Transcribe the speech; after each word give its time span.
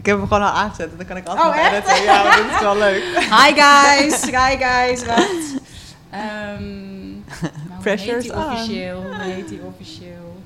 Ik 0.00 0.06
heb 0.06 0.16
hem 0.18 0.26
gewoon 0.26 0.42
al 0.42 0.48
aangezet. 0.52 0.90
Dan 0.96 1.06
kan 1.06 1.16
ik 1.16 1.26
altijd 1.26 1.46
Oh, 1.48 1.56
nog 1.56 1.64
echt? 1.64 1.88
editen. 1.88 2.04
Ja, 2.04 2.36
dat 2.36 2.54
is 2.54 2.60
wel 2.60 2.76
leuk. 2.76 3.02
Hi 3.18 3.60
guys, 3.60 4.22
hi 4.24 4.56
guys, 4.56 5.04
wacht. 5.04 5.54
Ehm 6.10 7.10
maar 7.40 7.50
hoe 7.68 7.80
Pressure's 7.82 8.24
heet 8.24 8.34
officieel? 8.34 9.02
Hoe 9.02 9.14
heet 9.20 9.48
die 9.48 9.60
officieel? 9.62 10.42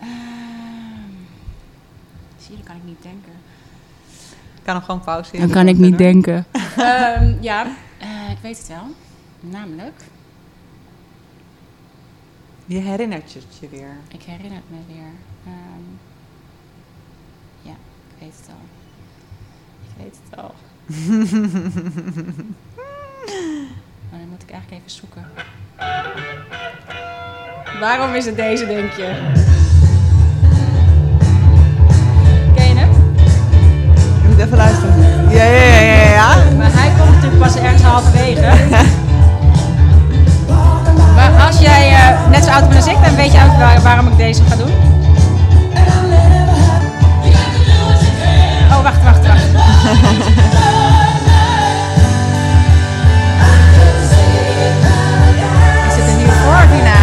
Ehm, 0.00 0.08
zie 2.38 2.50
je, 2.50 2.56
dan 2.56 2.64
kan 2.66 2.76
ik 2.76 2.82
niet 2.84 3.02
denken. 3.02 3.32
Ik 4.56 4.62
kan 4.62 4.74
hem 4.74 4.84
gewoon 4.84 5.00
pauzeren. 5.00 5.40
Dan 5.40 5.50
kan 5.50 5.68
ik 5.68 5.76
niet 5.78 5.98
denken. 5.98 6.46
Ehm, 6.76 7.34
ja, 7.40 7.66
eh, 7.98 8.30
ik 8.30 8.38
weet 8.42 8.58
het 8.58 8.68
wel. 8.68 8.86
Namelijk, 9.40 10.02
Je 12.66 12.78
herinnert 12.78 13.32
je 13.32 13.38
het 13.38 13.58
je 13.60 13.68
weer. 13.68 13.96
ik 14.08 14.22
herinner 14.22 14.60
het 14.66 14.70
me 14.70 14.94
weer. 14.94 15.10
Ehm, 15.46 15.82
weet 18.22 18.34
het 18.40 18.48
al. 18.48 18.62
Ik 19.88 19.94
weet 20.02 20.16
het 20.28 20.38
al. 20.40 20.54
Maar 24.10 24.20
dan 24.20 24.28
moet 24.30 24.42
ik 24.42 24.50
eigenlijk 24.50 24.80
even 24.82 24.90
zoeken. 25.00 25.24
Waarom 27.80 28.14
is 28.14 28.26
het 28.26 28.36
deze, 28.36 28.66
denk 28.66 28.92
je? 28.92 29.30
Ken 32.54 32.68
je 32.68 32.74
hem? 32.74 32.90
Je 34.22 34.28
moet 34.28 34.38
even 34.38 34.56
luisteren. 34.56 34.94
Ja, 35.30 35.44
ja, 35.44 35.64
ja, 35.64 35.80
ja. 35.90 36.12
ja. 36.12 36.36
Maar 36.56 36.70
hij 36.72 36.92
komt 36.98 37.10
natuurlijk 37.14 37.42
pas 37.42 37.56
ergens 37.56 37.82
halverwege. 37.82 38.40
maar 41.16 41.46
als 41.46 41.58
jij 41.60 41.92
eh, 41.92 42.28
net 42.30 42.44
zo 42.44 42.50
oud 42.50 42.62
bent 42.68 42.76
als 42.76 42.86
ik, 42.86 43.02
dan 43.04 43.14
weet 43.14 43.32
je 43.32 43.38
ook 43.38 43.56
waar- 43.58 43.82
waarom 43.82 44.06
ik 44.08 44.16
deze 44.16 44.42
ga 44.44 44.56
doen. 44.56 44.72
Oh, 48.74 48.82
wacht, 48.82 49.02
wacht, 49.02 49.26
wacht. 49.26 49.44
Is 55.88 55.94
het 55.96 56.16
nu 56.16 56.24
voor 56.24 56.62
of 56.64 56.72
hierna? 56.72 57.01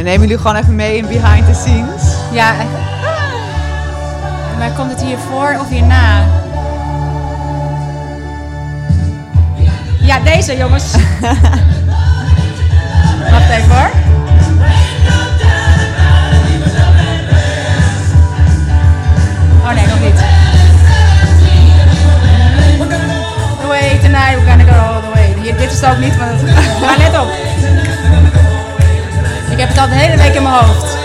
We 0.00 0.06
nemen 0.06 0.20
jullie 0.20 0.42
gewoon 0.42 0.56
even 0.56 0.74
mee 0.74 0.96
in 0.96 1.06
behind 1.06 1.46
the 1.46 1.54
scenes. 1.54 2.02
Ja. 2.32 2.54
Maar 4.58 4.70
komt 4.76 4.90
het 4.90 5.02
hiervoor 5.02 5.56
of 5.60 5.68
hierna? 5.68 6.24
Ja, 9.98 10.18
deze 10.18 10.56
jongens. 10.56 10.92
Wacht 13.30 13.50
even 13.50 13.70
hoor. 13.70 13.90
Oh 19.62 19.74
nee, 19.74 19.86
nog 19.86 20.00
niet. 20.00 20.18
The 23.60 23.66
way 23.66 23.98
tonight, 24.02 24.34
we're 24.34 24.46
gonna 24.46 24.64
go 24.64 24.94
all 24.94 25.00
the 25.00 25.10
way. 25.14 25.54
Dit 25.56 25.70
is 25.72 25.80
het 25.80 25.90
ook 25.90 25.98
niet, 25.98 26.16
maar 26.16 26.32
Het 29.70 29.78
al 29.78 29.88
de 29.88 29.94
hele 29.94 30.16
week 30.16 30.34
in 30.34 30.42
mijn 30.42 30.54
hoofd. 30.54 30.96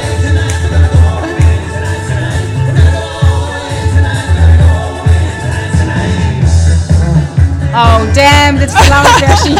Oh, 7.73 8.13
damn, 8.13 8.57
dit 8.57 8.73
is 8.73 8.81
de 8.81 8.87
lange 8.89 9.07
versie. 9.07 9.59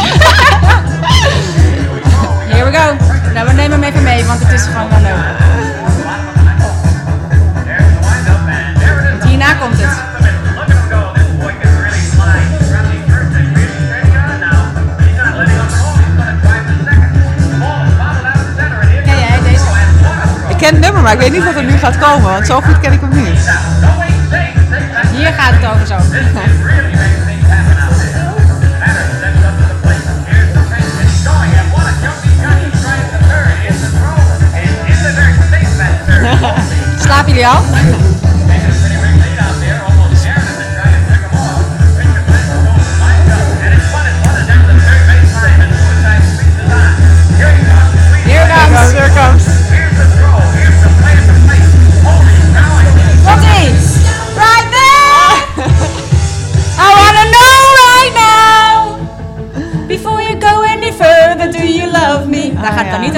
Here 2.50 2.70
we 2.70 2.78
go. 2.78 2.96
Nou, 3.32 3.46
we 3.46 3.52
nemen 3.52 3.82
hem 3.82 3.82
even 3.82 4.02
mee, 4.02 4.24
want 4.24 4.40
het 4.40 4.52
is 4.52 4.62
gewoon 4.62 4.88
wel 4.88 5.00
leuk. 5.00 5.24
Want 9.10 9.24
hierna 9.24 9.54
komt 9.54 9.78
het. 9.78 10.05
Ik 20.56 20.62
ken 20.62 20.74
het 20.74 20.82
nummer, 20.84 21.02
maar 21.02 21.12
ik 21.12 21.18
weet 21.18 21.32
niet 21.32 21.44
wat 21.44 21.54
er 21.54 21.64
nu 21.64 21.76
gaat 21.76 21.98
komen. 21.98 22.30
Want 22.30 22.46
zo 22.46 22.60
goed 22.60 22.80
ken 22.80 22.92
ik 22.92 23.00
hem 23.00 23.08
niet. 23.08 23.50
Hier 25.16 25.32
gaat 25.32 25.52
het 25.54 25.70
over 25.70 25.86
zo. 25.86 25.96
Slapen 37.04 37.32
jullie 37.32 37.46
al? 37.46 37.62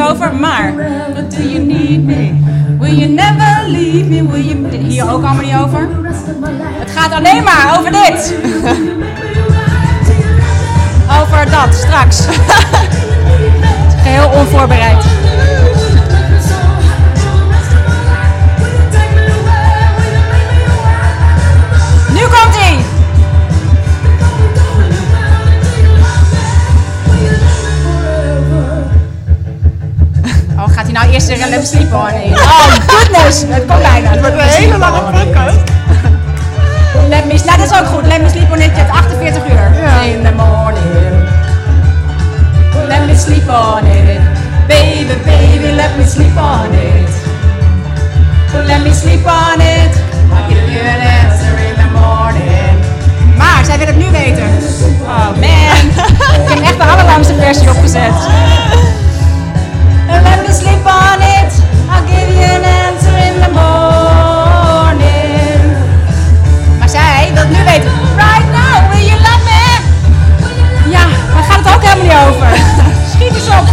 Over, 0.08 0.34
maar 0.34 0.74
But 1.14 1.30
do 1.30 1.42
you 1.42 1.58
need 1.58 2.04
me? 2.04 2.32
Will 2.78 2.94
you 2.94 3.08
never 3.08 3.68
leave 3.68 4.08
me? 4.08 4.22
Will 4.22 4.44
you... 4.44 4.76
Hier 4.76 5.02
ook 5.10 5.24
allemaal 5.24 5.44
niet 5.44 5.54
over. 5.54 5.88
Het 6.78 6.90
gaat 6.90 7.12
alleen 7.12 7.44
maar 7.44 7.76
over 7.78 7.90
dit. 7.90 8.34
Over 11.22 11.50
dat, 11.50 11.74
straks. 11.74 12.26
Geheel 14.02 14.28
onvoorbereid. 14.28 15.17
Sleep 31.68 31.92
on 31.92 32.14
it? 32.24 32.32
Oh, 32.32 32.70
goodness! 32.92 33.44
Het 33.48 33.64
komt 33.66 33.82
bijna. 33.82 34.08
Het 34.10 34.20
wordt 34.20 34.34
Een 34.34 34.40
hele 34.40 34.78
lange 34.78 35.00
podcast. 35.00 35.60
Let 37.08 37.24
me, 37.24 37.34
nou, 37.44 37.58
dat 37.58 37.70
is 37.70 37.78
ook 37.78 37.86
goed. 37.86 38.06
Let 38.06 38.20
me 38.22 38.28
sleep 38.28 38.50
on 38.52 38.60
it. 38.60 38.70
Je 38.76 38.82
hebt 38.82 38.90
48 38.90 39.42
uur. 39.52 39.66
Ja. 39.82 40.00
In 40.00 40.22
the 40.22 40.32
morning. 40.36 40.86
Let 42.88 43.06
me 43.06 43.16
sleep 43.16 43.48
on 43.48 43.84
it. 43.86 44.20
Baby, 44.68 45.14
baby, 45.24 45.70
let 45.74 45.96
me 45.96 46.04
sleep 46.06 46.36
on 46.36 46.72
it. 46.72 47.10
Let 48.66 48.82
me 48.82 48.92
sleep 48.94 49.26
on 49.26 49.60
it. 49.60 49.92
I'll 50.32 50.48
give 50.48 50.68
you 50.72 50.80
an 50.94 51.00
answer 51.20 51.54
in 51.68 51.74
the 51.82 51.88
morning. 52.00 52.76
Maar 53.36 53.64
zij 53.64 53.78
wil 53.78 53.86
het 53.86 53.96
nu 53.96 54.10
weten. 54.10 54.48
Oh 55.02 55.28
man. 55.28 55.78
Ik 56.42 56.48
heb 56.48 56.62
echt 56.62 56.76
de 56.78 56.84
allerlangste 56.84 57.34
versie 57.34 57.70
opgezet. 57.70 58.12
Let 60.06 60.46
me 60.46 60.54
sleep 60.54 60.86
on 60.86 61.20
it. 61.20 61.57
Give 62.10 62.30
you 62.40 62.48
an 62.58 62.64
answer 62.84 63.16
in 63.28 63.34
the 63.44 63.50
morning. 63.60 65.08
Maar 66.78 66.88
zij 66.88 67.30
wil 67.34 67.44
nu 67.46 67.64
weten. 67.64 67.90
Right 68.16 68.46
now, 68.58 68.74
will 68.90 69.04
you 69.10 69.18
love 69.20 69.42
me? 69.44 69.62
Ja, 70.90 71.04
daar 71.34 71.44
gaat 71.50 71.64
het 71.64 71.74
ook 71.74 71.82
helemaal 71.82 72.04
niet 72.04 72.34
over. 72.34 72.48
Schiet 73.12 73.34
eens 73.34 73.48
op. 73.58 73.66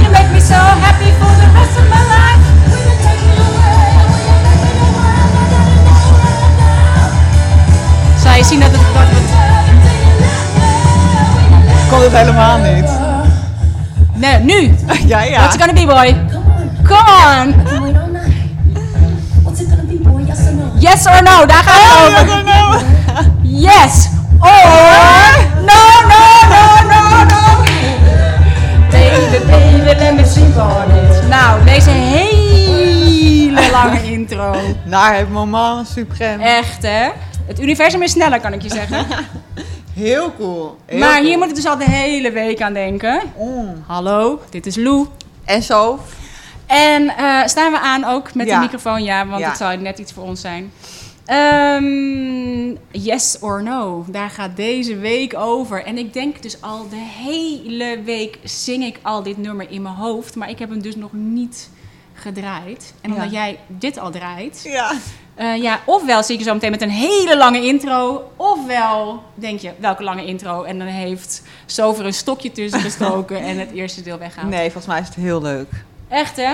You 0.00 0.10
make 0.12 0.28
me 0.32 0.40
so 0.40 0.54
happy 0.54 1.10
for 1.18 1.30
the 1.40 1.46
rest 1.58 1.76
of 1.78 1.84
my 1.92 2.02
life. 2.14 2.38
Zal 8.22 8.32
je 8.36 8.44
zien 8.44 8.60
dat 8.60 8.70
het... 8.70 8.80
Dat 8.80 9.02
het 9.06 9.28
Kon 11.90 12.02
het 12.02 12.12
helemaal 12.12 12.58
niet. 12.58 12.90
nee, 14.14 14.38
nu. 14.38 14.74
Ja, 15.06 15.22
ja. 15.22 15.38
What's 15.38 15.56
gonna 15.56 15.72
be, 15.72 15.86
boy? 15.86 16.16
Come 16.90 17.06
on. 17.06 17.54
Am 17.54 17.84
I 17.84 17.92
What's 19.44 19.60
it 19.60 19.68
gonna 19.68 19.84
be, 19.84 19.96
boy? 19.98 20.22
Yes 20.26 20.48
or 20.48 20.52
no? 20.52 20.72
Yes 20.78 21.06
or 21.06 21.22
no? 21.22 21.46
Daar 21.46 21.62
gaan 21.62 21.78
we 21.78 21.86
oh, 21.86 22.68
over. 22.68 23.30
Yes 23.42 24.08
or 24.40 24.50
no? 24.50 25.70
No, 25.70 25.82
no, 26.10 26.22
no, 26.52 26.62
no, 26.90 27.02
no. 27.32 27.42
Baby, 28.90 29.38
baby, 29.46 29.84
let 29.84 30.14
me 30.14 30.24
sleep 30.24 30.56
on. 30.56 31.28
Nou, 31.28 31.64
deze 31.64 31.90
hele 31.90 33.70
lange 33.70 34.02
intro. 34.02 34.54
Naar 34.84 35.16
het 35.16 35.30
moment 35.30 35.88
supreme. 35.88 36.44
Echt, 36.44 36.82
hè? 36.82 37.08
Het 37.46 37.60
universum 37.60 38.02
is 38.02 38.10
sneller, 38.10 38.40
kan 38.40 38.52
ik 38.52 38.62
je 38.62 38.70
zeggen. 38.70 39.06
Heel 39.94 40.32
cool. 40.38 40.78
Maar 40.98 41.20
hier 41.20 41.38
moet 41.38 41.48
ik 41.48 41.54
dus 41.54 41.66
al 41.66 41.78
de 41.78 41.90
hele 41.90 42.30
week 42.30 42.62
aan 42.62 42.72
denken. 42.72 43.20
Oh. 43.34 43.68
Hallo, 43.86 44.40
dit 44.50 44.66
is 44.66 44.76
Lou. 44.76 45.06
En 45.44 45.62
zo. 45.62 46.00
En 46.70 47.08
eh, 47.16 47.46
staan 47.46 47.72
we 47.72 47.78
aan 47.78 48.04
ook 48.04 48.34
met 48.34 48.46
Ja. 48.46 48.54
de 48.54 48.60
microfoon? 48.60 49.04
Ja, 49.04 49.26
want 49.26 49.40
Ja. 49.40 49.48
het 49.48 49.56
zou 49.56 49.76
net 49.76 49.98
iets 49.98 50.12
voor 50.12 50.24
ons 50.24 50.40
zijn. 50.40 50.72
Ehm, 51.24 52.76
yes 52.90 53.38
or 53.40 53.62
no, 53.62 54.04
daar 54.08 54.30
gaat 54.30 54.56
deze 54.56 54.96
week 54.96 55.36
over. 55.36 55.84
En 55.84 55.98
ik 55.98 56.12
denk 56.12 56.42
dus 56.42 56.62
al 56.62 56.88
de 56.88 56.96
hele 57.24 58.00
week 58.04 58.38
zing 58.44 58.84
ik 58.84 58.98
al 59.02 59.22
dit 59.22 59.36
nummer 59.36 59.70
in 59.70 59.82
mijn 59.82 59.94
hoofd. 59.94 60.34
Maar 60.36 60.50
ik 60.50 60.58
heb 60.58 60.70
hem 60.70 60.82
dus 60.82 60.96
nog 60.96 61.12
niet 61.12 61.70
gedraaid. 62.14 62.94
En 63.00 63.12
omdat 63.12 63.30
Ja. 63.30 63.38
jij 63.46 63.58
dit 63.66 63.98
al 63.98 64.10
draait... 64.10 64.60
Ja. 64.64 64.92
eh, 65.34 65.56
ja, 65.62 65.80
ofwel 65.86 66.22
zie 66.22 66.34
ik 66.34 66.40
je 66.40 66.46
zo 66.46 66.54
meteen 66.54 66.70
met 66.70 66.82
een 66.82 66.90
hele 66.90 67.36
lange 67.36 67.60
intro. 67.66 68.30
Ofwel 68.36 69.22
denk 69.34 69.60
je, 69.60 69.72
welke 69.78 70.02
lange 70.02 70.24
intro? 70.24 70.62
En 70.62 70.78
dan 70.78 70.86
heeft 70.86 71.42
Sover 71.66 72.06
een 72.06 72.14
stokje 72.14 72.52
tussen 72.52 72.80
gestoken 72.80 73.40
en 73.42 73.58
het 73.58 73.70
eerste 73.72 74.02
deel 74.02 74.18
weggehaald. 74.18 74.50
Nee, 74.52 74.62
volgens 74.70 74.86
mij 74.86 75.00
is 75.00 75.06
het 75.06 75.14
heel 75.16 75.42
leuk. 75.42 75.68
Echt 76.10 76.36
hè? 76.36 76.52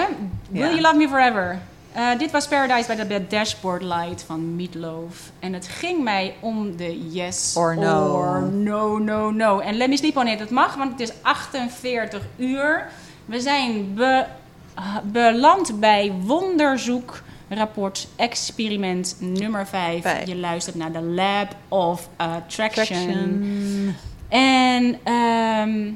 Will 0.50 0.60
Ja. 0.62 0.68
You 0.68 0.80
Love 0.80 0.94
Me 0.96 1.08
Forever? 1.08 1.58
Eh, 1.92 2.18
dit 2.18 2.30
was 2.30 2.48
Paradise 2.48 2.94
bij 2.96 3.06
de 3.06 3.26
Dashboard 3.26 3.82
Light 3.82 4.22
van 4.22 4.56
Meatloaf. 4.56 5.30
En 5.40 5.52
het 5.52 5.68
ging 5.68 6.02
mij 6.02 6.34
om 6.40 6.76
de 6.76 7.08
yes 7.10 7.54
Or 7.56 7.76
no. 7.78 8.12
or 8.14 8.42
no, 8.52 8.98
no, 8.98 9.30
no. 9.30 9.58
En 9.58 9.74
Let 9.76 9.88
Me 9.88 9.96
Sleep 9.96 10.16
On 10.16 10.26
It, 10.26 10.38
het 10.40 10.50
mag, 10.50 10.74
want 10.74 10.90
het 10.90 11.00
is 11.00 11.12
48 11.22 12.22
uur. 12.36 12.86
We 13.24 13.40
zijn 13.40 13.94
be- 13.94 14.26
ah, 14.74 14.96
beland 15.04 15.80
bij 15.80 16.12
Wonderzoek 16.20 17.22
rapport 17.48 18.08
experiment 18.16 19.16
nummer 19.20 19.66
5. 19.66 20.02
Vijf. 20.02 20.26
Je 20.26 20.36
luistert 20.36 20.76
naar 20.76 20.92
de 20.92 21.00
Lab 21.02 21.48
of 21.68 22.08
Attraction. 22.16 22.84
Traction. 22.84 23.94
En 24.28 24.98
ehm, 25.04 25.90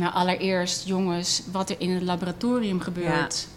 nou, 0.00 0.12
allereerst, 0.14 0.86
jongens, 0.86 1.42
wat 1.52 1.70
er 1.70 1.76
in 1.78 1.90
het 1.90 2.02
laboratorium 2.02 2.80
gebeurt, 2.80 3.48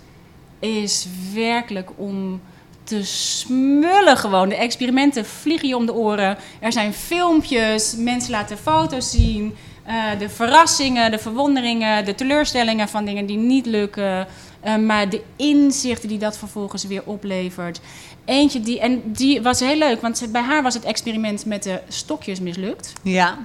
is 0.60 1.08
werkelijk 1.34 1.90
om 1.96 2.42
te 2.84 3.04
smullen 3.06 4.18
gewoon. 4.18 4.50
De 4.50 4.56
experimenten 4.56 5.26
vliegen 5.26 5.68
je 5.68 5.76
om 5.76 5.86
de 5.86 5.94
oren. 5.94 6.38
Er 6.60 6.72
zijn 6.72 6.94
filmpjes, 6.94 7.96
mensen 7.98 8.32
laten 8.32 8.58
foto's 8.58 9.12
zien. 9.12 9.56
eh, 9.86 10.20
de 10.20 10.30
verrassingen, 10.30 11.12
de 11.12 11.18
verwonderingen, 11.20 12.06
de 12.06 12.16
teleurstellingen 12.16 12.88
van 12.88 13.06
dingen 13.06 13.26
die 13.26 13.38
niet 13.38 13.66
lukken. 13.66 14.28
eh, 14.62 14.76
maar 14.76 15.10
de 15.10 15.22
inzichten 15.36 16.10
die 16.10 16.18
dat 16.18 16.38
vervolgens 16.38 16.84
weer 16.84 17.02
oplevert. 17.06 17.80
Eentje 18.26 18.62
die, 18.62 18.80
en 18.80 19.02
die 19.06 19.42
was 19.42 19.60
heel 19.60 19.78
leuk, 19.78 20.02
want 20.02 20.28
bij 20.32 20.42
haar 20.42 20.64
was 20.64 20.74
het 20.74 20.84
experiment 20.84 21.46
met 21.46 21.64
de 21.64 21.80
stokjes 21.88 22.40
mislukt. 22.40 22.94
Ja. 23.02 23.38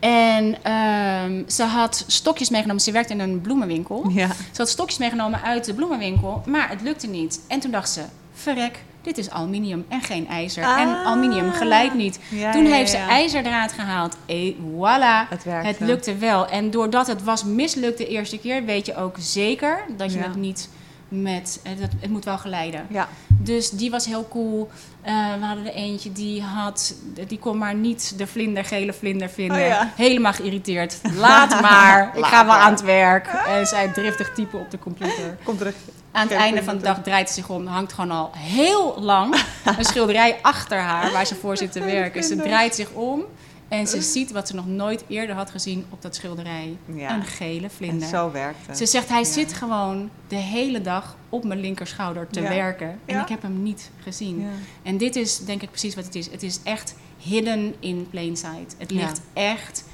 En 0.00 0.56
ehm, 0.62 1.42
ze 1.48 1.62
had 1.62 2.04
stokjes 2.06 2.50
meegenomen. 2.50 2.82
Ze 2.82 2.92
werkte 2.92 3.12
in 3.12 3.20
een 3.20 3.40
bloemenwinkel. 3.40 4.08
Ja. 4.08 4.26
Ze 4.26 4.56
had 4.56 4.68
stokjes 4.68 4.98
meegenomen 4.98 5.42
uit 5.42 5.64
de 5.64 5.74
bloemenwinkel, 5.74 6.42
maar 6.46 6.68
het 6.68 6.82
lukte 6.82 7.06
niet. 7.06 7.40
En 7.46 7.60
toen 7.60 7.70
dacht 7.70 7.90
ze, 7.90 8.02
verrek, 8.32 8.82
dit 9.02 9.18
is 9.18 9.30
aluminium 9.30 9.84
en 9.88 10.00
geen 10.02 10.28
ijzer. 10.28 10.62
En 10.62 10.88
Ah. 10.88 11.06
aluminium 11.06 11.52
gelijk 11.52 11.94
niet. 11.94 12.18
Ja, 12.30 12.52
toen 12.52 12.64
ja, 12.66 12.74
heeft 12.74 12.90
ze 12.90 12.96
ijzerdraad 12.96 13.72
gehaald. 13.72 14.16
Et 14.26 14.54
voilà. 14.54 15.28
Het 15.28 15.44
werkte. 15.44 15.68
Het 15.68 15.80
lukte 15.80 16.16
wel. 16.16 16.48
En 16.48 16.70
doordat 16.70 17.06
het 17.06 17.22
was 17.24 17.44
mislukt 17.44 17.98
de 17.98 18.06
eerste 18.08 18.38
keer, 18.38 18.64
weet 18.64 18.86
je 18.86 18.96
ook 18.96 19.16
zeker 19.18 19.84
dat 19.96 20.12
je 20.12 20.18
het 20.18 20.36
niet 20.36 20.68
met... 21.08 21.60
Het, 21.62 21.78
het 22.00 22.10
moet 22.10 22.24
wel 22.24 22.38
geleiden. 22.38 22.86
Ja. 22.90 23.08
Dus 23.28 23.70
die 23.70 23.90
was 23.90 24.06
heel 24.06 24.26
cool. 24.30 24.70
Eh, 25.08 25.14
we 25.38 25.44
hadden 25.44 25.66
er 25.66 25.72
eentje 25.72 26.12
die 26.12 26.42
had, 26.42 26.94
die 27.28 27.38
kon 27.38 27.58
maar 27.58 27.74
niet 27.74 28.18
de 28.18 28.26
vlinder, 28.26 28.64
gele 28.64 28.92
vlinder 28.92 29.28
vinden. 29.28 29.56
Oh 29.60 29.66
ja. 29.66 29.92
Helemaal 29.96 30.32
geïrriteerd. 30.32 31.00
Laat 31.16 31.60
maar, 31.68 32.10
ik 32.16 32.24
ga 32.24 32.46
wel 32.46 32.54
maar. 32.54 32.62
aan 32.64 32.72
het 32.72 32.82
werk. 32.82 33.26
En 33.26 33.66
zij 33.66 33.88
driftig 33.88 34.34
typen 34.34 34.60
op 34.60 34.70
de 34.70 34.78
computer. 34.78 35.36
Komt 35.42 35.58
terug. 35.58 35.74
Aan 36.12 36.22
het 36.22 36.30
Geen 36.30 36.40
einde 36.40 36.62
van 36.62 36.76
de 36.76 36.82
dag 36.82 37.02
draait 37.02 37.28
ze 37.28 37.34
zich 37.34 37.48
om. 37.48 37.66
Hangt 37.66 37.92
gewoon 37.92 38.10
al 38.10 38.30
heel 38.36 39.00
lang 39.00 39.42
een 39.78 39.84
schilderij 39.84 40.38
achter 40.42 40.78
haar 40.78 41.12
waar 41.12 41.26
ze 41.26 41.34
voor 41.34 41.56
zit 41.56 41.72
te 41.72 41.80
werken. 41.96 42.24
Ze 42.24 42.36
draait 42.36 42.74
zich 42.74 42.90
om 42.90 43.24
en 43.68 43.86
ze 43.86 44.02
ziet 44.02 44.32
wat 44.32 44.48
ze 44.48 44.54
nog 44.54 44.66
nooit 44.66 45.04
eerder 45.08 45.36
had 45.36 45.50
gezien 45.50 45.84
op 45.90 46.02
dat 46.02 46.14
schilderij. 46.14 46.76
Ja. 46.94 47.14
Een 47.14 47.24
gele 47.24 47.62
En 47.62 47.70
vlinder. 47.70 48.08
zo 48.08 48.30
werkt 48.30 48.66
het. 48.66 48.76
Ze 48.78 48.86
zegt, 48.86 49.08
hij 49.08 49.18
Ja. 49.18 49.24
zit 49.24 49.52
gewoon 49.52 50.10
de 50.28 50.36
hele 50.36 50.80
dag 50.80 51.16
op 51.28 51.44
mijn 51.44 51.60
linkerschouder 51.60 52.26
te 52.28 52.40
Ja. 52.40 52.48
werken. 52.48 52.98
En 53.04 53.20
ik 53.20 53.28
heb 53.28 53.42
hem 53.42 53.62
niet 53.62 53.90
gezien. 54.02 54.46
En 54.82 54.96
dit 54.96 55.16
is 55.16 55.38
denk 55.44 55.62
ik 55.62 55.70
precies 55.70 55.94
wat 55.94 56.04
het 56.04 56.14
is. 56.14 56.30
Het 56.30 56.42
is 56.42 56.58
echt 56.62 56.94
hidden 57.18 57.74
in 57.78 58.06
plain 58.10 58.36
sight. 58.36 58.74
Het 58.78 58.90
ligt 58.90 59.20
echt, 59.32 59.84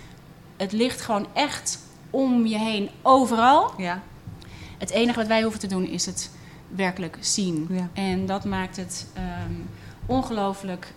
het 0.57 0.73
ligt 0.73 1.01
gewoon 1.01 1.27
echt 1.33 1.79
om 2.11 2.47
je 2.47 2.59
heen, 2.59 2.91
overal. 3.03 3.73
Ja. 3.79 4.03
Het 4.79 4.91
enige 4.91 5.19
wat 5.19 5.27
wij 5.29 5.43
hoeven 5.43 5.61
te 5.61 5.67
doen 5.67 5.87
is 5.87 6.07
het 6.07 6.31
werkelijk 6.69 7.17
zien. 7.21 7.69
En 7.93 8.27
dat 8.27 8.45
maakt 8.45 8.77
het 8.77 9.07
ehm, 9.15 9.53
ongelooflijk, 10.07 10.93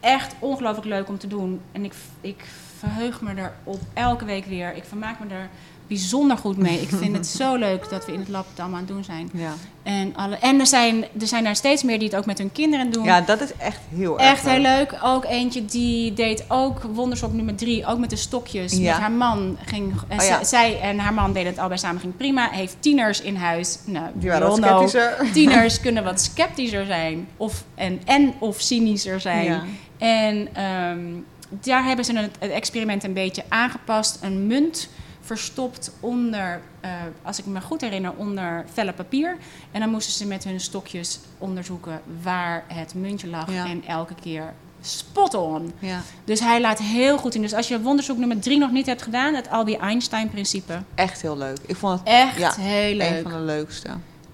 echt 0.00 0.34
ongelooflijk 0.38 0.86
leuk 0.86 1.08
om 1.08 1.18
te 1.18 1.26
doen. 1.26 1.60
En 1.72 1.84
ik, 1.84 1.92
ik 2.20 2.44
verheug 2.78 3.20
me 3.20 3.34
er 3.34 3.52
op 3.64 3.80
elke 3.94 4.24
week 4.24 4.44
weer. 4.44 4.74
Ik 4.76 4.84
vermaak 4.88 5.18
me 5.20 5.34
er 5.34 5.48
bijzonder 5.86 6.36
goed 6.36 6.56
mee. 6.56 6.80
Ik 6.80 6.88
vind 6.88 7.16
het 7.16 7.26
zo 7.26 7.54
leuk 7.56 7.88
dat 7.90 8.06
we 8.06 8.12
in 8.12 8.18
het 8.18 8.28
lab 8.28 8.46
het 8.50 8.60
allemaal 8.60 8.78
aan 8.78 8.84
het 8.84 8.94
doen 8.94 9.04
zijn. 9.04 9.30
Ja. 9.32 9.52
En, 9.82 10.16
alle, 10.16 10.36
en 10.36 10.60
er, 10.60 10.66
zijn, 10.66 11.04
er 11.20 11.26
zijn 11.26 11.46
er 11.46 11.56
steeds 11.56 11.82
meer 11.82 11.98
die 11.98 12.08
het 12.08 12.16
ook 12.16 12.26
met 12.26 12.38
hun 12.38 12.52
kinderen 12.52 12.90
doen. 12.90 13.04
ja, 13.04 13.20
dat 13.20 13.40
is 13.40 13.56
echt 13.56 13.78
heel 13.94 14.18
erg 14.20 14.30
Echt 14.30 14.44
heel 14.44 14.58
leuk. 14.60 14.98
Ook 15.02 15.24
eentje 15.24 15.64
die 15.64 16.12
deed 16.12 16.44
ook 16.48 16.82
wondershop 16.82 17.32
nummer 17.32 17.54
drie, 17.54 17.86
ook 17.86 17.98
met 17.98 18.10
de 18.10 18.16
stokjes. 18.16 18.72
Ja. 18.72 18.92
Met 18.92 19.00
haar 19.00 19.10
man 19.12 19.56
ging. 19.64 19.92
En 20.08 20.20
Oh 20.20 20.26
ja. 20.26 20.44
zij- 20.44 20.80
en 20.80 20.98
haar 20.98 21.14
man 21.14 21.32
deden 21.32 21.48
het 21.50 21.58
allebei 21.58 21.80
samen, 21.80 22.00
ging 22.00 22.16
prima. 22.16 22.48
Heeft 22.50 22.76
tieners 22.80 23.20
in 23.20 23.36
huis. 23.36 23.78
Nou, 23.84 24.06
Die 24.14 24.28
waren 24.30 24.60
wat. 24.60 24.96
Tieners 25.32 25.80
kunnen 25.80 26.04
wat 26.04 26.20
sceptischer 26.20 26.86
zijn. 26.86 27.28
Of, 27.36 27.64
en, 27.74 28.00
en 28.04 28.32
of 28.38 28.60
cynischer 28.60 29.20
zijn. 29.20 29.60
En 30.00 30.48
ehm, 30.54 31.00
daar 31.48 31.84
hebben 31.84 32.04
ze 32.04 32.16
het, 32.18 32.36
het 32.38 32.50
experiment 32.50 33.04
een 33.04 33.12
beetje 33.12 33.42
aangepast. 33.48 34.18
Een 34.22 34.46
munt 34.46 34.88
verstopt 35.20 35.92
onder, 36.00 36.60
eh, 36.80 36.90
als 37.22 37.38
ik 37.38 37.46
me 37.46 37.60
goed 37.60 37.80
herinner, 37.80 38.12
onder 38.16 38.64
vellen 38.72 38.94
papier. 38.94 39.36
En 39.70 39.80
dan 39.80 39.90
moesten 39.90 40.12
ze 40.12 40.26
met 40.26 40.44
hun 40.44 40.60
stokjes 40.60 41.18
onderzoeken 41.38 42.00
waar 42.22 42.64
het 42.66 42.94
muntje 42.94 43.28
lag. 43.28 43.52
Ja. 43.52 43.66
En 43.66 43.82
elke 43.86 44.14
keer 44.22 44.52
spot 44.80 45.34
on. 45.34 45.72
Ja. 45.78 46.00
Dus 46.24 46.40
hij 46.40 46.60
laat 46.60 46.78
heel 46.78 47.18
goed 47.18 47.34
in. 47.34 47.40
Dus 47.42 47.52
als 47.54 47.68
je 47.68 47.80
onderzoek 47.84 48.16
nummer 48.18 48.40
drie 48.40 48.58
nog 48.58 48.70
niet 48.70 48.86
hebt 48.86 49.02
gedaan, 49.02 49.34
het 49.34 49.50
Albie-Einstein-principe. 49.50 50.82
Echt 50.94 51.22
heel 51.22 51.36
leuk. 51.36 51.58
Ik 51.66 51.76
vond 51.76 51.98
het 51.98 52.08
Echt 52.08 52.38
Ja, 52.38 52.54
heel 52.58 52.90
een 52.90 52.96
leuk. 52.96 53.22
van 53.22 53.32
de 53.32 53.38
leukste. 53.38 53.88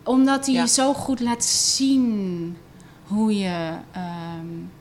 Omdat 0.05 0.47
hij 0.47 0.55
Ja. 0.55 0.67
zo 0.67 0.93
goed 0.95 1.21
laat 1.21 1.45
zien 1.45 2.57
hoe 3.07 3.39
je... 3.39 3.71
ehm, 3.93 4.03
eh, 4.03 4.76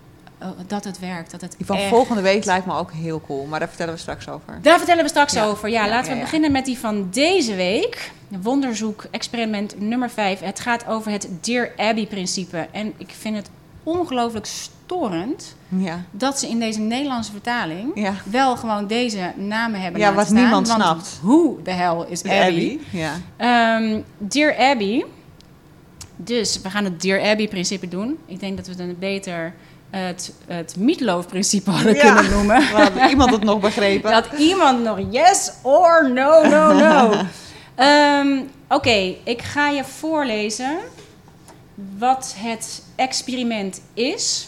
dat 0.67 0.83
het 0.83 0.99
werkt. 0.99 1.31
Dat 1.31 1.41
het 1.41 1.53
Die 1.57 1.65
van 1.65 1.75
echt- 1.77 1.87
volgende 1.89 2.21
week 2.21 2.45
lijkt 2.45 2.65
me 2.65 2.73
ook 2.77 2.91
heel 2.91 3.21
cool. 3.21 3.45
Maar 3.45 3.59
daar 3.59 3.67
vertellen 3.67 3.93
we 3.93 3.99
straks 3.99 4.29
over. 4.29 4.59
Daar 4.61 4.77
vertellen 4.77 5.03
we 5.03 5.09
straks 5.09 5.33
Ja. 5.33 5.45
over. 5.45 5.69
Ja, 5.69 5.83
Ja, 5.83 5.89
laten 5.89 6.09
ja, 6.11 6.15
we 6.17 6.21
beginnen 6.23 6.51
met 6.51 6.65
die 6.65 6.77
van 6.79 7.07
deze 7.11 7.55
week. 7.55 8.11
Wonderzoek, 8.41 9.05
experiment 9.11 9.79
nummer 9.79 10.09
5. 10.09 10.39
Het 10.39 10.59
gaat 10.59 10.87
over 10.87 11.11
het 11.11 11.27
Dear 11.41 11.71
Abby-principe. 11.77 12.67
En 12.71 12.93
ik 12.97 13.09
vind 13.19 13.35
het 13.35 13.49
ongelooflijk 13.83 14.45
storend 14.45 15.55
Ja. 15.67 16.03
dat 16.11 16.39
ze 16.39 16.47
in 16.49 16.59
deze 16.59 16.79
Nederlandse 16.79 17.31
vertaling 17.31 17.91
Ja. 17.95 18.13
wel 18.23 18.57
gewoon 18.57 18.87
deze 18.87 19.33
namen 19.35 19.81
hebben 19.81 20.01
Ja, 20.01 20.13
wat 20.13 20.25
staan. 20.27 20.37
niemand 20.37 20.67
snapt. 20.67 21.19
Who 21.21 21.59
the 21.63 21.71
hell 21.71 22.05
is 22.09 22.23
Abby? 22.23 22.79
Ja. 22.91 23.11
Ehm, 23.37 24.01
Dear 24.17 24.57
Abby. 24.57 25.03
Dus 26.15 26.61
we 26.61 26.69
gaan 26.69 26.83
het 26.83 27.01
Dear 27.01 27.21
Abby-principe 27.29 27.87
doen. 27.87 28.17
Ik 28.25 28.39
denk 28.39 28.57
dat 28.57 28.67
we 28.67 28.75
dan 28.75 28.95
beter 28.99 29.53
het, 29.99 30.33
het 30.47 30.75
Meatloaf-principe 30.77 31.69
hadden 31.69 31.95
Ja. 31.95 32.13
kunnen 32.13 32.31
noemen. 32.31 32.63
Hadden 32.75 33.09
iemand 33.09 33.31
het 33.31 33.43
nog 33.43 33.59
begrepen. 33.59 34.11
Dat 34.11 34.27
iemand 34.37 34.83
nog 34.83 34.99
yes 35.09 35.51
or 35.61 36.11
no, 36.13 36.47
no, 36.47 36.73
no. 36.73 37.13
Ehm, 37.75 38.39
Oké, 38.67 39.15
ik 39.23 39.41
ga 39.41 39.69
je 39.69 39.83
voorlezen 39.83 40.77
wat 41.97 42.35
het 42.37 42.83
experiment 42.95 43.81
is. 43.93 44.47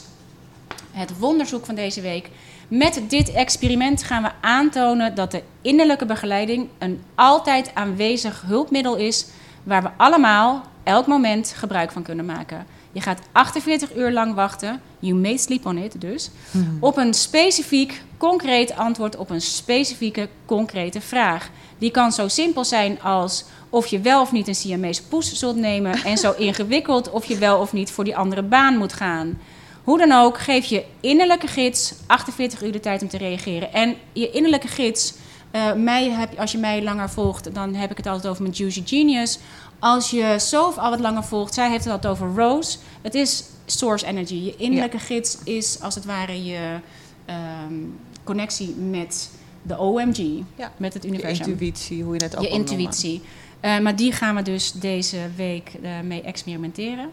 Het 0.92 1.18
wonderzoek 1.18 1.66
van 1.66 1.76
deze 1.76 2.02
week. 2.02 2.30
Met 2.68 3.02
dit 3.08 3.32
experiment 3.32 4.04
gaan 4.04 4.24
we 4.24 4.30
aantonen 4.42 5.16
dat 5.16 5.32
de 5.32 5.42
innerlijke 5.62 6.06
begeleiding 6.06 6.68
een 6.78 7.04
altijd 7.16 7.72
aanwezig 7.74 8.44
hulpmiddel 8.46 8.96
is 8.96 9.26
waar 9.64 9.84
we 9.84 9.90
allemaal 9.98 10.64
elk 10.84 11.08
moment 11.08 11.54
gebruik 11.58 11.92
van 11.92 12.04
kunnen 12.04 12.26
maken. 12.26 12.66
Je 12.98 13.04
gaat 13.04 13.20
48 13.32 13.96
uur 13.96 14.12
lang 14.12 14.36
wachten. 14.36 14.82
You 15.00 15.16
may 15.16 15.38
sleep 15.38 15.66
on 15.66 15.78
it 15.78 16.02
dus. 16.02 16.30
Hmm. 16.52 16.78
Op 16.80 16.98
een 16.98 17.14
specifiek, 17.14 18.02
concreet 18.18 18.76
antwoord 18.76 19.16
op 19.16 19.30
een 19.30 19.42
specifieke, 19.42 20.30
concrete 20.46 21.02
vraag. 21.02 21.50
Die 21.78 21.92
kan 21.92 22.12
zo 22.12 22.28
simpel 22.28 22.66
zijn 22.66 23.02
als 23.02 23.46
of 23.70 23.88
je 23.88 24.00
wel 24.00 24.22
of 24.22 24.32
niet 24.32 24.48
een 24.48 24.56
Siamese 24.56 25.04
poes 25.04 25.34
zult 25.34 25.56
nemen. 25.56 26.04
En 26.12 26.18
zo 26.18 26.34
ingewikkeld 26.38 27.10
of 27.10 27.26
je 27.26 27.38
wel 27.38 27.60
of 27.60 27.74
niet 27.74 27.92
voor 27.92 28.04
die 28.04 28.18
andere 28.18 28.44
baan 28.44 28.78
moet 28.78 28.94
gaan. 28.94 29.40
Hoe 29.84 29.98
dan 29.98 30.12
ook, 30.12 30.40
geef 30.40 30.66
je 30.66 30.86
innerlijke 31.00 31.48
gids 31.48 31.94
48 32.08 32.64
uur 32.64 32.72
de 32.72 32.80
tijd 32.80 33.02
om 33.02 33.08
te 33.08 33.18
reageren. 33.18 33.74
En 33.74 33.96
je 34.14 34.32
innerlijke 34.32 34.68
gids, 34.68 35.14
eh, 35.52 35.74
mij 35.74 36.10
heb, 36.10 36.40
als 36.40 36.52
je 36.52 36.58
mij 36.58 36.84
langer 36.84 37.10
volgt, 37.10 37.54
dan 37.54 37.74
heb 37.74 37.92
ik 37.92 37.98
het 37.98 38.08
altijd 38.08 38.28
over 38.28 38.42
mijn 38.42 38.56
Juicy 38.56 38.84
Genius. 38.86 39.40
Als 39.80 40.10
je 40.10 40.36
Sof 40.38 40.78
al 40.78 40.90
wat 40.90 41.00
langer 41.00 41.24
volgt, 41.24 41.54
zij 41.54 41.70
heeft 41.70 41.84
het 41.84 41.94
altijd 41.94 42.14
over 42.14 42.36
Rose. 42.36 42.78
Het 43.02 43.16
is 43.16 43.44
source 43.66 44.06
energy. 44.06 44.36
Je 44.36 44.56
innerlijke 44.58 45.00
gids 45.00 45.38
is 45.44 45.82
als 45.82 45.96
het 45.96 46.06
ware 46.06 46.44
je 46.46 46.80
ehm, 47.26 47.74
connectie 48.24 48.70
met 48.76 49.30
de 49.62 49.78
OMG, 49.78 50.18
Ja. 50.56 50.72
met 50.78 50.94
het 50.94 51.04
Je 51.04 51.10
universum. 51.10 51.48
intuïtie, 51.48 52.04
hoe 52.04 52.14
je 52.16 52.24
het 52.24 52.38
ook 52.38 52.44
Je 52.44 52.50
intuïtie. 52.50 53.22
Eh, 53.60 53.80
maar 53.80 53.96
die 53.96 54.12
gaan 54.12 54.36
we 54.36 54.42
dus 54.42 54.72
deze 54.72 55.18
week 55.36 55.72
eh, 55.82 56.00
mee 56.04 56.22
experimenteren. 56.22 57.10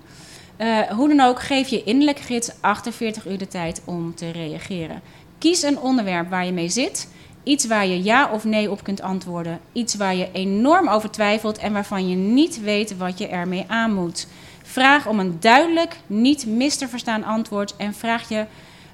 Eh, 0.56 0.78
hoe 0.80 1.08
dan 1.08 1.20
ook, 1.20 1.42
geef 1.42 1.68
je 1.68 1.82
innerlijke 1.84 2.22
gids 2.22 2.50
48 2.60 3.26
uur 3.26 3.38
de 3.38 3.48
tijd 3.48 3.82
om 3.84 4.14
te 4.14 4.30
reageren. 4.30 5.02
Kies 5.38 5.62
een 5.62 5.78
onderwerp 5.78 6.30
waar 6.30 6.46
je 6.46 6.52
mee 6.52 6.68
zit. 6.68 7.08
Iets 7.44 7.66
waar 7.66 7.86
je 7.86 8.02
ja 8.02 8.30
of 8.32 8.44
nee 8.44 8.70
op 8.70 8.82
kunt 8.82 9.02
antwoorden. 9.02 9.60
Iets 9.72 9.94
waar 9.94 10.14
je 10.14 10.28
enorm 10.32 10.88
over 10.88 11.10
twijfelt 11.10 11.58
en 11.58 11.72
waarvan 11.72 12.08
je 12.08 12.16
niet 12.16 12.60
weet 12.60 12.96
wat 12.96 13.18
je 13.18 13.26
ermee 13.26 13.64
aan 13.68 13.94
moet. 13.94 14.26
Vraag 14.62 15.06
om 15.06 15.18
een 15.18 15.36
duidelijk, 15.40 15.96
niet 16.06 16.46
mis 16.46 16.76
te 16.76 16.88
verstaan 16.88 17.24
antwoord 17.24 17.76
en 17.76 17.94
vraag, 17.94 18.28
je, 18.28 18.46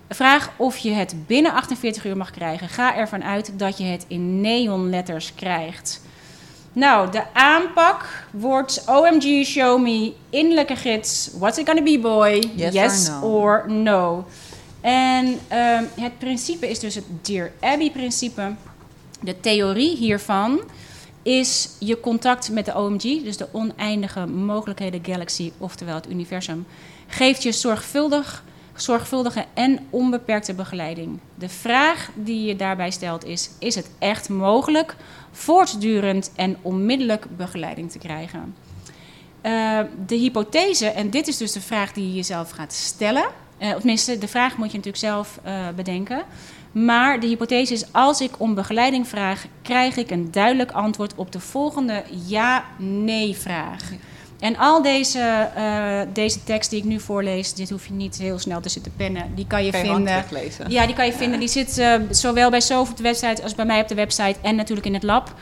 vraag 0.08 0.52
of 0.56 0.76
je 0.76 0.90
het 0.90 1.14
binnen 1.26 1.52
48 1.52 2.04
uur 2.04 2.16
mag 2.16 2.30
krijgen. 2.30 2.68
Ga 2.68 2.96
ervan 2.96 3.24
uit 3.24 3.52
dat 3.58 3.78
je 3.78 3.84
het 3.84 4.04
in 4.08 4.40
neonletters 4.40 5.34
krijgt. 5.34 6.00
Nou, 6.72 7.10
de 7.10 7.22
aanpak 7.32 8.24
wordt 8.30 8.84
OMG 8.86 9.46
Show 9.46 9.82
Me, 9.82 10.12
innerlijke 10.30 10.76
gids, 10.76 11.30
What's 11.38 11.58
it 11.58 11.66
gonna 11.66 11.82
be 11.82 11.98
boy? 11.98 12.50
Yes 12.54 13.08
or 13.08 13.20
no. 13.20 13.28
or 13.28 13.64
no. 13.70 14.24
En 14.80 15.38
ehm, 15.48 15.84
het 16.00 16.18
principe 16.18 16.70
is 16.70 16.78
dus 16.78 16.94
het 16.94 17.04
Dear 17.22 17.50
Abby 17.60 17.90
principe. 17.90 18.54
De 19.20 19.40
theorie 19.40 19.96
hiervan 19.96 20.60
is 21.22 21.68
je 21.78 22.00
contact 22.00 22.50
met 22.50 22.64
de 22.64 22.74
OMG, 22.74 23.22
dus 23.22 23.36
de 23.36 23.48
oneindige 23.52 24.26
mogelijkheden 24.26 25.04
galaxy, 25.04 25.52
oftewel 25.58 25.94
het 25.94 26.10
universum, 26.10 26.66
geeft 27.06 27.42
je 27.42 27.52
zorgvuldig, 27.52 28.44
zorgvuldige 28.74 29.44
en 29.54 29.78
onbeperkte 29.90 30.54
begeleiding. 30.54 31.18
De 31.34 31.48
vraag 31.48 32.10
die 32.14 32.46
je 32.46 32.56
daarbij 32.56 32.90
stelt 32.90 33.24
is: 33.24 33.50
is 33.58 33.74
het 33.74 33.90
echt 33.98 34.28
mogelijk 34.28 34.96
voortdurend 35.30 36.30
en 36.36 36.56
onmiddellijk 36.62 37.26
begeleiding 37.36 37.90
te 37.90 37.98
krijgen? 37.98 38.54
Eh, 39.40 39.80
de 40.06 40.14
hypothese, 40.14 40.86
en 40.86 41.10
dit 41.10 41.28
is 41.28 41.36
dus 41.36 41.52
de 41.52 41.60
vraag 41.60 41.92
die 41.92 42.06
je 42.06 42.14
jezelf 42.14 42.50
gaat 42.50 42.72
stellen. 42.72 43.26
Eh, 43.60 43.68
of 43.68 43.76
tenminste, 43.76 44.18
de 44.18 44.28
vraag 44.28 44.56
moet 44.56 44.70
je 44.70 44.76
natuurlijk 44.76 45.04
zelf 45.04 45.38
eh, 45.42 45.68
bedenken. 45.76 46.22
Maar 46.72 47.20
de 47.20 47.26
hypothese 47.26 47.72
is: 47.72 47.92
als 47.92 48.20
ik 48.20 48.30
om 48.38 48.54
begeleiding 48.54 49.08
vraag, 49.08 49.46
krijg 49.62 49.96
ik 49.96 50.10
een 50.10 50.30
duidelijk 50.30 50.70
antwoord 50.70 51.14
op 51.14 51.32
de 51.32 51.40
volgende 51.40 52.02
ja-nee-vraag. 52.26 53.92
En 54.38 54.56
al 54.56 54.82
deze, 54.82 55.48
eh, 55.54 56.00
deze 56.12 56.44
tekst 56.44 56.70
die 56.70 56.78
ik 56.78 56.84
nu 56.84 57.00
voorlees, 57.00 57.54
dit 57.54 57.70
hoef 57.70 57.86
je 57.86 57.92
niet 57.92 58.18
heel 58.18 58.38
snel 58.38 58.60
te 58.60 58.68
zitten 58.68 58.92
pennen. 58.96 59.34
Die 59.34 59.46
kan 59.46 59.64
je 59.64 59.72
vinden. 59.72 60.24
Ja, 60.68 60.86
die 60.86 60.94
kan 60.94 61.06
je 61.06 61.12
vinden. 61.12 61.38
Die 61.38 61.48
zit 61.48 61.84
zowel 62.10 62.50
bij 62.50 62.60
Sof 62.60 62.90
op 62.90 62.96
de 62.96 63.02
website 63.02 63.42
als 63.42 63.54
bij 63.54 63.64
mij 63.64 63.80
op 63.80 63.88
de 63.88 63.94
website 63.94 64.36
en 64.42 64.56
natuurlijk 64.56 64.86
in 64.86 64.94
het 64.94 65.02
lab. 65.02 65.34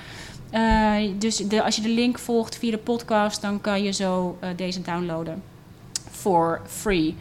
Dus 1.19 1.37
de, 1.37 1.63
als 1.63 1.77
je 1.77 1.83
de 1.83 1.89
link 1.89 2.19
volgt 2.19 2.57
via 2.57 2.71
de 2.71 2.79
podcast, 2.79 3.41
dan 3.41 3.61
kan 3.61 3.83
je 3.83 3.93
zo 3.93 4.39
deze 4.57 4.83
downloaden. 4.83 5.43
For 6.11 6.61
free. 6.67 7.17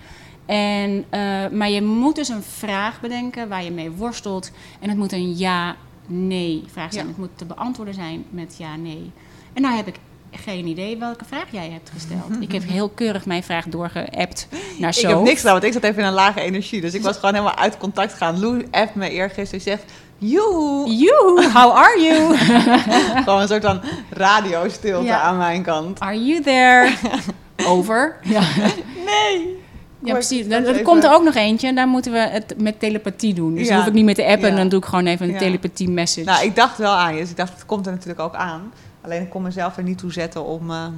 En, 0.47 1.05
eh, 1.09 1.19
maar 1.51 1.69
je 1.69 1.81
moet 1.81 2.15
dus 2.15 2.29
een 2.29 2.43
vraag 2.43 3.01
bedenken 3.01 3.47
waar 3.49 3.63
je 3.63 3.71
mee 3.71 3.91
worstelt. 3.91 4.51
En 4.79 4.89
het 4.89 4.97
moet 4.97 5.11
een 5.11 5.37
ja-nee 5.37 6.63
vraag 6.71 6.93
zijn. 6.93 7.03
Ja. 7.05 7.09
Het 7.11 7.19
moet 7.19 7.29
te 7.35 7.45
beantwoorden 7.45 7.93
zijn 7.93 8.25
met 8.29 8.55
ja-nee. 8.57 9.11
En 9.53 9.61
nou 9.61 9.75
heb 9.75 9.87
ik 9.87 9.95
geen 10.31 10.67
idee 10.67 10.97
welke 10.97 11.25
vraag 11.25 11.45
jij 11.51 11.69
hebt 11.69 11.89
gesteld. 11.93 12.41
ik 12.41 12.51
heb 12.51 12.63
heel 12.67 12.89
keurig 12.89 13.25
mijn 13.25 13.43
vraag 13.43 13.65
doorgeappt 13.65 14.47
naar 14.77 14.89
Ik 14.89 14.95
zo. 14.95 15.07
heb 15.09 15.19
niks 15.21 15.37
gedaan, 15.39 15.51
want 15.53 15.63
ik 15.65 15.73
zat 15.73 15.83
even 15.83 16.01
in 16.01 16.07
een 16.07 16.13
lage 16.13 16.41
energie. 16.41 16.81
Dus 16.81 16.93
ik 16.93 17.01
was 17.01 17.15
gewoon 17.17 17.33
helemaal 17.33 17.55
uit 17.55 17.77
contact 17.77 18.11
gegaan. 18.11 18.39
Lou 18.39 18.67
appt 18.71 18.95
me 18.95 19.09
eergisteren. 19.09 19.61
Zegt, 19.61 19.83
joehoe. 20.17 20.95
You, 20.95 21.47
how 21.53 21.71
are 21.75 22.01
you? 22.01 22.37
Gewoon 23.23 23.41
een 23.41 23.47
soort 23.47 23.63
van 23.65 23.81
radiostilte 24.09 25.05
Ja. 25.05 25.19
aan 25.19 25.37
mijn 25.37 25.63
kant. 25.63 25.99
Are 25.99 26.25
you 26.25 26.41
there? 26.41 26.93
Over. 27.67 28.17
Ja, 28.23 28.41
Nee. 29.05 29.59
Ja 30.07 30.13
precies. 30.13 30.47
Dan, 30.47 30.63
er 30.65 30.81
komt 30.81 31.03
er 31.03 31.11
ook 31.13 31.23
nog 31.23 31.35
eentje 31.35 31.67
en 31.67 31.75
daar 31.75 31.87
moeten 31.87 32.11
we 32.11 32.17
het 32.19 32.53
met 32.57 32.79
telepathie 32.79 33.33
doen. 33.33 33.53
Dus 33.55 33.63
Ja. 33.63 33.67
dan 33.69 33.77
hoef 33.77 33.87
ik 33.87 33.93
niet 33.93 34.05
meer 34.05 34.15
te 34.15 34.25
appen, 34.25 34.49
Ja. 34.49 34.55
dan 34.55 34.69
doe 34.69 34.79
ik 34.79 34.85
gewoon 34.85 35.05
even 35.05 35.29
een 35.29 35.37
telepathie 35.37 35.89
message. 35.89 36.25
Nou, 36.25 36.45
ik 36.45 36.55
dacht 36.55 36.77
wel 36.77 36.91
aan 36.93 37.13
je. 37.13 37.19
Dus 37.21 37.29
ik 37.29 37.37
dacht, 37.37 37.53
het 37.53 37.65
komt 37.65 37.85
er 37.85 37.91
natuurlijk 37.91 38.19
ook 38.19 38.33
aan. 38.35 38.71
Alleen 39.01 39.21
ik 39.21 39.29
kon 39.29 39.41
mezelf 39.41 39.77
er 39.77 39.83
niet 39.83 39.97
toe 39.97 40.11
zetten 40.11 40.45
om, 40.45 40.71
ehm, 40.71 40.91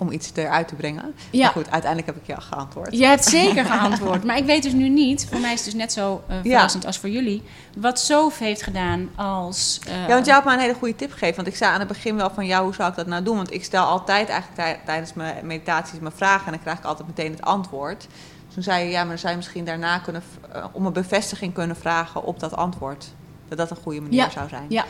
om 0.00 0.10
iets 0.12 0.30
eruit 0.34 0.68
te 0.68 0.74
brengen. 0.74 1.14
Ja. 1.30 1.42
Maar 1.42 1.52
goed, 1.52 1.70
uiteindelijk 1.70 2.06
heb 2.14 2.16
ik 2.22 2.26
je 2.36 2.40
geantwoord. 2.40 2.96
Je 2.96 3.04
hebt 3.06 3.24
zeker 3.24 3.64
geantwoord. 3.74 4.24
Maar 4.24 4.36
ik 4.36 4.44
weet 4.44 4.62
dus 4.62 4.72
nu 4.72 4.88
niet, 4.88 5.26
voor 5.30 5.40
mij 5.40 5.52
is 5.52 5.56
het 5.56 5.64
dus 5.70 5.74
net 5.80 5.92
zo 5.92 6.22
eh, 6.26 6.36
verrassend 6.42 6.86
als 6.86 6.98
voor 6.98 7.08
jullie, 7.08 7.42
wat 7.76 7.98
Sof 8.00 8.38
heeft 8.38 8.62
gedaan 8.62 9.08
als... 9.16 9.80
eh, 9.86 10.00
Ja, 10.08 10.14
want 10.14 10.26
jij 10.26 10.34
had 10.34 10.44
me 10.44 10.52
een 10.52 10.58
hele 10.58 10.74
goede 10.74 10.96
tip 10.96 11.12
gegeven. 11.12 11.36
Want 11.36 11.48
ik 11.48 11.56
zei 11.56 11.72
aan 11.72 11.78
het 11.78 11.88
begin 11.88 12.16
wel 12.16 12.30
van, 12.30 12.46
ja, 12.46 12.62
hoe 12.62 12.74
zou 12.74 12.90
ik 12.90 12.96
dat 12.96 13.06
nou 13.06 13.22
doen? 13.22 13.36
Want 13.36 13.52
ik 13.52 13.64
stel 13.64 13.84
altijd 13.84 14.28
eigenlijk 14.28 14.60
tij- 14.60 14.80
tijdens 14.84 15.12
mijn 15.14 15.46
meditaties 15.46 15.98
mijn 15.98 16.14
vragen... 16.16 16.46
en 16.46 16.52
dan 16.52 16.60
krijg 16.60 16.78
ik 16.78 16.84
altijd 16.84 17.08
meteen 17.08 17.30
het 17.32 17.42
antwoord. 17.42 18.00
Dus 18.46 18.54
toen 18.54 18.62
zei 18.62 18.84
je, 18.84 18.90
ja, 18.90 18.98
maar 19.00 19.08
dan 19.08 19.18
zou 19.18 19.30
je 19.30 19.36
misschien 19.36 19.64
daarna 19.64 19.98
kunnen... 19.98 20.22
eh, 20.52 20.64
om 20.72 20.86
een 20.86 20.92
bevestiging 20.92 21.54
kunnen 21.54 21.76
vragen 21.76 22.22
op 22.24 22.40
dat 22.40 22.56
antwoord. 22.56 23.06
Dat 23.48 23.58
dat 23.58 23.70
een 23.70 23.76
goede 23.82 24.00
manier 24.00 24.18
Ja. 24.20 24.30
zou 24.30 24.48
zijn. 24.48 24.64
Ja. 24.68 24.84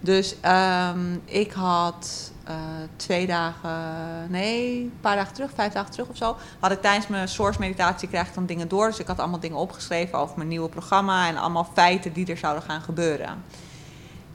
Dus 0.00 0.34
ehm, 0.40 1.14
ik 1.24 1.52
had 1.52 2.30
eh, 2.46 2.54
twee 2.96 3.26
dagen, 3.26 3.70
nee, 4.28 4.80
een 4.80 4.98
paar 5.00 5.16
dagen 5.16 5.34
terug, 5.34 5.50
vijf 5.54 5.72
dagen 5.72 5.90
terug 5.92 6.08
of 6.08 6.16
zo, 6.16 6.36
had 6.60 6.70
ik 6.70 6.80
tijdens 6.80 7.06
mijn 7.06 7.28
source 7.28 7.60
meditatie 7.60 8.08
krijg 8.08 8.28
ik 8.28 8.34
dan 8.34 8.46
dingen 8.46 8.68
door. 8.68 8.86
Dus 8.86 8.98
ik 8.98 9.06
had 9.06 9.18
allemaal 9.18 9.40
dingen 9.40 9.56
opgeschreven 9.56 10.18
over 10.18 10.36
mijn 10.36 10.48
nieuwe 10.48 10.68
programma 10.68 11.28
en 11.28 11.36
allemaal 11.36 11.68
feiten 11.74 12.12
die 12.12 12.26
er 12.26 12.36
zouden 12.36 12.62
gaan 12.62 12.80
gebeuren. 12.80 13.42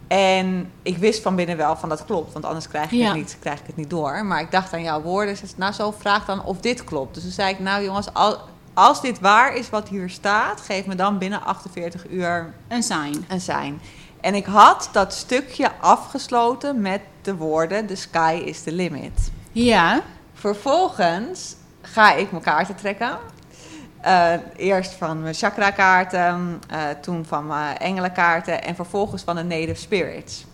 En 0.08 0.72
ik 0.82 0.98
wist 0.98 1.22
van 1.22 1.36
binnen 1.36 1.58
wel 1.58 1.75
van 1.75 1.89
dat 1.89 2.06
klopt, 2.06 2.34
want 2.34 2.46
anders 2.46 2.68
krijg 2.68 2.91
ik, 2.91 3.00
Ja. 3.00 3.06
het, 3.08 3.15
niet, 3.15 3.38
krijg 3.39 3.60
ik 3.60 3.68
het 3.68 3.75
niet 3.75 3.89
door. 3.89 4.25
Maar 4.25 4.41
ik 4.41 4.51
dacht 4.51 4.74
aan 4.74 4.82
jouw 4.84 5.01
woorden, 5.01 5.36
dus 5.41 5.56
nou 5.56 5.74
zo 5.74 5.91
vraag 5.98 6.25
dan 6.25 6.44
of 6.44 6.58
dit 6.60 6.84
klopt. 6.84 7.13
Dus 7.13 7.24
toen 7.24 7.32
zei 7.32 7.53
ik, 7.53 7.60
nou 7.60 7.84
jongens, 7.84 8.13
al, 8.13 8.38
als 8.74 9.01
dit 9.01 9.20
waar 9.20 9.56
is 9.56 9.70
wat 9.70 9.88
hier 9.89 10.10
staat, 10.10 10.62
geef 10.62 10.86
me 10.86 10.96
dan 10.96 11.18
binnen 11.18 11.44
48 11.46 12.10
uur 12.10 12.53
Een 12.68 12.84
sign. 12.84 13.25
een 13.27 13.41
zijn. 13.41 13.82
En 14.22 14.36
ik 14.36 14.46
had 14.46 14.90
dat 14.92 15.13
stukje 15.13 15.72
afgesloten 15.80 16.82
met 16.82 17.01
de 17.22 17.36
woorden: 17.36 17.86
The 17.86 17.96
sky 17.96 18.42
is 18.46 18.63
the 18.63 18.72
limit. 18.72 19.32
Ja. 19.51 20.01
Vervolgens 20.34 21.56
ga 21.82 22.13
ik 22.13 22.32
mijn 22.32 22.44
kaarten 22.44 22.75
trekken. 22.75 23.18
Eh, 24.01 24.34
eerst 24.56 24.94
van 24.94 25.22
mijn 25.22 25.34
chakra-kaarten, 25.34 26.62
eh, 26.70 26.80
toen 27.01 27.25
van 27.25 27.48
mijn 27.48 27.78
engelenkaarten 27.78 28.63
en 28.63 28.75
vervolgens 28.75 29.24
van 29.24 29.36
de 29.36 29.44
Native 29.44 29.75
Spirits. 29.75 30.46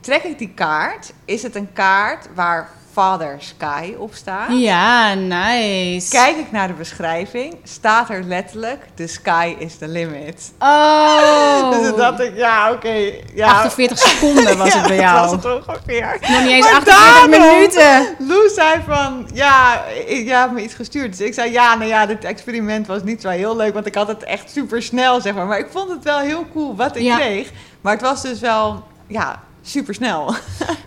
Trek 0.00 0.22
ik 0.22 0.38
die 0.38 0.54
kaart, 0.54 1.12
is 1.24 1.42
het 1.42 1.54
een 1.54 1.72
kaart 1.72 2.28
waar 2.34 2.68
Father 2.96 3.36
Sky 3.38 3.94
op 3.98 4.14
staat. 4.14 4.48
Ja, 4.50 5.14
nice. 5.14 6.10
Kijk 6.10 6.36
ik 6.36 6.52
naar 6.52 6.66
de 6.68 6.72
beschrijving, 6.74 7.54
staat 7.64 8.10
er 8.10 8.22
letterlijk: 8.24 8.78
The 8.94 9.06
sky 9.06 9.54
is 9.58 9.76
the 9.78 9.88
limit. 9.88 10.52
Oh. 10.58 11.70
Dus 11.80 11.94
dacht 11.96 12.20
ik, 12.20 12.36
ja, 12.36 12.72
oké. 12.72 13.12
ja. 13.34 13.46
48 13.52 13.98
seconden 13.98 14.58
was 14.58 14.74
het 14.78 14.86
bij 14.86 14.96
jou. 14.96 15.20
dat 15.30 15.42
was 15.42 15.44
het 15.54 15.68
ongeveer. 15.68 16.16
Nog 16.20 16.40
niet 16.42 16.50
eens 16.50 16.64
Maar 16.70 16.74
48 16.74 16.84
daarom- 16.84 17.30
minuten. 17.30 18.14
Lou 18.28 18.48
zei 18.54 18.80
van, 18.88 19.28
ja, 19.34 19.84
ik- 20.06 20.26
jij 20.26 20.38
hebt 20.38 20.52
me 20.52 20.62
iets 20.62 20.74
gestuurd. 20.74 21.16
Dus 21.18 21.26
ik 21.26 21.34
zei, 21.34 21.52
ja, 21.52 21.74
nou 21.74 21.88
ja, 21.90 22.06
dit 22.06 22.24
experiment 22.24 22.86
was 22.86 23.02
niet 23.02 23.20
zo 23.20 23.28
heel 23.28 23.56
leuk. 23.56 23.74
Want 23.74 23.86
ik 23.86 23.94
had 23.94 24.08
het 24.08 24.22
echt 24.24 24.50
super 24.50 24.82
snel, 24.82 25.20
zeg 25.20 25.34
maar. 25.34 25.46
Maar 25.46 25.58
ik 25.58 25.68
vond 25.70 25.90
het 25.90 26.04
wel 26.04 26.18
heel 26.18 26.44
cool 26.52 26.76
wat 26.76 26.96
ik 26.96 27.02
Ja. 27.02 27.16
kreeg. 27.16 27.50
Maar 27.80 27.92
het 27.92 28.02
was 28.02 28.22
dus 28.22 28.40
wel, 28.40 28.84
ja, 29.06 29.42
super 29.66 29.94
snel. 29.94 30.34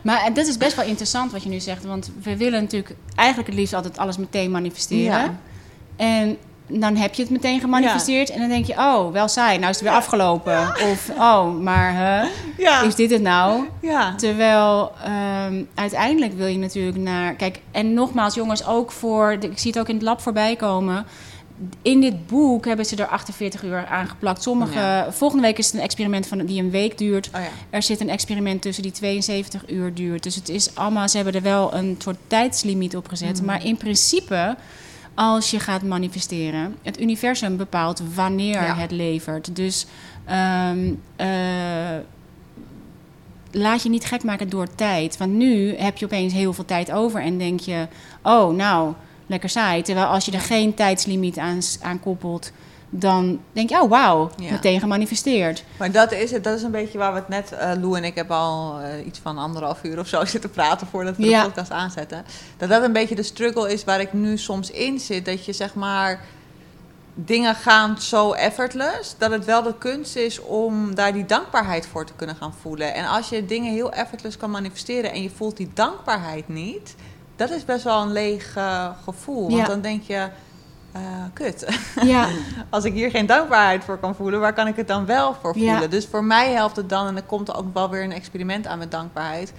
Maar 0.01 0.23
en 0.25 0.33
dat 0.33 0.47
is 0.47 0.57
best 0.57 0.75
wel 0.75 0.85
interessant 0.85 1.31
wat 1.31 1.43
je 1.43 1.49
nu 1.49 1.59
zegt. 1.59 1.85
Want 1.85 2.11
we 2.23 2.37
willen 2.37 2.61
natuurlijk 2.61 2.95
eigenlijk 3.15 3.49
het 3.49 3.57
liefst 3.57 3.73
altijd 3.73 3.97
alles 3.97 4.17
meteen 4.17 4.51
manifesteren. 4.51 5.19
Ja. 5.21 5.35
En 5.95 6.37
dan 6.67 6.95
heb 6.95 7.13
je 7.13 7.21
het 7.21 7.31
meteen 7.31 7.59
gemanifesteerd. 7.59 8.29
En 8.29 8.39
dan 8.39 8.49
denk 8.49 8.65
je, 8.65 8.73
oh, 8.73 9.11
wel 9.11 9.27
saai, 9.27 9.57
nou 9.57 9.69
is 9.69 9.75
het 9.79 9.85
weer 9.87 9.97
afgelopen. 9.97 10.67
Of, 10.91 11.09
oh, 11.17 11.59
maar 11.61 11.91
huh, 11.93 12.29
Ja. 12.67 12.81
is 12.81 12.95
dit 12.95 13.11
het 13.11 13.21
nou? 13.21 13.63
Ja. 13.81 14.15
Terwijl 14.15 14.91
ehm, 15.03 15.63
uiteindelijk 15.75 16.33
wil 16.33 16.47
je 16.47 16.57
natuurlijk 16.57 16.97
naar. 16.97 17.33
Kijk, 17.33 17.59
en 17.71 17.93
nogmaals, 17.93 18.35
jongens, 18.35 18.65
ook 18.67 18.91
voor. 18.91 19.37
de- 19.39 19.49
Ik 19.49 19.57
zie 19.59 19.71
het 19.71 19.79
ook 19.79 19.87
in 19.89 19.95
het 19.95 20.03
lab 20.03 20.21
voorbij 20.21 20.55
komen. 20.55 21.05
In 21.81 22.01
dit 22.01 22.27
boek 22.27 22.65
hebben 22.65 22.85
ze 22.85 22.95
er 22.95 23.07
48 23.07 23.63
uur 23.63 23.85
aan 23.85 24.07
geplakt. 24.07 24.43
Sommige. 24.43 24.79
Ja. 24.79 25.11
Volgende 25.11 25.43
week 25.43 25.57
is 25.57 25.65
het 25.65 25.75
een 25.75 25.81
experiment 25.81 26.27
van, 26.27 26.45
die 26.45 26.61
een 26.61 26.69
week 26.71 26.97
duurt. 26.97 27.27
Oh 27.35 27.41
ja. 27.41 27.47
Er 27.69 27.83
zit 27.83 27.99
een 27.99 28.09
experiment 28.09 28.61
tussen 28.61 28.83
die 28.83 28.91
72 28.91 29.69
uur 29.69 29.93
duurt. 29.93 30.23
Dus 30.23 30.35
het 30.35 30.49
is 30.49 30.75
allemaal. 30.75 31.09
Ze 31.09 31.15
hebben 31.15 31.35
er 31.35 31.41
wel 31.41 31.73
een 31.73 31.95
soort 31.97 32.17
tijdslimiet 32.27 32.95
op 32.95 33.07
gezet. 33.07 33.39
Mm. 33.39 33.45
Maar 33.45 33.65
in 33.65 33.77
principe. 33.77 34.55
Als 35.13 35.51
je 35.51 35.59
gaat 35.59 35.81
manifesteren, 35.83 36.75
het 36.83 37.01
universum 37.01 37.57
bepaalt 37.57 38.01
wanneer 38.15 38.61
Ja. 38.61 38.75
het 38.75 38.91
levert. 38.91 39.55
Dus 39.55 39.85
ehm, 40.25 40.93
eh, 41.15 41.27
laat 43.51 43.83
je 43.83 43.89
niet 43.89 44.05
gek 44.05 44.23
maken 44.23 44.49
door 44.49 44.75
tijd. 44.75 45.17
Want 45.17 45.31
nu 45.31 45.75
heb 45.75 45.97
je 45.97 46.05
opeens 46.05 46.33
heel 46.33 46.53
veel 46.53 46.65
tijd 46.65 46.91
over 46.91 47.21
en 47.21 47.37
denk 47.37 47.59
je: 47.59 47.87
oh, 48.23 48.55
nou, 48.55 48.93
lekker 49.29 49.49
saai. 49.49 49.81
Terwijl 49.81 50.05
als 50.07 50.25
je 50.25 50.31
er 50.31 50.39
geen 50.39 50.73
tijdslimiet 50.73 51.37
aan, 51.37 51.59
aan 51.81 51.99
koppelt, 51.99 52.51
dan 52.89 53.39
denk 53.51 53.69
je: 53.69 53.81
oh, 53.81 53.89
wauw, 53.89 54.29
Ja. 54.37 54.51
meteen 54.51 54.79
gemanifesteerd. 54.79 55.63
Maar 55.77 55.91
dat 55.91 56.11
is 56.11 56.31
het. 56.31 56.43
Dat 56.43 56.57
is 56.57 56.63
een 56.63 56.71
beetje 56.71 56.97
waar 56.97 57.13
we 57.13 57.19
het 57.19 57.27
net, 57.29 57.51
eh 57.51 57.71
Lou 57.81 57.97
en 57.97 58.03
ik 58.03 58.15
hebben 58.15 58.35
al 58.37 58.79
eh, 58.79 59.05
iets 59.05 59.19
van 59.19 59.37
anderhalf 59.37 59.83
uur 59.83 59.99
of 59.99 60.07
zo 60.07 60.25
zitten 60.35 60.49
praten 60.49 60.87
voordat 60.87 61.17
we 61.17 61.23
Ja. 61.25 61.39
de 61.41 61.47
podcast 61.47 61.71
aanzetten. 61.71 62.25
Dat 62.57 62.69
dat 62.69 62.83
een 62.83 62.93
beetje 62.93 63.15
de 63.15 63.23
struggle 63.23 63.73
is 63.73 63.83
waar 63.83 63.99
ik 64.01 64.13
nu 64.13 64.37
soms 64.37 64.71
in 64.71 64.99
zit. 64.99 65.25
Dat 65.25 65.45
je 65.45 65.53
zeg 65.53 65.73
maar 65.73 66.19
dingen 67.13 67.55
gaan 67.55 68.01
zo 68.01 68.31
effortless, 68.33 69.15
dat 69.17 69.31
het 69.31 69.45
wel 69.45 69.63
de 69.63 69.73
kunst 69.77 70.15
is 70.15 70.39
om 70.41 70.95
daar 70.95 71.13
die 71.13 71.25
dankbaarheid 71.25 71.87
voor 71.87 72.05
te 72.05 72.13
kunnen 72.15 72.35
gaan 72.35 72.53
voelen. 72.61 72.93
En 72.93 73.05
als 73.05 73.29
je 73.29 73.45
dingen 73.45 73.73
heel 73.73 73.91
effortless 73.91 74.37
kan 74.37 74.51
manifesteren 74.51 75.11
en 75.11 75.21
je 75.23 75.29
voelt 75.29 75.57
die 75.57 75.69
dankbaarheid 75.73 76.47
niet, 76.47 76.95
dat 77.39 77.49
is 77.49 77.65
best 77.65 77.83
wel 77.83 78.01
een 78.01 78.11
leeg 78.11 78.55
eh, 78.55 78.89
gevoel. 79.03 79.41
Want 79.41 79.55
Ja. 79.57 79.65
dan 79.65 79.81
denk 79.81 80.03
je, 80.03 80.27
eh, 80.91 81.01
kut. 81.33 81.79
Ja, 82.03 82.27
Als 82.69 82.83
ik 82.83 82.93
hier 82.93 83.09
geen 83.09 83.25
dankbaarheid 83.25 83.83
voor 83.83 83.97
kan 83.97 84.15
voelen, 84.15 84.39
waar 84.39 84.53
kan 84.53 84.67
ik 84.67 84.75
het 84.75 84.87
dan 84.87 85.05
wel 85.05 85.35
voor 85.41 85.57
Ja. 85.57 85.71
voelen? 85.71 85.89
Dus 85.89 86.05
voor 86.07 86.23
mij 86.23 86.51
helpt 86.53 86.75
het 86.75 86.89
dan, 86.89 87.07
en 87.07 87.15
er 87.15 87.23
komt 87.23 87.53
ook 87.55 87.73
wel 87.73 87.89
weer 87.89 88.03
een 88.03 88.11
experiment 88.11 88.67
aan 88.67 88.77
met 88.77 88.91
dankbaarheid, 88.91 89.53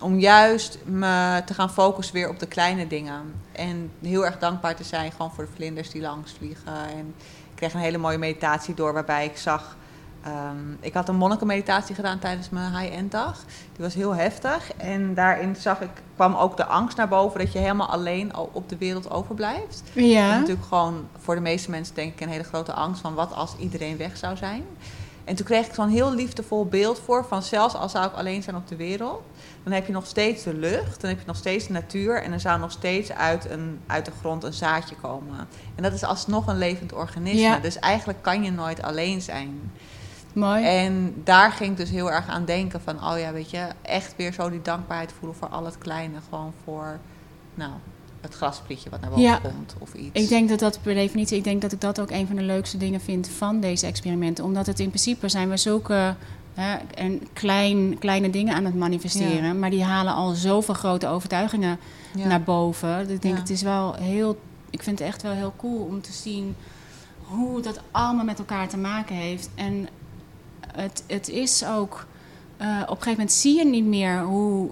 om 0.00 0.18
juist 0.18 0.78
me 0.84 1.42
te 1.46 1.54
gaan 1.54 1.70
focussen 1.70 2.14
weer 2.14 2.28
op 2.28 2.38
de 2.38 2.46
kleine 2.46 2.86
dingen. 2.86 3.34
En 3.52 3.90
heel 4.02 4.24
erg 4.26 4.38
dankbaar 4.38 4.76
te 4.76 4.84
zijn 4.84 5.12
gewoon 5.12 5.32
voor 5.34 5.44
de 5.44 5.50
vlinders 5.54 5.90
die 5.90 6.02
langs 6.02 6.32
vliegen. 6.32 6.66
En 6.96 7.14
ik 7.50 7.54
kreeg 7.54 7.74
een 7.74 7.80
hele 7.80 7.98
mooie 7.98 8.18
meditatie 8.18 8.74
door 8.74 8.92
waarbij 8.92 9.24
ik 9.24 9.36
zag. 9.36 9.76
Ehm, 10.24 10.72
ik 10.80 10.94
had 10.94 11.08
een 11.08 11.16
monnikenmeditatie 11.16 11.94
gedaan 11.94 12.18
tijdens 12.18 12.50
mijn 12.50 12.76
high-end 12.76 13.10
dag. 13.10 13.44
Die 13.46 13.84
was 13.84 13.94
heel 13.94 14.14
heftig. 14.14 14.74
En 14.76 15.14
daarin 15.14 15.56
zag 15.56 15.80
ik, 15.80 15.90
kwam 16.14 16.34
ook 16.34 16.56
de 16.56 16.64
angst 16.64 16.96
naar 16.96 17.08
boven 17.08 17.40
dat 17.40 17.52
je 17.52 17.58
helemaal 17.58 17.88
alleen 17.88 18.32
al 18.32 18.50
op 18.52 18.68
de 18.68 18.76
wereld 18.76 19.10
overblijft. 19.10 19.82
Dat 19.94 20.04
is 20.04 20.12
ja. 20.12 20.38
natuurlijk 20.38 20.66
gewoon 20.66 21.06
voor 21.18 21.34
de 21.34 21.40
meeste 21.40 21.70
mensen 21.70 21.94
denk 21.94 22.12
ik 22.12 22.20
een 22.20 22.28
hele 22.28 22.44
grote 22.44 22.72
angst 22.72 23.00
van 23.00 23.14
wat 23.14 23.34
als 23.34 23.56
iedereen 23.58 23.96
weg 23.96 24.16
zou 24.16 24.36
zijn. 24.36 24.64
En 25.24 25.34
toen 25.34 25.46
kreeg 25.46 25.66
ik 25.66 25.74
zo'n 25.74 25.88
heel 25.88 26.14
liefdevol 26.14 26.66
beeld 26.66 27.00
voor 27.04 27.24
van 27.24 27.42
zelfs 27.42 27.74
al 27.74 27.88
zou 27.88 28.06
ik 28.06 28.12
alleen 28.12 28.42
zijn 28.42 28.56
op 28.56 28.68
de 28.68 28.76
wereld, 28.76 29.22
dan 29.62 29.72
heb 29.72 29.86
je 29.86 29.92
nog 29.92 30.06
steeds 30.06 30.42
de 30.42 30.54
lucht, 30.54 31.00
dan 31.00 31.10
heb 31.10 31.18
je 31.18 31.26
nog 31.26 31.36
steeds 31.36 31.66
de 31.66 31.72
natuur 31.72 32.22
en 32.22 32.32
er 32.32 32.40
zou 32.40 32.60
nog 32.60 32.70
steeds 32.70 33.12
uit, 33.12 33.50
een, 33.50 33.80
uit 33.86 34.04
de 34.04 34.12
grond 34.20 34.44
een 34.44 34.52
zaadje 34.52 34.94
komen. 34.94 35.48
En 35.74 35.82
dat 35.82 35.92
is 35.92 36.04
alsnog 36.04 36.46
een 36.46 36.58
levend 36.58 36.92
organisme. 36.92 37.40
Ja. 37.40 37.58
Dus 37.58 37.78
eigenlijk 37.78 38.22
kan 38.22 38.44
je 38.44 38.50
nooit 38.50 38.82
alleen 38.82 39.22
zijn. 39.22 39.72
Mooi. 40.34 40.64
En 40.64 41.14
daar 41.24 41.52
ging 41.52 41.70
ik 41.70 41.76
dus 41.76 41.90
heel 41.90 42.10
erg 42.12 42.28
aan 42.28 42.44
denken 42.44 42.80
van, 42.80 43.04
oh 43.04 43.18
ja, 43.18 43.32
weet 43.32 43.50
je, 43.50 43.66
echt 43.82 44.14
weer 44.16 44.32
zo 44.32 44.50
die 44.50 44.62
dankbaarheid 44.62 45.12
voelen 45.18 45.36
voor 45.38 45.48
al 45.48 45.64
het 45.64 45.78
kleine. 45.78 46.16
Gewoon 46.28 46.52
voor, 46.64 46.98
nou, 47.54 47.70
het 48.20 48.34
grasprietje 48.34 48.90
wat 48.90 49.00
naar 49.00 49.10
boven 49.10 49.24
Ja. 49.24 49.36
komt 49.36 49.74
of 49.78 49.94
iets. 49.94 50.20
Ik 50.22 50.28
denk 50.28 50.48
dat 50.48 50.58
dat 50.58 50.78
per 50.82 50.94
definitie, 50.94 51.36
ik 51.36 51.44
denk 51.44 51.62
dat 51.62 51.72
ik 51.72 51.80
dat 51.80 52.00
ook 52.00 52.10
een 52.10 52.26
van 52.26 52.36
de 52.36 52.42
leukste 52.42 52.76
dingen 52.76 53.00
vind 53.00 53.28
van 53.28 53.60
deze 53.60 53.86
experimenten. 53.86 54.44
Omdat 54.44 54.66
het 54.66 54.80
in 54.80 54.88
principe 54.88 55.28
zijn 55.28 55.48
we 55.48 55.56
zulke 55.56 56.14
hè, 56.54 56.76
en 56.94 57.22
klein, 57.32 57.98
kleine 57.98 58.30
dingen 58.30 58.54
aan 58.54 58.64
het 58.64 58.74
manifesteren. 58.74 59.58
Maar 59.58 59.70
die 59.70 59.84
halen 59.84 60.14
al 60.14 60.30
zoveel 60.30 60.74
grote 60.74 61.06
overtuigingen 61.06 61.78
Ja. 62.14 62.26
naar 62.26 62.42
boven. 62.42 63.10
Ik 63.10 63.22
denk 63.22 63.38
het 63.38 63.50
is 63.50 63.62
wel 63.62 63.94
heel, 63.94 64.40
ik 64.70 64.82
vind 64.82 64.98
het 64.98 65.08
echt 65.08 65.22
wel 65.22 65.32
heel 65.32 65.52
cool 65.56 65.84
om 65.84 66.00
te 66.02 66.12
zien 66.12 66.56
hoe 67.22 67.60
dat 67.60 67.80
allemaal 67.90 68.24
met 68.24 68.38
elkaar 68.38 68.68
te 68.68 68.76
maken 68.76 69.14
heeft. 69.14 69.50
En 69.54 69.88
het, 70.76 71.04
het 71.06 71.28
is 71.28 71.64
ook, 71.66 72.06
eh, 72.56 72.66
op 72.66 72.80
een 72.80 72.86
gegeven 72.88 73.10
moment 73.10 73.32
zie 73.32 73.58
je 73.58 73.64
niet 73.64 73.84
meer 73.84 74.22
hoe 74.22 74.70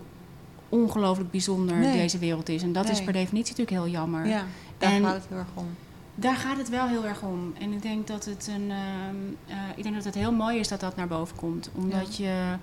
ongelooflijk 0.68 1.30
bijzonder 1.30 1.76
Nee. 1.76 1.96
deze 1.96 2.18
wereld 2.18 2.48
is. 2.48 2.62
En 2.62 2.72
dat 2.72 2.88
is 2.88 3.02
per 3.02 3.12
definitie 3.12 3.54
natuurlijk 3.56 3.84
heel 3.84 3.92
jammer. 4.00 4.26
Ja, 4.26 4.44
daar 4.78 4.92
En- 4.92 5.04
gaat 5.04 5.14
het 5.14 5.24
heel 5.28 5.38
erg 5.38 5.46
om. 5.54 5.66
Daar 6.14 6.36
gaat 6.36 6.56
het 6.58 6.68
wel 6.68 6.86
heel 6.88 7.04
erg 7.06 7.22
om. 7.22 7.52
En 7.60 7.72
ik 7.72 7.82
denk 7.82 8.06
dat 8.06 8.24
het 8.24 8.50
een. 8.54 8.70
ehm, 8.70 9.16
eh, 9.46 9.56
ik 9.76 9.82
denk 9.82 9.94
dat 9.94 10.04
het 10.04 10.14
heel 10.14 10.32
mooi 10.32 10.58
is 10.58 10.68
dat 10.68 10.80
dat 10.80 10.96
naar 10.96 11.08
boven 11.08 11.36
komt. 11.36 11.70
Omdat 11.74 12.16
je. 12.16 12.54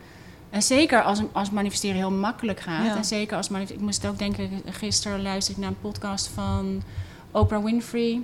En 0.49 0.63
zeker 0.63 1.03
als, 1.03 1.21
als 1.31 1.49
manifesteren 1.51 1.95
heel 1.95 2.11
makkelijk 2.11 2.59
gaat. 2.59 2.85
Ja. 2.85 2.95
En 2.95 3.05
zeker 3.05 3.37
als. 3.37 3.49
Ik 3.49 3.79
moest 3.79 4.05
ook 4.07 4.17
denken, 4.17 4.49
gisteren 4.65 5.21
luisterde 5.21 5.61
ik 5.61 5.67
naar 5.67 5.75
een 5.75 5.91
podcast 5.91 6.27
van 6.27 6.81
Oprah 7.31 7.63
Winfrey. 7.63 8.21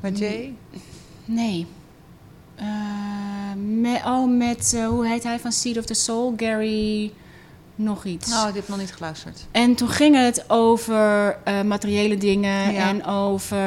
Met 0.00 0.18
Jay? 0.18 0.54
Nee. 1.24 1.66
Eh, 2.56 2.66
met, 3.56 4.02
oh, 4.04 4.36
met, 4.36 4.72
eh, 4.76 4.86
hoe 4.86 5.06
heet 5.06 5.22
hij 5.22 5.38
van 5.38 5.52
Seed 5.52 5.78
of 5.78 5.84
the 5.84 5.94
Soul? 5.94 6.34
Gary 6.36 7.12
nog 7.76 8.04
iets. 8.04 8.30
Nou, 8.30 8.48
ik 8.48 8.54
heb 8.54 8.68
nog 8.68 8.78
niet 8.78 8.94
geluisterd. 8.94 9.46
En 9.50 9.74
toen 9.74 9.88
ging 9.88 10.16
het 10.16 10.44
over 10.50 11.36
eh, 11.44 11.62
materiële 11.62 12.16
dingen 12.16 12.72
Ja. 12.72 12.88
en 12.88 13.04
over... 13.04 13.58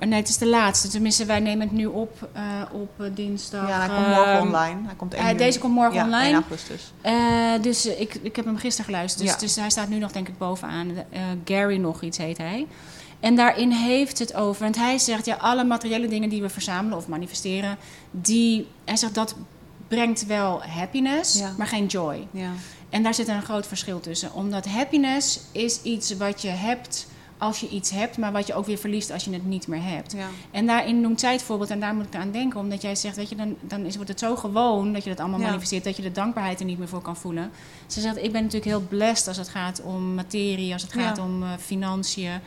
Nee, 0.00 0.18
het 0.18 0.28
is 0.28 0.38
de 0.38 0.46
laatste. 0.46 0.88
Tenminste, 0.88 1.24
wij 1.24 1.40
nemen 1.40 1.66
het 1.66 1.76
nu 1.76 1.86
op 1.86 2.28
op 2.72 2.90
dinsdag. 3.14 3.68
ja, 3.68 3.78
hij 3.78 3.88
komt 3.88 4.06
morgen 4.06 4.32
ehm, 4.32 4.46
online. 4.46 4.80
Hij 4.84 4.94
komt 4.96 5.14
1 5.14 5.24
juni. 5.26 5.38
deze 5.38 5.58
komt 5.58 5.74
morgen 5.74 5.94
ja, 5.94 6.04
online. 6.04 6.24
1 6.24 6.34
augustus. 6.34 6.92
Dus 7.62 7.86
ik, 7.86 8.14
ik 8.14 8.36
heb 8.36 8.44
hem 8.44 8.56
gisteren 8.56 8.84
geluisterd. 8.84 9.22
Dus, 9.22 9.32
Ja. 9.32 9.38
dus 9.38 9.56
hij 9.56 9.70
staat 9.70 9.88
nu 9.88 9.98
nog 9.98 10.12
denk 10.12 10.28
ik 10.28 10.38
bovenaan. 10.38 10.90
Gary 11.44 11.76
nog 11.76 12.02
iets 12.02 12.18
heet 12.18 12.38
hij. 12.38 12.66
En 13.24 13.36
daarin 13.36 13.70
heeft 13.70 14.18
het 14.18 14.34
over... 14.34 14.62
Want 14.62 14.76
hij 14.76 14.98
zegt, 14.98 15.24
ja, 15.26 15.34
alle 15.34 15.64
materiële 15.64 16.08
dingen 16.08 16.28
die 16.28 16.42
we 16.42 16.48
verzamelen 16.48 16.98
of 16.98 17.08
manifesteren... 17.08 17.76
Die, 18.10 18.66
hij 18.84 18.96
zegt, 18.96 19.14
dat 19.14 19.34
brengt 19.88 20.26
wel 20.26 20.62
happiness, 20.62 21.38
Ja. 21.38 21.52
maar 21.58 21.66
geen 21.66 21.86
joy. 21.86 22.26
Ja. 22.30 22.50
En 22.88 23.02
daar 23.02 23.14
zit 23.14 23.28
een 23.28 23.42
groot 23.42 23.66
verschil 23.66 24.00
tussen. 24.00 24.32
Omdat 24.32 24.66
happiness 24.66 25.40
is 25.52 25.82
iets 25.82 26.16
wat 26.16 26.42
je 26.42 26.48
hebt 26.48 27.06
als 27.38 27.60
je 27.60 27.68
iets 27.68 27.90
hebt... 27.90 28.16
maar 28.18 28.32
wat 28.32 28.46
je 28.46 28.54
ook 28.54 28.66
weer 28.66 28.78
verliest 28.78 29.10
als 29.10 29.24
je 29.24 29.32
het 29.32 29.46
niet 29.46 29.66
meer 29.66 29.82
hebt. 29.82 30.12
Ja. 30.12 30.28
En 30.50 30.66
daarin 30.66 31.00
noemt 31.00 31.20
zij 31.20 31.32
het 31.32 31.42
voorbeeld 31.42 31.70
en 31.70 31.80
daar 31.80 31.94
moet 31.94 32.06
ik 32.06 32.14
aan 32.14 32.30
denken. 32.30 32.60
Omdat 32.60 32.82
jij 32.82 32.94
zegt, 32.94 33.16
weet 33.16 33.28
je, 33.28 33.36
dan, 33.36 33.56
dan 33.60 33.84
is, 33.84 33.94
wordt 33.94 34.10
het 34.10 34.18
zo 34.20 34.36
gewoon 34.36 34.92
dat 34.92 35.04
je 35.04 35.10
dat 35.10 35.20
allemaal 35.20 35.40
Ja. 35.40 35.46
manifesteert... 35.46 35.84
dat 35.84 35.96
je 35.96 36.02
de 36.02 36.12
dankbaarheid 36.12 36.60
er 36.60 36.66
niet 36.66 36.78
meer 36.78 36.88
voor 36.88 37.02
kan 37.02 37.16
voelen. 37.16 37.50
Ze 37.86 38.00
zegt, 38.00 38.16
ik 38.16 38.32
ben 38.32 38.42
natuurlijk 38.42 38.70
heel 38.70 38.86
blessed 38.88 39.28
als 39.28 39.36
het 39.36 39.48
gaat 39.48 39.82
om 39.82 40.14
materie... 40.14 40.72
als 40.72 40.82
het 40.82 40.92
gaat 40.92 41.16
Ja. 41.16 41.22
om 41.24 41.42
eh, 41.42 41.48
financiën. 41.60 42.40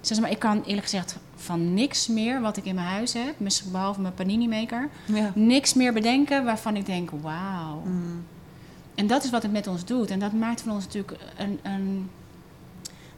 Ze 0.00 0.20
maar 0.20 0.30
ik 0.30 0.38
kan 0.38 0.62
eerlijk 0.62 0.82
gezegd 0.82 1.16
van 1.36 1.74
niks 1.74 2.06
meer 2.06 2.40
wat 2.40 2.56
ik 2.56 2.64
in 2.64 2.74
mijn 2.74 2.86
huis 2.86 3.12
heb... 3.12 3.34
behalve 3.72 4.00
mijn 4.00 4.14
panini-maker... 4.14 4.88
Ja. 5.04 5.32
niks 5.34 5.74
meer 5.74 5.92
bedenken 5.92 6.44
waarvan 6.44 6.76
ik 6.76 6.86
denk, 6.86 7.10
wauw... 7.10 7.82
Mm. 7.84 8.24
En 8.98 9.06
dat 9.06 9.24
is 9.24 9.30
wat 9.30 9.42
het 9.42 9.52
met 9.52 9.66
ons 9.66 9.84
doet. 9.84 10.10
En 10.10 10.18
dat 10.18 10.32
maakt 10.32 10.60
van 10.60 10.72
ons 10.72 10.84
natuurlijk 10.84 11.18
een. 11.36 11.58
een 11.62 12.10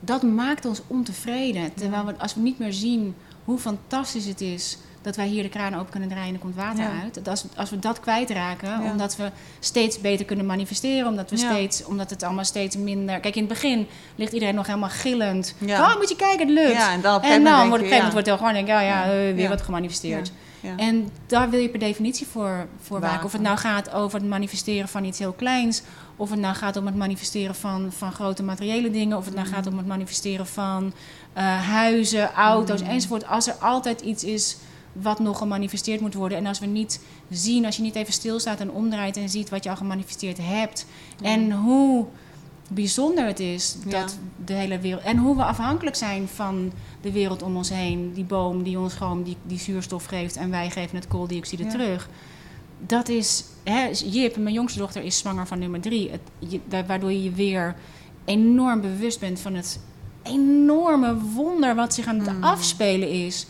dat 0.00 0.22
maakt 0.22 0.64
ons 0.64 0.82
ontevreden. 0.86 1.74
Terwijl 1.74 2.06
we, 2.06 2.18
als 2.18 2.34
we 2.34 2.40
niet 2.40 2.58
meer 2.58 2.72
zien 2.72 3.14
hoe 3.44 3.58
fantastisch 3.58 4.24
het 4.24 4.40
is 4.40 4.78
dat 5.02 5.16
wij 5.16 5.26
hier 5.26 5.42
de 5.42 5.48
kraan 5.48 5.74
open 5.74 5.90
kunnen 5.90 6.08
draaien 6.08 6.28
en 6.28 6.34
er 6.34 6.40
komt 6.40 6.54
water 6.54 6.82
Ja. 6.84 6.90
uit. 7.02 7.14
Dat 7.14 7.28
als, 7.28 7.44
als 7.56 7.70
we 7.70 7.78
dat 7.78 8.00
kwijtraken, 8.00 8.68
Ja. 8.82 8.90
omdat 8.90 9.16
we 9.16 9.30
steeds 9.60 10.00
beter 10.00 10.24
kunnen 10.24 10.46
manifesteren, 10.46 11.06
omdat, 11.08 11.30
we 11.30 11.36
Ja. 11.36 11.50
steeds, 11.50 11.84
omdat 11.84 12.10
het 12.10 12.22
allemaal 12.22 12.44
steeds 12.44 12.76
minder. 12.76 13.20
Kijk, 13.20 13.34
in 13.36 13.44
het 13.44 13.52
begin 13.52 13.86
ligt 14.14 14.32
iedereen 14.32 14.54
nog 14.54 14.66
helemaal 14.66 14.88
gillend. 14.88 15.54
Oh, 15.68 15.96
moet 15.96 16.08
je 16.08 16.16
kijken, 16.16 16.46
het 16.46 16.56
lukt. 16.56 16.72
Ja, 16.72 16.92
en 16.92 17.00
dan 17.00 17.22
en 17.22 17.44
dan 17.44 17.54
wordt 17.68 17.72
gegeven 17.84 17.96
moment 17.96 18.12
wordt 18.12 18.26
het 18.26 18.38
gewoon 18.38 18.52
denk 18.52 18.68
ik, 18.68 18.74
oh 18.74 18.80
ja, 18.80 19.04
Ja. 19.04 19.28
eh, 19.28 19.34
weer 19.34 19.48
wat 19.48 19.62
gemanifesteerd. 19.62 20.32
Ja. 20.62 20.76
En 20.76 21.08
daar 21.26 21.50
wil 21.50 21.60
je 21.60 21.68
per 21.68 21.78
definitie 21.78 22.26
voor, 22.26 22.66
voor 22.80 22.96
waken. 23.00 23.08
Waken. 23.10 23.24
Of 23.26 23.32
het 23.32 23.40
nou 23.42 23.56
gaat 23.58 23.90
over 23.92 24.18
het 24.18 24.28
manifesteren 24.28 24.88
van 24.88 25.04
iets 25.04 25.18
heel 25.18 25.32
kleins. 25.32 25.82
Of 26.16 26.30
het 26.30 26.38
nou 26.38 26.54
gaat 26.54 26.76
om 26.76 26.86
het 26.86 26.96
manifesteren 26.96 27.54
van, 27.54 27.92
van 27.92 28.12
grote 28.12 28.42
materiële 28.42 28.90
dingen. 28.90 29.16
Of 29.16 29.24
het 29.24 29.34
nou 29.34 29.46
Mm. 29.46 29.52
gaat 29.54 29.66
om 29.66 29.76
het 29.76 29.86
manifesteren 29.86 30.46
van 30.46 30.92
eh, 31.32 31.44
huizen, 31.68 32.32
auto's 32.32 32.82
Mm. 32.82 32.88
enzovoort. 32.88 33.26
Als 33.26 33.46
er 33.46 33.54
altijd 33.54 34.00
iets 34.00 34.24
is 34.24 34.56
wat 34.92 35.18
nog 35.18 35.38
gemanifesteerd 35.38 36.00
moet 36.00 36.14
worden. 36.14 36.38
En 36.38 36.46
als 36.46 36.58
we 36.58 36.66
niet 36.66 37.00
zien, 37.30 37.64
als 37.64 37.76
je 37.76 37.82
niet 37.82 37.94
even 37.94 38.12
stilstaat 38.12 38.60
en 38.60 38.70
omdraait 38.70 39.16
en 39.16 39.28
ziet 39.28 39.48
wat 39.50 39.64
je 39.64 39.70
al 39.70 39.76
gemanifesteerd 39.76 40.38
hebt. 40.40 40.86
En 41.22 41.52
hoe 41.52 42.06
bijzonder 42.70 43.26
het 43.26 43.40
is 43.40 43.76
dat 43.86 44.18
de 44.44 44.52
hele 44.52 44.78
wereld. 44.78 45.02
En 45.02 45.16
hoe 45.16 45.36
we 45.36 45.44
afhankelijk 45.44 45.96
zijn 45.96 46.28
van 46.28 46.72
de 47.00 47.12
wereld 47.12 47.42
om 47.42 47.56
ons 47.56 47.68
heen. 47.70 48.12
Die 48.14 48.24
boom 48.24 48.62
die 48.62 48.78
ons 48.78 48.94
gewoon 48.94 49.22
die, 49.22 49.36
die 49.46 49.58
zuurstof 49.58 50.04
geeft 50.04 50.36
en 50.36 50.50
wij 50.50 50.70
geven 50.70 50.96
het 50.96 51.08
kooldioxide 51.08 51.64
Ja. 51.64 51.70
terug. 51.70 52.08
Dat 52.86 53.08
is. 53.08 53.44
Hè, 53.64 53.88
Jip, 54.10 54.36
mijn 54.36 54.54
jongste 54.54 54.78
dochter, 54.78 55.02
is 55.02 55.18
zwanger 55.18 55.46
van 55.46 55.58
nummer 55.58 55.80
drie. 55.80 56.10
Het, 56.10 56.20
je- 56.38 56.60
waardoor 56.86 57.12
je 57.12 57.22
je 57.22 57.30
weer 57.30 57.74
enorm 58.24 58.80
bewust 58.80 59.20
bent 59.20 59.40
van 59.40 59.54
het 59.54 59.80
enorme 60.22 61.16
wonder 61.20 61.74
wat 61.74 61.94
zich 61.94 62.06
aan 62.06 62.18
het 62.18 62.32
Mm. 62.36 62.42
afspelen 62.42 63.10
is. 63.10 63.46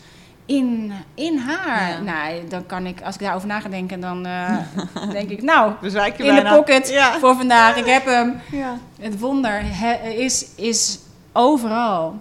In, 0.55 0.91
in 1.13 1.37
haar. 1.37 1.89
Ja. 1.89 1.99
Nou, 2.01 2.47
dan 2.47 2.65
kan 2.65 2.85
ik, 2.85 3.01
als 3.01 3.15
ik 3.15 3.21
daarover 3.21 3.47
na 3.47 3.59
ga 3.59 3.69
denken, 3.69 3.99
dan 3.99 4.25
eh, 4.25 4.57
denk 5.11 5.29
ik, 5.29 5.41
nou, 5.41 5.71
je 6.17 6.23
in 6.23 6.35
de 6.35 6.41
bijna. 6.41 6.55
pocket 6.55 6.89
Ja. 6.89 7.19
voor 7.19 7.35
vandaag. 7.35 7.75
Ik 7.77 7.85
heb 7.85 8.05
hem. 8.05 8.39
ja. 8.51 8.77
Het 8.99 9.19
wonder 9.19 9.61
he- 9.63 10.09
is, 10.09 10.45
is 10.55 10.99
overal. 11.33 12.19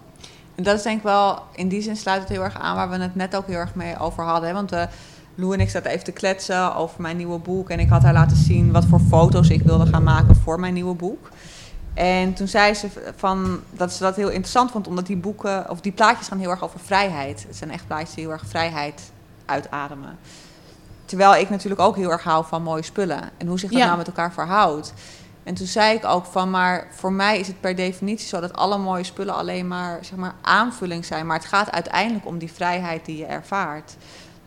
En 0.54 0.62
dat 0.62 0.76
is 0.76 0.82
denk 0.82 0.96
ik 0.96 1.02
wel, 1.02 1.38
in 1.54 1.68
die 1.68 1.82
zin 1.82 1.96
sluit 1.96 2.20
het 2.20 2.28
heel 2.28 2.42
erg 2.42 2.58
aan 2.60 2.76
waar 2.76 2.90
we 2.90 2.96
het 2.96 3.14
net 3.14 3.36
ook 3.36 3.46
heel 3.46 3.56
erg 3.56 3.74
mee 3.74 3.98
over 3.98 4.24
hadden. 4.24 4.48
Hè? 4.48 4.54
Want 4.54 4.72
eh 4.72 4.82
Lou 5.34 5.54
en 5.54 5.60
ik 5.60 5.70
zaten 5.70 5.90
even 5.90 6.04
te 6.04 6.12
kletsen 6.12 6.74
over 6.74 7.00
mijn 7.02 7.16
nieuwe 7.16 7.38
boek. 7.38 7.70
En 7.70 7.78
ik 7.80 7.88
had 7.88 8.02
haar 8.02 8.12
laten 8.12 8.36
zien 8.36 8.72
wat 8.72 8.84
voor 8.84 9.00
foto's 9.08 9.48
ik 9.48 9.62
wilde 9.62 9.86
gaan 9.86 10.02
maken 10.02 10.36
voor 10.36 10.60
mijn 10.60 10.74
nieuwe 10.74 10.94
boek. 10.94 11.28
En 11.94 12.34
toen 12.34 12.48
zei 12.48 12.74
ze 12.74 12.88
van, 13.16 13.60
dat 13.70 13.92
ze 13.92 14.02
dat 14.02 14.16
heel 14.16 14.28
interessant 14.28 14.70
vond, 14.70 14.86
omdat 14.86 15.06
die 15.06 15.16
boeken, 15.16 15.70
of 15.70 15.80
die 15.80 15.92
plaatjes 15.92 16.28
gaan 16.28 16.38
heel 16.38 16.50
erg 16.50 16.64
over 16.64 16.80
vrijheid. 16.80 17.44
Het 17.46 17.56
zijn 17.56 17.70
echt 17.70 17.86
plaatjes 17.86 18.14
die 18.14 18.24
heel 18.24 18.32
erg 18.32 18.46
vrijheid 18.46 19.12
uitademen. 19.44 20.18
Terwijl 21.04 21.34
ik 21.34 21.50
natuurlijk 21.50 21.80
ook 21.80 21.96
heel 21.96 22.10
erg 22.10 22.22
hou 22.22 22.44
van 22.46 22.62
mooie 22.62 22.82
spullen. 22.82 23.30
En 23.36 23.46
hoe 23.46 23.58
zich 23.58 23.70
dat 23.70 23.78
Ja. 23.78 23.84
nou 23.84 23.98
met 23.98 24.06
elkaar 24.06 24.32
verhoudt. 24.32 24.92
En 25.42 25.54
toen 25.54 25.66
zei 25.66 25.96
ik 25.96 26.04
ook 26.04 26.24
van, 26.24 26.50
maar 26.50 26.86
voor 26.90 27.12
mij 27.12 27.38
is 27.38 27.46
het 27.46 27.60
per 27.60 27.76
definitie 27.76 28.28
zo 28.28 28.40
dat 28.40 28.52
alle 28.52 28.78
mooie 28.78 29.04
spullen 29.04 29.34
alleen 29.34 29.68
maar, 29.68 29.98
zeg 30.04 30.18
maar 30.18 30.34
aanvulling 30.40 31.04
zijn. 31.04 31.26
Maar 31.26 31.36
het 31.36 31.46
gaat 31.46 31.70
uiteindelijk 31.70 32.26
om 32.26 32.38
die 32.38 32.52
vrijheid 32.52 33.04
die 33.04 33.16
je 33.16 33.24
ervaart. 33.24 33.96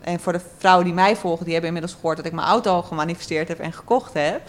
En 0.00 0.20
voor 0.20 0.32
de 0.32 0.40
vrouwen 0.58 0.84
die 0.84 0.94
mij 0.94 1.16
volgen, 1.16 1.44
die 1.44 1.52
hebben 1.52 1.70
inmiddels 1.70 1.98
gehoord 2.00 2.16
dat 2.16 2.26
ik 2.26 2.32
mijn 2.32 2.46
auto 2.46 2.82
gemanifesteerd 2.82 3.48
heb 3.48 3.58
en 3.58 3.72
gekocht 3.72 4.14
heb. 4.14 4.40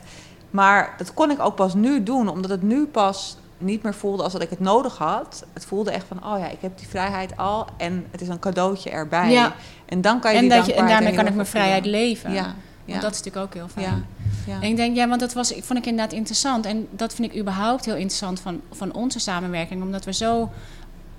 Maar 0.56 0.94
dat 0.98 1.13
kon 1.13 1.32
ik 1.32 1.39
ook 1.39 1.56
pas 1.56 1.74
nu 1.74 2.04
doen, 2.04 2.28
omdat 2.28 2.52
het 2.52 2.62
nu 2.62 2.86
pas 2.86 3.38
niet 3.58 3.84
meer 3.84 3.94
voelde 3.94 4.24
als 4.24 4.32
dat 4.34 4.41
ik 4.41 4.50
het 4.50 4.60
nodig 4.60 4.98
had. 4.98 5.46
Het 5.54 5.65
voelde 5.65 5.91
echt 5.91 6.06
van, 6.08 6.34
oh 6.34 6.39
ja, 6.39 6.48
ik 6.50 6.58
heb 6.62 6.78
die 6.78 6.88
vrijheid 6.88 7.38
al 7.38 7.68
en 7.78 8.06
het 8.12 8.22
is 8.22 8.28
een 8.28 8.39
cadeautje 8.39 8.89
erbij. 8.89 9.32
Ja. 9.32 9.56
En 9.86 10.02
dan 10.02 10.20
kan 10.20 10.32
je 10.32 10.38
En, 10.38 10.44
die 10.44 10.54
dat 10.54 10.65
je, 10.65 10.74
en 10.74 10.88
daarmee 10.88 11.13
kan 11.13 11.28
ik 11.28 11.36
mijn 11.36 11.48
vrijheid 11.48 11.86
leven. 11.86 12.34
Ja, 12.34 12.54
dat 12.86 13.12
is 13.12 13.18
natuurlijk 13.24 13.46
ook 13.46 13.54
heel 13.54 13.68
fijn. 13.68 14.06
ja. 14.46 14.62
En 14.62 14.70
ik 14.70 14.76
denk, 14.76 14.96
ja, 14.96 15.08
want 15.08 15.20
dat 15.20 15.34
was, 15.34 15.52
ik 15.52 15.63
vond 15.63 15.80
ik 15.80 15.86
inderdaad 15.86 16.13
interessant. 16.13 16.65
En 16.65 16.88
dat 16.91 17.13
vind 17.13 17.32
ik 17.32 17.39
überhaupt 17.39 17.86
heel 17.86 17.96
interessant 17.96 18.39
van, 18.39 18.62
van 18.72 18.94
onze 18.94 19.20
samenwerking. 19.20 19.82
Omdat 19.84 20.06
we 20.06 20.13
zo 20.13 20.52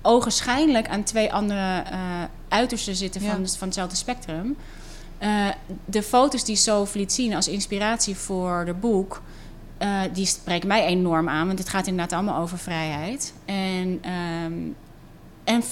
ogenschijnlijk 0.01 0.89
aan 0.89 1.03
twee 1.03 1.33
andere 1.33 1.83
eh 1.91 1.99
uitersten 2.49 2.95
zitten 2.95 3.21
van, 3.21 3.47
van 3.47 3.67
hetzelfde 3.67 3.95
spectrum. 3.95 4.57
Eh, 5.17 5.47
de 5.85 6.03
foto's 6.03 6.43
die 6.43 6.55
Sof 6.55 6.93
liet 6.93 7.13
zien 7.13 7.35
als 7.35 7.47
inspiratie 7.47 8.15
voor 8.15 8.63
de 8.65 8.73
boek... 8.73 9.21
eh, 9.77 9.99
die 10.13 10.25
spreken 10.25 10.67
mij 10.67 10.85
enorm 10.85 11.29
aan. 11.29 11.47
Want 11.47 11.59
het 11.59 11.69
gaat 11.69 11.87
inderdaad 11.87 12.13
allemaal 12.19 12.41
over 12.41 12.57
vrijheid. 12.57 13.33
En... 13.45 13.99
ehm, 14.01 14.53
en 15.43 15.63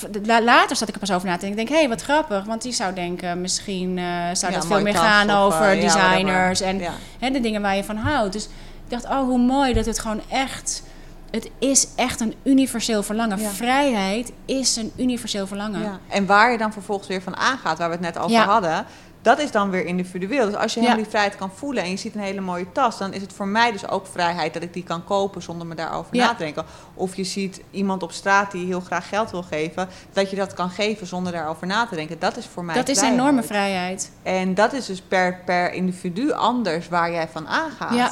later 0.43 0.75
zat 0.75 0.87
ik 0.87 0.93
er 0.93 0.99
pas 0.99 1.11
over 1.11 1.27
na 1.27 1.33
te 1.33 1.39
denken. 1.45 1.59
Ik 1.61 1.67
denk, 1.67 1.79
hé, 1.79 1.85
hey, 1.85 1.89
wat 1.95 2.01
grappig. 2.03 2.43
Want 2.45 2.61
die 2.61 2.71
zou 2.71 2.93
denken, 2.93 3.41
misschien 3.41 3.97
eh, 3.97 4.05
zou 4.33 4.51
Ja, 4.51 4.57
dat 4.57 4.67
veel 4.67 4.81
meer 4.81 4.95
gaan 4.95 5.29
of, 5.29 5.35
over 5.53 5.73
ja, 5.73 5.81
designers. 5.81 6.61
en 6.61 6.79
Ja. 6.79 6.91
hè, 7.19 7.29
de 7.29 7.39
dingen 7.39 7.61
waar 7.61 7.75
je 7.75 7.83
van 7.83 7.95
houdt. 7.97 8.33
Dus 8.33 8.43
ik 8.45 8.49
dacht, 8.89 9.05
oh, 9.05 9.19
hoe 9.19 9.37
mooi 9.39 9.73
dat 9.73 9.85
het 9.85 9.99
gewoon 9.99 10.21
echt... 10.29 10.83
Het 11.31 11.49
is 11.59 11.87
echt 11.95 12.19
een 12.19 12.33
universeel 12.43 13.03
verlangen. 13.03 13.39
Ja. 13.39 13.49
Vrijheid 13.49 14.31
is 14.45 14.75
een 14.75 14.91
universeel 14.97 15.47
verlangen. 15.47 15.81
Ja. 15.81 15.99
En 16.07 16.25
waar 16.25 16.51
je 16.51 16.57
dan 16.57 16.73
vervolgens 16.73 17.07
weer 17.07 17.21
van 17.21 17.35
aangaat, 17.37 17.77
waar 17.77 17.87
we 17.87 17.93
het 17.93 18.03
net 18.03 18.17
over 18.17 18.31
Ja. 18.31 18.45
hadden, 18.45 18.85
dat 19.25 19.39
is 19.39 19.51
dan 19.51 19.69
weer 19.69 19.85
individueel. 19.85 20.45
Dus 20.45 20.55
als 20.55 20.73
je 20.73 20.79
Ja. 20.79 20.85
helemaal 20.85 21.03
die 21.03 21.11
vrijheid 21.11 21.35
kan 21.35 21.51
voelen 21.55 21.83
en 21.83 21.89
je 21.89 21.97
ziet 21.97 22.15
een 22.15 22.21
hele 22.21 22.41
mooie 22.41 22.71
tas, 22.71 22.97
dan 22.97 23.13
is 23.13 23.21
het 23.21 23.33
voor 23.33 23.47
mij 23.47 23.71
dus 23.71 23.87
ook 23.89 24.07
vrijheid 24.07 24.53
dat 24.53 24.63
ik 24.63 24.73
die 24.73 24.83
kan 24.83 25.03
kopen 25.03 25.41
zonder 25.41 25.67
me 25.67 25.75
daarover 25.75 26.15
Ja. 26.15 26.25
na 26.25 26.31
te 26.31 26.43
denken. 26.43 26.65
Of 26.93 27.15
je 27.15 27.23
ziet 27.23 27.61
iemand 27.71 28.03
op 28.03 28.11
straat 28.11 28.51
die 28.51 28.65
heel 28.65 28.79
graag 28.79 29.09
geld 29.09 29.31
wil 29.31 29.43
geven, 29.43 29.87
dat 30.13 30.29
je 30.29 30.35
dat 30.35 30.53
kan 30.53 30.69
geven 30.69 31.07
zonder 31.07 31.31
daarover 31.31 31.67
na 31.67 31.85
te 31.85 31.95
denken. 31.95 32.19
Dat 32.19 32.37
is 32.37 32.45
voor 32.45 32.65
mij 32.65 32.75
dat 32.75 32.87
is 32.89 32.97
vrijheid. 32.97 33.21
enorme 33.21 33.43
vrijheid. 33.43 34.11
En 34.23 34.53
dat 34.53 34.73
is 34.73 34.85
dus 34.85 35.01
per, 35.01 35.41
per 35.45 35.73
individu 35.73 36.31
anders 36.31 36.87
waar 36.89 37.11
jij 37.11 37.27
van 37.27 37.47
aangaat. 37.47 37.93
Ja. 37.95 38.11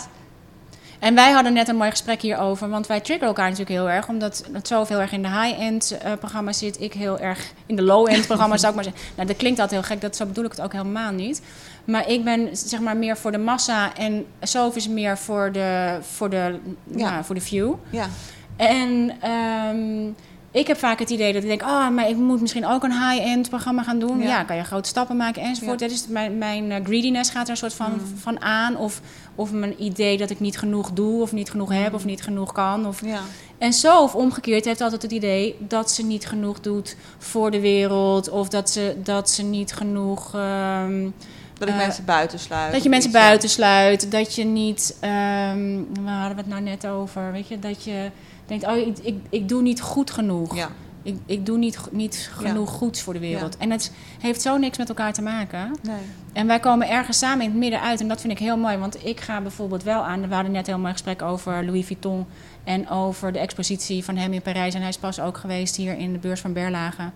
En 1.04 1.16
wij 1.16 1.32
hadden 1.32 1.54
net 1.54 1.68
een 1.68 1.76
mooi 1.76 1.90
gesprek 1.90 2.22
hierover, 2.22 2.70
want 2.70 2.88
wij 2.88 3.00
triggeren 3.00 3.28
elkaar 3.28 3.50
natuurlijk 3.50 3.80
heel 3.80 3.90
erg, 3.90 4.08
omdat 4.08 4.44
het 4.52 4.68
zo 4.68 4.86
heel 4.88 5.00
erg 5.00 5.12
in 5.12 5.22
de 5.22 5.28
high-end 5.28 5.98
eh, 5.98 6.12
programma's 6.20 6.58
zit, 6.58 6.82
ik 6.82 6.94
heel 6.94 7.20
erg 7.20 7.52
in 7.66 7.76
de 7.76 7.82
low-end 7.82 8.26
programma's 8.28 8.60
zou 8.60 8.72
ik 8.72 8.76
maar 8.76 8.90
zeggen. 8.94 9.12
Nou, 9.16 9.28
dat 9.28 9.38
klinkt 9.38 9.60
altijd 9.60 9.82
heel 9.82 9.90
gek, 9.90 10.02
dat, 10.02 10.16
zo 10.16 10.26
bedoel 10.26 10.44
ik 10.44 10.52
het 10.52 10.62
ook 10.62 10.72
helemaal 10.72 11.12
niet. 11.12 11.42
Maar 11.86 12.10
ik 12.10 12.24
ben 12.24 12.50
zeg 12.52 12.80
maar 12.80 12.98
meer 12.98 13.18
voor 13.18 13.32
de 13.32 13.38
massa 13.38 13.96
en 13.96 14.26
Sof 14.42 14.76
is 14.76 14.88
meer 14.88 15.18
voor 15.18 15.52
de, 15.52 15.98
voor 16.02 16.30
de, 16.30 16.60
Ja. 16.96 17.10
nou, 17.12 17.24
voor 17.24 17.36
de 17.36 17.42
view. 17.42 17.74
Ja. 17.90 18.08
En 18.56 19.12
ehm, 19.22 20.12
ik 20.54 20.68
heb 20.68 20.78
vaak 20.78 21.00
het 21.00 21.10
idee 21.10 21.34
dat 21.34 21.42
ik 21.42 21.48
denk, 21.48 21.62
ah, 21.62 21.90
maar 21.90 22.10
ik 22.10 22.16
moet 22.18 22.42
misschien 22.42 22.66
ook 22.66 22.84
een 22.84 22.92
high-end 23.10 23.50
programma 23.50 23.84
gaan 23.84 24.00
doen. 24.00 24.20
Ja. 24.20 24.26
Ja, 24.26 24.44
kan 24.44 24.56
je 24.56 24.64
grote 24.64 24.90
stappen 24.90 25.18
maken 25.18 25.42
enzovoort. 25.42 25.80
Ja. 25.80 25.88
Dat 25.88 25.96
is 25.96 26.08
mijn, 26.08 26.38
mijn 26.38 26.72
eh, 26.72 26.84
greediness 26.84 27.30
gaat 27.30 27.44
er 27.46 27.50
een 27.52 27.58
soort 27.58 27.74
van, 27.74 27.92
Mm. 27.92 28.18
van 28.18 28.42
aan. 28.42 28.78
Of, 28.78 29.02
of 29.36 29.52
mijn 29.52 29.84
idee 29.84 30.18
dat 30.18 30.30
ik 30.30 30.40
niet 30.40 30.58
genoeg 30.58 30.92
doe, 30.92 31.22
of 31.22 31.32
niet 31.32 31.50
genoeg 31.50 31.70
heb, 31.74 31.94
of 31.94 32.06
niet 32.06 32.22
genoeg 32.24 32.52
kan. 32.52 32.88
Of... 32.88 33.06
Ja. 33.06 33.20
En 33.58 33.74
zo, 33.74 34.02
of 34.04 34.16
omgekeerd, 34.16 34.66
heeft 34.66 34.82
altijd 34.82 35.02
het 35.02 35.12
idee 35.12 35.56
dat 35.60 35.92
ze 35.92 36.04
niet 36.06 36.26
genoeg 36.26 36.60
doet 36.60 36.96
voor 37.18 37.52
de 37.52 37.60
wereld. 37.60 38.30
Of 38.30 38.50
dat 38.50 38.70
ze, 38.70 38.96
dat 39.04 39.30
ze 39.30 39.44
niet 39.44 39.74
genoeg. 39.74 40.34
ehm, 40.36 41.10
Dat 41.58 41.68
ik 41.68 41.74
Eh, 41.74 41.80
mensen 41.86 42.06
buitensluit. 42.06 42.72
dat 42.74 42.84
je 42.84 42.90
mensen 42.90 43.12
buitensluit. 43.12 44.12
Dat 44.12 44.36
je 44.36 44.44
niet. 44.44 44.96
ehm 45.00 45.78
waar 46.04 46.20
hadden 46.20 46.36
we 46.36 46.42
het 46.42 46.48
nou 46.48 46.62
net 46.62 46.88
over? 46.88 47.32
Weet 47.32 47.48
je, 47.48 47.60
dat 47.60 47.84
je 47.84 48.10
denkt: 48.46 48.66
oh, 48.66 48.78
ik, 48.78 48.98
ik, 48.98 49.16
ik 49.30 49.50
doe 49.50 49.62
niet 49.62 49.82
goed 49.82 50.12
genoeg. 50.12 50.56
Ja. 50.56 50.70
Ik, 51.04 51.18
ik 51.26 51.46
doe 51.46 51.58
niet, 51.58 51.80
niet 51.92 52.30
genoeg 52.34 52.70
goeds 52.70 53.02
voor 53.02 53.14
de 53.14 53.20
wereld. 53.20 53.58
En 53.58 53.72
het 53.72 53.92
heeft 54.20 54.42
zo 54.42 54.58
niks 54.58 54.78
met 54.78 54.90
elkaar 54.90 55.14
te 55.14 55.22
maken. 55.22 55.76
Nee. 55.82 55.96
En 56.34 56.48
wij 56.48 56.60
komen 56.60 56.90
ergens 56.90 57.18
samen 57.18 57.44
in 57.44 57.50
het 57.50 57.60
midden 57.60 57.82
uit. 57.82 58.02
En 58.02 58.08
dat 58.08 58.22
vind 58.22 58.34
ik 58.34 58.40
heel 58.40 58.58
mooi. 58.58 58.78
Want 58.78 59.06
ik 59.06 59.20
ga 59.20 59.42
bijvoorbeeld 59.42 59.84
wel 59.84 60.04
aan. 60.04 60.28
We 60.28 60.34
hadden 60.34 60.52
net 60.52 60.68
een 60.68 60.74
heel 60.74 60.82
mooi 60.82 60.94
gesprek 60.94 61.22
over 61.22 61.66
Louis 61.66 61.86
Vuitton. 61.86 62.26
En 62.64 62.90
over 62.90 63.32
de 63.32 63.40
expositie 63.40 64.04
van 64.04 64.16
hem 64.16 64.34
in 64.34 64.42
Parijs. 64.42 64.74
En 64.74 64.80
hij 64.80 64.90
is 64.90 64.98
pas 64.98 65.20
ook 65.20 65.38
geweest 65.38 65.76
hier 65.76 65.98
in 65.98 66.14
de 66.14 66.20
beurs 66.20 66.42
van 66.42 66.54
Berlage. 66.54 67.12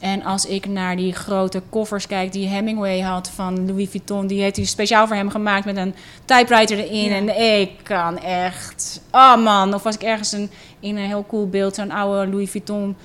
En 0.00 0.22
als 0.24 0.44
ik 0.46 0.66
naar 0.66 0.96
die 0.96 1.12
grote 1.12 1.62
koffers 1.68 2.06
kijk 2.06 2.32
die 2.32 2.48
Hemingway 2.48 3.00
had 3.00 3.30
van 3.34 3.66
Louis 3.66 3.88
Vuitton. 3.90 4.26
Die 4.26 4.42
heeft 4.42 4.56
hij 4.56 4.64
speciaal 4.64 5.06
voor 5.06 5.16
hem 5.16 5.30
gemaakt 5.30 5.64
met 5.64 5.76
een 5.76 5.94
typewriter 6.24 6.78
erin. 6.78 7.10
Ja. 7.10 7.16
En 7.16 7.60
ik 7.60 7.70
kan 7.82 8.18
echt... 8.18 9.00
Oh 9.10 9.36
man, 9.36 9.74
of 9.74 9.86
als 9.86 9.94
ik 9.94 10.02
ergens 10.02 10.32
een, 10.32 10.50
in 10.80 10.96
een 10.96 11.06
heel 11.06 11.24
cool 11.28 11.48
beeld 11.48 11.74
zo'n 11.74 11.90
oude 11.90 12.30
Louis 12.30 12.50
Vuitton 12.50 12.96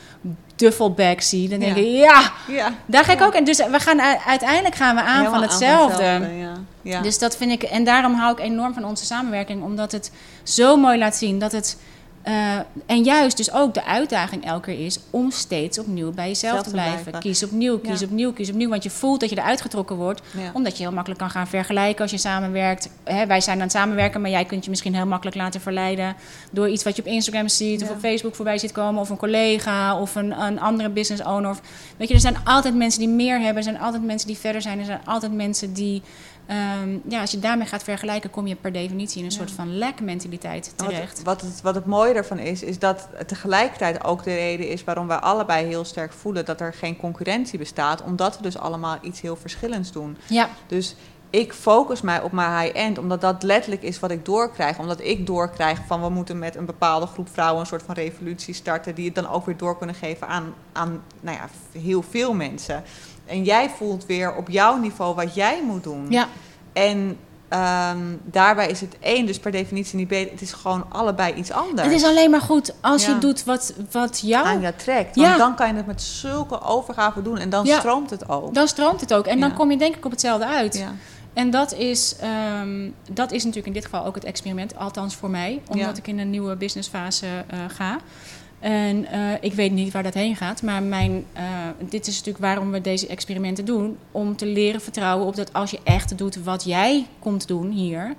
duffelbag 0.56 1.24
zie. 1.24 1.50
Dan 1.50 1.60
denk 1.60 1.76
Ja. 1.78 1.82
ik, 1.84 1.88
ja, 1.88 2.32
Ja. 2.48 2.74
daar 2.86 3.04
ga 3.04 3.12
ik 3.14 3.22
ook 3.22 3.36
in. 3.36 3.44
Dus 3.44 3.58
we 3.58 3.80
gaan, 3.80 4.02
uiteindelijk 4.26 4.76
gaan 4.76 4.96
we 4.96 5.02
aan 5.02 5.18
Helemaal 5.18 5.32
van 5.32 5.42
hetzelfde. 5.42 6.20
Dus 7.02 7.20
dat 7.20 7.38
vind 7.38 7.52
ik, 7.52 7.64
en 7.64 7.84
daarom 7.84 8.14
hou 8.14 8.32
ik 8.32 8.40
enorm 8.40 8.74
van 8.74 8.86
onze 8.86 9.06
samenwerking, 9.06 9.64
omdat 9.64 9.92
het 9.92 10.12
zo 10.44 10.78
mooi 10.78 10.98
laat 10.98 11.16
zien 11.16 11.40
dat 11.40 11.52
het. 11.52 11.78
Eh, 12.26 12.58
en 12.86 13.04
juist 13.04 13.38
dus 13.38 13.52
ook 13.52 13.74
de 13.74 13.86
uitdaging 13.86 14.46
elke 14.46 14.72
keer 14.72 14.86
is 14.86 15.00
om 15.10 15.32
steeds 15.32 15.80
opnieuw 15.80 16.12
bij 16.12 16.28
jezelf 16.28 16.54
Zelf 16.54 16.66
te 16.66 16.72
blijven. 16.72 17.00
blijven. 17.02 17.20
Kies 17.22 17.44
opnieuw, 17.44 17.80
kies 17.80 18.00
Ja. 18.00 18.06
opnieuw, 18.06 18.34
kies 18.34 18.50
opnieuw. 18.50 18.70
Want 18.70 18.84
je 18.84 18.90
voelt 18.90 19.20
dat 19.20 19.30
je 19.30 19.38
eruit 19.38 19.62
getrokken 19.62 19.96
wordt, 19.96 20.22
Ja. 20.38 20.52
omdat 20.54 20.78
je 20.78 20.84
heel 20.84 20.92
makkelijk 20.92 21.20
kan 21.22 21.30
gaan 21.30 21.48
vergelijken 21.48 22.02
als 22.02 22.12
je 22.12 22.18
samenwerkt. 22.18 22.90
Hè, 23.04 23.26
wij 23.26 23.42
zijn 23.42 23.56
aan 23.58 23.62
het 23.64 23.72
samenwerken, 23.72 24.22
maar 24.22 24.30
jij 24.30 24.46
kunt 24.46 24.64
je 24.64 24.70
misschien 24.70 24.96
heel 24.96 25.06
makkelijk 25.06 25.38
laten 25.38 25.62
verleiden 25.62 26.16
door 26.52 26.70
iets 26.70 26.84
wat 26.84 26.96
je 26.96 27.02
op 27.02 27.08
Instagram 27.08 27.48
ziet 27.48 27.84
of 27.84 27.90
op 27.90 28.00
Facebook 28.00 28.36
voorbij 28.36 28.58
ziet 28.58 28.72
komen, 28.72 29.02
of 29.02 29.10
een 29.10 29.18
collega 29.18 30.00
of 30.00 30.16
een, 30.16 30.42
een 30.42 30.60
andere 30.60 30.90
business 30.90 31.24
owner. 31.24 31.50
Of, 31.50 31.62
weet 31.98 32.08
je, 32.08 32.14
er 32.14 32.20
zijn 32.20 32.38
altijd 32.44 32.76
mensen 32.76 33.00
die 33.00 33.10
meer 33.10 33.36
hebben, 33.40 33.56
er 33.58 33.64
zijn 33.64 33.80
altijd 33.80 34.04
mensen 34.04 34.28
die 34.28 34.38
verder 34.38 34.62
zijn, 34.62 34.80
er 34.80 34.86
zijn 34.86 35.02
altijd 35.06 35.34
mensen 35.34 35.74
die. 35.74 36.02
Ehm, 36.48 36.98
ja, 37.08 37.22
als 37.22 37.32
je 37.32 37.40
daarmee 37.40 37.68
gaat 37.68 37.84
vergelijken, 37.84 38.30
kom 38.30 38.48
je 38.48 38.56
per 38.56 38.72
definitie 38.72 39.20
in 39.20 39.26
een 39.26 39.32
Ja. 39.32 39.38
soort 39.38 39.52
van 39.52 39.78
lekmentaliteit 39.78 40.74
Wat, 40.78 40.90
terecht. 40.90 41.24
wat, 41.24 41.42
het, 41.42 41.62
wat 41.62 41.76
het 41.76 41.86
mooie 41.86 42.14
ervan 42.14 42.40
is, 42.40 42.64
is 42.64 42.80
dat 42.80 43.08
het 43.14 43.28
tegelijkertijd 43.28 44.04
ook 44.04 44.24
de 44.24 44.34
reden 44.36 44.68
is 44.68 44.84
waarom 44.84 45.08
wij 45.08 45.18
allebei 45.18 45.66
heel 45.66 45.86
sterk 45.86 46.14
voelen 46.14 46.46
dat 46.46 46.62
er 46.62 46.74
geen 46.74 46.98
concurrentie 46.98 47.60
bestaat, 47.60 48.04
omdat 48.04 48.38
we 48.38 48.44
dus 48.44 48.58
allemaal 48.58 48.98
iets 49.02 49.22
heel 49.22 49.36
verschillends 49.36 49.92
doen. 49.92 50.18
Ja, 50.28 50.50
Dus 50.68 50.96
ik 51.30 51.54
focus 51.54 52.02
mij 52.02 52.22
op 52.22 52.32
mijn 52.32 52.60
high-end, 52.62 52.98
omdat 52.98 53.22
dat 53.22 53.44
letterlijk 53.44 53.82
is 53.84 54.00
wat 54.00 54.12
ik 54.12 54.26
doorkrijg. 54.26 54.80
Omdat 54.80 55.02
ik 55.02 55.26
doorkrijg 55.28 55.80
van 55.88 56.02
we 56.02 56.10
moeten 56.10 56.40
met 56.40 56.56
een 56.56 56.66
bepaalde 56.66 57.06
groep 57.06 57.30
vrouwen 57.32 57.60
een 57.62 57.68
soort 57.68 57.84
van 57.84 57.96
revolutie 57.96 58.54
starten, 58.54 58.96
die 58.96 59.06
het 59.06 59.16
dan 59.16 59.28
ook 59.30 59.46
weer 59.46 59.58
door 59.58 59.78
kunnen 59.78 59.96
geven 59.96 60.28
aan, 60.28 60.54
aan 60.74 61.04
nou 61.20 61.38
ja, 61.38 61.50
heel 61.80 62.02
veel 62.02 62.34
mensen. 62.34 62.84
En 63.26 63.44
jij 63.44 63.70
voelt 63.70 64.06
weer 64.06 64.36
op 64.36 64.50
jouw 64.50 64.78
niveau 64.78 65.16
wat 65.16 65.36
jij 65.36 65.62
moet 65.64 65.84
doen. 65.84 66.06
ja. 66.10 66.28
En 66.74 67.18
ehm, 67.50 67.98
daarbij 68.24 68.68
is 68.70 68.82
het 68.82 68.96
één 69.00 69.26
dus 69.26 69.40
per 69.40 69.52
definitie 69.52 69.98
niet 69.98 70.08
beter. 70.08 70.32
Het 70.32 70.42
is 70.42 70.54
gewoon 70.54 70.86
allebei 70.90 71.34
iets 71.34 71.52
anders. 71.52 71.82
Het 71.88 71.92
is 71.92 72.04
alleen 72.04 72.30
maar 72.32 72.42
goed 72.42 72.74
als 72.82 73.06
Ja. 73.06 73.14
je 73.14 73.18
doet 73.18 73.44
wat, 73.44 73.74
wat 73.92 74.20
jou... 74.24 74.46
aan 74.46 74.62
je 74.62 74.76
trekt. 74.76 75.16
Want 75.16 75.28
Ja. 75.28 75.38
dan 75.38 75.56
kan 75.56 75.68
je 75.68 75.74
het 75.74 75.86
met 75.86 76.02
zulke 76.02 76.62
overgave 76.62 77.22
doen 77.22 77.38
en 77.38 77.50
dan 77.50 77.66
Ja. 77.66 77.80
stroomt 77.80 78.10
het 78.10 78.30
ook. 78.30 78.54
Dan 78.54 78.68
stroomt 78.68 79.02
het 79.02 79.14
ook. 79.14 79.26
En 79.26 79.40
dan 79.40 79.54
kom 79.54 79.72
je 79.72 79.78
denk 79.78 79.96
ik 79.96 80.06
op 80.06 80.12
hetzelfde 80.12 80.46
uit. 80.46 80.78
ja. 80.78 80.92
En 81.34 81.50
dat 81.50 81.74
is, 81.74 82.16
ehm, 82.20 82.90
dat 83.12 83.32
is 83.32 83.40
natuurlijk 83.44 83.68
in 83.68 83.74
dit 83.82 83.84
geval 83.84 84.06
ook 84.06 84.16
het 84.16 84.24
experiment. 84.24 84.76
Althans 84.78 85.16
voor 85.16 85.30
mij. 85.30 85.62
Omdat 85.68 85.98
ik 85.98 86.08
in 86.08 86.20
een 86.20 86.30
nieuwe 86.30 86.56
businessfase 86.56 87.26
eh 87.48 87.60
ga. 87.68 87.98
En 88.66 89.06
eh, 89.06 89.32
ik 89.42 89.54
weet 89.54 89.72
niet 89.72 89.94
waar 89.94 90.04
dat 90.04 90.14
heen 90.14 90.36
gaat. 90.36 90.62
Maar 90.62 90.84
mijn, 90.84 91.26
eh, 91.34 91.44
dit 91.80 92.08
is 92.08 92.18
natuurlijk 92.18 92.46
waarom 92.46 92.72
we 92.72 92.82
deze 92.82 93.08
experimenten 93.08 93.66
doen. 93.66 93.98
Om 94.12 94.36
te 94.36 94.46
leren 94.46 94.82
vertrouwen 94.82 95.28
op 95.28 95.36
dat 95.36 95.54
als 95.54 95.72
je 95.72 95.80
echt 95.84 96.18
doet 96.18 96.44
wat 96.44 96.64
jij 96.64 97.08
komt 97.20 97.48
doen 97.48 97.72
hier. 97.72 98.16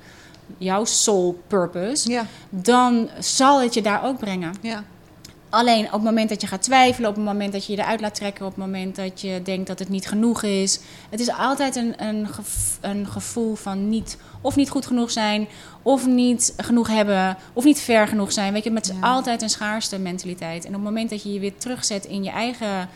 Jouw 0.58 0.84
soul 0.84 1.42
purpose. 1.46 2.10
Ja. 2.10 2.26
Dan 2.50 3.08
zal 3.18 3.60
het 3.60 3.74
je 3.74 3.82
daar 3.82 4.04
ook 4.04 4.18
brengen. 4.18 4.54
Ja. 4.60 4.84
Alleen 5.50 5.84
op 5.86 5.92
het 5.92 6.02
moment 6.02 6.28
dat 6.28 6.40
je 6.40 6.46
gaat 6.46 6.62
twijfelen, 6.62 7.10
op 7.10 7.16
het 7.16 7.24
moment 7.24 7.52
dat 7.52 7.66
je 7.66 7.72
je 7.72 7.78
eruit 7.82 8.00
laat 8.00 8.14
trekken, 8.14 8.44
op 8.46 8.54
het 8.56 8.64
moment 8.66 8.96
dat 8.96 9.20
je 9.20 9.40
denkt 9.42 9.66
dat 9.66 9.78
het 9.78 9.88
niet 9.88 10.08
genoeg 10.08 10.42
is. 10.42 10.80
Het 11.10 11.20
is 11.20 11.30
altijd 11.30 11.76
een, 11.76 11.94
een, 12.06 12.26
een 12.80 13.06
gevoel 13.06 13.54
van 13.54 13.88
niet, 13.88 14.18
of 14.40 14.56
niet 14.56 14.70
goed 14.70 14.86
genoeg 14.86 15.10
zijn, 15.10 15.48
of 15.82 16.06
niet 16.06 16.54
genoeg 16.56 16.88
hebben, 16.88 17.36
of 17.52 17.64
niet 17.64 17.80
ver 17.80 18.08
genoeg 18.08 18.32
zijn. 18.32 18.52
Weet 18.52 18.64
je, 18.64 18.72
het 18.72 18.88
is 18.88 18.94
Ja. 19.00 19.06
altijd 19.08 19.42
een 19.42 19.48
schaarste 19.50 19.98
mentaliteit. 19.98 20.62
En 20.64 20.68
op 20.68 20.74
het 20.74 20.84
moment 20.84 21.10
dat 21.10 21.22
je 21.22 21.32
je 21.32 21.40
weer 21.40 21.56
terugzet 21.56 22.04
in 22.04 22.24
je 22.24 22.30
eigen, 22.30 22.88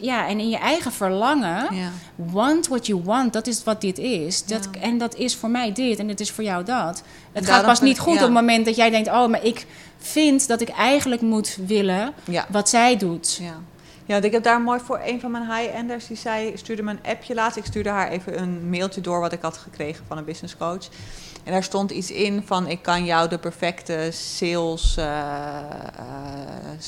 Ja, 0.00 0.28
en 0.28 0.40
in 0.40 0.48
je 0.48 0.58
eigen 0.58 0.92
verlangen, 0.92 1.74
ja. 1.74 1.90
want 2.14 2.68
what 2.68 2.86
you 2.86 3.02
want, 3.04 3.32
dat 3.32 3.46
is 3.46 3.64
wat 3.64 3.80
dit 3.80 3.98
is. 3.98 4.44
Dat, 4.44 4.68
Ja. 4.72 4.80
En 4.80 4.98
dat 4.98 5.14
is 5.14 5.36
voor 5.36 5.50
mij 5.50 5.72
dit 5.72 5.98
en 5.98 6.08
het 6.08 6.20
is 6.20 6.30
voor 6.30 6.44
jou 6.44 6.64
dat. 6.64 7.02
Het 7.32 7.46
gaat 7.46 7.64
pas 7.64 7.80
niet 7.80 7.98
goed 7.98 8.14
ja. 8.14 8.18
op 8.18 8.24
het 8.24 8.34
moment 8.34 8.64
dat 8.64 8.76
jij 8.76 8.90
denkt, 8.90 9.08
oh, 9.08 9.26
maar 9.26 9.44
ik 9.44 9.66
vind 9.98 10.48
dat 10.48 10.60
ik 10.60 10.68
eigenlijk 10.68 11.20
moet 11.20 11.58
willen 11.66 12.12
wat 12.48 12.68
zij 12.68 12.96
doet. 12.96 13.38
Ja. 13.42 13.60
Ja, 14.06 14.22
ik 14.22 14.32
heb 14.32 14.42
daar 14.42 14.60
mooi 14.60 14.80
voor 14.80 15.00
een 15.04 15.20
van 15.20 15.30
mijn 15.30 15.44
high-enders. 15.44 16.06
Die 16.06 16.16
zei, 16.16 16.56
stuurde 16.56 16.82
me 16.82 16.90
een 16.90 17.10
appje 17.10 17.34
laatst. 17.34 17.56
Ik 17.56 17.64
stuurde 17.64 17.88
haar 17.88 18.08
even 18.08 18.38
een 18.38 18.68
mailtje 18.70 19.00
door 19.00 19.20
wat 19.20 19.32
ik 19.32 19.42
had 19.42 19.56
gekregen 19.56 20.04
van 20.06 20.18
een 20.18 20.24
business 20.24 20.56
coach. 20.56 20.88
En 21.44 21.52
daar 21.52 21.62
stond 21.62 21.90
iets 21.90 22.10
in 22.10 22.42
van 22.46 22.68
ik 22.68 22.82
kan 22.82 23.04
jou 23.04 23.28
de 23.28 23.38
perfecte 23.38 24.08
sales 24.12 24.96
eh 24.96 25.04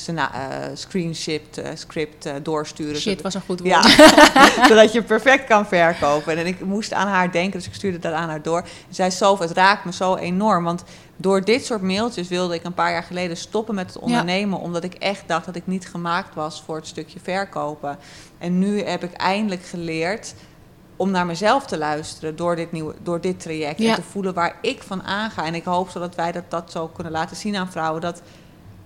eh, 0.05 0.17
eh, 0.17 0.71
screenship, 0.73 1.57
eh, 1.57 1.71
script 1.73 2.29
doorsturen. 2.43 3.01
Shit 3.01 3.21
was 3.21 3.33
een 3.33 3.41
goed 3.41 3.59
woord. 3.59 3.97
Ja, 3.97 4.67
zodat 4.69 4.93
je 4.93 5.03
perfect 5.03 5.45
kan 5.45 5.67
verkopen. 5.67 6.37
En 6.37 6.45
ik 6.45 6.65
moest 6.65 6.93
aan 6.93 7.07
haar 7.07 7.31
denken, 7.31 7.59
dus 7.59 7.67
ik 7.67 7.73
stuurde 7.73 7.99
dat 7.99 8.13
aan 8.13 8.29
haar 8.29 8.41
door. 8.41 8.59
En 8.61 8.95
zij 8.95 9.11
zo, 9.11 9.39
het 9.39 9.51
raakt 9.51 9.85
me 9.85 9.93
zo 9.93 10.15
enorm. 10.15 10.63
Want 10.63 10.83
door 11.21 11.43
dit 11.43 11.65
soort 11.65 11.81
mailtjes 11.81 12.27
wilde 12.27 12.53
ik 12.55 12.63
een 12.63 12.73
paar 12.73 12.91
jaar 12.91 13.03
geleden 13.03 13.37
stoppen 13.37 13.75
met 13.75 13.93
het 13.93 14.01
ondernemen. 14.01 14.59
Omdat 14.59 14.83
ik 14.83 14.93
echt 14.93 15.27
dacht 15.27 15.45
dat 15.45 15.55
ik 15.55 15.67
niet 15.67 15.87
gemaakt 15.87 16.35
was 16.35 16.61
voor 16.61 16.75
het 16.75 16.87
stukje 16.87 17.19
verkopen. 17.19 17.97
En 18.37 18.59
nu 18.59 18.81
heb 18.83 19.03
ik 19.03 19.13
eindelijk 19.13 19.63
geleerd 19.63 20.33
om 20.95 21.11
naar 21.11 21.25
mezelf 21.25 21.65
te 21.65 21.77
luisteren 21.77 22.35
door 22.35 22.55
dit, 22.55 22.71
nieuwe, 22.71 22.93
door 23.03 23.21
dit 23.21 23.39
traject. 23.39 23.79
Ja. 23.79 23.89
En 23.89 23.95
te 23.95 24.01
voelen 24.01 24.33
waar 24.33 24.57
ik 24.61 24.83
van 24.83 25.03
aanga. 25.03 25.45
En 25.45 25.55
ik 25.55 25.63
hoop 25.63 25.89
zodat 25.89 26.15
wij 26.15 26.31
dat, 26.31 26.43
dat 26.49 26.71
zo 26.71 26.87
kunnen 26.87 27.13
laten 27.13 27.35
zien 27.35 27.55
aan 27.55 27.71
vrouwen. 27.71 28.01
Dat 28.01 28.21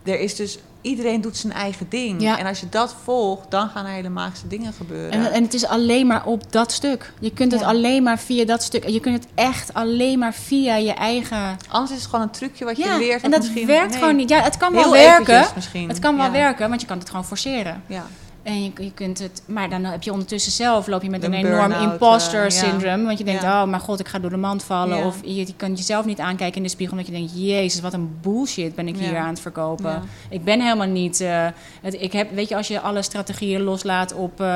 er 0.04 0.20
is 0.20 0.36
dus, 0.36 0.60
iedereen 0.84 1.22
doet 1.22 1.38
zijn 1.38 1.54
eigen 1.54 1.86
ding. 1.90 2.22
Ja. 2.22 2.40
En 2.40 2.46
als 2.46 2.60
je 2.60 2.70
dat 2.70 2.96
volgt, 3.04 3.52
dan 3.52 3.70
gaan 3.70 3.86
er 3.86 3.92
hele 3.92 4.10
magische 4.10 4.48
dingen 4.48 4.74
gebeuren. 4.74 5.12
En, 5.12 5.32
en 5.32 5.44
het 5.44 5.54
is 5.54 5.66
alleen 5.66 6.08
maar 6.08 6.26
op 6.26 6.52
dat 6.52 6.72
stuk. 6.72 7.14
Je 7.20 7.32
kunt 7.32 7.52
het 7.52 7.62
Ja. 7.62 7.68
alleen 7.68 8.04
maar 8.04 8.20
via 8.20 8.46
dat 8.46 8.64
stuk. 8.64 8.88
Je 8.90 9.00
kunt 9.00 9.16
het 9.24 9.28
echt 9.36 9.74
alleen 9.74 10.20
maar 10.20 10.34
via 10.34 10.76
je 10.76 10.94
eigen. 10.94 11.58
Anders 11.70 11.92
is 11.92 11.98
het 11.98 12.10
gewoon 12.10 12.22
een 12.26 12.32
trucje 12.32 12.66
wat 12.66 12.78
je 12.78 12.84
Ja, 12.84 12.98
leert. 12.98 13.22
en 13.24 13.32
dat 13.32 13.48
werkt 13.50 13.90
nee, 13.90 14.00
gewoon 14.00 14.16
niet. 14.16 14.30
Ja, 14.30 14.42
het 14.42 14.58
kan 14.58 14.74
wel 14.74 14.92
werken. 14.92 15.46
Het 15.88 16.00
kan 16.00 16.18
wel 16.18 16.32
werken, 16.32 16.70
want 16.70 16.82
je 16.82 16.88
kan 16.88 16.98
het 17.00 17.10
gewoon 17.10 17.26
forceren. 17.26 17.84
Ja. 17.88 18.06
En 18.44 18.64
je, 18.64 18.72
je 18.78 18.92
kunt 18.94 19.20
het, 19.20 19.42
maar 19.46 19.70
dan 19.70 19.84
heb 19.84 20.04
je 20.04 20.12
ondertussen 20.12 20.52
zelf 20.52 20.88
loop 20.88 21.04
je 21.04 21.10
met 21.10 21.24
een, 21.24 21.34
Een 21.34 21.46
enorm 21.46 21.72
imposter 21.72 22.40
eh, 22.46 22.50
ja. 22.50 22.64
syndrome. 22.68 23.04
Want 23.06 23.18
je 23.18 23.24
denkt, 23.24 23.42
Ja. 23.42 23.64
oh 23.64 23.70
mijn 23.70 23.82
god, 23.82 24.00
ik 24.00 24.08
ga 24.08 24.20
door 24.20 24.30
de 24.30 24.38
mand 24.38 24.64
vallen. 24.64 24.98
Ja. 24.98 25.06
Of 25.06 25.16
je, 25.24 25.36
je 25.36 25.54
kan 25.58 25.74
jezelf 25.74 26.06
niet 26.06 26.20
aankijken 26.20 26.58
in 26.58 26.64
de 26.64 26.70
spiegel. 26.70 26.98
Omdat 26.98 27.12
je 27.14 27.18
denkt, 27.18 27.32
jezus, 27.36 27.82
wat 27.82 27.94
een 27.94 28.18
bullshit 28.22 28.76
ben 28.76 28.88
ik 28.88 28.96
hier 28.98 29.18
aan 29.18 29.28
het 29.30 29.40
verkopen. 29.40 30.02
Ik 30.30 30.44
ben 30.44 30.62
helemaal 30.62 30.88
niet. 30.88 31.22
eh, 31.22 31.46
het, 31.82 32.02
ik 32.02 32.14
heb, 32.14 32.32
weet 32.34 32.50
je, 32.50 32.56
als 32.56 32.68
je 32.68 32.80
alle 32.80 33.02
strategieën 33.02 33.62
loslaat 33.62 34.14
op. 34.14 34.42
eh, 34.42 34.48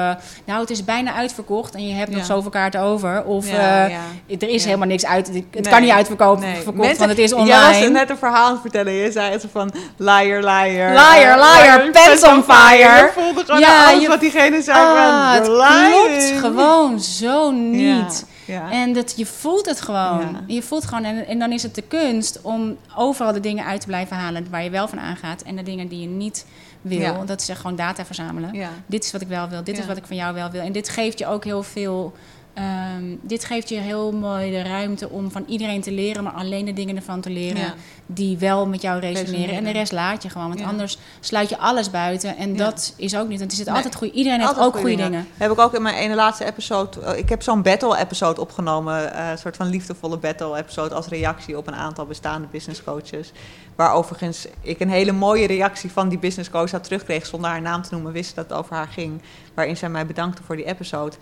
nou, 0.45 0.59
het 0.59 0.69
is 0.69 0.83
bijna 0.85 1.13
uitverkocht 1.13 1.75
en 1.75 1.87
je 1.87 1.93
hebt 1.93 2.11
nog 2.11 2.25
zoveel 2.25 2.51
kaarten 2.51 2.81
over. 2.81 3.23
Of 3.23 3.47
er 3.53 4.49
is 4.49 4.65
helemaal 4.65 4.87
niks 4.87 5.05
uit. 5.05 5.27
Het 5.27 5.33
Nee. 5.51 5.61
kan 5.61 5.81
niet 5.81 5.91
uitverkopen, 5.91 6.43
Nee. 6.43 6.55
verkocht, 6.55 6.77
Mensen- 6.77 6.97
want 6.97 7.09
het 7.09 7.19
is 7.19 7.29
Jij 7.29 7.39
was 7.39 7.65
online. 7.75 7.89
net 7.89 8.09
een 8.09 8.17
verhaal 8.17 8.45
aan 8.45 8.51
het 8.51 8.61
vertellen. 8.61 8.93
Je 8.93 9.11
zei 9.11 9.31
het 9.31 9.45
van 9.51 9.71
liar, 9.97 10.43
liar. 10.43 10.89
Liar, 10.91 11.37
liar, 11.37 11.91
pants 11.91 12.23
on 12.23 12.43
fire. 12.43 13.09
Voelde 13.13 13.43
gewoon 13.45 13.61
alles 13.85 14.01
je- 14.01 14.07
wat 14.07 14.19
diegene 14.19 14.61
zei. 14.61 14.77
Ah, 14.79 15.33
van, 15.33 15.33
het 15.33 15.47
klopt 15.91 16.39
gewoon 16.39 16.99
zo 16.99 17.51
niet. 17.51 18.25
Ja. 18.45 18.71
En 18.71 18.93
dat, 18.93 19.13
je 19.17 19.25
voelt 19.25 19.65
het 19.65 19.81
gewoon. 19.81 20.19
Ja. 20.19 20.43
Je 20.47 20.61
voelt 20.61 20.85
gewoon. 20.85 21.03
En, 21.03 21.27
en 21.27 21.39
dan 21.39 21.51
is 21.51 21.63
het 21.63 21.75
de 21.75 21.81
kunst 21.81 22.39
om 22.41 22.77
overal 22.95 23.33
de 23.33 23.39
dingen 23.39 23.65
uit 23.65 23.81
te 23.81 23.87
blijven 23.87 24.17
halen 24.17 24.47
waar 24.49 24.63
je 24.63 24.69
wel 24.69 24.87
van 24.87 24.99
aangaat. 24.99 25.41
En 25.41 25.55
de 25.55 25.63
dingen 25.63 25.87
die 25.87 25.99
je 26.01 26.07
niet 26.07 26.45
wil. 26.81 26.99
Ja. 26.99 27.23
Dat 27.25 27.41
is 27.41 27.49
echt 27.49 27.59
gewoon 27.59 27.75
data 27.75 28.05
verzamelen. 28.05 28.49
Dit 28.85 29.03
is 29.03 29.11
wat 29.11 29.21
ik 29.21 29.27
wel 29.27 29.49
wil. 29.49 29.63
Dit 29.63 29.77
is 29.77 29.85
wat 29.85 29.97
ik 29.97 30.05
van 30.07 30.15
jou 30.15 30.33
wel 30.33 30.49
wil. 30.51 30.61
En 30.61 30.71
dit 30.71 30.89
geeft 30.89 31.19
je 31.19 31.27
ook 31.27 31.43
heel 31.43 31.63
veel. 31.63 32.13
Ehm, 32.57 33.03
dit 33.21 33.43
geeft 33.45 33.69
je 33.69 33.75
heel 33.79 34.11
mooi 34.11 34.51
de 34.51 34.61
ruimte 34.61 35.09
om 35.09 35.31
van 35.31 35.43
iedereen 35.47 35.81
te 35.81 35.91
leren, 35.91 36.23
maar 36.23 36.33
alleen 36.33 36.65
de 36.65 36.73
dingen 36.73 36.95
ervan 36.95 37.21
te 37.21 37.29
leren 37.29 37.59
Ja. 37.61 37.73
die 38.05 38.37
wel 38.37 38.67
met 38.67 38.81
jou 38.81 38.99
resoneren. 38.99 39.31
Resoneren. 39.31 39.55
En 39.57 39.63
de 39.63 39.71
rest 39.71 39.91
laat 39.91 40.23
je 40.23 40.29
gewoon. 40.29 40.47
Want 40.47 40.59
Ja. 40.59 40.65
anders 40.65 40.97
sluit 41.19 41.49
je 41.49 41.57
alles 41.57 41.89
buiten. 41.91 42.37
En 42.37 42.49
Ja. 42.51 42.57
dat 42.57 42.93
is 42.97 43.17
ook 43.17 43.27
niet. 43.27 43.39
Want 43.39 43.53
zit 43.53 43.65
Nee. 43.65 43.75
altijd 43.75 43.95
goede. 43.95 44.13
Iedereen 44.13 44.39
heeft 44.39 44.59
ook 44.59 44.77
goede 44.77 44.95
dingen. 44.95 45.27
Heb 45.37 45.51
ik 45.51 45.59
ook 45.59 45.73
in 45.73 45.81
mijn 45.81 45.95
ene 45.95 46.15
laatste 46.15 46.45
episode. 46.45 47.01
eh, 47.01 47.17
Ik 47.17 47.29
heb 47.29 47.41
zo'n 47.41 47.61
battle-episode 47.61 48.41
opgenomen. 48.41 49.13
eh, 49.13 49.29
Een 49.29 49.37
soort 49.37 49.55
van 49.55 49.67
liefdevolle 49.67 50.17
battle-episode. 50.17 50.95
Als 50.95 51.07
reactie 51.07 51.57
op 51.57 51.67
een 51.67 51.75
aantal 51.75 52.05
bestaande 52.05 52.47
business 52.51 52.83
coaches. 52.83 53.31
Waar 53.75 53.93
overigens 53.93 54.47
ik 54.61 54.79
een 54.79 54.89
hele 54.89 55.11
mooie 55.11 55.47
reactie 55.47 55.91
van 55.91 56.09
die 56.09 56.19
business 56.19 56.49
coach 56.49 56.71
had 56.71 56.83
terugkreeg. 56.83 57.25
Zonder 57.25 57.49
haar 57.49 57.61
naam 57.61 57.81
te 57.81 57.89
noemen, 57.91 58.11
wist 58.11 58.35
dat 58.35 58.49
het 58.49 58.57
over 58.57 58.75
haar 58.75 58.87
ging. 58.87 59.21
Waarin 59.53 59.77
zij 59.77 59.89
mij 59.89 60.05
bedankte 60.05 60.43
voor 60.43 60.55
die 60.55 60.65
episode. 60.65 61.15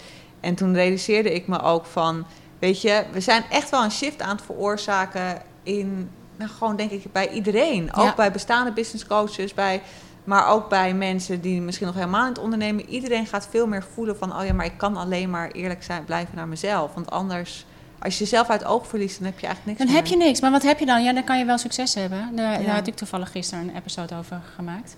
En 0.45 0.55
toen 0.55 0.73
realiseerde 0.73 1.33
ik 1.33 1.47
me 1.47 1.61
ook 1.61 1.85
van. 1.85 2.25
Weet 2.59 2.81
je, 2.81 3.03
we 3.11 3.19
zijn 3.21 3.43
echt 3.49 3.69
wel 3.69 3.83
een 3.83 3.91
shift 3.91 4.21
aan 4.21 4.35
het 4.35 4.45
veroorzaken. 4.45 5.41
In. 5.63 6.09
Nou, 6.37 6.51
gewoon 6.51 6.75
denk 6.75 6.91
ik 6.91 7.11
bij 7.11 7.29
iedereen. 7.29 7.93
Ook 7.93 8.03
Ja. 8.05 8.15
bij 8.15 8.31
bestaande 8.31 8.71
business 8.71 9.05
coaches. 9.07 9.53
Bij 9.53 9.81
maar 10.23 10.47
ook 10.47 10.69
bij 10.69 10.93
mensen 10.93 11.41
die 11.41 11.61
misschien 11.61 11.85
nog 11.87 11.95
helemaal 11.95 12.21
in 12.21 12.27
het 12.29 12.37
ondernemen. 12.39 12.89
Iedereen 12.89 13.25
gaat 13.27 13.47
veel 13.51 13.67
meer 13.67 13.83
voelen 13.93 14.17
van... 14.17 14.37
oh 14.39 14.45
ja, 14.45 14.53
maar 14.53 14.65
ik 14.65 14.77
kan 14.77 14.97
alleen 14.97 15.29
maar 15.29 15.51
eerlijk 15.51 15.83
zijn, 15.83 16.05
blijven 16.05 16.35
naar 16.35 16.47
mezelf. 16.47 16.93
Want 16.93 17.11
anders, 17.11 17.65
als 17.99 18.13
je 18.17 18.23
jezelf 18.23 18.49
uit 18.49 18.59
het 18.61 18.69
oog 18.69 18.87
verliest... 18.87 19.17
dan 19.17 19.25
heb 19.27 19.39
je 19.39 19.45
eigenlijk 19.45 19.77
niks 19.79 19.91
Dan 19.91 20.01
meer. 20.01 20.11
heb 20.11 20.19
je 20.21 20.25
niks. 20.27 20.41
Maar 20.41 20.51
wat 20.51 20.63
heb 20.63 20.79
je 20.79 20.85
dan? 20.85 21.03
Ja, 21.03 21.13
dan 21.13 21.23
kan 21.23 21.37
je 21.39 21.45
wel 21.45 21.57
succes 21.57 21.93
hebben. 21.93 22.35
Daar, 22.35 22.59
Ja. 22.59 22.65
daar 22.65 22.75
had 22.75 22.87
ik 22.87 22.95
toevallig 22.95 23.31
gisteren 23.31 23.67
een 23.69 23.75
episode 23.75 24.15
over 24.15 24.41
gemaakt. 24.55 24.95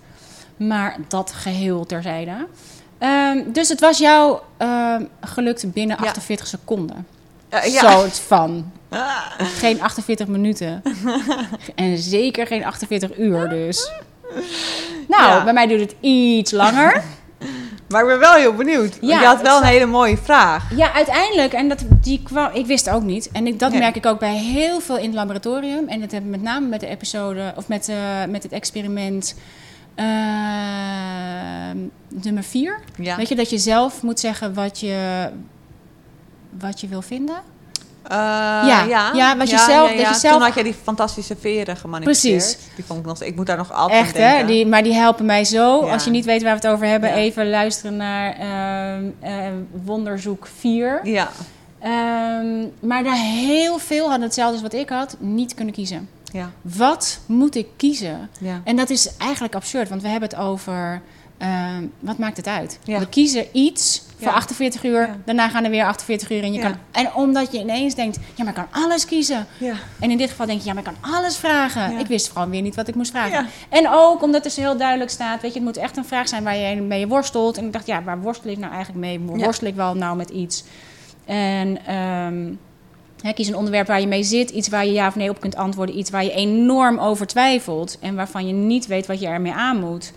Maar 0.56 0.96
dat 1.08 1.32
geheel 1.32 1.86
terzijde. 1.86 2.46
Ehm, 2.98 3.38
dus 3.52 3.68
het 3.68 3.80
was 3.80 3.98
jou 3.98 4.38
ehm, 4.56 5.02
gelukt 5.20 5.72
binnen 5.72 5.96
Ja. 6.00 6.06
48 6.08 6.46
seconden. 6.46 7.06
Eh, 7.48 7.72
ja. 7.72 7.90
Soort 7.92 8.18
van. 8.18 8.70
Ah, 8.88 9.16
Geen 9.38 9.82
48 9.82 10.26
minuten. 10.26 10.82
en 11.74 11.98
zeker 11.98 12.46
geen 12.46 12.64
48 12.64 13.18
uur 13.18 13.48
dus. 13.48 13.90
Nou, 15.08 15.22
Ja. 15.30 15.44
bij 15.44 15.52
mij 15.52 15.66
duurt 15.66 15.80
het 15.80 15.94
iets 16.00 16.50
langer. 16.50 17.02
maar 17.88 18.02
ik 18.02 18.06
ben 18.08 18.18
wel 18.18 18.32
heel 18.34 18.54
benieuwd. 18.54 18.98
Ja, 19.00 19.20
je 19.20 19.26
had 19.26 19.42
wel 19.42 19.56
een 19.58 19.64
hele 19.66 19.86
mooie 19.86 20.16
vraag. 20.16 20.76
Ja, 20.76 20.92
uiteindelijk. 20.92 21.52
En 21.52 21.68
dat, 21.68 21.84
die 22.00 22.20
kwam, 22.22 22.50
ik 22.52 22.66
wist 22.66 22.90
ook 22.90 23.02
niet. 23.02 23.30
En 23.32 23.46
ik, 23.46 23.58
dat 23.58 23.70
Nee. 23.70 23.78
merk 23.80 23.96
ik 23.96 24.06
ook 24.06 24.18
bij 24.18 24.34
heel 24.36 24.80
veel 24.80 24.96
in 24.96 25.04
het 25.04 25.14
laboratorium. 25.14 25.88
En 25.88 26.00
dat 26.00 26.10
heb 26.10 26.22
ik 26.22 26.28
met 26.28 26.42
name 26.42 26.66
met 26.66 26.80
de 26.80 26.86
episode, 26.86 27.52
of 27.56 27.68
met, 27.68 27.88
eh, 27.88 27.96
met 28.28 28.42
het 28.42 28.52
experiment 28.52 29.34
nummer 32.08 32.42
vier. 32.42 32.80
Ja. 32.96 33.16
Weet 33.16 33.28
je, 33.28 33.34
dat 33.34 33.50
je 33.50 33.58
zelf 33.58 34.02
moet 34.02 34.20
zeggen 34.20 34.54
wat 34.54 34.80
je, 34.80 35.28
wat 36.58 36.80
je 36.80 36.88
wil 36.88 37.02
vinden. 37.02 37.36
Eh, 38.02 38.14
Ja, 38.16 38.82
ja, 38.88 39.10
ja, 39.14 39.36
wat 39.36 39.50
je 39.50 39.58
zelf- 39.58 39.88
dat 39.90 39.98
je 39.98 40.14
zelf- 40.14 40.34
Toen 40.34 40.42
had 40.42 40.54
jij 40.54 40.62
die 40.62 40.74
fantastische 40.82 41.36
veren 41.40 41.76
gemanifesteerd. 41.76 42.36
Precies. 42.42 42.58
Die 42.76 42.84
vond 42.84 43.00
ik 43.00 43.06
nog 43.06 43.22
Ik 43.22 43.36
moet 43.36 43.46
daar 43.46 43.56
nog 43.56 43.72
altijd 43.72 44.00
Echt, 44.04 44.16
aan 44.16 44.22
hè? 44.22 44.28
denken. 44.30 44.46
Die, 44.46 44.66
maar 44.66 44.82
die 44.82 44.92
helpen 44.94 45.26
mij 45.26 45.44
zo. 45.44 45.80
Als 45.80 46.04
je 46.04 46.10
niet 46.10 46.24
weet 46.24 46.42
waar 46.42 46.50
we 46.60 46.66
het 46.66 46.74
over 46.74 46.86
hebben, 46.86 47.12
even 47.12 47.50
luisteren 47.50 47.96
naar 47.96 48.32
ehm, 48.32 49.04
eh, 49.20 49.46
Wonderzoek 49.84 50.48
4. 50.58 51.00
Ja, 51.02 51.28
Ehm, 51.80 52.66
maar 52.80 53.02
daar 53.04 53.16
heel 53.16 53.78
veel 53.78 54.04
hadden 54.08 54.22
hetzelfde 54.26 54.52
als 54.52 54.62
wat 54.62 54.72
ik 54.80 54.88
had, 54.88 55.16
niet 55.18 55.54
kunnen 55.54 55.74
kiezen. 55.74 56.08
Ja, 56.32 56.50
Wat 56.62 57.20
moet 57.26 57.54
ik 57.54 57.66
kiezen? 57.76 58.30
ja. 58.40 58.60
En 58.64 58.76
dat 58.76 58.90
is 58.90 59.16
eigenlijk 59.16 59.54
absurd, 59.54 59.88
want 59.88 60.02
we 60.02 60.08
hebben 60.08 60.28
het 60.28 60.38
over 60.38 61.02
ehm, 61.38 61.84
wat 61.98 62.18
maakt 62.18 62.36
het 62.36 62.46
uit? 62.46 62.78
Ja. 62.84 62.98
We 62.98 63.08
kiezen 63.08 63.46
iets 63.52 64.02
voor 64.18 64.26
Ja. 64.28 64.32
48 64.34 64.84
uur, 64.84 65.16
daarna 65.24 65.48
gaan 65.48 65.64
er 65.64 65.70
weer 65.70 65.84
48 65.84 66.30
uur 66.30 66.42
en 66.42 66.52
je 66.52 66.60
kan. 66.60 66.74
En 66.90 67.14
omdat 67.14 67.52
je 67.52 67.58
ineens 67.58 67.94
denkt, 67.94 68.16
ja, 68.34 68.44
maar 68.44 68.58
ik 68.58 68.64
kan 68.70 68.82
alles 68.82 69.04
kiezen. 69.04 69.46
Ja. 69.58 69.74
En 70.00 70.10
in 70.10 70.16
dit 70.18 70.30
geval 70.30 70.46
denk 70.46 70.60
je, 70.60 70.66
ja, 70.66 70.72
maar 70.74 70.86
ik 70.86 70.92
kan 71.00 71.12
alles 71.12 71.36
vragen. 71.36 71.98
Ik 71.98 72.06
wist 72.06 72.30
gewoon 72.32 72.50
weer 72.50 72.62
niet 72.62 72.74
wat 72.74 72.88
ik 72.88 72.94
moest 72.94 73.10
vragen. 73.10 73.46
En 73.68 73.88
ook 73.90 74.22
omdat 74.22 74.44
er 74.44 74.50
zo 74.50 74.60
heel 74.60 74.76
duidelijk 74.76 75.10
staat, 75.10 75.40
weet 75.42 75.52
je, 75.52 75.58
het 75.58 75.66
moet 75.68 75.76
echt 75.76 75.96
een 75.96 76.04
vraag 76.04 76.28
zijn 76.28 76.44
waar 76.44 76.56
je 76.56 76.76
mee 76.82 77.06
worstelt. 77.08 77.56
En 77.58 77.64
ik 77.64 77.72
dacht, 77.72 77.86
ja, 77.86 78.02
waar 78.02 78.20
worstel 78.20 78.50
ik 78.50 78.58
nou 78.58 78.72
eigenlijk 78.72 79.00
mee? 79.00 79.20
Worstel 79.20 79.66
ik 79.68 79.74
wel 79.74 79.94
nou 79.94 80.16
met 80.16 80.30
iets? 80.30 80.64
En 81.24 81.86
ehm, 81.86 82.52
kies 83.34 83.48
een 83.48 83.56
onderwerp 83.56 83.86
waar 83.86 84.00
je 84.00 84.06
mee 84.06 84.22
zit, 84.22 84.50
iets 84.50 84.68
waar 84.68 84.86
je 84.86 84.92
ja 84.92 85.06
of 85.06 85.16
nee 85.16 85.30
op 85.30 85.40
kunt 85.40 85.56
antwoorden, 85.56 85.98
iets 85.98 86.10
waar 86.10 86.24
je 86.24 86.32
enorm 86.32 86.98
over 86.98 87.26
twijfelt 87.26 87.98
en 88.00 88.14
waarvan 88.14 88.46
je 88.46 88.52
niet 88.52 88.86
weet 88.86 89.06
wat 89.06 89.20
je 89.20 89.26
ermee 89.26 89.52
aan 89.52 89.80
moet. 89.80 90.12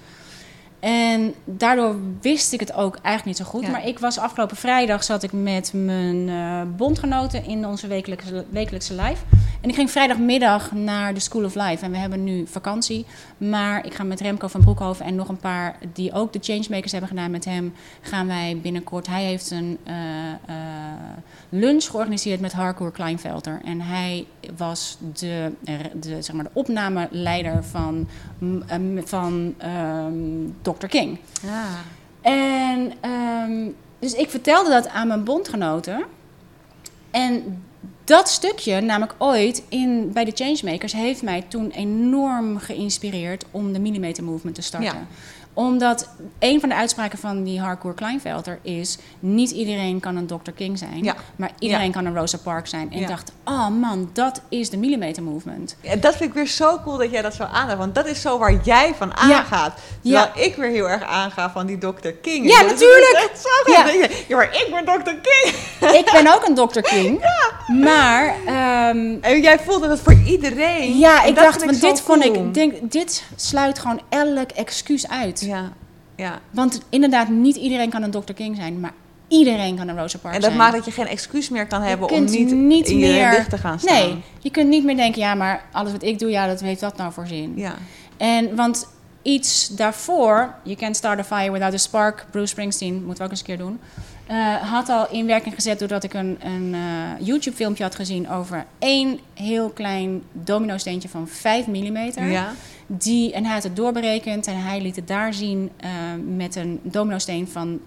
En 0.82 1.34
daardoor 1.46 1.96
wist 2.22 2.54
ik 2.54 2.60
het 2.60 2.74
ook 2.74 2.96
eigenlijk 2.96 3.26
niet 3.26 3.48
zo 3.48 3.52
goed. 3.54 3.66
Ja. 3.66 3.70
Maar 3.70 3.88
ik 3.88 4.00
was 4.00 4.18
afgelopen 4.18 4.58
vrijdag 4.58 5.04
zat 5.04 5.24
ik 5.24 5.32
met 5.32 5.72
mijn 5.76 6.30
eh, 6.30 6.62
bondgenoten 6.78 7.46
in 7.46 7.66
onze 7.66 7.88
wekelijkse, 7.88 8.46
wekelijkse 8.50 8.94
live. 8.94 9.24
En 9.62 9.70
ik 9.70 9.76
ging 9.76 9.92
vrijdagmiddag 9.92 10.72
naar 10.72 11.14
de 11.14 11.20
School 11.20 11.44
of 11.44 11.56
Life. 11.56 11.86
En 11.86 11.92
we 11.92 11.98
hebben 11.98 12.24
nu 12.24 12.48
vakantie. 12.48 13.06
Maar 13.50 13.86
ik 13.86 13.94
ga 13.94 14.04
met 14.04 14.22
Remco 14.22 14.48
van 14.48 14.62
Broekhoven 14.62 15.06
en 15.06 15.16
nog 15.16 15.30
een 15.30 15.38
paar 15.38 15.78
die 15.94 16.14
ook 16.14 16.34
de 16.34 16.40
Changemakers 16.42 16.92
hebben 16.92 17.10
gedaan 17.10 17.32
met 17.32 17.46
hem. 17.46 17.74
Gaan 18.02 18.28
wij 18.28 18.60
binnenkort. 18.62 19.08
Hij 19.08 19.24
heeft 19.24 19.52
een 19.52 19.78
eh, 19.84 20.32
eh, 20.32 20.38
lunch 21.50 21.84
georganiseerd 21.84 22.40
met 22.40 22.54
Harcourt 22.54 22.94
Kleinvelter. 22.94 23.62
En 23.66 23.82
hij 23.82 24.26
was 24.58 24.98
de, 25.20 25.52
de, 25.94 26.22
zeg 26.22 26.36
maar 26.36 26.44
de 26.44 26.50
opnameleider 26.54 27.64
van, 27.64 28.08
mm, 28.38 28.64
eh, 28.68 29.04
van 29.06 29.54
ehm, 29.58 30.14
Dr. 30.62 30.88
King. 30.88 31.20
Ja. 31.44 31.66
En 32.22 32.94
ehm, 33.00 33.70
dus 34.00 34.14
ik 34.14 34.30
vertelde 34.30 34.70
dat 34.70 34.90
aan 34.90 35.08
mijn 35.08 35.24
bondgenoten. 35.24 36.04
En 37.12 37.64
dat 38.12 38.30
stukje, 38.30 38.82
namelijk 38.82 39.16
ooit 39.18 39.64
in, 39.70 40.12
bij 40.14 40.26
de 40.26 40.32
Changemakers, 40.36 40.94
heeft 40.94 41.22
mij 41.22 41.44
toen 41.48 41.70
enorm 41.70 42.58
geïnspireerd 42.58 43.46
om 43.52 43.74
de 43.74 43.80
Millimeter 43.80 44.24
Movement 44.24 44.56
te 44.56 44.62
starten. 44.62 45.08
Omdat 45.54 46.10
een 46.40 46.60
van 46.60 46.70
de 46.70 46.76
uitspraken 46.76 47.18
van 47.20 47.44
die 47.44 47.60
hardcore 47.60 47.94
Kleinvelder 47.94 48.60
is: 48.62 48.98
niet 49.20 49.52
iedereen 49.52 50.00
kan 50.00 50.16
een 50.16 50.26
Dr. 50.28 50.52
King 50.56 50.78
zijn, 50.78 51.04
Ja. 51.04 51.16
maar 51.36 51.52
iedereen 51.60 51.86
Ja. 51.86 51.92
kan 51.92 52.06
een 52.06 52.16
Rosa 52.16 52.38
Parks 52.38 52.70
zijn. 52.70 52.92
En 52.92 52.96
Ja. 52.98 53.02
ik 53.02 53.08
dacht: 53.08 53.32
oh 53.46 53.68
man, 53.68 54.10
dat 54.14 54.42
is 54.50 54.70
de 54.70 54.78
Millimeter 54.78 55.24
Movement. 55.24 55.76
Dat 56.00 56.16
vind 56.16 56.30
ik 56.30 56.34
weer 56.36 56.48
zo 56.48 56.80
cool 56.84 56.98
dat 56.98 57.12
jij 57.12 57.22
dat 57.22 57.34
zo 57.34 57.44
aanhaalt. 57.44 57.78
Want 57.78 57.96
dat 57.96 58.06
is 58.08 58.22
zo 58.22 58.38
waar 58.38 58.60
jij 58.64 58.94
van 58.98 59.16
aangaat. 59.18 59.74
Terwijl 60.02 60.28
ik 60.36 60.56
weer 60.56 60.70
heel 60.70 60.90
erg 60.90 61.04
aanga 61.04 61.52
van 61.52 61.66
die 61.66 61.78
Dr. 61.78 62.10
King. 62.22 62.50
Ja, 62.50 62.62
is 62.64 62.72
natuurlijk. 62.72 63.32
zo 63.36 63.72
Ja. 63.72 64.36
maar 64.36 64.50
ik 64.56 64.68
ben 64.72 64.86
Dr. 65.04 65.12
King. 65.22 65.56
ik 66.02 66.10
ben 66.12 66.34
ook 66.34 66.48
een 66.48 66.56
Dr. 66.56 66.80
King, 66.80 67.26
maar. 67.68 68.36
ehm, 68.46 69.16
En 69.22 69.42
jij 69.42 69.60
voelde 69.60 69.88
dat 69.88 70.00
voor 70.00 70.16
iedereen. 70.26 70.98
Ja, 70.98 71.24
ik 71.24 71.36
dacht, 71.36 71.66
want 71.66 71.82
dit 71.82 72.02
vond 72.02 72.26
ik, 72.26 72.54
denk, 72.54 72.92
dit 72.92 73.24
sluit 73.36 73.80
gewoon 73.80 74.02
elk 74.10 74.52
excuus 74.52 75.08
uit. 75.10 75.41
Ja, 75.42 75.72
ja. 76.16 76.40
Want 76.52 76.82
inderdaad, 76.90 77.30
niet 77.30 77.56
iedereen 77.56 77.90
kan 77.90 78.04
een 78.04 78.12
Dr. 78.12 78.34
King 78.34 78.56
zijn, 78.56 78.80
maar 78.80 78.94
iedereen 79.28 79.76
kan 79.76 79.88
een 79.88 79.98
Rosa 79.98 80.18
Parks 80.18 80.36
En 80.36 80.42
dat 80.42 80.52
zijn. 80.52 80.62
maakt 80.62 80.76
dat 80.76 80.86
je 80.86 80.92
geen 80.92 81.08
excuus 81.08 81.50
meer 81.50 81.68
kan 81.68 81.82
hebben 81.82 82.10
om 82.10 82.24
niet, 82.24 82.34
in 82.90 82.98
je 82.98 83.08
meer, 83.08 83.30
licht 83.30 83.50
te 83.50 83.58
gaan 83.58 83.80
staan. 83.80 83.96
Nee, 83.96 84.24
je 84.40 84.52
kunt 84.52 84.70
niet 84.70 84.84
meer 84.84 84.96
denken, 84.96 85.22
ja, 85.22 85.36
maar 85.36 85.64
alles 85.72 85.92
wat 85.92 86.04
ik 86.04 86.20
doe, 86.20 86.30
ja, 86.30 86.48
dat 86.48 86.62
heeft 86.62 86.80
dat 86.80 86.98
nou 86.98 87.14
voor 87.14 87.28
zin. 87.28 87.54
Ja. 87.56 87.74
En 88.18 88.56
want 88.56 88.88
iets 89.22 89.68
daarvoor, 89.68 90.54
You 90.64 90.76
Can't 90.76 90.96
Start 90.96 91.20
a 91.20 91.24
Fire 91.24 91.52
Without 91.52 91.74
a 91.74 91.78
Spark, 91.78 92.26
Bruce 92.32 92.48
Springsteen, 92.48 92.94
moeten 92.94 93.18
we 93.18 93.24
ook 93.24 93.30
eens 93.30 93.40
een 93.40 93.46
keer 93.46 93.58
doen, 93.58 93.80
eh, 94.28 94.56
had 94.56 94.90
al 94.90 95.10
in 95.10 95.26
werking 95.26 95.56
gezet 95.56 95.80
doordat 95.80 96.04
ik 96.04 96.14
een, 96.14 96.38
een 96.40 96.74
eh, 96.74 97.26
YouTube-filmpje 97.28 97.84
had 97.84 97.96
gezien 97.96 98.30
over 98.30 98.66
één 98.80 99.20
heel 99.34 99.70
klein 99.70 100.24
domino-steentje 100.32 101.10
van 101.10 101.28
5 101.28 101.68
mm. 101.68 101.98
Ja. 102.30 102.54
Die, 102.88 103.34
en 103.34 103.44
hij 103.44 103.54
had 103.54 103.64
het 103.64 103.76
doorberekend 103.76 104.48
en 104.48 104.64
hij 104.64 104.82
liet 104.82 104.96
het 104.96 105.08
daar 105.08 105.34
zien 105.34 105.72
eh, 105.78 105.90
met 106.36 106.56
een 106.56 106.80
domino-steen 106.84 107.48
van, 107.48 107.80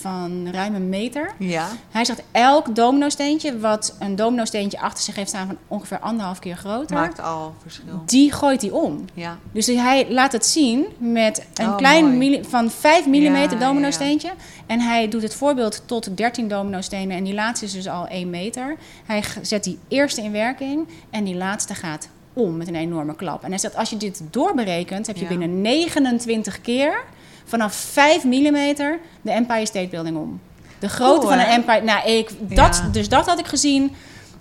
van 0.00 0.48
ruim 0.50 0.74
een 0.74 0.88
meter. 0.88 1.30
Ja. 1.38 1.68
Hij 1.90 2.04
zegt 2.04 2.22
elk 2.32 2.74
domino-steentje, 2.74 3.58
wat 3.58 3.96
een 3.98 4.16
domino-steentje 4.16 4.80
achter 4.80 5.04
zich 5.04 5.14
heeft 5.16 5.28
staan 5.28 5.46
van 5.46 5.56
ongeveer 5.68 5.98
anderhalf 5.98 6.38
keer 6.38 6.56
groter, 6.56 6.96
Maakt 6.96 7.20
al 7.20 7.54
verschil. 7.62 8.02
die 8.06 8.32
gooit 8.32 8.60
hij 8.62 8.70
om. 8.70 9.04
Ja. 9.14 9.38
Dus 9.52 9.66
hij 9.66 10.06
laat 10.10 10.32
het 10.32 10.46
zien 10.46 10.86
met 10.98 11.46
een 11.54 11.68
Oh, 11.68 11.76
klein 11.76 12.44
van 12.48 12.70
5 12.70 13.06
mm 13.06 13.36
Ja, 13.36 13.46
domino-steentje. 13.46 14.30
En 14.66 14.80
hij 14.80 15.08
doet 15.08 15.22
het 15.22 15.34
voorbeeld 15.34 15.82
tot 15.86 16.16
13 16.16 16.48
domino-stenen. 16.48 17.16
En 17.16 17.24
die 17.24 17.34
laatste 17.34 17.64
is 17.66 17.72
dus 17.72 17.88
al 17.88 18.06
1 18.06 18.30
meter. 18.30 18.76
Hij 19.06 19.22
zet 19.42 19.64
die 19.64 19.78
eerste 19.88 20.22
in 20.22 20.32
werking 20.32 20.88
en 21.10 21.24
die 21.24 21.34
laatste 21.36 21.74
gaat 21.74 22.08
om 22.32 22.56
met 22.56 22.68
een 22.68 22.74
enorme 22.74 23.14
klap. 23.14 23.42
En 23.42 23.48
hij 23.48 23.58
zegt, 23.58 23.76
als 23.76 23.90
je 23.90 23.96
dit 23.96 24.22
doorberekent, 24.30 25.06
heb 25.06 25.16
je 25.16 25.26
binnen 25.26 25.60
29 25.60 26.60
keer 26.60 27.04
vanaf 27.44 27.74
5 27.74 28.24
mm 28.24 28.74
de 29.22 29.30
Empire 29.30 29.66
State 29.66 29.88
Building 29.88 30.16
om. 30.16 30.40
De 30.78 30.88
grootte 30.88 31.26
Cool, 31.26 31.30
van 31.38 31.46
een? 31.46 31.52
Empire... 31.52 31.80
Nou, 31.82 32.08
ik, 32.08 32.30
dat, 32.56 32.76
Ja. 32.76 32.88
dus 32.92 33.08
dat 33.08 33.26
had 33.26 33.38
ik 33.38 33.46
gezien. 33.46 33.92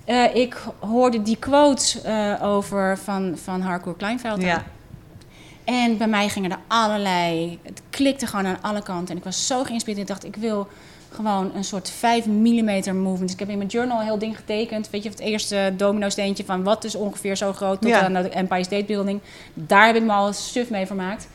Eh, 0.05 0.35
ik 0.35 0.57
hoorde 0.79 1.21
die 1.21 1.37
quote 1.37 2.01
eh, 2.01 2.43
over 2.43 2.97
van, 2.97 3.37
van 3.43 3.61
Harcourt 3.61 3.97
Kleinvelder. 3.97 4.45
Ja. 4.45 4.63
En 5.63 5.97
bij 5.97 6.07
mij 6.07 6.29
gingen 6.29 6.51
er 6.51 6.57
allerlei... 6.67 7.59
Het 7.61 7.81
klikte 7.89 8.27
gewoon 8.27 8.45
aan 8.45 8.57
alle 8.61 8.83
kanten. 8.83 9.09
En 9.09 9.17
ik 9.17 9.23
was 9.23 9.47
zo 9.47 9.63
geïnspireerd. 9.63 10.01
Ik 10.01 10.07
dacht, 10.07 10.25
ik 10.25 10.35
wil 10.35 10.67
gewoon 11.11 11.51
een 11.55 11.63
soort 11.63 11.89
5 11.89 12.25
mm 12.25 12.65
movement. 12.97 13.19
Dus 13.19 13.31
ik 13.31 13.39
heb 13.39 13.49
in 13.49 13.57
mijn 13.57 13.69
journal 13.69 13.99
een 13.99 14.05
heel 14.05 14.17
ding 14.17 14.35
getekend. 14.35 14.89
Weet 14.89 15.03
je, 15.03 15.09
het 15.09 15.19
eerste 15.19 15.73
domino-steentje 15.77 16.45
van 16.45 16.63
wat 16.63 16.83
is 16.83 16.95
ongeveer 16.95 17.35
zo 17.35 17.53
groot... 17.53 17.81
tot 17.81 17.89
Ja. 17.89 18.01
aan 18.01 18.13
de 18.13 18.29
Empire 18.29 18.63
State 18.63 18.85
Building. 18.85 19.19
Daar 19.53 19.85
heb 19.85 19.95
ik 19.95 20.03
me 20.03 20.11
al 20.11 20.33
suf 20.33 20.69
mee 20.69 20.85
vermaakt. 20.85 21.27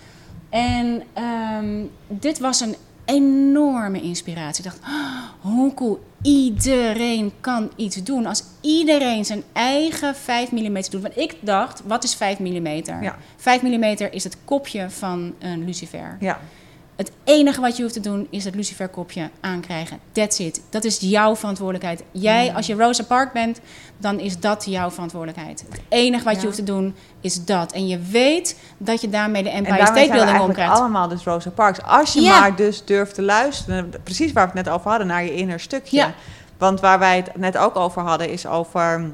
En 0.50 1.02
ehm, 1.12 1.84
dit 2.08 2.38
was 2.38 2.60
een 2.60 2.76
enorme 3.04 4.00
inspiratie. 4.00 4.64
Ik 4.64 4.70
dacht, 4.70 4.82
"Oh, 4.82 5.52
hoe 5.52 5.74
cool. 5.74 6.06
Iedereen 6.22 7.32
kan 7.40 7.70
iets 7.76 8.02
doen. 8.02 8.26
Als 8.26 8.42
iedereen 8.60 9.24
zijn 9.24 9.42
eigen 9.52 10.14
5 10.14 10.50
mm 10.50 10.74
doet. 10.74 11.02
Want 11.02 11.16
ik 11.16 11.36
dacht, 11.40 11.82
wat 11.84 12.04
is 12.04 12.14
5 12.14 12.38
mm? 12.38 12.66
Ja. 13.02 13.16
5 13.36 13.62
mm 13.62 13.84
is 14.10 14.24
het 14.24 14.36
kopje 14.44 14.90
van 14.90 15.34
een 15.38 15.64
lucifer. 15.64 16.16
Ja. 16.20 16.40
Het 16.98 17.12
enige 17.24 17.60
wat 17.60 17.76
je 17.76 17.82
hoeft 17.82 17.94
te 17.94 18.00
doen 18.00 18.26
is 18.30 18.44
het 18.44 18.54
luciferkopje 18.54 19.30
aankrijgen. 19.40 19.98
That's 20.12 20.38
it. 20.38 20.60
Dat 20.70 20.84
is 20.84 20.98
jouw 21.00 21.36
verantwoordelijkheid. 21.36 22.02
Jij, 22.10 22.54
als 22.54 22.66
je 22.66 22.74
Rosa 22.74 23.02
Park 23.04 23.32
bent, 23.32 23.60
dan 23.96 24.20
is 24.20 24.40
dat 24.40 24.64
jouw 24.64 24.90
verantwoordelijkheid. 24.90 25.64
Het 25.70 25.80
enige 25.88 26.24
wat 26.24 26.32
Ja. 26.34 26.38
je 26.40 26.44
hoeft 26.46 26.58
te 26.58 26.64
doen 26.64 26.94
is 27.20 27.44
dat. 27.44 27.72
En 27.72 27.86
je 27.86 27.98
weet 27.98 28.58
dat 28.78 29.00
je 29.00 29.08
daarmee 29.08 29.42
de 29.42 29.48
En 29.48 29.56
Empire 29.56 29.86
State 29.86 29.98
zijn 29.98 30.10
Building 30.10 30.40
omkrijgt. 30.40 30.72
allemaal 30.78 31.08
dus 31.08 31.24
Rosa 31.24 31.50
Parks. 31.50 31.82
Als 31.82 32.12
je 32.12 32.20
Ja. 32.20 32.40
maar 32.40 32.56
dus 32.56 32.84
durft 32.84 33.14
te 33.14 33.22
luisteren, 33.22 33.92
precies 34.02 34.32
waar 34.32 34.46
we 34.46 34.52
het 34.58 34.64
net 34.66 34.74
over 34.74 34.88
hadden, 34.90 35.06
naar 35.06 35.24
je 35.24 35.34
inner 35.34 35.60
stukje. 35.60 35.96
Ja. 35.96 36.14
Want 36.58 36.80
waar 36.80 36.98
wij 36.98 37.16
het 37.16 37.36
net 37.36 37.56
ook 37.56 37.76
over 37.76 38.02
hadden, 38.02 38.30
is 38.30 38.46
over 38.46 39.10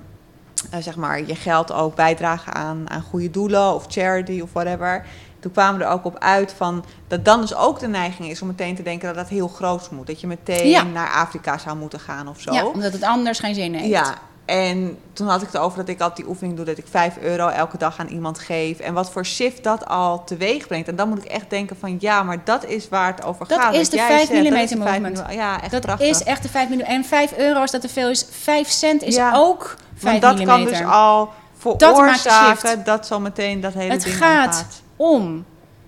eh, 0.71 0.79
zeg 0.83 0.97
maar 0.97 1.27
je 1.27 1.35
geld 1.35 1.73
ook 1.73 1.95
bijdragen 1.95 2.55
aan, 2.55 2.91
aan 2.91 3.03
goede 3.03 3.31
doelen 3.31 3.75
of 3.75 3.85
charity 3.89 4.41
of 4.41 4.53
whatever. 4.53 5.05
Toen 5.45 5.53
kwamen 5.53 5.79
we 5.79 5.85
er 5.85 5.91
ook 5.91 6.05
op 6.05 6.19
uit 6.19 6.55
van 6.57 6.85
dat 7.09 7.25
dan 7.25 7.41
dus 7.41 7.55
ook 7.55 7.79
de 7.81 7.89
neiging 7.89 8.31
is 8.31 8.41
om 8.43 8.47
meteen 8.49 8.75
te 8.77 8.83
denken 8.83 9.07
dat 9.07 9.17
dat 9.17 9.29
heel 9.29 9.49
groot 9.49 9.91
moet. 9.91 10.07
Dat 10.07 10.21
je 10.21 10.27
meteen 10.27 10.69
Ja. 10.69 10.83
naar 10.83 11.11
Afrika 11.13 11.59
zou 11.59 11.77
moeten 11.77 12.01
gaan 12.01 12.29
of 12.29 12.41
zo. 12.41 12.53
Ja, 12.53 12.65
omdat 12.67 12.93
het 12.93 13.03
anders 13.03 13.39
geen 13.39 13.55
zin 13.55 13.75
heeft. 13.75 13.89
Ja, 13.89 14.15
en 14.45 14.99
toen 15.13 15.29
had 15.29 15.43
ik 15.43 15.47
het 15.53 15.57
over 15.57 15.79
dat 15.79 15.89
ik 15.89 16.01
altijd 16.01 16.17
die 16.17 16.29
oefening 16.29 16.57
doe... 16.57 16.65
dat 16.65 16.79
ik 16.79 16.85
5 16.91 17.17
euro 17.19 17.49
elke 17.49 17.79
dag 17.79 17.99
aan 17.99 18.07
iemand 18.09 18.39
geef. 18.39 18.79
En 18.79 18.95
wat 18.95 19.11
voor 19.11 19.27
shift 19.27 19.65
dat 19.65 19.87
al 19.87 20.25
teweeg 20.25 20.67
brengt. 20.67 20.89
En 20.89 20.97
dan 20.97 21.09
moet 21.09 21.19
ik 21.19 21.25
echt 21.31 21.51
denken 21.51 21.77
van... 21.81 21.97
ja, 22.01 22.23
maar 22.23 22.45
dat 22.45 22.65
is 22.65 22.89
waar 22.89 23.07
het 23.15 23.25
over 23.25 23.49
Dat 23.49 23.59
gaat. 23.61 23.73
is 23.75 23.81
Wat 23.81 23.91
de 23.91 23.97
jij 23.97 24.07
5 24.07 24.19
zegt, 24.21 24.31
dat 24.51 24.53
is 24.63 24.69
de 24.71 24.77
5 24.77 24.79
movement. 25.01 25.27
mm. 25.27 25.33
Ja, 25.33 25.63
echt 25.63 25.71
Dat 25.71 25.81
prachtig. 25.81 26.09
is 26.09 26.23
echt 26.23 26.43
de 26.43 26.49
5 26.49 26.69
mm. 26.69 26.81
En 26.81 27.05
5 27.05 27.37
euro, 27.37 27.61
als 27.61 27.71
dat 27.71 27.81
te 27.81 27.89
veel 27.89 28.09
is, 28.11 28.27
5 28.31 28.69
cent 28.69 29.03
is 29.03 29.15
Ja, 29.15 29.33
ook 29.35 29.77
5 29.95 30.21
Want 30.21 30.39
dat 30.39 30.47
kan 30.47 30.61
mm. 30.61 30.67
dus 30.67 30.83
al 30.85 31.31
Dat 31.63 31.97
veroorzaken 31.97 32.69
shift. 32.71 32.85
dat 32.85 33.07
zo 33.07 33.21
meteen 33.21 33.61
dat 33.61 33.73
hele 33.73 33.93
Het 33.93 34.03
ding 34.03 34.17
gaat. 34.17 34.67
Om. 34.97 35.45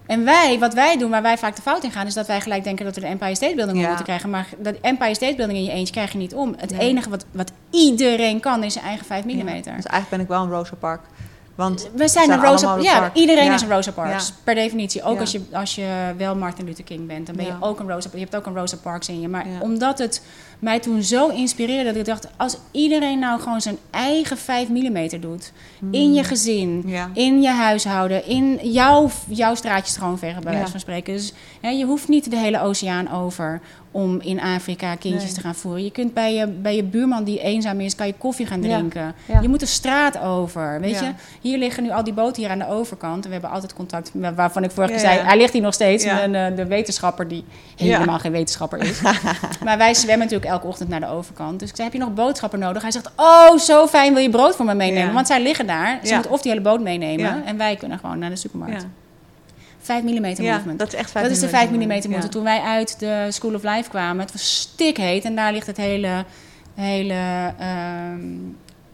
En 0.06 0.24
wij, 0.24 0.58
wat 0.58 0.74
wij 0.74 0.96
doen, 0.98 1.10
waar 1.10 1.22
wij 1.22 1.38
vaak 1.38 1.56
de 1.56 1.62
fout 1.62 1.84
in 1.84 1.90
gaan, 1.90 2.06
is 2.06 2.14
dat 2.14 2.26
wij 2.26 2.40
gelijk 2.40 2.64
denken 2.64 2.84
dat 2.84 2.94
we 2.94 3.00
de 3.00 3.06
Empire 3.06 3.34
State 3.34 3.54
Building 3.54 3.80
Ja. 3.80 3.86
moeten 3.86 4.04
krijgen. 4.04 4.30
Maar 4.30 4.46
de 4.62 4.78
Empire 4.80 5.14
State 5.14 5.34
Building 5.34 5.58
in 5.58 5.64
je 5.64 5.70
eentje 5.70 5.92
krijg 5.94 6.12
je 6.12 6.18
niet 6.18 6.34
om. 6.34 6.54
Het 6.58 6.70
Nee. 6.70 6.80
enige 6.80 7.10
wat, 7.10 7.24
wat 7.30 7.52
iedereen 7.70 8.40
kan, 8.40 8.62
is 8.64 8.72
zijn 8.72 8.84
eigen 8.84 9.06
5 9.06 9.24
mm. 9.24 9.30
Ja. 9.48 9.54
Dus 9.54 9.64
eigenlijk 9.64 10.08
ben 10.08 10.20
ik 10.20 10.28
wel 10.28 10.42
een 10.42 10.50
Rosa 10.50 10.74
Park. 10.74 11.00
Want 11.54 11.88
We 11.94 12.08
zijn 12.08 12.30
een 12.30 12.40
Rosa 12.42 12.76
Ja, 12.80 13.10
iedereen 13.14 13.44
Ja. 13.44 13.54
is 13.54 13.62
een 13.62 13.68
Rosa 13.68 13.92
Parks. 13.92 14.28
Ja. 14.28 14.34
Per 14.44 14.54
definitie. 14.54 15.02
Ook 15.02 15.20
als, 15.20 15.32
je, 15.32 15.40
als 15.52 15.74
je 15.74 16.14
wel 16.16 16.36
Martin 16.36 16.64
Luther 16.64 16.84
King 16.84 17.06
bent, 17.06 17.26
dan 17.26 17.36
ben 17.36 17.44
je 17.44 17.54
ook 17.60 17.80
een 17.80 17.90
Rosa 17.90 18.08
Je 18.12 18.18
hebt 18.18 18.36
ook 18.36 18.46
een 18.46 18.54
Rosa 18.54 18.76
Parks 18.76 19.08
in 19.08 19.20
je. 19.20 19.28
Maar 19.28 19.46
omdat 19.60 19.98
het 19.98 20.22
mij 20.58 20.80
toen 20.80 21.02
zo 21.02 21.28
inspireerde 21.28 21.84
dat 21.84 21.96
ik 21.96 22.04
dacht... 22.04 22.28
als 22.36 22.56
iedereen 22.70 23.18
nou 23.18 23.40
gewoon 23.40 23.60
zijn 23.60 23.76
eigen 23.90 24.36
5 24.38 24.68
mm 24.68 25.20
doet... 25.20 25.52
in 25.90 26.14
je 26.14 26.24
gezin, 26.24 26.80
Hmm. 26.82 26.90
Ja. 26.92 27.10
in 27.14 27.42
je 27.42 27.48
huishouden... 27.50 28.26
in 28.26 28.58
jouw, 28.62 29.10
jouw 29.28 29.54
straatje 29.54 29.92
schoonvegen, 29.92 30.42
bij 30.42 30.50
Ja. 30.52 30.56
wijze 30.58 30.70
van 30.72 30.80
spreken. 30.80 31.12
Dus 31.14 31.32
hè, 31.60 31.68
je 31.68 31.84
hoeft 31.84 32.08
niet 32.08 32.30
de 32.30 32.36
hele 32.38 32.60
oceaan 32.60 33.10
over... 33.12 33.60
om 33.90 34.20
in 34.20 34.40
Afrika 34.40 34.94
kindjes 34.94 35.24
Nee. 35.24 35.32
te 35.32 35.40
gaan 35.40 35.54
voeren. 35.54 35.84
Je 35.84 35.90
kunt 35.90 36.14
bij 36.14 36.34
je, 36.34 36.46
bij 36.46 36.76
je 36.76 36.82
buurman 36.84 37.24
die 37.24 37.40
eenzaam 37.40 37.80
is... 37.80 37.94
kan 37.94 38.06
je 38.06 38.14
koffie 38.18 38.46
gaan 38.46 38.60
drinken. 38.60 39.14
Ja. 39.26 39.40
Je 39.40 39.48
moet 39.48 39.60
de 39.60 39.66
straat 39.66 40.18
over, 40.18 40.80
weet 40.80 40.98
je... 40.98 41.10
Hier 41.40 41.58
liggen 41.58 41.82
nu 41.82 41.90
al 41.90 42.04
die 42.04 42.12
boten 42.12 42.42
hier 42.42 42.50
aan 42.50 42.58
de 42.58 42.68
overkant. 42.68 43.22
En 43.22 43.26
we 43.26 43.32
hebben 43.32 43.50
altijd 43.50 43.74
contact, 43.74 44.10
met- 44.14 44.34
waarvan 44.34 44.64
ik 44.64 44.70
vorige 44.70 44.92
keer 44.92 45.00
zei... 45.00 45.18
hij 45.18 45.36
ligt 45.36 45.52
hier 45.52 45.62
nog 45.62 45.74
steeds. 45.74 46.04
En, 46.04 46.34
eh, 46.34 46.56
de 46.56 46.66
wetenschapper 46.66 47.28
die 47.28 47.44
helemaal 47.76 48.18
geen 48.18 48.32
wetenschapper 48.32 48.78
is. 48.78 49.00
maar 49.64 49.78
wij 49.78 49.94
zwemmen 49.94 50.18
natuurlijk 50.26 50.45
elke 50.46 50.66
ochtend 50.66 50.88
naar 50.88 51.00
de 51.00 51.08
overkant. 51.08 51.60
Dus 51.60 51.68
ik 51.68 51.76
zei, 51.76 51.88
heb 51.88 51.98
je 51.98 52.04
nog 52.04 52.14
boodschappen 52.14 52.58
nodig? 52.58 52.82
Hij 52.82 52.90
zegt, 52.90 53.10
oh, 53.16 53.56
zo 53.58 53.86
fijn, 53.86 54.14
wil 54.14 54.22
je 54.22 54.30
brood 54.30 54.56
voor 54.56 54.64
me 54.64 54.74
meenemen? 54.74 55.06
Ja. 55.06 55.12
Want 55.12 55.26
zij 55.26 55.42
liggen 55.42 55.66
daar. 55.66 56.00
Ze 56.02 56.14
moeten 56.14 56.30
of 56.30 56.42
die 56.42 56.50
hele 56.50 56.64
boot 56.64 56.80
meenemen... 56.80 57.44
En 57.44 57.56
wij 57.56 57.76
kunnen 57.76 57.98
gewoon 57.98 58.18
naar 58.18 58.30
de 58.30 58.36
supermarkt. 58.36 58.82
Ja. 58.82 58.88
5 59.86 60.02
mm 60.02 60.24
Ja, 60.24 60.54
movement. 60.54 60.78
dat 60.78 60.88
is 60.88 60.94
echt 60.94 61.10
5 61.10 61.24
Dat 61.24 61.34
is 61.34 61.40
de 61.40 61.48
5 61.48 61.70
mm 61.70 61.78
movement. 61.88 62.22
Ja. 62.22 62.28
Toen 62.28 62.44
wij 62.44 62.60
uit 62.60 62.98
de 62.98 63.26
School 63.30 63.54
of 63.54 63.62
Life 63.62 63.88
kwamen, 63.88 64.22
het 64.24 64.32
was 64.32 64.60
stikheet 64.60 65.24
en 65.24 65.34
daar 65.36 65.52
ligt 65.52 65.66
het 65.66 65.76
hele, 65.76 66.24
hele 66.74 67.52
ehm, 67.58 68.20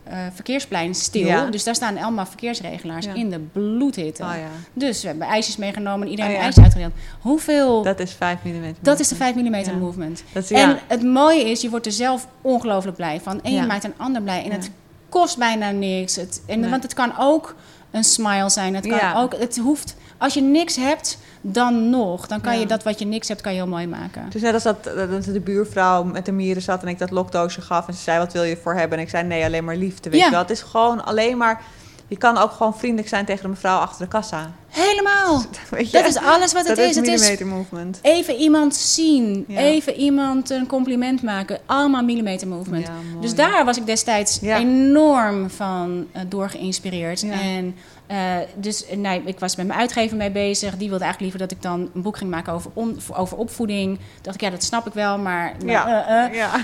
eh, 0.05 0.19
verkeersplein 0.35 0.95
stil. 0.95 1.27
Ja. 1.27 1.47
Dus 1.51 1.65
daar 1.65 1.75
staan 1.75 1.99
allemaal 1.99 2.27
verkeersregelaars 2.27 3.07
Ja. 3.07 3.15
in 3.15 3.31
de 3.31 3.39
bloedhitte. 3.39 4.23
Oh 4.23 4.33
ja, 4.35 4.47
Dus 4.73 5.01
we 5.03 5.09
hebben 5.09 5.27
ijsjes 5.27 5.57
meegenomen 5.57 6.03
en 6.05 6.11
iedereen 6.11 6.31
Oh 6.31 6.37
een 6.37 6.43
ijsje 6.45 6.63
uitgedeeld. 6.63 6.93
Hoeveel... 7.21 7.83
Dat, 7.83 7.99
dat 7.99 8.07
is 8.07 8.13
5 8.13 8.39
mm. 8.43 8.75
is 9.01 9.09
de 9.09 9.15
5 9.15 9.35
mm 9.35 9.79
movement. 9.79 10.23
Dat 10.33 10.43
is, 10.43 10.51
En 10.51 10.79
het 10.87 11.03
mooie 11.03 11.51
is, 11.51 11.61
je 11.61 11.71
wordt 11.71 11.87
er 11.87 11.93
zelf 11.93 12.27
ongelooflijk 12.41 12.97
blij 12.97 13.21
van. 13.21 13.43
En 13.43 13.51
je 13.51 13.57
Ja. 13.57 13.67
maakt 13.67 13.85
een 13.85 13.95
ander 13.97 14.23
blij. 14.23 14.45
En 14.45 14.51
het 14.51 14.71
kost 15.09 15.39
bijna 15.39 15.71
niks. 15.71 16.17
Het, 16.17 16.43
en, 16.47 16.61
Nee. 16.61 16.71
Want 16.71 16.83
het 16.83 16.95
kan 16.95 17.13
ook 17.19 17.55
een 17.91 18.05
smile 18.05 18.49
zijn. 18.51 18.75
Het 18.75 18.87
kan 18.87 19.15
ook... 19.15 19.37
Het 19.39 19.59
hoeft... 19.59 19.97
Als 20.19 20.35
je 20.35 20.41
niks 20.43 20.77
hebt, 20.77 21.19
dan 21.43 21.91
nog. 21.91 22.27
Dan 22.27 22.41
kan 22.41 22.53
Ja. 22.55 22.61
je 22.61 22.67
dat 22.67 22.83
wat 22.83 22.99
je 22.99 23.05
niks 23.05 23.29
hebt, 23.29 23.41
kan 23.41 23.53
je 23.53 23.59
heel 23.59 23.69
mooi 23.69 23.87
maken. 23.87 24.25
Het 24.25 24.35
is 24.35 24.43
net 24.43 24.55
als 24.55 24.63
dat, 24.63 24.85
dat 24.85 25.25
de 25.25 25.41
buurvrouw 25.41 26.03
met 26.05 26.27
de 26.27 26.33
mieren 26.33 26.63
zat 26.63 26.83
en 26.83 26.89
ik 26.89 26.99
dat 26.99 27.11
lokdoosje 27.11 27.61
gaf. 27.61 27.89
En 27.89 27.95
ze 27.95 28.03
zei, 28.03 28.19
wat 28.19 28.33
wil 28.33 28.43
je 28.43 28.57
voor 28.63 28.75
hebben? 28.75 28.99
En 28.99 29.05
ik 29.05 29.11
zei, 29.11 29.25
nee, 29.27 29.45
alleen 29.45 29.65
maar 29.65 29.77
liefde. 29.77 30.11
Weet 30.11 30.19
Ja. 30.19 30.25
je 30.25 30.31
wel? 30.31 30.41
Het 30.41 30.51
is 30.51 30.63
gewoon 30.63 31.05
alleen 31.05 31.37
maar... 31.37 31.63
Je 32.09 32.19
kan 32.19 32.39
ook 32.39 32.51
gewoon 32.51 32.77
vriendelijk 32.77 33.09
zijn 33.09 33.25
tegen 33.25 33.43
de 33.43 33.49
mevrouw 33.49 33.79
achter 33.79 34.05
de 34.05 34.11
kassa. 34.11 34.53
Helemaal. 34.69 35.43
Weet 35.71 35.91
je? 35.91 35.97
Dat 35.99 36.07
is 36.07 36.17
alles 36.17 36.53
wat 36.53 36.67
het 36.67 36.77
dat 36.77 36.87
is. 36.89 36.97
Het 36.97 37.07
is 37.07 37.11
millimeter 37.21 37.47
movement. 37.47 37.99
even 38.03 38.35
iemand 38.37 38.75
zien. 38.75 39.45
Ja. 39.49 39.59
Even 39.59 39.95
iemand 39.95 40.51
een 40.51 40.67
compliment 40.67 41.23
maken. 41.23 41.59
Allemaal 41.67 42.03
millimeter 42.03 42.49
movement. 42.49 42.87
Ja. 42.87 42.93
Dus 43.21 43.35
daar 43.35 43.65
was 43.65 43.77
ik 43.77 43.87
destijds 43.87 44.39
Ja. 44.41 44.57
enorm 44.59 45.51
van 45.51 46.07
uh, 46.17 46.23
door 46.29 46.49
geïnspireerd. 46.51 47.23
En 47.23 47.75
uh, 48.13 48.19
dus 48.55 48.91
uh, 48.91 48.97
nee, 48.97 49.23
ik 49.25 49.39
was 49.39 49.57
met 49.57 49.67
mijn 49.67 49.79
uitgever 49.79 50.17
mee 50.17 50.31
bezig. 50.31 50.77
Die 50.77 50.89
wilde 50.89 51.05
eigenlijk 51.05 51.21
liever 51.21 51.39
dat 51.39 51.51
ik 51.51 51.63
dan 51.63 51.91
een 51.95 52.03
boek 52.03 52.17
ging 52.17 52.31
maken 52.31 52.53
over, 52.53 52.71
on, 52.75 52.99
over 53.15 53.37
opvoeding. 53.37 53.99
dacht 54.23 54.37
ik, 54.37 54.43
ja, 54.43 54.51
dat 54.51 54.63
snap 54.63 54.87
ik 54.87 54.93
wel, 54.93 55.19
maar 55.19 55.53
nou, 55.59 55.71
Ja. 55.71 56.29
uh, 56.29 56.35
Ja. 56.35 56.55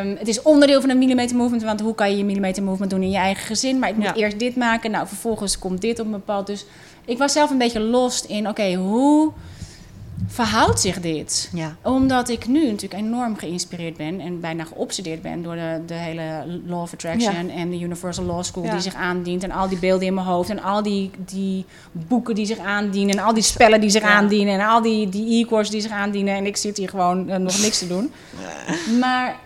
Um, 0.00 0.16
het 0.18 0.28
is 0.28 0.42
onderdeel 0.42 0.80
van 0.80 0.90
een 0.90 0.98
millimeter 0.98 1.36
movement, 1.36 1.62
want 1.62 1.80
hoe 1.80 1.94
kan 1.94 2.10
je 2.10 2.16
je 2.16 2.24
millimeter 2.24 2.62
movement 2.62 2.90
doen 2.90 3.02
in 3.02 3.10
je 3.10 3.16
eigen 3.16 3.46
gezin? 3.46 3.78
Maar 3.78 3.88
ik 3.88 3.96
moet 3.96 4.04
Ja. 4.04 4.14
eerst 4.14 4.38
dit 4.38 4.56
maken, 4.56 4.90
nou 4.90 5.06
vervolgens 5.06 5.58
komt 5.58 5.80
dit 5.80 5.98
op 5.98 6.06
een 6.06 6.12
bepaald. 6.12 6.46
Dus 6.46 6.64
ik 7.04 7.18
was 7.18 7.32
zelf 7.32 7.50
een 7.50 7.58
beetje 7.58 7.80
lost 7.80 8.24
in, 8.24 8.48
oké, 8.48 8.74
hoe 8.74 9.32
verhoudt 10.26 10.80
zich 10.80 11.00
dit? 11.00 11.50
Ja. 11.52 11.76
Omdat 11.82 12.28
ik 12.28 12.46
nu 12.46 12.70
natuurlijk 12.70 13.02
enorm 13.02 13.36
geïnspireerd 13.36 13.96
ben 13.96 14.20
en 14.20 14.40
bijna 14.40 14.64
geobsedeerd 14.64 15.22
ben 15.22 15.42
door 15.42 15.54
de, 15.54 15.80
de 15.86 15.94
hele 15.94 16.60
Law 16.66 16.80
of 16.80 16.92
Attraction 16.92 17.50
en 17.50 17.70
de 17.70 17.80
Universal 17.80 18.24
Law 18.24 18.42
School 18.44 18.64
Ja. 18.64 18.70
die 18.70 18.80
zich 18.80 18.94
aandient. 18.94 19.42
En 19.42 19.50
al 19.50 19.68
die 19.68 19.78
beelden 19.78 20.06
in 20.06 20.14
mijn 20.14 20.26
hoofd 20.26 20.50
en 20.50 20.62
al 20.62 20.82
die, 20.82 21.10
die 21.18 21.64
boeken 21.92 22.34
die 22.34 22.46
zich 22.46 22.58
aandienen 22.58 23.16
en 23.18 23.24
al 23.24 23.34
die 23.34 23.42
spellen 23.42 23.80
die 23.80 23.90
zich 23.90 24.02
aandienen 24.02 24.54
en 24.60 24.66
al 24.66 24.82
die, 24.82 25.08
die 25.08 25.44
e-courses 25.44 25.70
die 25.70 25.80
zich 25.80 25.90
aandienen. 25.90 26.34
En 26.34 26.46
ik 26.46 26.56
zit 26.56 26.76
hier 26.76 26.88
gewoon 26.88 27.28
eh, 27.28 27.38
nog 27.38 27.60
niks 27.60 27.78
te 27.78 27.86
doen. 27.86 28.12
Maar 29.00 29.36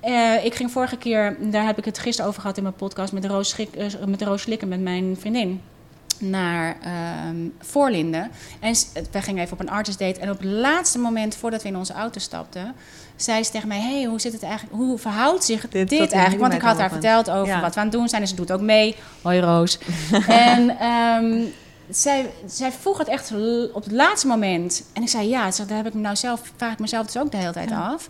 eh, 0.00 0.44
ik 0.44 0.54
ging 0.54 0.70
vorige 0.70 0.96
keer, 0.96 1.36
daar 1.40 1.66
heb 1.66 1.78
ik 1.78 1.84
het 1.84 1.98
gisteren 1.98 2.28
over 2.30 2.40
gehad 2.40 2.56
in 2.56 2.62
mijn 2.62 2.74
podcast 2.74 3.12
met 3.12 3.24
Roos, 3.24 3.48
Schik, 3.48 3.74
eh, 3.74 3.86
met 4.06 4.22
Roos 4.22 4.42
Slikken, 4.42 4.68
met 4.68 4.80
mijn 4.80 5.16
vriendin. 5.20 5.60
Naar 6.22 6.76
ehm 6.82 7.36
Voorlinden. 7.60 8.30
En 8.60 8.74
we 9.10 9.22
gingen 9.22 9.42
even 9.42 9.52
op 9.52 9.60
een 9.60 9.70
artist 9.70 9.98
date. 9.98 10.20
En 10.20 10.30
op 10.30 10.38
het 10.38 10.48
laatste 10.48 10.98
moment, 10.98 11.36
voordat 11.36 11.62
we 11.62 11.68
in 11.68 11.76
onze 11.76 11.92
auto 11.92 12.20
stapten, 12.20 12.74
zei 13.16 13.44
ze 13.44 13.50
tegen 13.50 13.68
mij: 13.68 13.80
Hey, 13.80 14.04
hoe 14.04 14.20
zit 14.20 14.32
het 14.32 14.42
eigenlijk? 14.42 14.76
Hoe 14.76 14.98
verhoudt 14.98 15.44
zich 15.44 15.68
dit, 15.68 15.92
eigenlijk? 15.92 16.40
Want 16.40 16.52
ik 16.52 16.60
had 16.60 16.78
haar 16.78 16.90
verteld 16.90 17.30
over 17.30 17.46
Ja. 17.46 17.60
wat 17.60 17.74
we 17.74 17.80
aan 17.80 17.86
het 17.86 17.94
doen 17.94 18.08
zijn. 18.08 18.22
En 18.22 18.28
ze 18.28 18.34
doet 18.34 18.52
ook 18.52 18.60
mee. 18.60 18.96
Hoi 19.22 19.40
Roos. 19.40 19.78
en 20.28 20.78
ehm, 20.78 21.42
zij, 21.90 22.30
zij 22.46 22.72
vroeg 22.72 22.98
het 22.98 23.08
echt 23.08 23.32
op 23.72 23.82
het 23.84 23.92
laatste 23.92 24.26
moment. 24.26 24.82
En 24.92 25.02
ik 25.02 25.08
zei: 25.08 25.28
Ja, 25.28 25.50
daar 25.66 25.76
heb 25.76 25.86
ik 25.86 25.94
me 25.94 26.00
nou 26.00 26.16
zelf, 26.16 26.40
vraag 26.56 26.72
ik 26.72 26.78
mezelf 26.78 27.06
dus 27.06 27.18
ook 27.22 27.30
de 27.30 27.36
hele 27.36 27.52
tijd 27.52 27.68
Ja. 27.70 27.88
af. 27.92 28.08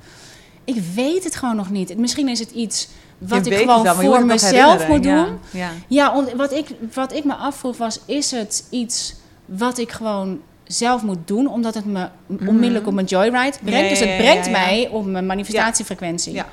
Ik 0.64 0.82
weet 0.94 1.24
het 1.24 1.36
gewoon 1.36 1.56
nog 1.56 1.70
niet. 1.70 1.96
Misschien 1.98 2.28
is 2.28 2.38
het 2.38 2.50
iets 2.50 2.88
wat 3.28 3.46
ik 3.46 3.54
gewoon 3.54 3.82
wel, 3.82 3.94
voor 3.94 4.26
mezelf 4.26 4.88
moet 4.88 5.02
doen. 5.02 5.12
Ja. 5.12 5.28
Ja. 5.50 5.70
Ja, 5.88 6.16
om, 6.16 6.26
wat, 6.36 6.52
ik, 6.52 6.66
wat 6.94 7.12
ik 7.12 7.24
me 7.24 7.34
afvroeg 7.34 7.76
was: 7.76 8.00
is 8.06 8.30
het 8.30 8.64
iets 8.70 9.14
wat 9.44 9.78
ik 9.78 9.92
gewoon 9.92 10.40
zelf 10.64 11.02
moet 11.02 11.18
doen, 11.24 11.46
omdat 11.46 11.74
het 11.74 11.84
me 11.84 12.08
onmiddellijk 12.46 12.86
op 12.86 12.92
mijn 12.92 13.06
joyride 13.06 13.58
brengt? 13.62 13.80
Mhm. 13.80 13.88
Dus 13.88 13.98
het 13.98 14.16
brengt 14.16 14.46
ja, 14.46 14.52
ja. 14.52 14.58
mij 14.58 14.88
op 14.90 15.06
mijn 15.06 15.26
manifestatiefrequentie. 15.26 16.32
Ja. 16.32 16.46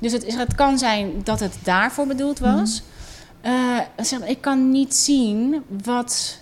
Dus 0.00 0.12
het, 0.12 0.24
is, 0.24 0.34
het 0.34 0.54
kan 0.54 0.78
zijn 0.78 1.10
dat 1.24 1.40
het 1.40 1.58
daarvoor 1.62 2.06
bedoeld 2.06 2.38
was. 2.38 2.82
Mhm. 2.82 3.52
Eh, 3.52 4.04
zeg 4.04 4.18
maar, 4.18 4.28
ik 4.28 4.40
kan 4.40 4.70
niet 4.70 4.94
zien 4.94 5.62
wat. 5.84 6.38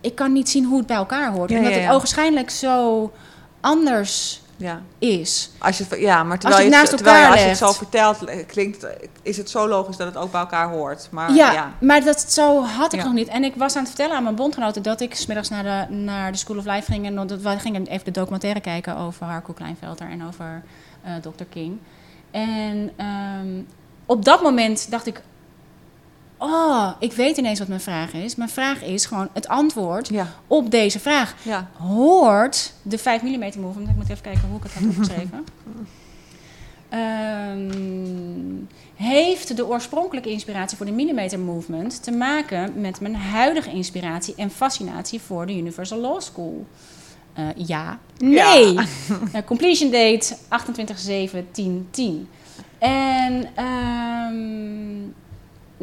Ik 0.00 0.14
kan 0.14 0.32
niet 0.32 0.48
zien 0.48 0.64
hoe 0.64 0.78
het 0.78 0.86
bij 0.86 0.96
elkaar 0.96 1.32
hoort. 1.32 1.50
Ja, 1.50 1.56
omdat 1.58 1.74
ja, 1.74 1.80
het 1.80 1.94
ogenschijnlijk 1.94 2.50
zo 2.50 3.12
anders 3.60 4.42
ja. 4.56 4.80
is. 4.98 5.50
Als 5.58 5.78
je, 5.78 5.84
het- 5.88 6.00
ja, 6.00 6.22
maar 6.22 6.38
terwijl 6.38 6.62
je 6.62 6.68
het 6.68 6.76
naast 6.78 6.90
terwijl 6.96 7.16
elkaar 7.16 7.30
als 7.32 7.40
je 7.42 7.48
het 7.48 7.58
zo 7.58 7.72
vertelt, 7.72 8.18
klinkt, 8.46 8.86
is 9.22 9.36
het 9.36 9.50
zo 9.50 9.68
logisch 9.68 9.96
dat 9.96 10.06
het 10.06 10.16
ook 10.16 10.30
bij 10.30 10.40
elkaar 10.40 10.68
hoort. 10.68 11.08
Maar 11.10 11.32
ja, 11.32 11.52
ja, 11.52 11.72
maar 11.80 12.04
dat 12.04 12.20
zo 12.32 12.62
had 12.62 12.92
ik 12.92 12.98
Ja. 12.98 13.04
nog 13.04 13.14
niet. 13.14 13.28
En 13.28 13.44
ik 13.44 13.54
was 13.56 13.72
aan 13.76 13.78
het 13.84 13.88
vertellen 13.88 14.16
aan 14.16 14.22
mijn 14.22 14.34
bondgenoten 14.34 14.82
dat 14.82 15.00
ik 15.00 15.14
smiddags 15.14 15.48
naar 15.48 15.62
de, 15.88 15.94
naar 15.94 16.32
de 16.32 16.38
School 16.38 16.56
of 16.58 16.64
Life 16.64 16.92
ging. 16.92 17.06
En 17.06 17.14
dat 17.26 17.40
we 17.40 17.58
gingen 17.58 17.86
even 17.86 18.04
de 18.04 18.10
documentaire 18.10 18.60
kijken 18.60 18.96
over 18.96 19.26
Harko 19.26 19.52
Kleinvelder 19.52 20.10
en 20.10 20.26
over 20.26 20.62
eh 21.04 21.12
Dr. 21.22 21.44
King. 21.50 21.78
En 22.30 22.90
ehm, 22.96 23.62
op 24.06 24.24
dat 24.24 24.42
moment 24.42 24.90
dacht 24.90 25.06
ik, 25.06 25.22
oh, 26.44 26.90
ik 26.98 27.12
weet 27.12 27.36
ineens 27.36 27.58
wat 27.58 27.68
mijn 27.68 27.80
vraag 27.80 28.12
is. 28.12 28.34
Mijn 28.34 28.48
vraag 28.48 28.82
is 28.82 29.06
gewoon 29.06 29.28
het 29.32 29.48
antwoord 29.48 30.08
ja, 30.08 30.32
op 30.46 30.70
deze 30.70 31.00
vraag. 31.00 31.34
ja. 31.42 31.68
Hoort 31.72 32.72
de 32.82 32.98
5 32.98 33.22
mm 33.22 33.52
movement, 33.60 33.88
ik 33.88 33.96
moet 33.96 34.08
even 34.08 34.22
kijken 34.22 34.48
hoe 34.48 34.56
ik 34.56 34.62
het 34.62 34.74
had 34.74 34.84
opgeschreven. 34.84 35.44
Ehm, 36.88 37.70
heeft 38.94 39.56
de 39.56 39.66
oorspronkelijke 39.66 40.30
inspiratie 40.30 40.76
voor 40.76 40.86
de 40.86 40.92
millimeter 40.92 41.38
movement 41.38 42.02
te 42.02 42.10
maken 42.10 42.80
met 42.80 43.00
mijn 43.00 43.16
huidige 43.16 43.70
inspiratie 43.70 44.34
en 44.36 44.50
fascinatie 44.50 45.20
voor 45.20 45.46
de 45.46 45.56
Universal 45.56 45.98
Law 45.98 46.20
School? 46.20 46.66
Eh, 47.32 47.44
ja. 47.56 47.98
Nee. 48.18 48.74
Eh, 49.32 49.42
completion 49.44 49.90
date 49.90 50.36
28-7-10-10. 50.36 52.28
En 52.78 53.46
ehm, 53.54 55.10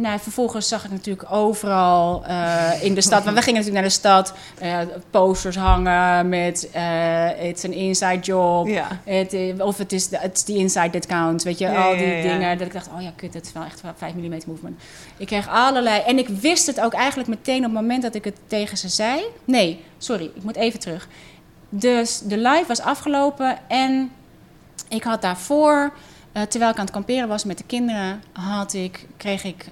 nou, 0.01 0.19
vervolgens 0.19 0.67
zag 0.67 0.85
ik 0.85 0.91
natuurlijk 0.91 1.31
overal 1.31 2.25
eh, 2.25 2.83
in 2.83 2.93
de 2.93 3.01
stad. 3.01 3.23
Want 3.23 3.35
we 3.35 3.41
gingen 3.41 3.59
natuurlijk 3.59 3.81
naar 3.81 3.91
de 3.91 3.97
stad. 3.99 4.33
eh, 4.59 4.79
posters 5.09 5.55
hangen 5.55 6.29
met 6.29 6.69
eh 6.71 7.47
it's 7.49 7.65
an 7.65 7.71
inside 7.71 8.19
job. 8.19 8.67
ja. 8.67 8.87
Het, 9.03 9.35
of 9.57 9.77
het 9.77 9.91
is 9.91 10.07
het 10.11 10.43
die 10.45 10.57
inside 10.57 10.89
discount, 10.89 11.43
weet 11.43 11.57
je, 11.57 11.65
Ja, 11.65 11.83
al 11.83 11.97
die 11.97 12.05
ja, 12.07 12.21
dingen. 12.21 12.57
Dat 12.57 12.67
ik 12.67 12.73
dacht, 12.73 12.89
oh 12.95 13.01
ja, 13.01 13.11
kut, 13.15 13.33
dat 13.33 13.45
is 13.45 13.51
wel 13.53 13.63
echt 13.63 13.81
5 13.95 14.13
mm 14.13 14.39
movement. 14.47 14.81
Ik 15.17 15.27
kreeg 15.27 15.49
allerlei... 15.49 16.01
En 16.01 16.17
ik 16.17 16.27
wist 16.27 16.67
het 16.67 16.81
ook 16.81 16.93
eigenlijk 16.93 17.29
meteen 17.29 17.57
op 17.57 17.63
het 17.63 17.73
moment 17.73 18.01
dat 18.01 18.15
ik 18.15 18.23
het 18.23 18.35
tegen 18.47 18.77
ze 18.77 18.87
zei. 18.89 19.21
Nee, 19.45 19.83
sorry, 19.97 20.31
ik 20.35 20.43
moet 20.43 20.55
even 20.55 20.79
terug. 20.79 21.07
Dus 21.69 22.19
de 22.19 22.37
live 22.37 22.65
was 22.67 22.81
afgelopen 22.81 23.57
en 23.67 24.11
ik 24.89 25.03
had 25.03 25.21
daarvoor, 25.21 25.93
terwijl 26.49 26.71
ik 26.71 26.77
aan 26.77 26.85
het 26.85 26.93
kamperen 26.93 27.27
was 27.27 27.43
met 27.43 27.57
de 27.57 27.63
kinderen, 27.63 28.23
had 28.31 28.73
ik, 28.73 29.07
kreeg 29.17 29.43
ik 29.43 29.65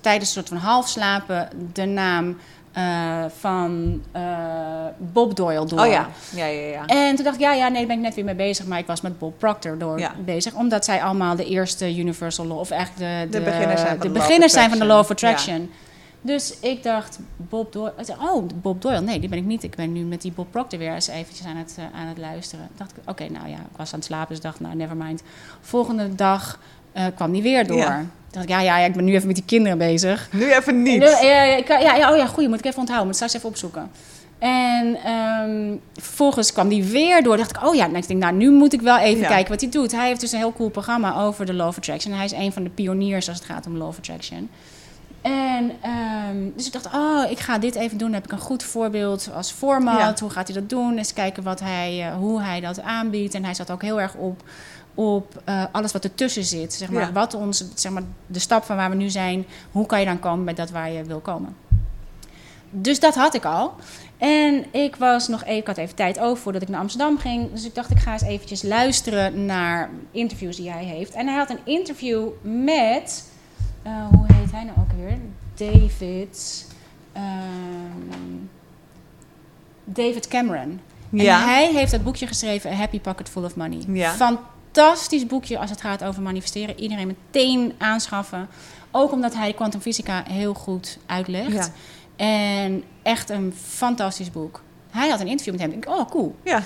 tijdens 0.00 0.26
een 0.28 0.34
soort 0.34 0.48
van 0.48 0.56
half 0.56 0.88
slapen 0.88 1.48
de 1.72 1.84
naam 1.84 2.36
eh, 2.72 3.24
van 3.38 4.02
eh, 4.12 4.22
Bob 4.98 5.36
Doyle 5.36 5.66
door. 5.66 5.80
Oh 5.80 5.86
ja, 5.86 6.08
ja, 6.34 6.46
ja, 6.46 6.68
ja. 6.68 6.86
En 6.86 7.14
toen 7.14 7.24
dacht 7.24 7.36
ik, 7.36 7.42
ja, 7.42 7.52
ja, 7.52 7.68
nee, 7.68 7.78
daar 7.78 7.86
ben 7.86 7.96
ik 7.96 8.02
net 8.02 8.14
weer 8.14 8.24
mee 8.24 8.34
bezig. 8.34 8.66
Maar 8.66 8.78
ik 8.78 8.86
was 8.86 9.00
met 9.00 9.18
Bob 9.18 9.38
Proctor 9.38 9.78
door 9.78 9.98
Ja. 9.98 10.12
bezig. 10.24 10.54
Omdat 10.54 10.84
zij 10.84 11.02
allemaal 11.02 11.36
de 11.36 11.44
eerste 11.44 11.96
Universal 11.96 12.46
Law... 12.46 12.58
of 12.58 12.70
eigenlijk 12.70 13.32
de, 13.32 13.38
De 13.38 13.44
beginners 13.44 13.80
zijn 13.80 13.98
van 13.98 14.00
de 14.00 14.08
de 14.08 14.12
Law 14.12 14.16
of 14.16 14.26
beginners 14.26 14.52
zijn 14.52 14.70
van 14.70 14.78
de 14.78 14.84
Law 14.84 14.98
of 14.98 15.10
Attraction. 15.10 15.70
Dus 16.24 16.58
ik 16.60 16.82
dacht, 16.82 17.18
Bob 17.36 17.72
Doyle. 17.72 17.92
Oh, 18.20 18.48
Bob 18.54 18.82
Doyle. 18.82 19.00
Nee, 19.00 19.20
die 19.20 19.28
ben 19.28 19.38
ik 19.38 19.44
niet. 19.44 19.62
Ik 19.62 19.74
ben 19.74 19.92
nu 19.92 20.00
met 20.04 20.22
die 20.22 20.32
Bob 20.32 20.50
Proctor 20.50 20.78
weer 20.78 20.94
eens 20.94 21.08
eventjes 21.08 21.46
aan 21.46 21.56
het, 21.56 21.74
eh, 21.78 22.00
aan 22.00 22.06
het 22.06 22.18
luisteren. 22.18 22.68
dacht 22.76 22.90
ik, 22.96 23.10
oké, 23.10 23.28
nou 23.28 23.48
ja, 23.48 23.56
ik 23.56 23.76
was 23.76 23.92
aan 23.92 23.98
het 23.98 24.08
slapen. 24.08 24.28
Dus 24.28 24.40
dacht, 24.40 24.60
nou, 24.60 24.74
never 24.76 24.96
mind. 24.96 25.22
Volgende 25.60 26.14
dag 26.14 26.58
eh, 26.92 27.06
kwam 27.14 27.32
die 27.32 27.42
weer 27.42 27.66
door. 27.66 27.76
Ja. 27.76 28.04
Dacht 28.32 28.44
ik, 28.44 28.50
ja, 28.50 28.60
ja, 28.60 28.78
ja, 28.78 28.86
ik 28.86 28.92
ben 28.92 29.04
nu 29.04 29.14
even 29.14 29.26
met 29.26 29.36
die 29.36 29.44
kinderen 29.44 29.78
bezig. 29.78 30.28
Nu 30.32 30.52
even 30.52 30.82
niet. 30.82 31.02
Ja, 31.02 31.20
ja, 31.20 31.42
ja, 31.42 31.78
ja, 31.78 31.94
ja, 31.94 32.10
oh 32.10 32.16
ja, 32.16 32.26
goeie, 32.26 32.48
moet 32.48 32.58
ik 32.58 32.64
even 32.64 32.78
onthouden. 32.78 33.06
Moet 33.08 33.20
ik 33.20 33.28
straks 33.28 33.34
even 33.34 33.48
opzoeken. 33.48 33.90
En 34.38 34.96
ehm, 35.04 35.76
vervolgens 35.94 36.52
kwam 36.52 36.68
die 36.68 36.84
weer 36.84 37.22
door. 37.22 37.36
dacht 37.36 37.56
ik, 37.56 37.64
oh 37.66 37.74
ja, 37.74 37.86
nou, 37.86 37.98
ik 37.98 38.08
denk, 38.08 38.20
nou, 38.20 38.34
nu 38.34 38.50
moet 38.50 38.72
ik 38.72 38.80
wel 38.80 38.98
even 38.98 39.20
Ja. 39.22 39.28
kijken 39.28 39.50
wat 39.52 39.60
hij 39.60 39.70
doet. 39.70 39.92
Hij 39.92 40.06
heeft 40.06 40.20
dus 40.20 40.32
een 40.32 40.38
heel 40.38 40.52
cool 40.52 40.68
programma 40.68 41.16
over 41.16 41.46
de 41.46 41.52
Law 41.54 41.68
of 41.68 41.76
Attraction. 41.76 42.14
Hij 42.14 42.24
is 42.24 42.32
een 42.32 42.52
van 42.52 42.62
de 42.64 42.70
pioniers 42.70 43.28
als 43.28 43.36
het 43.38 43.46
gaat 43.46 43.66
om 43.66 43.76
Law 43.76 43.88
of 43.88 43.96
Attraction. 43.98 44.48
En 45.22 45.70
ehm, 45.82 46.36
dus 46.56 46.66
ik 46.66 46.72
dacht, 46.72 46.86
oh, 46.94 47.30
ik 47.30 47.38
ga 47.38 47.58
dit 47.58 47.74
even 47.74 47.98
doen. 47.98 48.06
Dan 48.10 48.16
heb 48.16 48.24
ik 48.24 48.32
een 48.32 48.38
goed 48.38 48.62
voorbeeld 48.62 49.30
als 49.34 49.50
format. 49.50 49.98
Ja. 49.98 50.14
Hoe 50.20 50.30
gaat 50.30 50.48
hij 50.48 50.60
dat 50.60 50.68
doen? 50.68 50.98
Eens 50.98 51.12
kijken 51.12 51.42
wat 51.42 51.60
hij, 51.60 52.00
eh, 52.06 52.14
hoe 52.16 52.42
hij 52.42 52.60
dat 52.60 52.82
aanbiedt. 52.82 53.34
En 53.34 53.44
hij 53.44 53.54
zat 53.54 53.70
ook 53.70 53.82
heel 53.82 54.00
erg 54.00 54.14
op, 54.14 54.42
op 54.94 55.42
eh, 55.44 55.64
alles 55.72 55.92
wat 55.92 56.04
ertussen 56.04 56.44
zit. 56.44 56.72
Zeg 56.72 56.90
maar, 56.90 57.02
Ja. 57.02 57.12
wat 57.12 57.34
ons, 57.34 57.64
zeg 57.74 57.92
maar, 57.92 58.02
de 58.26 58.38
stap 58.38 58.64
van 58.64 58.76
waar 58.76 58.90
we 58.90 58.96
nu 58.96 59.10
zijn. 59.10 59.46
Hoe 59.70 59.86
kan 59.86 60.00
je 60.00 60.06
dan 60.06 60.18
komen 60.18 60.44
bij 60.44 60.54
dat 60.54 60.70
waar 60.70 60.90
je 60.90 61.04
wil 61.04 61.20
komen? 61.20 61.56
Dus 62.70 63.00
dat 63.00 63.14
had 63.14 63.34
ik 63.34 63.44
al. 63.44 63.74
En 64.18 64.64
ik 64.70 64.96
was 64.96 65.28
nog 65.28 65.42
even, 65.44 65.56
ik 65.56 65.66
had 65.66 65.76
even 65.76 65.94
tijd 65.94 66.18
over 66.18 66.42
voordat 66.42 66.62
ik 66.62 66.68
naar 66.68 66.80
Amsterdam 66.80 67.18
ging. 67.18 67.52
Dus 67.52 67.64
ik 67.64 67.74
dacht, 67.74 67.90
ik 67.90 67.98
ga 67.98 68.12
eens 68.12 68.22
eventjes 68.22 68.62
luisteren 68.62 69.46
naar 69.46 69.90
interviews 70.10 70.56
die 70.56 70.70
hij 70.70 70.84
heeft. 70.84 71.12
En 71.12 71.26
hij 71.26 71.36
had 71.36 71.50
een 71.50 71.58
interview 71.64 72.28
met, 72.42 73.24
eh, 73.82 73.92
hoe 74.10 74.26
heet 74.32 74.52
hij 74.52 74.64
nou 74.64 74.76
ook 74.78 74.92
weer? 74.96 75.18
David, 75.54 76.66
ehm, 77.12 77.24
David 79.84 80.28
Cameron. 80.28 80.80
Ja. 81.10 81.40
En 81.40 81.48
hij 81.48 81.72
heeft 81.72 81.90
dat 81.90 82.02
boekje 82.04 82.26
geschreven, 82.26 82.70
A 82.70 82.74
Happy 82.74 83.00
Pocket 83.00 83.28
Full 83.28 83.44
of 83.44 83.56
Money. 83.56 83.84
Ja. 83.88 84.14
Fantastisch 84.72 85.26
boekje 85.26 85.58
als 85.58 85.70
het 85.70 85.80
gaat 85.80 86.04
over 86.04 86.22
manifesteren. 86.22 86.80
Iedereen 86.80 87.06
meteen 87.06 87.72
aanschaffen. 87.78 88.48
Ook 88.90 89.12
omdat 89.12 89.34
hij 89.34 89.52
quantum 89.52 89.80
fysica 89.80 90.24
heel 90.28 90.54
goed 90.54 90.98
uitlegt. 91.06 91.52
Ja. 91.52 91.68
En 92.16 92.84
echt 93.02 93.30
een 93.30 93.54
fantastisch 93.66 94.30
boek. 94.30 94.62
Hij 94.90 95.08
had 95.08 95.20
een 95.20 95.26
interview 95.26 95.52
met 95.54 95.62
hem. 95.62 95.72
Ik, 95.72 95.88
oh, 95.88 96.10
cool. 96.10 96.36
Ja. 96.44 96.62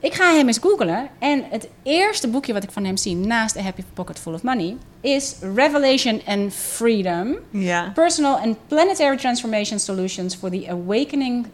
Ik 0.00 0.14
ga 0.14 0.34
hem 0.34 0.46
eens 0.46 0.58
googlen. 0.58 1.08
En 1.18 1.44
het 1.50 1.68
eerste 1.82 2.28
boekje 2.28 2.52
wat 2.52 2.62
ik 2.62 2.70
van 2.70 2.84
hem 2.84 2.96
zie, 2.96 3.16
naast 3.16 3.56
A 3.56 3.60
Happy 3.60 3.82
Pocket 3.94 4.18
Full 4.18 4.32
of 4.32 4.42
Money, 4.42 4.76
is 5.00 5.34
Revelation 5.54 6.20
and 6.26 6.52
Freedom. 6.54 7.36
Ja. 7.50 7.90
Personal 7.94 8.36
and 8.36 8.56
Planetary 8.66 9.16
Transformation 9.16 9.78
Solutions 9.78 10.34
for 10.34 10.50
the 10.50 10.66
Awakening, 10.70 11.46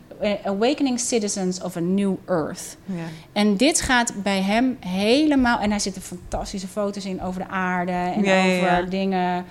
awakening 0.45 1.01
Citizens 1.01 1.63
of 1.63 1.77
a 1.77 1.81
New 1.81 2.15
Earth. 2.27 2.77
Ja. 2.85 3.05
En 3.33 3.57
dit 3.57 3.81
gaat 3.81 4.13
bij 4.23 4.43
hem 4.43 4.77
helemaal. 4.81 5.59
En 5.59 5.71
hij 5.71 5.79
zitten 5.79 6.03
fantastische 6.03 6.69
foto's 6.69 7.05
in 7.05 7.23
over 7.23 7.41
de 7.41 7.49
aarde 7.49 7.93
en 7.93 8.23
Ja, 8.23 8.41
over 8.41 8.57
ja. 8.57 8.83
dingen. 8.83 9.45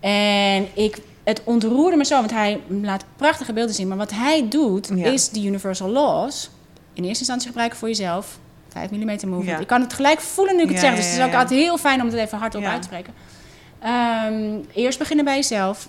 En 0.00 0.66
ik, 0.74 0.98
het 1.24 1.40
ontroerde 1.44 1.96
me 1.96 2.04
zo, 2.04 2.16
want 2.18 2.30
hij 2.30 2.60
laat 2.68 3.04
prachtige 3.16 3.52
beelden 3.52 3.74
zien. 3.74 3.88
Maar 3.88 3.96
wat 3.96 4.12
hij 4.12 4.48
doet, 4.48 4.90
is 4.90 5.28
de 5.28 5.44
Universal 5.44 5.88
Laws 5.88 6.50
in 6.92 7.02
eerste 7.02 7.18
instantie 7.18 7.46
gebruiken 7.48 7.78
voor 7.78 7.88
jezelf. 7.88 8.38
5 8.68 8.90
mm 8.90 9.06
movement. 9.06 9.44
Ja. 9.44 9.58
Ik 9.58 9.66
kan 9.66 9.80
het 9.80 9.92
gelijk 9.92 10.20
voelen 10.20 10.56
nu 10.56 10.62
ik 10.62 10.68
het 10.68 10.78
zeg. 10.78 10.96
Dus 10.96 11.04
het 11.04 11.18
is 11.18 11.24
ook 11.24 11.34
altijd 11.34 11.60
heel 11.60 11.78
fijn 11.78 12.00
om 12.00 12.06
het 12.06 12.16
even 12.16 12.38
hardop 12.38 12.62
uit 12.62 12.82
te 12.82 12.88
spreken. 12.88 13.14
Ehm, 13.78 14.58
eerst 14.72 14.98
beginnen 14.98 15.24
bij 15.24 15.34
jezelf. 15.34 15.88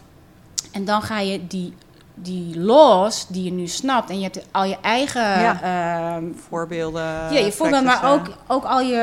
En 0.71 0.85
dan 0.85 1.01
ga 1.01 1.19
je 1.19 1.47
die, 1.47 1.73
die 2.21 2.59
laws 2.59 3.25
die 3.27 3.43
je 3.43 3.51
nu 3.51 3.67
snapt. 3.67 4.09
En 4.09 4.17
je 4.17 4.23
hebt 4.23 4.45
al 4.51 4.63
je 4.65 4.77
eigen 4.81 5.21
Ja. 5.21 5.61
ehm, 6.15 6.23
Voorbeelden. 6.49 7.01
ja, 7.03 7.29
je 7.39 7.51
voorbeeld, 7.51 7.83
maar 7.83 8.11
ook, 8.13 8.27
ook 8.47 8.63
al 8.63 8.81
je 8.81 8.95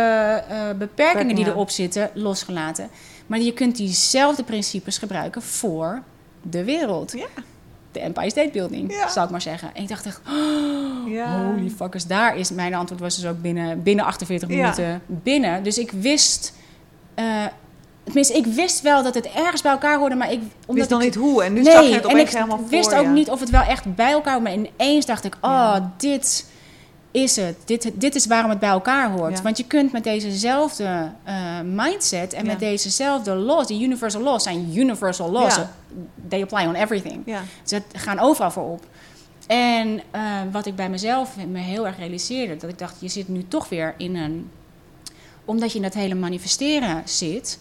eh, 0.49 0.59
beperkingen 0.79 1.35
die 1.35 1.47
erop 1.47 1.71
zitten, 1.71 2.11
losgelaten. 2.15 2.89
Maar 3.27 3.39
je 3.41 3.53
kunt 3.53 3.77
diezelfde 3.77 4.43
principes 4.45 4.99
gebruiken 4.99 5.43
voor 5.43 6.03
de 6.43 6.65
wereld. 6.65 7.13
Ja. 7.13 7.27
De 7.93 8.01
Empire 8.01 8.31
State 8.31 8.51
Building, 8.53 8.93
Ja. 8.93 9.09
zou 9.09 9.25
ik 9.25 9.31
maar 9.31 9.41
zeggen. 9.43 9.71
En 9.75 9.83
ik 9.83 9.89
dacht 9.89 10.07
echt, 10.07 10.21
ja. 11.07 11.45
holy 11.45 11.71
fuckers, 11.71 12.07
daar 12.07 12.37
is... 12.37 12.51
Mijn 12.51 12.75
antwoord 12.75 13.01
was 13.01 13.17
dus 13.17 13.27
ook 13.31 13.41
binnen, 13.43 13.83
binnen 13.83 14.05
48 14.05 14.49
Ja. 14.49 14.55
minuten 14.57 15.03
binnen. 15.07 15.63
Dus 15.63 15.79
ik 15.79 15.91
wist... 15.91 16.55
eh, 17.15 17.25
tenminste, 18.05 18.37
ik 18.37 18.47
wist 18.47 18.81
wel 18.81 19.03
dat 19.03 19.15
het 19.15 19.27
ergens 19.27 19.63
bij 19.63 19.73
elkaar 19.73 19.99
hoorde, 19.99 20.15
maar 20.15 20.33
ik... 20.33 20.41
Omdat 20.67 20.77
Wist 20.77 20.91
nog 20.91 20.99
ik- 21.01 21.07
niet 21.07 21.15
hoe. 21.15 21.43
En 21.45 21.53
nu 21.53 21.63
nee, 21.63 21.73
zag 21.73 21.83
je 21.85 21.95
het 21.95 22.05
en 22.05 22.11
opeens 22.11 22.31
ik 22.31 22.37
helemaal 22.37 22.59
voor 22.59 22.69
wist 22.69 22.95
ook 22.95 23.07
niet 23.07 23.31
of 23.31 23.41
het 23.41 23.51
wel 23.51 23.63
echt 23.63 23.95
bij 23.95 24.11
elkaar 24.13 24.35
hoorde. 24.35 24.51
Maar 24.57 24.69
ineens 24.79 25.07
dacht 25.07 25.25
ik, 25.25 25.35
oh, 25.41 25.51
Ja. 25.51 25.93
dit 25.97 26.47
is 27.11 27.37
het. 27.37 27.57
Dit, 27.65 27.91
dit 27.95 28.15
is 28.15 28.27
waarom 28.27 28.51
het 28.51 28.59
bij 28.59 28.69
elkaar 28.69 29.11
hoort. 29.11 29.37
Ja. 29.37 29.43
Want 29.43 29.57
je 29.57 29.65
kunt 29.67 29.93
met 29.93 30.05
dezezelfde 30.05 31.11
eh, 31.25 31.35
mindset 31.65 32.33
en 32.33 32.47
met 32.47 32.59
dezezelfde 32.59 33.35
laws, 33.35 33.67
die 33.67 33.83
universal 33.83 34.21
laws 34.21 34.43
zijn 34.43 34.71
universal 34.77 35.31
laws. 35.31 35.57
Ja. 35.57 35.71
They 36.29 36.43
apply 36.43 36.67
on 36.67 36.75
everything. 36.75 37.37
Ze 37.63 37.83
gaan 37.93 38.19
overal 38.19 38.51
voor 38.51 38.71
op. 38.71 38.87
En 39.47 40.01
eh, 40.11 40.21
wat 40.53 40.67
ik 40.67 40.77
bij 40.77 40.89
mezelf 40.89 41.37
me 41.51 41.59
heel 41.59 41.87
erg 41.87 41.99
realiseerde, 41.99 42.57
dat 42.57 42.71
ik 42.71 42.79
dacht, 42.79 42.97
je 42.99 43.09
zit 43.09 43.29
nu 43.29 43.45
toch 43.49 43.69
weer 43.69 43.95
in 43.99 44.17
een... 44.17 44.51
Omdat 45.45 45.71
je 45.71 45.77
in 45.77 45.83
dat 45.83 45.95
hele 45.95 46.15
manifesteren 46.15 47.03
zit, 47.05 47.59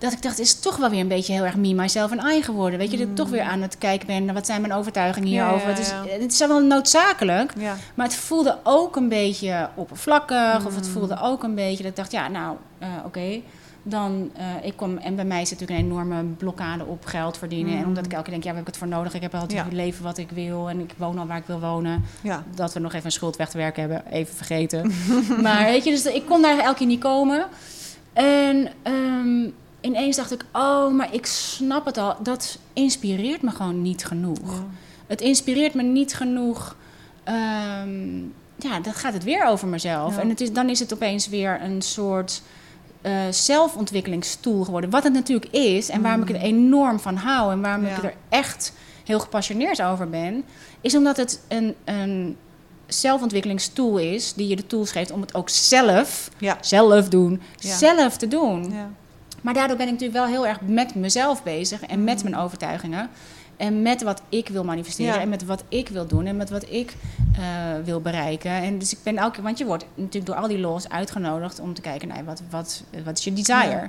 dat 0.00 0.12
ik 0.12 0.22
dacht, 0.22 0.36
het 0.36 0.46
is 0.46 0.60
toch 0.60 0.76
wel 0.76 0.90
weer 0.90 1.00
een 1.00 1.08
beetje 1.08 1.32
heel 1.32 1.44
erg 1.44 1.56
me, 1.56 1.74
myself 1.74 2.10
en 2.10 2.26
I 2.36 2.42
geworden. 2.42 2.78
Weet 2.78 2.90
je, 2.90 2.96
dat 2.98 3.06
ik 3.08 3.14
toch 3.14 3.28
weer 3.28 3.42
aan 3.42 3.62
het 3.62 3.78
kijken 3.78 4.06
ben, 4.06 4.24
naar 4.24 4.34
wat 4.34 4.46
zijn 4.46 4.60
mijn 4.60 4.72
overtuigingen 4.72 5.28
Mm. 5.28 5.34
Ja, 5.34 5.42
hierover. 5.44 5.68
ja, 5.68 5.74
Het, 5.74 5.78
is, 6.10 6.22
het 6.22 6.32
is 6.32 6.38
wel 6.38 6.60
noodzakelijk, 6.60 7.52
maar 7.94 8.06
het 8.06 8.14
voelde 8.16 8.58
ook 8.62 8.96
een 8.96 9.08
beetje 9.08 9.68
oppervlakkig. 9.74 10.66
Of 10.66 10.74
het 10.74 10.86
Mm. 10.86 10.92
voelde 10.92 11.18
ook 11.20 11.42
een 11.42 11.54
beetje 11.54 11.82
dat 11.82 11.90
ik 11.90 11.96
dacht, 11.96 12.12
ja, 12.12 12.28
nou, 12.28 12.56
eh, 12.78 12.88
oké. 13.04 13.40
Dan, 13.82 14.30
eh, 14.36 14.44
ik 14.62 14.76
kom, 14.76 14.96
en 14.98 15.14
bij 15.16 15.24
mij 15.24 15.44
zit 15.44 15.60
natuurlijk 15.60 15.80
een 15.88 15.92
enorme 15.92 16.22
blokkade 16.22 16.84
op 16.84 17.04
geld 17.04 17.38
verdienen. 17.38 17.78
En 17.78 17.86
omdat 17.86 18.04
ik 18.04 18.10
elke 18.12 18.22
keer 18.24 18.32
denk, 18.32 18.44
ja, 18.44 18.48
waar 18.50 18.58
heb 18.58 18.68
ik 18.68 18.74
het 18.74 18.82
voor 18.82 18.96
nodig? 18.96 19.14
Ik 19.14 19.22
heb 19.22 19.34
altijd 19.34 19.52
Mm. 19.58 19.64
Het 19.64 19.72
leven 19.74 20.04
wat 20.04 20.18
ik 20.18 20.30
wil 20.30 20.68
en 20.68 20.80
ik 20.80 20.94
woon 20.96 21.18
al 21.18 21.26
waar 21.26 21.36
ik 21.36 21.46
wil 21.46 21.60
wonen. 21.60 22.04
Dat 22.54 22.72
we 22.72 22.80
nog 22.80 22.92
even 22.92 23.06
een 23.06 23.12
schuld 23.12 23.36
weg 23.36 23.48
te 23.48 23.58
werken 23.58 23.80
hebben, 23.80 24.12
even 24.12 24.34
vergeten. 24.34 24.92
maar 25.42 25.64
weet 25.64 25.84
je, 25.84 25.90
dus 25.90 26.04
ik 26.06 26.26
kon 26.26 26.42
daar 26.42 26.58
elke 26.58 26.78
keer 26.78 26.86
niet 26.86 27.00
komen. 27.00 27.46
En 28.12 28.68
ehm, 28.82 29.48
ineens 29.80 30.16
dacht 30.16 30.32
ik, 30.32 30.44
oh, 30.52 30.92
maar 30.92 31.14
ik 31.14 31.26
snap 31.26 31.84
het 31.84 31.98
al. 31.98 32.16
Dat 32.22 32.58
inspireert 32.72 33.42
me 33.42 33.50
gewoon 33.50 33.82
niet 33.82 34.04
genoeg. 34.04 34.62
Het 35.06 35.20
inspireert 35.20 35.74
me 35.74 35.82
niet 35.82 36.14
genoeg. 36.14 36.76
ehm, 37.24 38.18
ja, 38.56 38.80
dan 38.82 38.92
gaat 38.92 39.12
het 39.12 39.24
weer 39.24 39.44
over 39.44 39.68
mezelf. 39.68 40.14
Ja. 40.14 40.20
En 40.20 40.28
het 40.28 40.40
is, 40.40 40.52
dan 40.52 40.68
is 40.68 40.78
het 40.78 40.92
opeens 40.92 41.28
weer 41.28 41.60
een 41.62 41.82
soort 41.82 42.42
eh, 43.02 43.12
zelfontwikkelingstoel 43.30 44.64
geworden. 44.64 44.90
Wat 44.90 45.04
het 45.04 45.12
natuurlijk 45.12 45.52
is 45.52 45.88
en 45.88 46.02
waarom 46.02 46.22
ik 46.22 46.28
er 46.28 46.34
enorm 46.40 47.00
van 47.00 47.16
hou 47.16 47.52
en 47.52 47.60
waarom 47.60 47.84
ik 47.84 47.90
Mm. 47.90 48.04
Er 48.04 48.14
echt 48.28 48.72
heel 49.04 49.20
gepassioneerd 49.20 49.82
over 49.82 50.10
ben, 50.10 50.44
is 50.80 50.96
omdat 50.96 51.16
het 51.16 51.40
een, 51.48 51.74
een 51.84 52.36
is 53.96 54.32
die 54.34 54.48
je 54.48 54.56
de 54.56 54.66
tools 54.66 54.90
geeft 54.92 55.10
om 55.10 55.20
het 55.20 55.34
ook 55.34 55.48
zelf, 55.48 56.30
Ja. 56.38 56.58
zelf 56.60 57.08
doen, 57.08 57.40
zelf 57.58 58.16
te 58.16 58.28
doen. 58.28 58.72
Maar 59.40 59.54
daardoor 59.54 59.76
ben 59.76 59.86
ik 59.86 59.92
natuurlijk 59.92 60.18
wel 60.18 60.28
heel 60.28 60.46
erg 60.46 60.60
met 60.60 60.94
mezelf 60.94 61.42
bezig 61.42 61.82
en 61.82 62.04
met 62.04 62.22
Mm. 62.24 62.30
mijn 62.30 62.42
overtuigingen. 62.42 63.08
En 63.56 63.82
met 63.82 64.02
wat 64.02 64.22
ik 64.28 64.48
wil 64.48 64.64
manifesteren 64.64 65.14
Ja. 65.14 65.20
en 65.20 65.28
met 65.28 65.44
wat 65.44 65.64
ik 65.68 65.88
wil 65.88 66.06
doen 66.06 66.26
en 66.26 66.36
met 66.36 66.50
wat 66.50 66.70
ik 66.70 66.94
eh, 67.38 67.44
wil 67.84 68.00
bereiken. 68.00 68.50
En 68.50 68.78
dus 68.78 68.92
ik 68.92 68.98
ben 69.02 69.16
elke 69.16 69.34
keer, 69.34 69.42
want 69.42 69.58
je 69.58 69.64
wordt 69.64 69.84
natuurlijk 69.94 70.26
door 70.26 70.34
al 70.34 70.48
die 70.48 70.58
laws 70.58 70.88
uitgenodigd 70.88 71.60
om 71.60 71.74
te 71.74 71.80
kijken 71.80 72.08
naar 72.08 72.24
wat, 72.24 72.42
wat, 72.50 72.82
wat 73.04 73.18
is 73.18 73.24
je 73.24 73.32
desire. 73.32 73.68
Ja. 73.70 73.88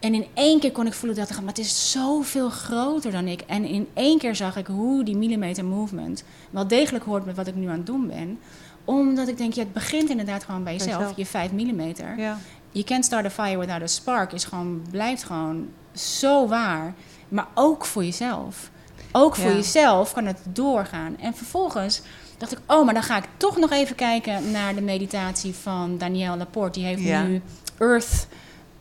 En 0.00 0.14
in 0.14 0.26
één 0.34 0.60
keer 0.60 0.72
kon 0.72 0.86
ik 0.86 0.92
voelen 0.92 1.18
dat 1.18 1.30
maar 1.30 1.48
het 1.48 1.58
is 1.58 1.90
zoveel 1.90 2.50
groter 2.50 3.12
dan 3.12 3.26
ik. 3.28 3.40
En 3.40 3.64
in 3.64 3.88
één 3.94 4.18
keer 4.18 4.36
zag 4.36 4.56
ik 4.56 4.66
hoe 4.66 5.04
die 5.04 5.16
millimeter 5.16 5.64
movement 5.64 6.24
wel 6.50 6.66
degelijk 6.68 7.04
hoort 7.04 7.24
met 7.24 7.36
wat 7.36 7.46
ik 7.46 7.54
nu 7.54 7.66
aan 7.68 7.76
het 7.76 7.86
doen 7.86 8.06
ben. 8.06 8.38
Omdat 8.84 9.28
ik 9.28 9.36
denk, 9.36 9.52
ja, 9.52 9.62
het 9.62 9.72
begint 9.72 10.10
inderdaad 10.10 10.44
gewoon 10.44 10.64
bij 10.64 10.72
jezelf. 10.76 11.12
je 11.16 11.26
5 11.26 11.52
millimeter. 11.52 12.18
Ja. 12.18 12.38
Je 12.74 12.84
can't 12.84 13.04
start 13.04 13.24
a 13.24 13.30
fire 13.30 13.58
without 13.58 13.82
a 13.82 13.86
spark 13.86 14.32
is 14.32 14.44
gewoon, 14.44 14.82
blijft 14.90 15.24
gewoon 15.24 15.68
zo 15.92 16.48
waar. 16.48 16.94
Maar 17.28 17.46
ook 17.54 17.84
voor 17.84 18.04
jezelf. 18.04 18.70
Ook 19.12 19.36
voor 19.36 19.50
Ja. 19.50 19.56
jezelf 19.56 20.12
kan 20.12 20.26
het 20.26 20.38
doorgaan. 20.48 21.16
En 21.18 21.34
vervolgens 21.34 22.02
dacht 22.38 22.52
ik, 22.52 22.58
oh, 22.66 22.84
maar 22.84 22.94
dan 22.94 23.02
ga 23.02 23.16
ik 23.16 23.24
toch 23.36 23.56
nog 23.56 23.70
even 23.70 23.96
kijken 23.96 24.50
naar 24.50 24.74
de 24.74 24.80
meditatie 24.80 25.54
van 25.54 25.98
Danielle 25.98 26.36
Laporte. 26.36 26.78
Die 26.78 26.88
heeft 26.88 27.02
Ja. 27.02 27.22
nu 27.22 27.42
Earth, 27.78 28.26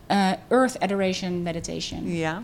eh, 0.07 0.29
Earth 0.47 0.79
Adoration 0.79 1.41
Meditation. 1.41 2.07
Ja. 2.11 2.41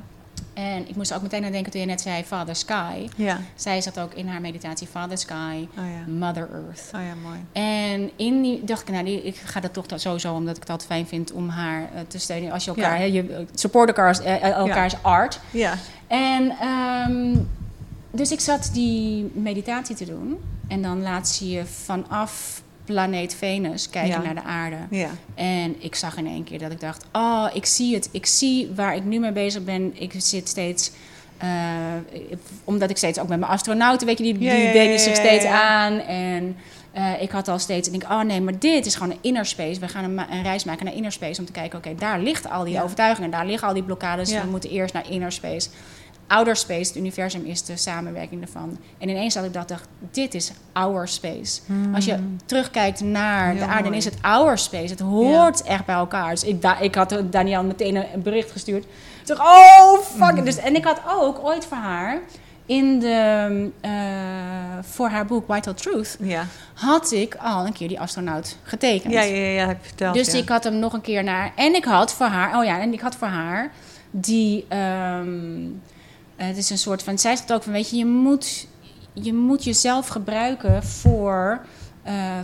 En 0.53 0.89
ik 0.89 0.95
moest 0.95 1.09
er 1.11 1.15
ook 1.17 1.21
meteen 1.21 1.45
aan 1.45 1.51
denken 1.51 1.71
toen 1.71 1.81
je 1.81 1.87
net 1.87 2.01
zei 2.01 2.23
Father 2.23 2.55
Sky. 2.55 3.07
Ja. 3.15 3.39
Zij 3.55 3.81
zat 3.81 3.99
ook 3.99 4.13
in 4.13 4.27
haar 4.27 4.41
meditatie 4.41 4.87
Father 4.87 5.17
Sky, 5.17 5.67
Oh 5.77 5.83
ja. 5.85 6.11
Mother 6.11 6.49
Earth. 6.53 6.91
Oh 6.95 7.01
ja, 7.01 7.13
mooi. 7.23 7.39
En 7.51 8.11
in 8.15 8.41
die 8.41 8.63
dacht 8.63 8.81
ik, 8.81 8.89
nou, 8.89 9.05
die, 9.05 9.23
ik 9.23 9.35
ga 9.35 9.59
dat 9.59 9.73
toch 9.73 9.85
sowieso 9.95 10.33
omdat 10.33 10.55
ik 10.55 10.61
het 10.61 10.69
altijd 10.69 10.89
fijn 10.89 11.07
vind 11.07 11.31
om 11.31 11.49
haar 11.49 11.81
eh, 11.81 12.01
te 12.07 12.19
steunen. 12.19 12.51
Als 12.51 12.63
je 12.65 12.69
elkaar, 12.71 12.99
Ja. 12.99 13.03
je 13.05 13.33
eh, 13.33 13.39
support 13.53 13.87
elkaars, 13.87 14.19
eh, 14.21 14.43
elkaars 14.49 15.03
art. 15.03 15.39
Ja. 15.51 15.73
En 16.07 16.49
ehm, 16.59 17.35
dus 18.11 18.31
ik 18.31 18.39
zat 18.39 18.69
die 18.73 19.31
meditatie 19.33 19.95
te 19.95 20.05
doen. 20.05 20.37
En 20.67 20.81
dan 20.81 21.01
laat 21.01 21.27
ze 21.27 21.49
je 21.49 21.65
vanaf 21.65 22.61
planeet 22.93 23.35
Venus 23.35 23.89
kijken 23.89 24.11
Ja. 24.21 24.21
naar 24.21 24.35
de 24.35 24.43
aarde. 24.43 24.75
Ja. 24.89 25.09
En 25.35 25.75
ik 25.79 25.95
zag 25.95 26.17
in 26.17 26.27
één 26.27 26.43
keer 26.43 26.59
dat 26.59 26.71
ik 26.71 26.79
dacht: 26.79 27.05
Oh, 27.13 27.45
ik 27.53 27.65
zie 27.65 27.95
het. 27.95 28.09
Ik 28.11 28.25
zie 28.25 28.71
waar 28.75 28.95
ik 28.95 29.03
nu 29.03 29.19
mee 29.19 29.31
bezig 29.31 29.63
ben. 29.63 29.91
Ik 30.01 30.13
zit 30.17 30.47
steeds. 30.49 30.91
eh, 31.37 31.47
omdat 32.63 32.89
ik 32.89 32.97
steeds 32.97 33.19
ook 33.19 33.27
met 33.27 33.39
mijn 33.39 33.51
astronauten, 33.51 34.07
weet 34.07 34.17
je, 34.17 34.23
die, 34.23 34.37
die 34.37 34.47
Ja, 34.47 34.71
deden 34.71 34.99
zich 34.99 35.15
steeds 35.15 35.45
aan. 35.45 35.99
En 35.99 36.55
eh, 36.91 37.21
ik 37.21 37.31
had 37.31 37.47
al 37.47 37.59
steeds, 37.59 37.89
ik 37.89 37.99
denk, 37.99 38.11
oh 38.11 38.21
nee, 38.21 38.41
maar 38.41 38.59
dit 38.59 38.85
is 38.85 38.95
gewoon 38.95 39.11
een 39.11 39.17
inner 39.21 39.45
space. 39.45 39.79
We 39.79 39.87
gaan 39.87 40.03
een, 40.03 40.19
een 40.31 40.43
reis 40.43 40.63
maken 40.63 40.85
naar 40.85 40.93
inner 40.95 41.11
space 41.11 41.39
om 41.39 41.45
te 41.45 41.51
kijken, 41.51 41.77
oké, 41.77 41.95
daar 41.95 42.19
ligt 42.19 42.49
al 42.49 42.63
die 42.63 42.83
overtuigingen, 42.83 43.31
daar 43.31 43.45
liggen 43.45 43.67
al 43.67 43.73
die 43.73 43.83
blokkades. 43.83 44.31
We 44.31 44.47
moeten 44.49 44.69
eerst 44.69 44.93
naar 44.93 45.09
inner 45.11 45.31
space. 45.31 45.69
Outer 46.29 46.55
space, 46.55 46.87
het 46.87 46.95
universum 46.95 47.45
is 47.45 47.63
de 47.63 47.77
samenwerking 47.77 48.41
ervan. 48.41 48.77
En 48.97 49.09
ineens 49.09 49.35
had 49.35 49.45
ik 49.45 49.53
dat, 49.53 49.67
dacht, 49.67 49.87
dit 50.11 50.33
is 50.33 50.51
our 50.73 51.07
space. 51.07 51.61
Als 51.93 52.05
je 52.05 52.17
terugkijkt 52.45 53.01
naar 53.01 53.47
Hmm. 53.49 53.57
Heel 53.57 53.65
de 53.67 53.71
aarde, 53.73 53.83
dan 53.83 53.93
is 53.93 54.05
het 54.05 54.17
our 54.21 54.57
space. 54.57 54.89
Het 54.89 54.99
hoort 54.99 55.63
echt 55.63 55.85
bij 55.85 55.95
elkaar. 55.95 56.29
Dus 56.29 56.43
ik, 56.43 56.61
da- 56.61 56.79
ik 56.79 56.95
had 56.95 57.21
Daniel 57.29 57.63
meteen 57.63 57.95
een, 57.95 58.21
bericht 58.21 58.51
gestuurd. 58.51 58.83
Ik 58.83 59.27
dacht, 59.27 59.39
oh, 59.39 59.99
fuck. 59.99 60.35
Hmm. 60.35 60.43
Dus, 60.45 60.57
en 60.57 60.75
ik 60.75 60.83
had 60.83 61.01
ook 61.19 61.39
ooit 61.43 61.65
voor 61.65 61.77
haar, 61.77 62.19
in 62.65 62.99
de, 62.99 63.69
eh, 63.81 63.91
voor 64.81 65.09
haar 65.09 65.25
boek 65.25 65.53
Vital 65.53 65.73
Truth, 65.73 66.17
Ja. 66.19 66.45
had 66.73 67.11
ik 67.11 67.35
al 67.35 67.65
een 67.65 67.73
keer 67.73 67.87
die 67.87 67.99
astronaut 67.99 68.57
getekend. 68.63 69.13
Ja, 69.13 69.21
ja, 69.21 69.35
ja, 69.35 69.67
heb 69.67 69.77
je 69.81 69.87
verteld. 69.87 70.13
Dus 70.15 70.31
ja. 70.31 70.37
ik 70.37 70.49
had 70.49 70.63
hem 70.63 70.79
nog 70.79 70.93
een 70.93 71.01
keer 71.01 71.23
naar. 71.23 71.51
En 71.55 71.75
ik 71.75 71.85
had 71.85 72.13
voor 72.13 72.25
haar. 72.25 72.57
Oh 72.57 72.63
ja, 72.65 72.79
en 72.79 72.93
ik 72.93 72.99
had 72.99 73.15
voor 73.15 73.27
haar 73.27 73.71
die. 74.11 74.65
ehm, 74.67 75.27
eh, 75.65 75.67
het 76.47 76.57
is 76.57 76.69
een 76.69 76.77
soort 76.77 77.03
van. 77.03 77.17
Zij 77.19 77.35
zegt 77.35 77.53
ook 77.53 77.63
van: 77.63 77.73
Weet 77.73 77.89
je, 77.89 77.95
je 77.97 78.05
moet, 78.05 78.67
je 79.13 79.33
moet 79.33 79.63
jezelf 79.63 80.07
gebruiken 80.07 80.83
voor. 80.83 81.61
eh, 82.03 82.39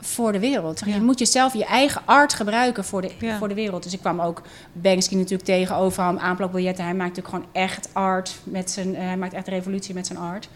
voor 0.00 0.32
de 0.32 0.38
wereld. 0.38 0.82
Ja. 0.86 0.94
Je 0.94 1.00
moet 1.00 1.18
jezelf, 1.18 1.52
je 1.52 1.64
eigen 1.64 2.02
art 2.04 2.32
gebruiken 2.34 2.84
voor 2.84 3.02
de, 3.02 3.10
Ja. 3.20 3.38
voor 3.38 3.48
de 3.48 3.54
wereld. 3.54 3.82
Dus 3.82 3.92
ik 3.92 4.00
kwam 4.00 4.20
ook 4.20 4.42
Banksy 4.72 5.14
natuurlijk 5.14 5.44
tegen 5.44 5.76
overal 5.76 6.18
aanplakbiljetten. 6.18 6.84
Hij 6.84 6.94
maakt 6.94 7.16
natuurlijk 7.16 7.34
gewoon 7.34 7.64
echt 7.64 7.88
art 7.92 8.38
met 8.44 8.70
zijn, 8.70 8.94
eh, 8.94 9.02
hij 9.02 9.16
maakt 9.16 9.32
echt 9.32 9.48
revolutie 9.48 9.94
met 9.94 10.06
zijn 10.06 10.18
art. 10.18 10.48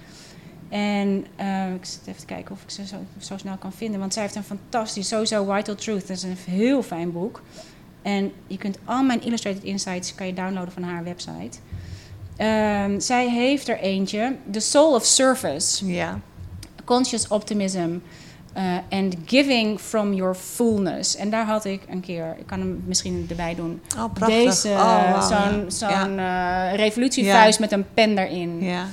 En 0.69 1.27
eh, 1.37 1.75
ik 1.75 1.85
zit 1.85 2.01
even 2.07 2.21
te 2.21 2.27
kijken 2.27 2.55
of 2.55 2.63
ik 2.63 2.71
ze 2.71 2.87
zo, 2.87 2.97
zo 3.19 3.37
snel 3.39 3.57
kan 3.57 3.73
vinden. 3.73 4.01
Want 4.01 4.13
zij 4.13 4.23
heeft 4.23 4.35
een 4.35 4.45
fantastisch, 4.45 5.09
sowieso 5.09 5.45
Vital 5.53 5.75
Truth. 5.75 6.09
Dat 6.09 6.17
is 6.17 6.23
een 6.23 6.37
heel 6.45 6.83
fijn 6.83 7.13
boek. 7.13 7.43
En 8.03 8.33
je 8.47 8.57
kunt 8.59 8.79
al 8.85 9.03
mijn 9.03 9.23
Illustrated 9.23 9.63
Insights 9.63 10.15
kan 10.15 10.27
je 10.27 10.35
downloaden 10.35 10.73
van 10.73 10.83
haar 10.83 11.05
website. 11.05 11.59
Ehm, 12.43 13.01
zij 13.01 13.29
heeft 13.31 13.69
er 13.69 13.79
eentje, 13.79 14.35
The 14.51 14.61
Soul 14.61 14.95
of 14.95 15.05
Service, 15.05 15.87
Ja. 15.87 16.19
Conscious 16.85 17.29
Optimism 17.29 17.99
eh, 18.53 18.63
and 18.91 19.15
Giving 19.27 19.81
from 19.81 20.13
Your 20.15 20.35
Fullness. 20.35 21.17
En 21.17 21.31
daar 21.31 21.45
had 21.47 21.65
ik 21.65 21.81
een 21.91 22.01
keer, 22.01 22.37
ik 22.39 22.47
kan 22.47 22.59
hem 22.59 22.83
misschien 22.87 23.27
erbij 23.31 23.55
doen, 23.55 23.81
Oh, 23.99 24.13
prachtig. 24.13 24.45
deze, 24.45 24.69
oh, 24.69 25.29
zo'n 25.29 25.61
ja. 25.61 25.71
zo'n 25.71 26.19
eh, 26.19 26.75
revolutievuist 26.77 27.61
met 27.61 27.73
een 27.73 27.85
pen 27.95 28.19
erin. 28.19 28.63
Ja. 28.63 28.87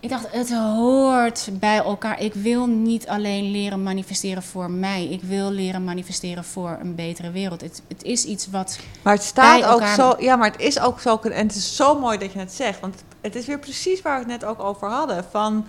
Ik 0.00 0.08
dacht, 0.08 0.26
het 0.30 0.52
hoort 0.54 1.48
bij 1.52 1.76
elkaar. 1.78 2.20
Ik 2.20 2.34
wil 2.34 2.66
niet 2.66 3.08
alleen 3.08 3.50
leren 3.50 3.82
manifesteren 3.82 4.42
voor 4.42 4.70
mij. 4.70 5.04
Ik 5.08 5.22
wil 5.22 5.50
leren 5.50 5.84
manifesteren 5.84 6.44
voor 6.44 6.78
een 6.80 6.94
betere 6.94 7.30
wereld. 7.30 7.60
Het, 7.60 7.82
het 7.88 8.02
is 8.02 8.24
iets 8.24 8.50
wat... 8.50 8.78
Maar 9.02 9.14
het 9.14 9.22
staat 9.22 9.60
bij 9.60 9.68
ook 9.68 9.80
elkaar- 9.80 9.94
zo. 9.94 10.14
Ja, 10.18 10.36
maar 10.36 10.50
het 10.50 10.60
is 10.60 10.80
ook 10.80 11.00
zo. 11.00 11.18
En 11.22 11.46
het 11.46 11.56
is 11.56 11.76
zo 11.76 11.98
mooi 11.98 12.18
dat 12.18 12.32
je 12.32 12.38
het 12.38 12.52
zegt. 12.52 12.80
Want 12.80 13.02
het 13.20 13.34
is 13.34 13.46
weer 13.46 13.58
precies 13.58 14.02
waar 14.02 14.12
we 14.24 14.32
het 14.32 14.40
net 14.40 14.44
ook 14.50 14.62
over 14.62 14.88
hadden. 14.88 15.24
Van. 15.30 15.66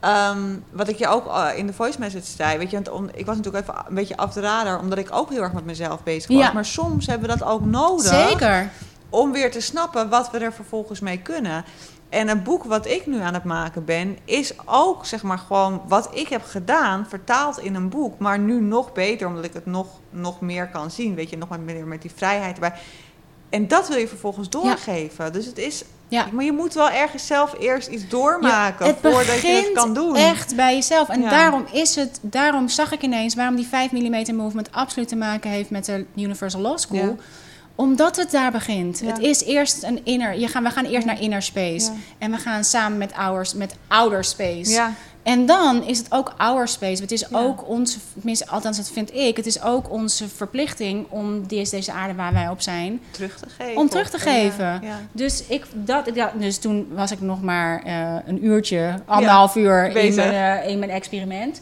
ehm, 0.00 0.56
wat 0.70 0.88
ik 0.88 0.96
je 0.98 1.06
ook 1.08 1.26
eh, 1.26 1.48
in 1.56 1.66
de 1.66 1.72
voice 1.72 1.98
message 1.98 2.24
zei. 2.36 2.58
Weet 2.58 2.70
je, 2.70 2.76
want 2.76 2.90
om, 2.90 3.08
ik 3.14 3.26
was 3.26 3.36
natuurlijk 3.36 3.68
even 3.68 3.82
een 3.88 3.94
beetje 3.94 4.16
af 4.16 4.32
de 4.32 4.40
radar. 4.40 4.78
Omdat 4.80 4.98
ik 4.98 5.08
ook 5.12 5.30
heel 5.30 5.42
erg 5.42 5.52
met 5.52 5.64
mezelf 5.64 6.02
bezig 6.02 6.30
was. 6.30 6.38
Ja. 6.38 6.52
Maar 6.52 6.64
soms 6.64 7.06
hebben 7.06 7.28
we 7.30 7.36
dat 7.38 7.48
ook 7.48 7.64
nodig. 7.64 8.28
Zeker. 8.28 8.70
om 9.10 9.32
weer 9.32 9.50
te 9.50 9.60
snappen 9.60 10.08
wat 10.08 10.30
we 10.30 10.38
er 10.38 10.52
vervolgens 10.52 11.00
mee 11.00 11.18
kunnen. 11.18 11.64
En 12.16 12.28
een 12.28 12.42
boek 12.42 12.64
wat 12.64 12.86
ik 12.86 13.06
nu 13.06 13.20
aan 13.20 13.34
het 13.34 13.44
maken 13.44 13.84
ben, 13.84 14.16
is 14.24 14.52
ook 14.64 15.06
zeg 15.06 15.22
maar 15.22 15.38
gewoon 15.38 15.82
wat 15.88 16.08
ik 16.12 16.28
heb 16.28 16.42
gedaan, 16.44 17.06
vertaald 17.08 17.58
in 17.58 17.74
een 17.74 17.88
boek. 17.88 18.18
Maar 18.18 18.38
nu 18.38 18.60
nog 18.60 18.92
beter, 18.92 19.26
omdat 19.26 19.44
ik 19.44 19.52
het 19.52 19.66
nog, 19.66 19.86
nog 20.10 20.40
meer 20.40 20.68
kan 20.68 20.90
zien. 20.90 21.14
Weet 21.14 21.30
je, 21.30 21.36
nog 21.36 21.48
wat 21.48 21.58
meer 21.58 21.86
met 21.86 22.02
die 22.02 22.10
vrijheid 22.14 22.54
erbij. 22.54 22.72
En 23.50 23.68
dat 23.68 23.88
wil 23.88 23.96
je 23.98 24.08
vervolgens 24.08 24.48
doorgeven. 24.50 25.32
Dus 25.32 25.46
het 25.46 25.58
is. 25.58 25.84
Ja. 26.08 26.26
Maar 26.32 26.44
je 26.44 26.52
moet 26.52 26.74
wel 26.74 26.90
ergens 26.90 27.26
zelf 27.26 27.54
eerst 27.58 27.88
iets 27.88 28.08
doormaken 28.08 28.86
Ja, 28.86 28.92
het 28.92 29.00
voordat 29.12 29.40
je 29.40 29.48
het 29.52 29.70
kan 29.72 29.94
doen. 29.94 30.16
echt 30.16 30.56
bij 30.56 30.74
jezelf. 30.74 31.08
En 31.08 31.20
Ja. 31.20 31.30
daarom 31.30 31.64
is 31.72 31.94
het, 31.94 32.18
daarom 32.22 32.68
zag 32.68 32.92
ik 32.92 33.02
ineens 33.02 33.34
waarom 33.34 33.56
die 33.56 33.66
5 33.66 33.92
mm 33.92 34.34
movement 34.36 34.72
absoluut 34.72 35.08
te 35.08 35.16
maken 35.16 35.50
heeft 35.50 35.70
met 35.70 35.84
de 35.84 36.06
Universal 36.16 36.60
Law 36.60 36.78
School. 36.78 37.16
Omdat 37.76 38.16
het 38.16 38.30
daar 38.30 38.50
begint. 38.50 38.98
Ja. 38.98 39.06
Het 39.06 39.18
is 39.18 39.44
eerst 39.44 39.82
een 39.82 40.00
inner. 40.04 40.38
Je 40.38 40.48
gaan, 40.48 40.62
we 40.62 40.70
gaan 40.70 40.84
eerst 40.84 41.06
naar 41.06 41.20
inner 41.20 41.42
space. 41.42 41.90
En 42.18 42.30
we 42.30 42.36
gaan 42.36 42.64
samen 42.64 42.98
met 42.98 43.12
ours, 43.12 43.54
met 43.54 43.76
outer 43.88 44.24
space. 44.24 44.70
Ja, 44.70 44.92
En 45.22 45.46
dan 45.46 45.82
is 45.82 45.98
het 45.98 46.06
ook 46.12 46.34
our 46.36 46.68
space. 46.68 47.02
Het 47.02 47.12
is 47.12 47.34
ook 47.34 47.68
onze, 47.68 47.98
tenminste, 48.14 48.48
althans 48.48 48.76
dat 48.76 48.90
vind 48.90 49.14
ik, 49.14 49.36
het 49.36 49.46
is 49.46 49.62
ook 49.62 49.90
onze 49.90 50.28
verplichting 50.28 51.06
om 51.08 51.46
deze, 51.46 51.70
deze 51.70 51.92
aarde 51.92 52.14
waar 52.14 52.32
wij 52.32 52.48
op 52.48 52.60
zijn, 52.60 53.00
terug 53.10 53.38
te 53.38 53.48
geven. 53.48 53.76
om 53.76 53.88
terug 53.88 54.10
te 54.10 54.18
geven. 54.18 54.80
ja. 54.82 55.00
Dus, 55.12 55.46
ik, 55.46 55.66
dat, 55.72 56.10
ja, 56.14 56.32
dus 56.38 56.58
toen 56.58 56.88
was 56.94 57.10
ik 57.10 57.20
nog 57.20 57.42
maar 57.42 57.82
eh, 57.82 58.14
een 58.26 58.44
uurtje, 58.44 58.94
anderhalf 59.04 59.56
uur 59.56 59.96
in 59.96 60.14
mijn, 60.14 60.60
eh, 60.60 60.70
in 60.70 60.78
mijn 60.78 60.90
experiment. 60.90 61.60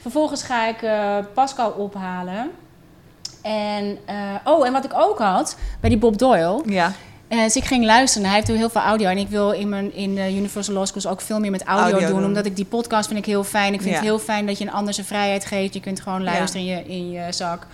Vervolgens 0.00 0.42
ga 0.42 0.68
ik 0.68 0.82
eh, 0.82 1.18
Pascal 1.34 1.70
ophalen. 1.70 2.50
En, 3.42 3.98
eh, 4.04 4.14
oh, 4.44 4.66
en 4.66 4.72
wat 4.72 4.84
ik 4.84 4.92
ook 4.94 5.18
had 5.18 5.56
bij 5.80 5.90
die 5.90 5.98
Bob 5.98 6.18
Doyle. 6.18 6.62
Ja, 6.66 6.92
Eh, 7.28 7.42
dus 7.42 7.56
ik 7.56 7.64
ging 7.64 7.84
luisteren. 7.84 8.26
Hij 8.26 8.36
heeft 8.36 8.48
heel 8.48 8.70
veel 8.70 8.80
audio. 8.80 9.08
En 9.08 9.18
ik 9.18 9.28
wil 9.28 9.50
in, 9.50 9.68
mijn, 9.68 9.94
in 9.94 10.14
de 10.14 10.34
Universal 10.36 10.74
Law 10.74 10.86
Schools 10.86 11.06
ook 11.06 11.20
veel 11.20 11.40
meer 11.40 11.50
met 11.50 11.62
audio, 11.64 11.90
Audio 11.92 12.08
doen, 12.08 12.16
doen. 12.18 12.26
Omdat 12.26 12.46
ik 12.46 12.56
die 12.56 12.64
podcast 12.64 13.06
vind 13.06 13.18
ik 13.18 13.24
heel 13.26 13.44
fijn. 13.44 13.72
Ik 13.74 13.80
vind 13.80 13.90
Ja. 13.90 13.96
het 14.00 14.08
heel 14.08 14.18
fijn 14.18 14.46
dat 14.46 14.58
je 14.58 14.64
een 14.64 14.72
ander 14.72 14.94
zijn 14.94 15.06
vrijheid 15.06 15.44
geeft. 15.44 15.74
Je 15.74 15.80
kunt 15.80 16.00
gewoon 16.00 16.22
Ja. 16.22 16.32
luisteren 16.32 16.66
in, 16.66 16.72
je, 16.76 16.84
in 16.86 17.10
je 17.10 17.32
zak. 17.32 17.66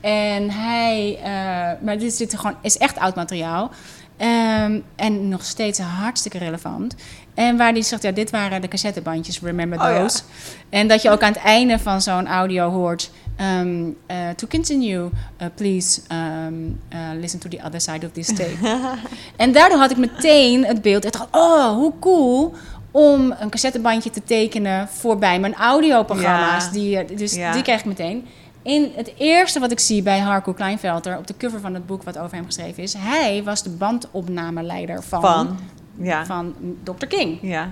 En 0.00 0.50
hij... 0.50 1.18
eh, 1.22 1.84
maar 1.84 1.98
dit 1.98 2.14
zit 2.14 2.32
er 2.32 2.38
gewoon, 2.38 2.56
is 2.62 2.78
echt 2.78 2.98
oud 2.98 3.14
materiaal. 3.14 3.70
Ehm, 4.16 4.78
en 4.96 5.28
nog 5.28 5.44
steeds 5.44 5.78
hartstikke 5.78 6.38
relevant. 6.38 6.94
En 7.34 7.56
waar 7.56 7.74
die 7.74 7.82
zegt, 7.82 8.02
ja, 8.02 8.10
dit 8.10 8.30
waren 8.30 8.60
de 8.60 8.68
cassettebandjes, 8.68 9.40
remember 9.40 9.78
Oh 9.80 9.84
ja. 9.90 10.00
those. 10.00 10.22
En 10.68 10.88
dat 10.88 11.02
je 11.02 11.10
ook 11.10 11.22
aan 11.22 11.32
het 11.32 11.42
einde 11.42 11.78
van 11.78 12.00
zo'n 12.02 12.26
audio 12.28 12.70
hoort... 12.70 13.10
ehm, 13.36 13.84
eh, 14.06 14.16
to 14.36 14.46
continue, 14.46 14.98
uh, 15.02 15.46
please 15.54 16.00
ehm, 16.08 16.54
uh, 16.64 16.98
listen 17.20 17.38
to 17.40 17.48
the 17.48 17.58
other 17.64 17.80
side 17.80 18.06
of 18.06 18.12
this 18.12 18.26
tape. 18.26 18.56
en 19.36 19.52
daardoor 19.52 19.78
had 19.78 19.90
ik 19.90 19.96
meteen 19.96 20.64
het 20.64 20.82
beeld. 20.82 21.04
Ik 21.04 21.12
dacht, 21.12 21.28
oh, 21.30 21.68
hoe 21.68 21.92
cool 22.00 22.54
om 22.90 23.34
een 23.40 23.50
cassettebandje 23.50 24.10
te 24.10 24.22
tekenen 24.24 24.88
voor 24.88 25.18
bij 25.18 25.40
mijn 25.40 25.54
audioprogramma's. 25.54 26.64
Ja. 26.64 26.70
Die, 26.70 27.16
dus 27.16 27.34
Ja. 27.34 27.52
die 27.52 27.62
krijg 27.62 27.80
ik 27.80 27.86
meteen. 27.86 28.26
In 28.62 28.92
het 28.96 29.12
eerste 29.18 29.60
wat 29.60 29.70
ik 29.70 29.80
zie 29.80 30.02
bij 30.02 30.18
Harco 30.18 30.52
Kleinvelter 30.52 31.18
op 31.18 31.26
de 31.26 31.36
cover 31.36 31.60
van 31.60 31.74
het 31.74 31.86
boek 31.86 32.02
wat 32.02 32.18
over 32.18 32.36
hem 32.36 32.44
geschreven 32.44 32.82
is, 32.82 32.94
hij 32.98 33.42
was 33.44 33.62
de 33.62 33.70
bandopnameleider 33.70 35.02
van, 35.02 35.20
van. 35.20 35.58
Ja, 35.98 36.24
van 36.26 36.54
Dr. 36.82 37.06
King. 37.06 37.38
ja. 37.42 37.68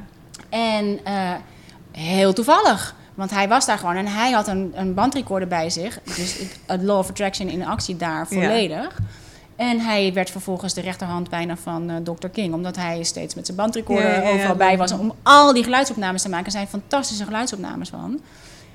En 0.48 0.98
eh, 1.04 1.32
heel 1.90 2.32
toevallig. 2.32 2.94
Want 3.14 3.30
hij 3.30 3.48
was 3.48 3.66
daar 3.66 3.78
gewoon 3.78 3.96
en 3.96 4.06
hij 4.06 4.30
had 4.30 4.48
een, 4.48 4.72
een 4.74 4.94
bandrecorder 4.94 5.48
bij 5.48 5.70
zich. 5.70 6.00
Dus 6.16 6.38
het, 6.66 6.82
Law 6.82 6.98
of 6.98 7.08
Attraction 7.08 7.48
in 7.48 7.66
actie 7.66 7.96
daar 7.96 8.26
Ja. 8.30 8.40
volledig. 8.40 8.98
En 9.56 9.80
hij 9.80 10.12
werd 10.12 10.30
vervolgens 10.30 10.74
de 10.74 10.80
rechterhand 10.80 11.30
bijna 11.30 11.56
van 11.56 11.90
eh, 11.90 11.96
Dr. 11.96 12.26
King. 12.26 12.54
Omdat 12.54 12.76
hij 12.76 13.02
steeds 13.02 13.34
met 13.34 13.46
zijn 13.46 13.56
bandrecorder 13.56 14.08
Ja, 14.08 14.14
ja, 14.14 14.28
ja, 14.28 14.34
overal 14.34 14.56
bij 14.56 14.76
was. 14.76 14.92
Om 14.92 15.14
al 15.22 15.52
die 15.52 15.64
geluidsopnames 15.64 16.22
te 16.22 16.28
maken. 16.28 16.46
Er 16.46 16.50
zijn 16.52 16.66
fantastische 16.68 17.24
geluidsopnames 17.24 17.88
van. 17.88 18.20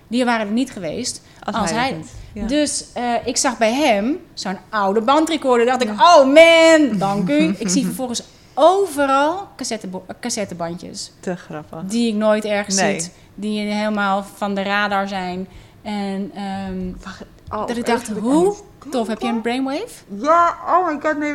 Die 0.08 0.26
waren 0.26 0.48
er 0.48 0.54
niet 0.54 0.72
geweest 0.72 1.22
Als, 1.44 1.56
als, 1.56 1.72
hij. 1.72 1.98
Ja. 2.34 2.46
Dus 2.48 2.86
eh, 2.94 3.04
ik 3.26 3.38
zag 3.38 3.58
bij 3.58 3.74
hem 3.74 4.18
zo'n 4.34 4.58
oude 4.70 5.02
bandrecorder. 5.02 5.66
dacht 5.66 5.82
ik, 5.84 5.90
oh 5.90 6.18
man, 6.26 6.98
dank 6.98 7.30
u. 7.30 7.56
ik 7.58 7.70
zie 7.70 7.86
vervolgens 7.92 8.24
overal 8.60 9.48
cassettebo- 9.56 10.06
cassettebandjes. 10.20 11.12
Te 11.20 11.36
grappig. 11.36 11.80
Die 11.84 12.08
ik 12.08 12.16
nooit 12.16 12.46
ergens 12.46 12.76
Nee. 12.76 13.00
ziet. 13.00 13.12
Die 13.36 13.60
helemaal 13.74 14.24
van 14.24 14.56
de 14.56 14.62
radar 14.62 15.08
zijn. 15.08 15.48
En 15.82 16.32
ehm, 16.36 16.92
Wacht, 17.04 17.24
oh, 17.50 17.68
dat 17.68 17.78
ik 17.78 17.86
dacht, 17.86 18.08
hoe 18.08 18.56
tof, 18.90 19.08
heb 19.08 19.22
je 19.22 19.28
een 19.28 19.42
brainwave? 19.42 19.88
Ja, 20.08 20.58
oh 20.68 20.88
my 20.88 21.00
god, 21.02 21.18
nee. 21.18 21.34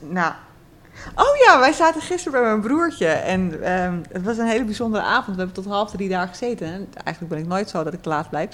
Nou. 0.00 0.32
Oh 1.14 1.36
ja, 1.46 1.58
wij 1.58 1.72
zaten 1.72 2.00
gisteren 2.00 2.32
bij 2.32 2.50
mijn 2.50 2.60
broertje. 2.60 3.06
En 3.06 3.62
ehm, 3.62 3.94
het 4.12 4.22
was 4.22 4.38
een 4.38 4.46
hele 4.46 4.64
bijzondere 4.64 5.04
avond. 5.04 5.36
We 5.36 5.42
hebben 5.42 5.62
tot 5.62 5.72
half 5.72 5.90
drie 5.90 6.08
daar 6.08 6.28
gezeten. 6.28 6.66
En 6.66 6.88
eigenlijk 7.04 7.34
ben 7.34 7.42
ik 7.42 7.46
nooit 7.48 7.70
zo 7.70 7.84
dat 7.84 7.92
ik 7.92 8.02
te 8.02 8.08
laat 8.08 8.30
blijf. 8.30 8.48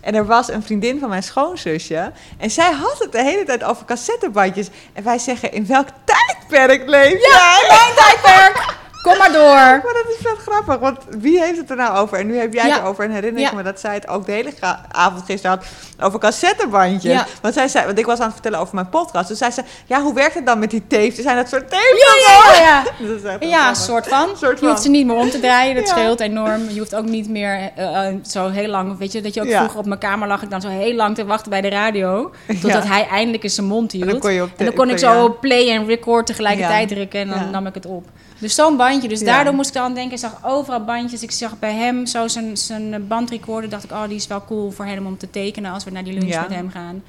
En 0.00 0.14
er 0.14 0.26
was 0.26 0.50
een 0.50 0.62
vriendin 0.62 0.98
van 0.98 1.08
mijn 1.08 1.22
schoonzusje. 1.22 2.12
En 2.38 2.50
zij 2.50 2.72
had 2.72 2.98
het 2.98 3.12
de 3.12 3.22
hele 3.22 3.44
tijd 3.44 3.64
over 3.64 3.84
cassettebandjes. 3.84 4.68
En 4.92 5.04
wij 5.04 5.18
zeggen, 5.18 5.52
in 5.52 5.66
welk 5.66 5.88
tijdperk 6.04 6.88
leef 6.88 7.20
jij? 7.20 7.64
Mijn 7.68 7.94
tijdperk! 7.94 8.84
Kom 9.06 9.18
maar 9.18 9.32
door. 9.32 9.54
Maar 9.84 9.94
dat 10.02 10.06
is 10.08 10.16
vet 10.22 10.38
grappig, 10.38 10.78
want 10.78 10.98
wie 11.18 11.40
heeft 11.40 11.58
het 11.58 11.70
er 11.70 11.76
nou 11.76 11.96
over? 11.96 12.18
En 12.18 12.26
nu 12.26 12.36
heb 12.36 12.52
jij 12.52 12.70
het 12.70 12.80
erover 12.80 13.04
en 13.04 13.10
herinner 13.10 13.42
ik 13.42 13.52
me 13.52 13.62
dat 13.62 13.80
zij 13.80 13.94
het 13.94 14.08
ook 14.08 14.26
de 14.26 14.32
hele 14.32 14.52
avond 14.90 15.24
gisteren 15.24 15.56
had 15.56 15.66
over 16.06 16.18
cassettebandjes. 16.18 17.22
Want, 17.42 17.54
zij 17.54 17.68
zei, 17.68 17.86
want 17.86 17.98
ik 17.98 18.06
was 18.06 18.18
aan 18.18 18.24
het 18.24 18.32
vertellen 18.32 18.58
over 18.58 18.74
mijn 18.74 18.88
podcast. 18.88 19.28
Dus 19.28 19.38
zij 19.38 19.50
zei, 19.50 19.66
ja, 19.86 20.02
hoe 20.02 20.14
werkt 20.14 20.34
het 20.34 20.46
dan 20.46 20.58
met 20.58 20.70
die 20.70 20.86
tapes? 20.86 21.14
Zijn 21.14 21.36
dat 21.36 21.48
soort 21.48 21.70
tapes? 21.70 22.04
Ja, 22.26 22.84
ja, 23.20 23.36
ja. 23.40 23.74
Soort 23.86 24.08
van. 24.08 24.28
Soort 24.36 24.60
Je 24.60 24.66
hoeft 24.66 24.82
ze 24.82 24.88
niet 24.88 25.06
meer 25.06 25.16
om 25.16 25.30
te 25.30 25.40
draaien, 25.40 25.74
dat 25.74 25.88
scheelt 25.88 26.20
enorm. 26.20 26.68
Je 26.68 26.78
hoeft 26.78 26.94
ook 26.94 27.04
niet 27.04 27.28
meer 27.28 27.70
eh, 27.76 28.06
eh, 28.08 28.14
zo 28.26 28.48
heel 28.48 28.68
lang... 28.68 28.98
Weet 28.98 29.12
je, 29.12 29.20
dat 29.20 29.34
je 29.34 29.40
ook 29.40 29.50
vroeger 29.50 29.78
op 29.78 29.86
mijn 29.86 30.00
kamer 30.00 30.28
lag 30.28 30.42
ik 30.42 30.50
dan 30.50 30.60
zo 30.60 30.68
heel 30.68 30.94
lang 30.94 31.14
te 31.14 31.24
wachten 31.24 31.50
bij 31.50 31.60
de 31.60 31.68
radio. 31.68 32.32
Totdat 32.60 32.86
hij 32.86 33.06
eindelijk 33.08 33.42
eens 33.42 33.54
zijn 33.54 33.66
mond 33.66 33.92
hield. 33.92 34.04
En 34.04 34.10
dan 34.10 34.20
kon 34.20 34.32
je 34.32 34.42
op 34.42 34.50
En 34.56 34.64
dan 34.64 34.74
kon 34.74 34.90
ik 34.90 34.98
zo 34.98 35.36
play 35.40 35.70
en 35.70 35.86
record 35.86 36.26
tegelijkertijd 36.26 36.88
drukken 36.88 37.20
en 37.20 37.28
dan 37.28 37.50
nam 37.50 37.66
ik 37.66 37.74
het 37.74 37.86
op. 37.86 38.04
Dus 38.38 38.54
zo'n 38.54 38.76
bandje. 38.76 39.08
Dus 39.08 39.20
daardoor 39.20 39.54
moest 39.54 39.70
ik 39.70 39.76
aan 39.76 39.94
denken. 39.94 40.12
Ik 40.12 40.18
zag 40.18 40.38
overal 40.44 40.84
bandjes. 40.84 41.22
Ik 41.22 41.30
zag 41.30 41.58
bij 41.58 41.74
hem 41.74 42.06
zo 42.06 42.28
zijn, 42.28 42.56
zijn 42.56 43.06
bandrecorder. 43.06 43.70
Dacht 43.70 43.84
ik, 43.84 43.90
oh, 43.90 44.02
die 44.08 44.16
is 44.16 44.26
wel 44.26 44.44
cool 44.44 44.70
voor 44.70 44.84
hem 44.84 45.06
om 45.06 45.18
te 45.18 45.30
tekenen 45.30 45.72
als 45.72 45.84
we 45.84 45.90
naar 45.90 46.04
die 46.04 46.12
lunch 46.12 46.40
met 46.40 46.50
hem 46.56 46.70
gaan. 46.70 47.02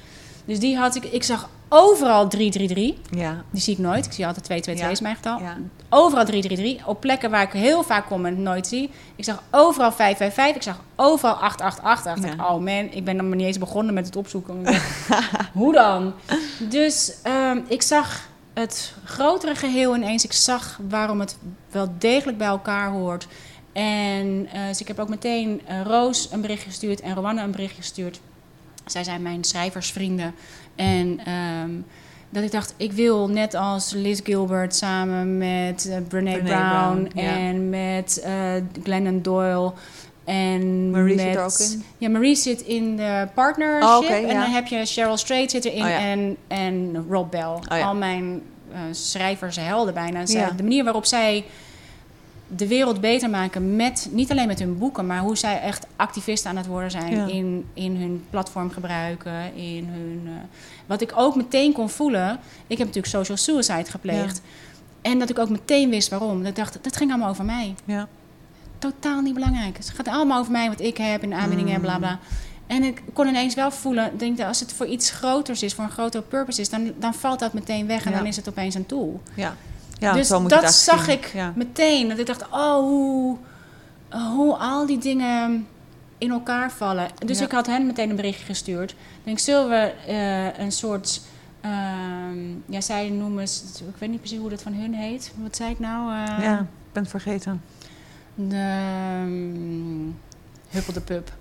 Dus 0.46 0.60
die 0.60 0.78
had 0.78 0.96
ik. 0.96 1.04
Ik 1.04 1.24
zag 1.24 1.50
overal 1.70 2.28
333. 2.28 3.20
Ja, 3.20 3.44
Die 3.52 3.62
zie 3.62 3.74
ik 3.74 3.80
nooit. 3.80 4.06
Ik 4.06 4.12
zie 4.12 4.26
altijd 4.28 4.46
222 4.46 4.86
Ja. 4.86 4.92
is 4.92 5.02
mijn 5.02 5.16
getal. 5.16 5.40
ja. 5.40 5.58
Overal 5.90 6.26
333. 6.26 6.88
Op 6.88 7.02
plekken 7.02 7.30
waar 7.30 7.44
ik 7.44 7.52
heel 7.52 7.84
vaak 7.84 8.06
kom 8.08 8.26
en 8.26 8.42
nooit 8.44 8.68
zie. 8.68 8.90
Ik 9.16 9.24
zag 9.24 9.44
overal 9.52 9.92
555. 9.92 10.56
Ik 10.56 10.62
zag 10.62 10.80
overal 10.96 11.34
888. 11.36 12.04
Dacht 12.14 12.34
ik, 12.34 12.40
Ja. 12.40 12.46
oh 12.54 12.64
man, 12.64 12.88
ik 12.92 13.04
ben 13.04 13.18
dan 13.18 13.28
maar 13.28 13.38
niet 13.38 13.46
eens 13.48 13.58
begonnen 13.58 13.94
met 13.94 14.06
het 14.06 14.16
opzoeken. 14.16 14.64
Hoe 15.54 15.74
dan? 15.74 16.14
Dus 16.60 17.14
ehm, 17.24 17.60
ik 17.68 17.82
zag 17.82 18.28
het 18.60 18.94
grotere 19.04 19.56
geheel 19.56 19.96
ineens. 19.96 20.24
Ik 20.24 20.34
zag 20.34 20.80
waarom 20.90 21.20
het 21.20 21.38
wel 21.72 21.94
degelijk 21.98 22.38
bij 22.38 22.48
elkaar 22.48 22.90
hoort. 22.90 23.28
En 23.74 24.48
eh, 24.52 24.68
dus 24.68 24.82
ik 24.82 24.88
heb 24.88 25.00
ook 25.00 25.10
meteen 25.10 25.62
eh, 25.66 25.82
Roos 25.82 26.32
een 26.32 26.42
bericht 26.42 26.64
gestuurd 26.64 27.02
en 27.02 27.16
Rowanne 27.16 27.42
een 27.42 27.52
bericht 27.52 27.76
gestuurd. 27.76 28.20
Zij 28.86 29.04
zijn 29.04 29.22
mijn 29.22 29.44
schrijversvrienden. 29.44 30.36
En 30.76 31.20
ehm, 31.26 31.72
dat 32.30 32.44
ik 32.44 32.52
dacht, 32.52 32.74
ik 32.78 32.92
wil 32.92 33.30
net 33.30 33.54
als 33.54 33.92
Liz 33.92 34.20
Gilbert 34.24 34.76
samen 34.76 35.38
met 35.38 35.90
eh 35.90 35.98
Brene, 36.08 36.42
Brown, 36.44 37.10
ja. 37.14 37.38
en 37.38 37.70
met 37.70 38.28
Glennon 38.84 39.22
Doyle. 39.22 39.74
En 40.28 40.90
Marie 40.92 41.16
met, 41.16 41.26
zit 41.26 41.36
er 41.36 41.44
ook 41.44 41.60
in? 41.60 41.84
Ja, 41.98 42.10
Marie 42.10 42.36
zit 42.36 42.62
in 42.62 42.96
de 42.98 43.28
partnership. 43.34 44.10
Oh, 44.10 44.12
en 44.12 44.28
ja. 44.28 44.42
dan 44.42 44.52
heb 44.52 44.68
je 44.68 44.86
Cheryl 44.86 45.18
Strait 45.18 45.52
zit 45.52 45.66
erin 45.66 45.84
Oh, 45.84 45.90
ja. 45.90 46.00
en, 46.00 46.38
en 46.48 47.06
Rob 47.10 47.32
Bell. 47.32 47.44
Oh, 47.46 47.62
ja. 47.70 47.86
Al 47.86 47.96
mijn 47.96 48.42
eh 48.72 48.80
schrijvershelden 48.92 49.94
bijna. 49.94 50.26
Zij- 50.26 50.40
Ja. 50.42 50.50
De 50.52 50.64
manier 50.64 50.84
waarop 50.84 51.06
zij 51.06 51.46
de 52.48 52.68
wereld 52.68 53.02
beter 53.02 53.30
maken 53.30 53.76
met 53.76 54.08
niet 54.12 54.32
alleen 54.32 54.48
met 54.48 54.60
hun 54.60 54.78
boeken, 54.78 55.06
maar 55.08 55.20
hoe 55.20 55.38
zij 55.38 55.62
echt 55.62 55.86
activisten 55.96 56.50
aan 56.50 56.58
het 56.58 56.66
worden 56.68 56.92
zijn 56.92 57.30
in, 57.30 57.66
in 57.74 57.96
hun 57.96 58.24
platform 58.30 58.70
gebruiken, 58.70 59.56
in 59.56 59.88
hun. 59.92 60.22
eh, 60.26 60.32
wat 60.86 61.02
ik 61.02 61.12
ook 61.16 61.36
meteen 61.36 61.74
kon 61.74 61.90
voelen. 61.90 62.40
Ik 62.68 62.78
heb 62.78 62.88
natuurlijk 62.88 63.14
social 63.14 63.38
suicide 63.38 63.90
gepleegd. 63.92 64.42
En 65.02 65.20
dat 65.20 65.30
ik 65.30 65.40
ook 65.40 65.50
meteen 65.50 65.90
wist 65.90 66.10
waarom. 66.10 66.44
Dat 66.44 66.56
dacht, 66.56 66.78
dat 66.82 66.98
ging 66.98 67.10
allemaal 67.12 67.30
over 67.30 67.46
mij. 67.46 67.76
Ja. 67.86 68.08
Totaal 68.80 69.22
niet 69.22 69.34
belangrijk. 69.34 69.78
Het 69.78 69.90
gaat 69.90 70.08
allemaal 70.08 70.40
over 70.40 70.52
mij, 70.52 70.68
wat 70.70 70.82
ik 70.82 70.98
heb 70.98 71.24
en 71.24 71.34
aanbiedingen 71.34 71.74
en 71.76 71.82
bla 71.82 71.98
bla. 71.98 72.20
En 72.68 72.84
ik 72.84 73.02
kon 73.14 73.28
ineens 73.28 73.56
wel 73.56 73.72
voelen, 73.72 74.18
denk 74.18 74.38
dat 74.38 74.48
als 74.48 74.60
het 74.60 74.74
voor 74.74 74.86
iets 74.86 75.12
groters 75.12 75.64
is, 75.64 75.74
voor 75.74 75.84
een 75.84 75.90
grotere 75.92 76.24
purpose 76.24 76.62
is, 76.62 76.70
dan, 76.70 76.92
dan 77.00 77.14
valt 77.14 77.40
dat 77.40 77.54
meteen 77.54 77.88
weg 77.88 78.06
en 78.06 78.12
Ja. 78.12 78.18
dan 78.18 78.26
is 78.28 78.36
het 78.36 78.50
opeens 78.50 78.76
een 78.76 78.86
tool. 78.86 79.22
Ja. 79.34 79.56
Ja, 80.00 80.14
dus 80.14 80.28
zo 80.28 80.42
moet 80.42 80.50
dat 80.50 80.74
zag 80.74 81.04
zien. 81.06 81.14
ik 81.14 81.32
Ja. 81.34 81.54
meteen. 81.56 82.08
Dat 82.10 82.18
ik 82.18 82.26
dacht, 82.26 82.44
oh, 82.52 82.76
hoe, 82.80 83.38
hoe 84.36 84.56
al 84.56 84.86
die 84.86 84.98
dingen 84.98 85.68
in 86.18 86.32
elkaar 86.32 86.72
vallen. 86.72 87.08
Dus 87.26 87.40
Ja. 87.40 87.46
ik 87.46 87.52
had 87.52 87.66
hen 87.68 87.86
meteen 87.86 88.10
een 88.10 88.16
berichtje 88.16 88.46
gestuurd. 88.46 88.92
Ik 88.92 88.98
denk, 89.24 89.40
zullen 89.40 89.70
we 89.70 89.94
eh, 90.08 90.60
een 90.66 90.72
soort... 90.72 91.22
ehm, 91.62 92.40
ja, 92.66 92.82
zij 92.82 93.10
noemen... 93.10 93.42
het- 93.44 93.84
Ik 93.88 93.96
weet 93.98 94.10
niet 94.10 94.20
precies 94.20 94.40
hoe 94.40 94.50
dat 94.50 94.62
van 94.62 94.74
hun 94.74 94.94
heet. 94.94 95.32
Wat 95.36 95.56
zei 95.56 95.72
ik 95.72 95.80
nou? 95.80 96.12
Eh, 96.12 96.44
ja, 96.44 96.60
ik 96.60 96.66
ben 96.94 97.02
het 97.02 97.12
vergeten. 97.12 97.62
De... 98.38 98.78
um, 99.24 100.18
Huppel 100.70 100.94
de 100.94 101.02
Pub. 101.02 101.32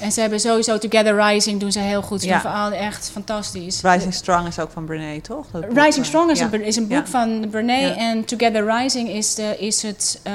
En 0.00 0.12
ze 0.12 0.20
hebben 0.20 0.40
sowieso 0.40 0.78
Together 0.78 1.22
Rising 1.26 1.60
doen 1.60 1.72
ze 1.72 1.78
heel 1.78 2.02
goed. 2.02 2.20
Ze 2.20 2.26
Ja. 2.26 2.32
doen 2.32 2.40
vooral 2.50 2.70
echt 2.72 3.10
fantastisch. 3.10 3.82
Rising 3.82 4.14
Strong 4.14 4.46
is 4.46 4.58
ook 4.58 4.70
van 4.70 4.84
Brené, 4.84 5.20
toch? 5.20 5.46
Dat 5.52 5.64
Rising 5.64 5.94
eh, 5.96 6.02
Strong 6.02 6.30
is, 6.30 6.38
ja. 6.38 6.48
een, 6.52 6.62
is 6.64 6.76
een 6.76 6.86
boek 6.88 6.98
Ja. 6.98 7.06
van 7.06 7.46
Brené. 7.50 7.88
En 7.88 8.24
Together 8.24 8.76
Rising 8.78 9.08
is, 9.08 9.34
de, 9.34 9.56
is 9.58 9.82
het, 9.82 10.20
eh, 10.22 10.32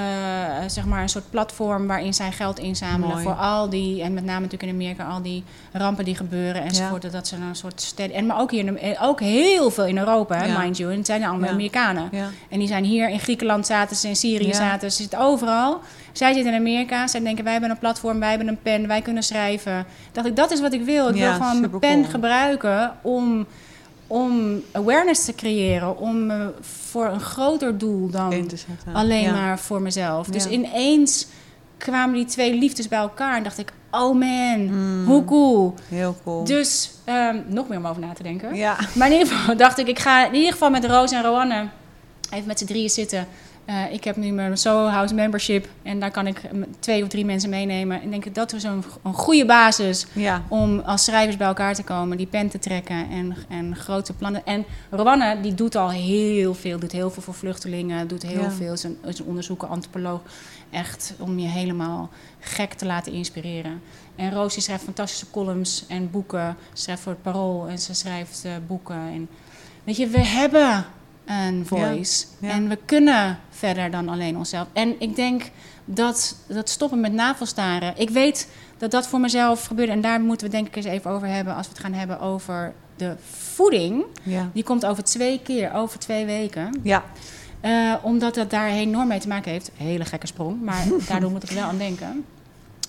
zeg 0.68 0.86
maar 0.86 1.02
een 1.02 1.10
soort 1.10 1.30
platform 1.30 1.88
waarin 1.88 2.14
zij 2.14 2.32
geld 2.32 2.60
inzamelen 2.60 3.08
Mooi. 3.10 3.24
voor 3.24 3.34
al 3.34 3.70
die, 3.70 4.02
en 4.04 4.14
met 4.14 4.24
name 4.26 4.40
natuurlijk 4.40 4.72
in 4.72 4.78
Amerika, 4.78 5.04
al 5.06 5.22
die 5.22 5.44
rampen 5.72 6.06
die 6.06 6.16
gebeuren 6.16 6.64
enzovoort. 6.64 7.12
Dat 7.12 7.28
ze 7.28 7.36
een 7.36 7.56
soort 7.56 7.82
steady, 7.82 8.14
en 8.14 8.26
maar 8.26 8.40
ook 8.40 8.52
hier, 8.52 8.66
in, 8.66 8.74
de- 8.74 8.98
ook 9.02 9.20
heel 9.20 9.72
veel 9.72 9.86
in 9.86 9.98
Europa, 9.98 10.36
hè, 10.36 10.60
mind 10.60 10.78
you. 10.78 10.92
En 10.92 10.98
het 10.98 11.06
zijn 11.06 11.24
allemaal. 11.24 11.50
Amerikanen. 11.50 12.10
En 12.50 12.60
die 12.60 12.68
zijn 12.68 12.84
hier 12.84 13.10
in 13.10 13.20
Griekenland 13.20 13.66
zaten 13.66 13.96
ze, 13.96 14.08
in 14.08 14.16
Syrië 14.16 14.54
zaten 14.54 14.92
ze, 14.92 15.02
zitten 15.02 15.20
overal. 15.20 15.82
Zij 16.14 16.34
zitten 16.34 16.54
in 16.54 16.60
Amerika, 16.60 17.08
zij 17.08 17.22
denken 17.22 17.44
wij 17.44 17.52
hebben 17.54 17.70
een 17.72 17.78
platform, 17.80 18.20
wij 18.20 18.30
hebben 18.30 18.48
een 18.48 18.62
pen, 18.62 18.88
wij 18.88 19.02
kunnen 19.02 19.24
schrijven. 19.24 19.86
Dacht 20.12 20.28
ik, 20.28 20.36
dat 20.36 20.52
is 20.52 20.62
wat 20.62 20.74
ik 20.74 20.84
wil. 20.84 21.10
Ik 21.10 21.16
Ja, 21.16 21.22
wil 21.38 21.46
gewoon 21.46 21.60
mijn 21.60 21.80
pen 21.80 22.06
gebruiken 22.06 22.92
om, 23.02 23.46
om 24.08 24.62
awareness 24.72 25.26
te 25.26 25.36
creëren, 25.36 25.98
om 25.98 26.32
eh, 26.32 26.46
voor 26.62 27.06
een 27.06 27.20
groter 27.20 27.78
doel 27.78 28.10
dan 28.10 28.34
alleen 28.94 29.22
Ja. 29.24 29.32
maar 29.32 29.60
voor 29.60 29.82
mezelf. 29.82 30.28
Dus 30.28 30.48
ineens 30.48 31.28
kwamen 31.78 32.16
die 32.16 32.26
twee 32.26 32.54
liefdes 32.54 32.88
bij 32.88 33.00
elkaar 33.00 33.38
en 33.38 33.44
dacht 33.44 33.58
ik, 33.58 33.74
oh 33.92 34.20
man, 34.20 34.66
Mm. 34.66 35.06
hoe 35.06 35.26
cool. 35.26 35.74
Heel 35.90 36.16
cool. 36.24 36.44
Dus 36.44 36.92
ehm, 37.04 37.38
nog 37.48 37.68
meer 37.68 37.78
om 37.78 37.88
over 37.88 38.02
na 38.02 38.14
te 38.14 38.24
denken. 38.24 38.56
ja. 38.56 38.78
Maar 38.96 39.08
in 39.12 39.18
ieder 39.18 39.34
geval 39.34 39.58
dacht 39.58 39.78
ik, 39.78 39.88
ik 39.88 40.00
ga 40.00 40.28
in 40.28 40.34
ieder 40.36 40.52
geval 40.52 40.70
met 40.70 40.86
Roos 40.86 41.12
en 41.12 41.24
Roanne 41.24 41.68
even 42.32 42.48
met 42.48 42.60
z'n 42.60 42.66
drieën 42.66 42.90
zitten. 42.90 43.28
Eh, 43.66 43.94
ik 43.94 44.04
heb 44.04 44.16
nu 44.16 44.32
mijn 44.32 44.58
Soho 44.58 44.86
House 44.88 45.14
membership 45.14 45.68
en 45.84 46.00
daar 46.00 46.12
kan 46.12 46.28
ik 46.28 46.38
eh, 46.44 46.50
twee 46.80 47.04
of 47.04 47.08
drie 47.10 47.26
mensen 47.26 47.50
meenemen. 47.50 48.02
En 48.02 48.10
denk 48.10 48.26
ik 48.26 48.36
dat 48.36 48.54
is 48.54 48.62
zo'n 48.62 48.84
een 49.04 49.14
goede 49.14 49.46
basis 49.46 50.06
Ja. 50.14 50.44
om 50.48 50.80
als 50.80 51.04
schrijvers 51.04 51.38
bij 51.38 51.48
elkaar 51.48 51.76
te 51.76 51.84
komen, 51.84 52.18
die 52.18 52.28
pen 52.28 52.50
te 52.50 52.60
trekken 52.60 53.10
en, 53.10 53.36
en 53.50 53.76
grote 53.76 54.14
plannen. 54.14 54.46
En 54.46 54.66
Rowanne, 54.90 55.42
die 55.42 55.54
doet 55.54 55.76
al 55.76 55.90
heel 55.92 56.54
veel, 56.54 56.80
doet 56.80 56.92
heel 56.92 57.12
veel 57.12 57.22
voor 57.24 57.34
vluchtelingen, 57.34 58.08
doet 58.08 58.24
heel 58.24 58.42
Ja. 58.42 58.52
veel, 58.52 58.74
is 58.74 58.84
een, 58.84 58.98
is 59.06 59.20
een 59.20 59.26
onderzoeker, 59.26 59.68
antropoloog. 59.68 60.22
Echt 60.72 61.14
om 61.20 61.40
je 61.40 61.48
helemaal 61.48 62.10
gek 62.40 62.74
te 62.74 62.86
laten 62.86 63.14
inspireren. 63.14 63.82
En 64.16 64.32
Roos 64.34 64.54
die 64.54 64.64
schrijft 64.64 64.84
fantastische 64.84 65.30
columns 65.32 65.86
en 65.88 66.12
boeken. 66.12 66.56
Ze 66.74 66.82
schrijft 66.82 67.02
voor 67.02 67.12
het 67.12 67.22
Parool 67.22 67.68
en 67.68 67.80
ze 67.80 67.94
schrijft 67.94 68.46
eh, 68.46 68.52
boeken. 68.68 68.96
En, 68.96 69.30
weet 69.84 69.98
je, 69.98 70.08
we 70.08 70.26
hebben 70.26 70.86
een 71.26 71.66
voice. 71.66 72.26
Ja. 72.40 72.50
En 72.50 72.70
we 72.70 72.78
kunnen 72.86 73.40
verder 73.50 73.92
dan 73.92 74.10
alleen 74.10 74.38
onszelf. 74.38 74.68
En 74.74 74.96
ik 75.00 75.16
denk 75.16 75.50
dat, 75.86 76.36
dat 76.48 76.70
stoppen 76.70 77.00
met 77.00 77.14
navelstaren. 77.14 77.94
Ik 77.98 78.10
weet 78.10 78.48
dat 78.78 78.92
dat 78.92 79.08
voor 79.08 79.20
mezelf 79.20 79.66
gebeurde. 79.66 79.92
En 79.92 80.02
daar 80.02 80.22
moeten 80.22 80.48
we 80.48 80.54
denk 80.54 80.68
ik 80.68 80.76
eens 80.76 80.86
even 80.86 81.12
over 81.12 81.28
hebben 81.28 81.56
als 81.56 81.68
we 81.68 81.74
het 81.74 81.82
gaan 81.82 81.94
hebben 81.94 82.20
over 82.20 82.74
de 82.96 83.16
voeding. 83.32 84.04
Ja. 84.24 84.50
Die 84.54 84.64
komt 84.64 84.86
over 84.86 85.04
twee 85.04 85.40
keer, 85.44 85.74
over 85.74 86.00
twee 86.00 86.26
weken. 86.26 86.80
Ja. 86.82 87.04
Eh, 87.62 87.94
omdat 88.02 88.36
dat 88.36 88.50
daar 88.50 88.70
enorm 88.70 89.08
mee 89.08 89.20
te 89.20 89.28
maken 89.28 89.52
heeft. 89.52 89.72
Hele 89.76 90.06
gekke 90.06 90.28
sprong, 90.28 90.62
maar 90.62 90.86
daardoor 91.08 91.32
moet 91.32 91.44
ik 91.44 91.50
er 91.50 91.56
wel 91.56 91.64
aan 91.64 91.78
denken. 91.78 92.26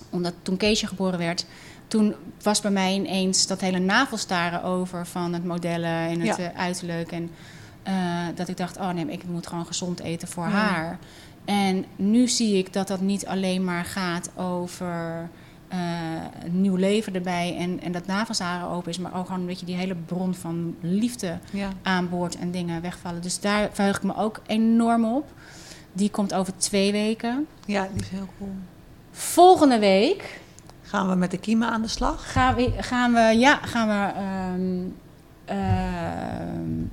Omdat 0.09 0.33
toen 0.41 0.57
Keesje 0.57 0.87
geboren 0.87 1.19
werd, 1.19 1.45
toen 1.87 2.15
was 2.41 2.61
bij 2.61 2.71
mij 2.71 2.93
ineens 2.93 3.47
dat 3.47 3.61
hele 3.61 3.79
navelstaren 3.79 4.63
over 4.63 5.05
van 5.05 5.33
het 5.33 5.45
modellen 5.45 6.09
en 6.09 6.21
het 6.21 6.39
eh, 6.39 6.47
uiterlijk. 6.55 7.11
En 7.11 7.29
eh, 7.85 7.93
dat 8.35 8.47
ik 8.47 8.57
dacht, 8.57 8.77
oh 8.77 8.89
nee, 8.89 9.05
ik 9.05 9.23
moet 9.27 9.47
gewoon 9.47 9.65
gezond 9.65 9.99
eten 9.99 10.27
voor 10.27 10.43
Ja. 10.47 10.49
haar. 10.51 10.99
En 11.45 11.85
nu 11.95 12.27
zie 12.27 12.57
ik 12.57 12.73
dat 12.73 12.87
dat 12.87 13.01
niet 13.01 13.25
alleen 13.27 13.63
maar 13.63 13.85
gaat 13.85 14.29
over 14.35 15.29
eh, 15.67 15.79
een 16.43 16.61
nieuw 16.61 16.75
leven 16.75 17.13
erbij 17.15 17.55
en, 17.57 17.81
en 17.81 17.91
dat 17.91 18.05
navelstaren 18.05 18.67
open 18.67 18.89
is, 18.89 18.97
maar 18.97 19.15
ook 19.15 19.25
gewoon 19.25 19.39
een 19.41 19.47
beetje 19.47 19.65
die 19.65 19.75
hele 19.75 19.95
bron 19.95 20.33
van 20.35 20.75
liefde 20.81 21.37
Ja. 21.51 21.69
aan 21.83 22.09
boord 22.09 22.37
en 22.37 22.51
dingen 22.51 22.81
wegvallen. 22.81 23.21
Dus 23.21 23.39
daar 23.39 23.69
verheug 23.71 23.95
ik 23.97 24.03
me 24.03 24.15
ook 24.15 24.41
enorm 24.45 25.05
op. 25.05 25.25
Die 25.93 26.09
komt 26.09 26.33
over 26.33 26.57
twee 26.57 26.91
weken. 26.91 27.47
Ja, 27.65 27.87
die 27.93 28.01
is 28.01 28.09
heel 28.09 28.27
cool. 28.37 28.51
Volgende 29.11 29.79
week 29.79 30.39
Gaan 30.81 31.09
we 31.09 31.15
met 31.15 31.31
de 31.31 31.37
kiemen 31.37 31.69
aan 31.69 31.81
de 31.81 31.87
slag? 31.87 32.31
gaan 32.31 32.55
we, 32.55 32.73
gaan 32.79 33.13
we, 33.13 33.19
ja, 33.19 33.55
gaan 33.61 33.87
we 33.87 34.19
ehm, 34.19 34.87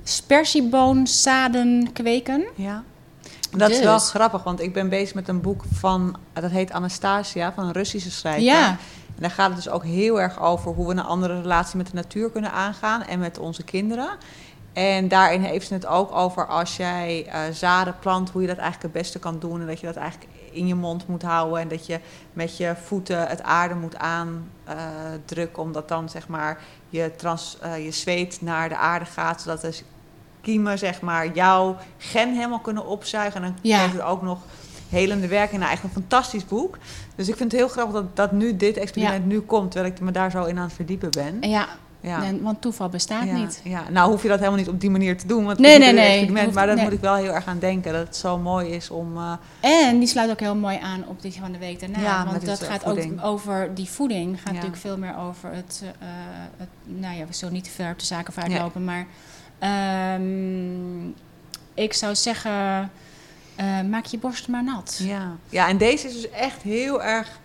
spersieboonzaden 0.03 1.89
kweken. 1.93 2.45
Ja. 2.55 2.83
Dat 3.57 3.69
is 3.69 3.79
wel 3.79 3.97
Dus. 3.97 4.09
grappig, 4.09 4.43
want 4.43 4.61
ik 4.61 4.73
ben 4.73 4.89
bezig 4.89 5.15
met 5.15 5.27
een 5.27 5.41
boek 5.41 5.63
van, 5.73 6.17
dat 6.33 6.51
heet 6.51 6.71
Anastasia, 6.71 7.53
van 7.53 7.65
een 7.65 7.71
Russische 7.71 8.11
schrijver. 8.11 8.43
Ja, 8.43 8.69
En 9.15 9.21
daar 9.21 9.31
gaat 9.31 9.47
het 9.47 9.55
dus 9.55 9.69
ook 9.69 9.83
heel 9.83 10.21
erg 10.21 10.41
over 10.41 10.71
hoe 10.71 10.87
we 10.87 10.91
een 10.91 11.03
andere 11.03 11.41
relatie 11.41 11.77
met 11.77 11.87
de 11.87 11.93
natuur 11.93 12.29
kunnen 12.29 12.51
aangaan 12.51 13.03
en 13.03 13.19
met 13.19 13.39
onze 13.39 13.63
kinderen. 13.63 14.09
En 14.73 15.07
daarin 15.07 15.41
heeft 15.41 15.67
ze 15.67 15.73
het 15.73 15.85
ook 15.85 16.11
over 16.11 16.47
als 16.47 16.77
jij 16.77 17.25
eh, 17.27 17.39
zaden 17.51 17.95
plant, 17.99 18.29
hoe 18.29 18.41
je 18.41 18.47
dat 18.47 18.57
eigenlijk 18.57 18.93
het 18.93 19.01
beste 19.01 19.19
kan 19.19 19.39
doen. 19.39 19.61
En 19.61 19.67
dat 19.67 19.79
je 19.79 19.85
dat 19.85 19.95
eigenlijk 19.95 20.31
in 20.53 20.67
je 20.67 20.75
mond 20.75 21.07
moet 21.07 21.21
houden. 21.21 21.59
En 21.59 21.67
dat 21.67 21.85
je 21.85 21.99
met 22.33 22.57
je 22.57 22.73
voeten 22.83 23.27
het 23.27 23.41
aarde 23.41 23.75
moet 23.75 23.95
aandrukken. 23.97 25.63
omdat 25.63 25.87
dan 25.87 26.09
zeg 26.09 26.27
maar 26.27 26.59
je, 26.89 27.11
trans, 27.15 27.57
eh, 27.61 27.83
je 27.85 27.91
zweet 27.91 28.37
naar 28.41 28.69
de 28.69 28.75
aarde 28.77 29.05
gaat. 29.05 29.41
Zodat 29.41 29.61
de 29.61 29.79
kiemen 30.41 30.77
zeg 30.77 31.01
maar 31.01 31.33
jouw 31.33 31.77
gen 31.97 32.33
helemaal 32.35 32.59
kunnen 32.59 32.85
opzuigen. 32.85 33.43
En 33.43 33.47
dan 33.47 33.57
Ja. 33.61 33.87
het 33.89 34.01
ook 34.01 34.21
nog 34.21 34.39
helende 34.89 35.27
werking. 35.27 35.59
Nou, 35.61 35.73
echt 35.73 35.83
een 35.83 35.89
fantastisch 35.89 36.45
boek. 36.45 36.77
Dus 37.15 37.27
ik 37.27 37.35
vind 37.35 37.51
het 37.51 37.59
heel 37.61 37.69
grappig 37.69 37.93
dat, 37.93 38.15
dat 38.15 38.31
nu 38.31 38.57
dit 38.57 38.77
experiment 38.77 39.25
nu 39.25 39.39
komt. 39.39 39.71
Terwijl 39.71 39.93
ik 39.93 39.99
me 39.99 40.11
daar 40.11 40.31
zo 40.31 40.43
in 40.43 40.57
aan 40.57 40.63
het 40.63 40.73
verdiepen 40.73 41.09
ben. 41.11 41.37
En 41.41 41.49
ja, 41.49 41.67
Ja. 42.03 42.23
en- 42.23 42.41
want 42.41 42.61
toeval 42.61 42.89
bestaat 42.89 43.25
Ja, 43.25 43.33
niet. 43.33 43.61
ja, 43.63 43.83
nou 43.89 44.09
hoef 44.11 44.21
je 44.21 44.27
dat 44.27 44.37
helemaal 44.39 44.59
niet 44.59 44.69
op 44.69 44.81
die 44.81 44.89
manier 44.89 45.17
te 45.17 45.27
doen. 45.27 45.45
Want 45.45 45.59
Nee, 45.59 45.79
nee, 45.79 45.93
nee. 45.93 46.05
experiment, 46.07 46.53
maar 46.53 46.65
daar 46.65 46.75
nee. 46.75 46.83
moet 46.83 46.93
ik 46.93 46.99
wel 46.99 47.15
heel 47.15 47.33
erg 47.33 47.45
aan 47.47 47.59
denken. 47.59 47.93
Dat 47.93 48.05
het 48.07 48.15
zo 48.15 48.37
mooi 48.37 48.69
is 48.69 48.89
om... 48.89 49.17
eh, 49.17 49.87
En 49.87 49.99
die 49.99 50.07
sluit 50.07 50.29
ook 50.29 50.39
heel 50.39 50.55
mooi 50.55 50.77
aan 50.81 51.07
op 51.07 51.21
die 51.21 51.33
van 51.41 51.51
de 51.51 51.57
week 51.57 51.79
daarna. 51.79 51.99
Ja, 51.99 52.25
want 52.25 52.45
dat 52.45 52.63
gaat 52.63 52.83
voeding. 52.83 53.21
ook 53.21 53.25
over 53.25 53.71
die 53.75 53.89
voeding. 53.89 54.37
Gaat 54.41 54.53
natuurlijk 54.53 54.81
veel 54.81 54.97
meer 54.97 55.17
over 55.17 55.49
het, 55.53 55.83
eh, 55.99 56.07
het. 56.57 56.67
Nou 56.83 57.15
ja, 57.17 57.25
we 57.25 57.33
zullen 57.33 57.53
niet 57.53 57.63
te 57.63 57.69
ver 57.69 57.91
op 57.91 57.99
de 57.99 58.05
zaken 58.05 58.33
vooruit 58.33 58.61
lopen. 58.61 58.83
Maar 58.83 59.05
ehm, 59.59 61.07
ik 61.73 61.93
zou 61.93 62.15
zeggen. 62.15 62.91
eh, 63.55 63.81
maak 63.89 64.05
je 64.05 64.17
borst 64.17 64.47
maar 64.47 64.63
nat. 64.63 64.99
Ja. 65.03 65.31
ja, 65.49 65.67
en 65.67 65.77
deze 65.77 66.07
is 66.07 66.13
dus 66.13 66.29
echt 66.29 66.61
heel 66.61 67.03
erg 67.03 67.39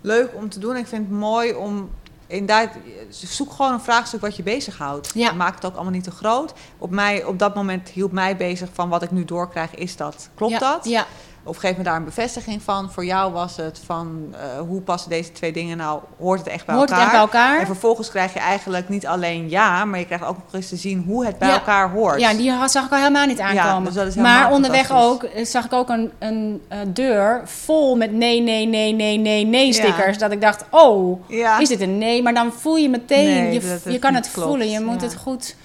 leuk 0.00 0.30
om 0.34 0.48
te 0.48 0.58
doen. 0.58 0.76
Ik 0.76 0.86
vind 0.86 1.08
het 1.08 1.18
mooi 1.18 1.52
om 1.54 1.90
inderdaad, 2.30 2.70
zoek 3.08 3.52
gewoon 3.52 3.72
een 3.72 3.80
vraagstuk 3.80 4.20
wat 4.20 4.36
je 4.36 4.42
bezighoudt. 4.42 5.10
Ja. 5.14 5.32
Maak 5.32 5.54
het 5.54 5.64
ook 5.64 5.74
allemaal 5.74 5.92
niet 5.92 6.04
te 6.04 6.10
groot. 6.10 6.52
Op, 6.78 6.90
mij, 6.90 7.24
op 7.24 7.38
dat 7.38 7.54
moment 7.54 7.88
hield 7.88 8.12
mij 8.12 8.36
bezig 8.36 8.68
van 8.72 8.88
wat 8.88 9.02
ik 9.02 9.10
nu 9.10 9.24
doorkrijg, 9.24 9.74
is 9.74 9.96
dat? 9.96 10.30
Klopt 10.34 10.52
ja, 10.52 10.58
dat? 10.58 10.84
Ja, 10.84 11.06
Of 11.44 11.56
geef 11.56 11.76
me 11.76 11.82
daar 11.82 11.96
een 11.96 12.04
bevestiging 12.04 12.62
van. 12.62 12.92
Voor 12.92 13.04
jou 13.04 13.32
was 13.32 13.56
het 13.56 13.80
van 13.84 14.34
eh, 14.34 14.58
hoe 14.58 14.80
passen 14.80 15.10
deze 15.10 15.32
twee 15.32 15.52
dingen 15.52 15.76
nou? 15.76 16.00
Hoort 16.18 16.38
het 16.38 16.48
echt 16.48 16.66
bij 16.66 16.74
hoort 16.74 16.88
het 16.90 16.98
elkaar? 16.98 17.14
echt 17.14 17.30
bij 17.32 17.40
elkaar? 17.40 17.60
En 17.60 17.66
vervolgens 17.66 18.10
krijg 18.10 18.32
je 18.32 18.38
eigenlijk 18.38 18.88
niet 18.88 19.06
alleen 19.06 19.50
ja, 19.50 19.84
maar 19.84 19.98
je 19.98 20.04
krijgt 20.04 20.24
ook 20.24 20.36
nog 20.36 20.54
eens 20.54 20.68
te 20.68 20.76
zien 20.76 21.04
hoe 21.06 21.26
het 21.26 21.38
bij 21.38 21.48
Ja. 21.48 21.54
elkaar 21.54 21.90
hoort. 21.90 22.20
Ja, 22.20 22.34
die 22.34 22.52
zag 22.66 22.84
ik 22.84 22.90
al 22.92 22.98
helemaal 22.98 23.26
niet 23.26 23.40
aankomen. 23.40 23.92
dus 23.92 24.14
maar 24.14 24.50
onderweg 24.50 24.92
ook 24.92 25.22
eh, 25.22 25.44
zag 25.44 25.64
ik 25.64 25.72
ook 25.72 25.88
een, 25.88 26.12
een 26.18 26.62
eh, 26.68 26.78
deur 26.86 27.42
vol 27.44 27.96
met 27.96 28.12
nee, 28.12 28.42
nee, 28.42 28.66
nee, 28.66 28.92
nee, 28.92 29.18
nee, 29.18 29.46
nee 29.46 29.72
stickers. 29.72 30.18
Dat 30.18 30.32
ik 30.32 30.40
dacht, 30.40 30.64
oh, 30.70 31.30
is 31.60 31.68
dit 31.68 31.80
een 31.80 31.98
nee? 31.98 32.22
Maar 32.22 32.34
dan 32.34 32.52
voel 32.52 32.76
je 32.76 32.88
meteen, 32.88 33.34
Nee, 33.34 33.52
je, 33.52 33.66
het 33.66 33.82
je 33.84 33.98
kan 33.98 34.14
het 34.14 34.30
klopt, 34.30 34.48
voelen. 34.48 34.70
Je 34.70 34.80
moet 34.80 35.00
het 35.00 35.16
goed 35.16 35.56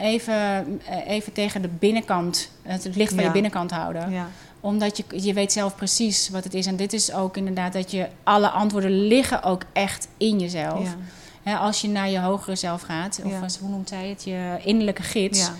even, 0.00 0.80
even 1.06 1.32
tegen 1.32 1.62
de 1.62 1.68
binnenkant, 1.68 2.50
het 2.62 2.96
licht 2.96 3.14
van 3.14 3.24
je 3.24 3.30
binnenkant 3.30 3.70
houden. 3.70 4.10
Ja. 4.10 4.26
Omdat 4.64 4.96
je, 4.96 5.04
je 5.22 5.32
weet 5.32 5.52
zelf 5.52 5.76
precies 5.76 6.28
wat 6.28 6.44
het 6.44 6.54
is. 6.54 6.66
En 6.66 6.76
dit 6.76 6.92
is 6.92 7.12
ook 7.12 7.36
inderdaad 7.36 7.72
dat 7.72 7.90
je 7.90 8.08
alle 8.22 8.48
antwoorden 8.48 9.06
liggen 9.06 9.42
ook 9.42 9.62
echt 9.72 10.08
in 10.16 10.38
jezelf. 10.38 10.96
Ja. 11.44 11.56
Als 11.56 11.80
je 11.80 11.88
naar 11.88 12.10
je 12.10 12.18
hogere 12.20 12.56
zelf 12.56 12.82
gaat, 12.82 13.20
of 13.24 13.30
Ja. 13.30 13.40
als- 13.40 13.58
hoe 13.58 13.68
noemt 13.70 13.90
hij 13.90 14.08
het, 14.08 14.24
je 14.24 14.56
innerlijke 14.64 15.02
gids. 15.02 15.40
Ja. 15.40 15.54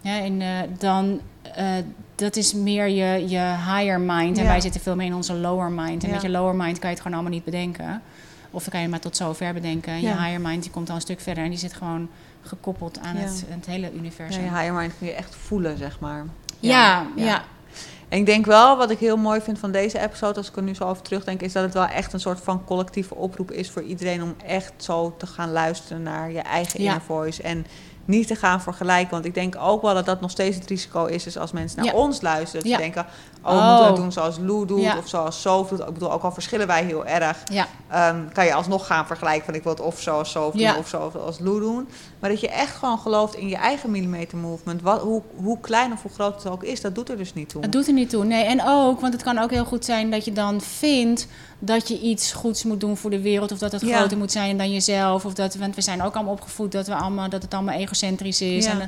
Ja, 0.00 0.18
en 0.24 0.40
eh, 0.42 0.48
dan, 0.78 1.20
eh, 1.54 1.72
dat 2.14 2.36
is 2.36 2.52
meer 2.54 2.88
je, 2.88 3.28
je 3.28 3.54
higher 3.66 4.00
mind. 4.00 4.36
En 4.38 4.42
Ja. 4.44 4.50
wij 4.50 4.60
zitten 4.60 4.80
veel 4.80 4.96
meer 4.96 5.06
in 5.06 5.14
onze 5.14 5.34
lower 5.34 5.70
mind. 5.70 6.02
En 6.02 6.08
Ja. 6.08 6.14
met 6.14 6.22
je 6.24 6.30
lower 6.30 6.54
mind 6.54 6.78
kan 6.78 6.88
je 6.88 6.94
het 6.94 7.02
gewoon 7.04 7.12
allemaal 7.18 7.34
niet 7.36 7.44
bedenken. 7.44 8.02
Of 8.50 8.62
dan 8.62 8.72
kan 8.72 8.80
je 8.80 8.88
maar 8.88 9.00
tot 9.00 9.16
zover 9.16 9.54
bedenken. 9.54 9.92
En 9.92 10.00
je 10.00 10.06
Ja. 10.06 10.22
higher 10.24 10.40
mind 10.40 10.62
die 10.62 10.70
komt 10.72 10.86
dan 10.86 10.96
een 10.96 11.02
stuk 11.02 11.20
verder. 11.20 11.44
En 11.44 11.50
die 11.50 11.58
zit 11.58 11.72
gewoon 11.72 12.08
gekoppeld 12.42 12.98
aan 13.00 13.16
Ja. 13.16 13.22
het, 13.22 13.44
het 13.48 13.66
hele 13.66 13.86
Ja, 13.86 13.92
universum. 13.98 14.42
je 14.44 14.48
higher 14.50 14.72
mind 14.72 14.92
kun 14.98 15.06
je 15.06 15.12
echt 15.14 15.34
voelen, 15.34 15.78
zeg 15.78 16.00
maar. 16.00 16.24
ja, 16.60 17.06
ja. 17.16 17.44
En 18.08 18.18
ik 18.18 18.26
denk 18.26 18.46
wel, 18.46 18.76
wat 18.76 18.90
ik 18.90 18.98
heel 18.98 19.16
mooi 19.16 19.40
vind 19.40 19.58
van 19.58 19.70
deze 19.70 20.00
episode, 20.00 20.36
als 20.36 20.48
ik 20.48 20.56
er 20.56 20.62
nu 20.62 20.74
zo 20.74 20.84
over 20.84 21.02
terugdenk, 21.02 21.40
is 21.42 21.52
dat 21.52 21.62
het 21.62 21.74
wel 21.74 21.86
echt 21.86 22.12
een 22.12 22.20
soort 22.20 22.40
van 22.40 22.64
collectieve 22.64 23.14
oproep 23.14 23.50
is 23.50 23.70
voor 23.70 23.82
iedereen 23.82 24.22
om 24.22 24.34
echt 24.46 24.72
zo 24.76 25.14
te 25.18 25.26
gaan 25.26 25.52
luisteren 25.52 26.02
naar 26.02 26.30
je 26.30 26.40
eigen 26.40 26.82
Ja. 26.82 26.86
inner 26.88 27.04
voice. 27.04 27.42
En 27.42 27.66
niet 28.06 28.26
te 28.26 28.34
gaan 28.36 28.60
vergelijken. 28.60 29.10
Want 29.10 29.24
ik 29.24 29.34
denk 29.34 29.56
ook 29.60 29.82
wel 29.82 29.94
dat 29.94 30.06
dat 30.06 30.20
nog 30.20 30.30
steeds 30.30 30.56
het 30.56 30.66
risico 30.68 31.04
is, 31.04 31.26
is 31.26 31.38
als 31.38 31.52
mensen 31.52 31.76
naar 31.82 31.86
Ja. 31.94 32.00
ons 32.00 32.20
luisteren. 32.20 32.62
Dat 32.62 32.70
Ja. 32.70 32.76
ze 32.76 32.82
denken, 32.82 33.06
oh, 33.42 33.50
we 33.52 33.56
Oh. 33.58 33.68
moeten 33.68 33.86
het 33.86 33.96
doen 33.96 34.12
zoals 34.12 34.36
Lou 34.38 34.66
doet 34.66 34.80
Ja. 34.82 34.98
of 34.98 35.08
zoals 35.08 35.40
Sof 35.40 35.68
doet. 35.68 35.80
Ik 35.80 35.92
bedoel, 35.92 36.12
ook 36.12 36.22
al 36.22 36.32
verschillen 36.32 36.66
wij 36.66 36.84
heel 36.84 37.06
erg, 37.06 37.36
ehm, 37.88 38.16
kan 38.32 38.44
je 38.44 38.54
alsnog 38.54 38.86
gaan 38.86 39.06
vergelijken 39.06 39.44
van 39.44 39.54
ik 39.54 39.62
wil 39.62 39.72
het 39.72 39.80
of 39.80 40.00
zoals 40.00 40.30
Sof 40.30 40.54
doen 40.54 40.76
of 40.76 40.88
zoals 40.88 41.38
Lou 41.38 41.60
doen. 41.60 41.88
Maar 42.18 42.30
dat 42.30 42.40
je 42.40 42.48
echt 42.48 42.76
gewoon 42.76 42.98
gelooft 42.98 43.34
in 43.34 43.48
je 43.48 43.56
eigen 43.56 43.90
millimeter 43.90 44.38
movement. 44.38 44.82
Wat, 44.82 45.00
hoe, 45.00 45.22
hoe 45.36 45.60
klein 45.60 45.92
of 45.92 46.02
hoe 46.02 46.10
groot 46.14 46.42
het 46.42 46.52
ook 46.52 46.62
is, 46.62 46.80
dat 46.80 46.94
doet 46.94 47.08
er 47.10 47.16
dus 47.16 47.34
niet 47.34 47.48
toe. 47.48 47.62
Het 47.62 47.72
doet 47.72 47.86
er 47.86 47.92
niet 47.92 48.10
toe. 48.10 48.24
Nee, 48.24 48.44
en 48.44 48.62
ook, 48.66 49.00
want 49.00 49.12
het 49.12 49.22
kan 49.22 49.38
ook 49.38 49.50
heel 49.50 49.64
goed 49.64 49.84
zijn 49.84 50.10
dat 50.10 50.24
je 50.24 50.32
dan 50.32 50.60
vindt 50.60 51.26
dat 51.58 51.88
je 51.88 52.00
iets 52.00 52.32
goeds 52.32 52.64
moet 52.64 52.80
doen 52.80 52.96
voor 52.96 53.10
de 53.10 53.20
wereld. 53.20 53.52
Of 53.52 53.58
dat 53.58 53.72
het 53.72 53.80
Ja. 53.82 53.96
groter 53.98 54.18
moet 54.18 54.32
zijn 54.32 54.58
dan 54.58 54.72
jezelf. 54.72 55.24
Of 55.24 55.34
dat, 55.34 55.54
want 55.54 55.74
we 55.74 55.80
zijn 55.80 56.02
ook 56.02 56.14
allemaal 56.14 56.32
opgevoed 56.32 56.72
dat, 56.72 56.86
we 56.86 56.94
allemaal, 56.94 57.28
dat 57.28 57.42
het 57.42 57.54
allemaal 57.54 57.74
egocentrisch 57.74 58.40
is. 58.40 58.64
Ja. 58.64 58.70
En, 58.70 58.80
eh, 58.80 58.86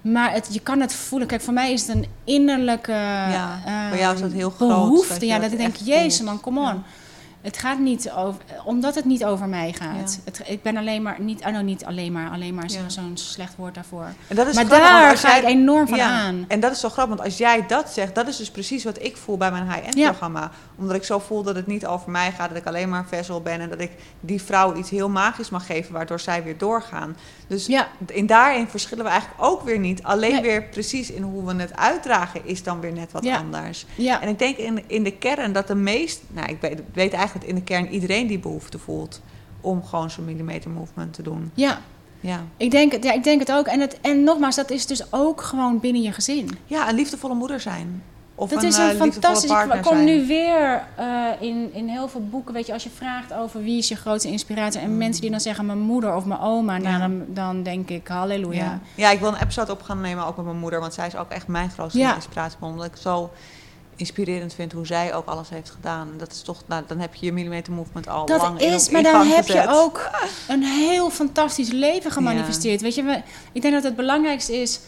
maar 0.00 0.32
het, 0.32 0.48
je 0.50 0.60
kan 0.60 0.80
het 0.80 0.94
voelen. 0.94 1.28
Kijk, 1.28 1.40
voor 1.42 1.52
mij 1.54 1.72
is 1.72 1.86
het 1.86 1.96
een 1.96 2.06
innerlijke 2.24 2.92
Ja, 2.92 3.60
eh, 3.66 3.88
voor 3.88 3.98
jou 3.98 4.14
is 4.14 4.20
dat 4.20 4.32
heel 4.32 4.50
groot, 4.50 4.68
behoefte. 4.68 5.12
dat 5.12 5.22
ja, 5.22 5.38
dat 5.38 5.52
ik 5.52 5.58
denk, 5.58 5.76
jezus 5.76 6.20
man, 6.20 6.40
come 6.40 6.60
on. 6.60 6.82
Het 7.46 7.56
gaat 7.58 7.78
niet 7.78 8.10
over, 8.10 8.40
omdat 8.64 8.94
het 8.94 9.04
niet 9.04 9.24
over 9.24 9.48
mij 9.48 9.72
gaat. 9.72 10.14
Ja. 10.14 10.20
Het, 10.24 10.42
ik 10.46 10.62
ben 10.62 10.76
alleen 10.76 11.02
maar, 11.02 11.16
niet, 11.20 11.40
oh 11.44 11.46
nou 11.52 11.64
niet 11.64 11.84
alleen 11.84 12.12
maar, 12.12 12.30
alleen 12.30 12.54
maar 12.54 12.70
Ja. 12.70 12.88
zo'n 12.88 13.10
slecht 13.16 13.56
woord 13.56 13.74
daarvoor. 13.74 14.06
En 14.28 14.36
dat 14.36 14.46
is 14.46 14.54
maar 14.54 14.64
grappig, 14.64 14.88
daar 14.88 15.16
ga 15.16 15.28
jij- 15.28 15.38
ik 15.40 15.44
enorm 15.46 15.88
van 15.88 15.98
Ja, 15.98 16.08
aan. 16.08 16.44
En 16.48 16.60
dat 16.60 16.72
is 16.72 16.80
zo 16.80 16.88
grappig, 16.88 17.16
want 17.16 17.28
als 17.28 17.38
jij 17.38 17.66
dat 17.66 17.88
zegt, 17.90 18.14
dat 18.14 18.28
is 18.28 18.36
dus 18.36 18.50
precies 18.50 18.84
wat 18.84 19.02
ik 19.02 19.16
voel 19.16 19.36
bij 19.36 19.50
mijn 19.50 19.64
high-end 19.72 19.94
programma. 20.04 20.50
Omdat 20.78 20.96
ik 20.96 21.04
zo 21.04 21.18
voel 21.18 21.42
dat 21.42 21.54
het 21.54 21.66
niet 21.66 21.86
over 21.86 22.10
mij 22.10 22.32
gaat, 22.32 22.48
dat 22.48 22.58
ik 22.58 22.66
alleen 22.66 22.88
maar 22.88 22.98
een 22.98 23.08
vessel 23.08 23.40
ben 23.42 23.60
en 23.60 23.68
dat 23.68 23.80
ik 23.80 23.90
die 24.20 24.42
vrouw 24.42 24.74
iets 24.74 24.90
heel 24.90 25.08
magisch 25.08 25.50
mag 25.50 25.66
geven, 25.66 25.92
waardoor 25.92 26.20
zij 26.20 26.42
weer 26.42 26.58
doorgaan. 26.58 27.16
Dus 27.46 27.66
Ja. 27.66 27.88
in 28.06 28.26
daarin 28.26 28.68
verschillen 28.68 29.04
we 29.04 29.10
eigenlijk 29.10 29.42
ook 29.42 29.62
weer 29.62 29.78
niet. 29.78 30.02
Alleen 30.02 30.32
Nee. 30.32 30.42
weer 30.42 30.62
precies 30.62 31.10
in 31.10 31.22
hoe 31.22 31.44
we 31.54 31.60
het 31.62 31.76
uitdragen 31.76 32.40
is 32.46 32.62
dan 32.62 32.80
weer 32.80 32.92
net 32.92 33.12
wat 33.12 33.26
anders. 33.28 33.86
Ja. 33.94 34.20
En 34.22 34.28
ik 34.28 34.38
denk 34.38 34.56
in, 34.56 34.84
in 34.86 35.02
de 35.02 35.12
kern 35.12 35.52
dat 35.52 35.66
de 35.66 35.74
meest, 35.74 36.20
nou 36.28 36.48
ik 36.48 36.60
weet, 36.60 36.80
weet 36.92 37.12
eigenlijk 37.12 37.35
dat 37.40 37.48
in 37.48 37.54
de 37.54 37.62
kern 37.62 37.88
iedereen 37.88 38.26
die 38.26 38.38
behoefte 38.38 38.78
voelt 38.78 39.20
om 39.60 39.84
gewoon 39.84 40.10
zo'n 40.10 40.24
millimeter 40.24 40.70
movement 40.70 41.12
te 41.12 41.22
doen. 41.22 41.50
ja. 41.54 41.80
Ja. 42.20 42.40
Ik 42.56 42.70
denk, 42.70 42.92
het, 42.92 43.04
ja, 43.04 43.12
ik 43.12 43.24
denk 43.24 43.40
het 43.40 43.52
ook. 43.52 43.66
En, 43.66 43.80
het, 43.80 44.00
en 44.00 44.24
nogmaals, 44.24 44.56
dat 44.56 44.70
is 44.70 44.86
dus 44.86 45.12
ook 45.12 45.40
gewoon 45.42 45.80
binnen 45.80 46.02
je 46.02 46.12
gezin. 46.12 46.50
Ja, 46.66 46.88
een 46.88 46.94
liefdevolle 46.94 47.34
moeder 47.34 47.60
zijn. 47.60 48.02
Of 48.34 48.50
dat 48.50 48.62
een, 48.62 48.68
is 48.68 48.78
eh, 48.78 48.84
een 48.84 48.88
liefdevolle 48.90 49.12
fantastisch. 49.12 49.74
Ik 49.76 49.82
kom 49.82 50.04
nu 50.04 50.26
weer 50.26 50.82
eh, 50.96 51.06
in, 51.40 51.74
in 51.74 51.88
heel 51.88 52.08
veel 52.08 52.28
boeken. 52.28 52.54
Weet 52.54 52.66
je, 52.66 52.72
als 52.72 52.82
je 52.82 52.90
vraagt 52.90 53.32
over 53.34 53.62
wie 53.62 53.78
is 53.78 53.88
je 53.88 53.94
grootste 53.96 54.28
inspiratie. 54.30 54.80
En 54.80 54.96
mensen 54.98 55.20
die 55.22 55.30
dan 55.30 55.40
zeggen 55.40 55.66
mijn 55.66 55.78
moeder 55.78 56.14
of 56.14 56.24
mijn 56.24 56.40
oma. 56.40 56.78
Nou, 56.78 56.94
Ja. 56.94 56.98
dan, 56.98 57.24
dan 57.28 57.62
denk 57.62 57.90
ik 57.90 58.08
halleluja. 58.08 58.64
Ja. 58.64 58.80
ja, 58.94 59.10
ik 59.10 59.18
wil 59.20 59.28
een 59.28 59.42
episode 59.42 59.72
op 59.72 59.82
gaan 59.82 60.00
nemen 60.00 60.26
ook 60.26 60.36
met 60.36 60.44
mijn 60.44 60.58
moeder. 60.58 60.80
Want 60.80 60.94
zij 60.94 61.06
is 61.06 61.16
ook 61.16 61.30
echt 61.30 61.46
mijn 61.48 61.70
grootste 61.70 61.98
Ja. 61.98 62.14
inspiratiebron. 62.14 62.70
Omdat 62.70 62.86
ik 62.86 62.96
zo 62.96 63.30
inspirerend 63.96 64.54
vind 64.54 64.72
hoe 64.72 64.86
zij 64.86 65.14
ook 65.14 65.26
alles 65.26 65.48
heeft 65.48 65.70
gedaan. 65.70 66.08
En 66.12 66.18
dat 66.18 66.32
is 66.32 66.42
toch, 66.42 66.62
nou, 66.66 66.82
dan 66.86 66.98
heb 66.98 67.14
je 67.14 67.26
je 67.26 67.32
millimeter 67.32 67.72
movement 67.72 68.08
al 68.08 68.26
Dat 68.26 68.40
lang 68.42 68.60
in, 68.60 68.72
is, 68.72 68.90
maar 68.90 69.04
in 69.04 69.12
dan 69.12 69.26
heb 69.26 69.46
je 69.46 69.66
ook 69.68 70.10
een 70.48 70.62
heel 70.62 71.10
fantastisch 71.10 71.70
leven 71.70 72.10
gemanifesteerd. 72.10 72.80
Weet 72.80 72.94
je, 72.94 73.02
we, 73.02 73.22
ik 73.52 73.62
denk 73.62 73.74
dat 73.74 73.82
het 73.82 73.96
belangrijkste 73.96 74.56
is 74.56 74.80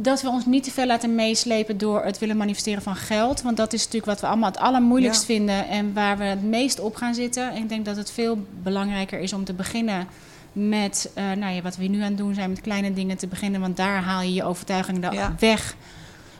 dat 0.00 0.22
we 0.22 0.28
ons 0.28 0.46
niet 0.46 0.64
te 0.64 0.70
veel 0.70 0.86
laten 0.86 1.14
meeslepen 1.14 1.78
door 1.78 2.04
het 2.04 2.18
willen 2.18 2.36
manifesteren 2.36 2.82
van 2.82 2.96
geld. 2.96 3.42
Want 3.42 3.56
dat 3.56 3.72
is 3.72 3.78
natuurlijk 3.78 4.06
wat 4.06 4.20
we 4.20 4.26
allemaal 4.26 4.50
het 4.50 4.58
allermoeilijkst 4.58 5.20
Ja. 5.20 5.26
vinden 5.26 5.68
en 5.68 5.92
waar 5.94 6.18
we 6.18 6.24
het 6.24 6.42
meest 6.42 6.80
op 6.80 6.96
gaan 6.96 7.14
zitten. 7.14 7.50
En 7.50 7.56
ik 7.62 7.68
denk 7.68 7.84
dat 7.84 7.96
het 7.96 8.10
veel 8.10 8.38
belangrijker 8.62 9.18
is 9.18 9.32
om 9.32 9.44
te 9.44 9.52
beginnen 9.52 10.06
met 10.52 11.10
eh, 11.14 11.24
nou 11.32 11.54
ja, 11.54 11.62
wat 11.62 11.76
we 11.76 11.84
nu 11.84 12.00
aan 12.00 12.08
het 12.08 12.16
doen 12.18 12.34
zijn, 12.34 12.50
met 12.50 12.60
kleine 12.60 12.92
dingen 12.94 13.16
te 13.16 13.26
beginnen. 13.26 13.60
Want 13.60 13.76
daar 13.76 14.02
haal 14.02 14.22
je 14.22 14.34
je 14.34 14.44
overtuiging 14.44 15.12
Ja. 15.12 15.34
weg. 15.38 15.76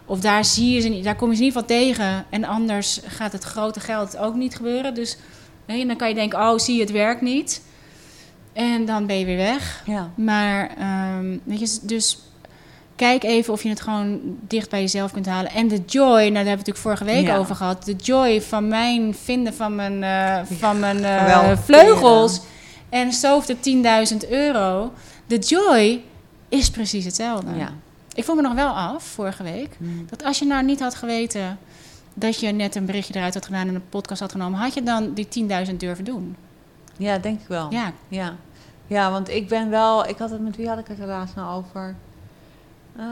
Of 0.09 0.21
daar, 0.21 0.45
zie 0.45 0.75
je 0.75 0.81
ze 0.81 0.89
niet, 0.89 1.05
daar 1.05 1.17
kom 1.17 1.31
je 1.31 1.37
ze 1.37 1.43
in 1.43 1.47
ieder 1.49 1.63
geval 1.63 1.79
tegen. 1.79 2.25
En 2.31 2.45
anders 2.45 3.01
gaat 3.07 3.33
het 3.33 3.45
grote 3.45 3.81
geld 3.81 4.17
ook 4.17 4.35
niet 4.35 4.57
gebeuren. 4.57 4.95
Dus 4.95 5.17
nee, 5.67 5.87
dan 5.87 5.97
kan 5.97 6.09
je 6.09 6.15
denken, 6.15 6.39
oh 6.39 6.59
zie 6.59 6.75
je, 6.75 6.81
het 6.81 6.91
werkt 6.91 7.21
niet. 7.21 7.63
En 8.53 8.85
dan 8.85 9.07
ben 9.07 9.19
je 9.19 9.25
weer 9.25 9.37
weg. 9.37 9.83
Ja. 9.87 10.11
Maar 10.15 10.71
ehm, 10.79 11.37
weet 11.45 11.61
je, 11.61 11.79
dus 11.83 12.19
kijk 12.97 13.23
even 13.23 13.53
of 13.53 13.63
je 13.63 13.69
het 13.69 13.81
gewoon 13.81 14.21
dicht 14.41 14.71
bij 14.71 14.81
jezelf 14.81 15.13
kunt 15.13 15.27
halen. 15.27 15.51
En 15.51 15.69
de 15.69 15.83
joy, 15.87 16.05
nou 16.05 16.15
daar 16.15 16.23
hebben 16.23 16.33
we 16.33 16.39
het 16.39 16.47
natuurlijk 16.67 16.79
vorige 16.79 17.05
week 17.05 17.27
Ja. 17.27 17.37
over 17.37 17.55
gehad. 17.55 17.85
De 17.85 17.95
joy 17.97 18.43
van 18.43 18.69
mijn 18.69 19.15
vinden 19.15 19.55
van 19.55 19.75
mijn, 19.75 20.03
eh, 20.03 20.57
van 20.59 20.79
mijn 20.79 21.05
eh, 21.05 21.59
vleugels. 21.65 22.41
En 22.89 23.13
zo 23.13 23.43
de 23.47 23.61
10.000 23.61 24.29
euro. 24.31 24.93
De 25.27 25.39
joy 25.39 26.03
is 26.49 26.71
precies 26.71 27.05
hetzelfde. 27.05 27.51
Ja. 27.57 27.73
Ik 28.19 28.25
vroeg 28.25 28.37
me 28.37 28.43
nog 28.43 28.55
wel 28.55 28.69
af, 28.71 29.03
vorige 29.05 29.43
week, 29.43 29.77
Mm. 29.79 30.07
dat 30.11 30.25
als 30.25 30.39
je 30.39 30.45
nou 30.45 30.65
niet 30.65 30.81
had 30.81 30.95
geweten 30.95 31.59
dat 32.15 32.41
je 32.41 32.53
net 32.53 32.75
een 32.75 32.87
berichtje 32.87 33.15
eruit 33.15 33.35
had 33.35 33.45
gedaan 33.47 33.69
en 33.69 33.75
een 33.75 33.89
podcast 33.89 34.21
had 34.21 34.33
genomen, 34.33 34.59
had 34.59 34.75
je 34.75 34.83
dan 34.83 35.15
die 35.15 35.29
10.000 35.29 35.81
durven 35.81 36.05
doen? 36.05 36.37
ja, 36.97 37.19
denk 37.19 37.41
ik 37.41 37.49
wel. 37.49 37.73
Ja, 37.73 37.93
Ja. 38.09 38.35
ja, 38.87 39.11
want 39.11 39.29
ik 39.29 39.49
ben 39.49 39.71
wel... 39.71 40.09
Ik 40.09 40.19
had 40.19 40.31
het 40.31 40.41
met 40.41 40.57
wie 40.57 40.69
had 40.69 40.79
ik 40.79 40.87
het 40.87 40.99
er 40.99 41.07
laatst 41.07 41.35
nou 41.35 41.57
over? 41.65 41.95
Eh, 42.99 43.05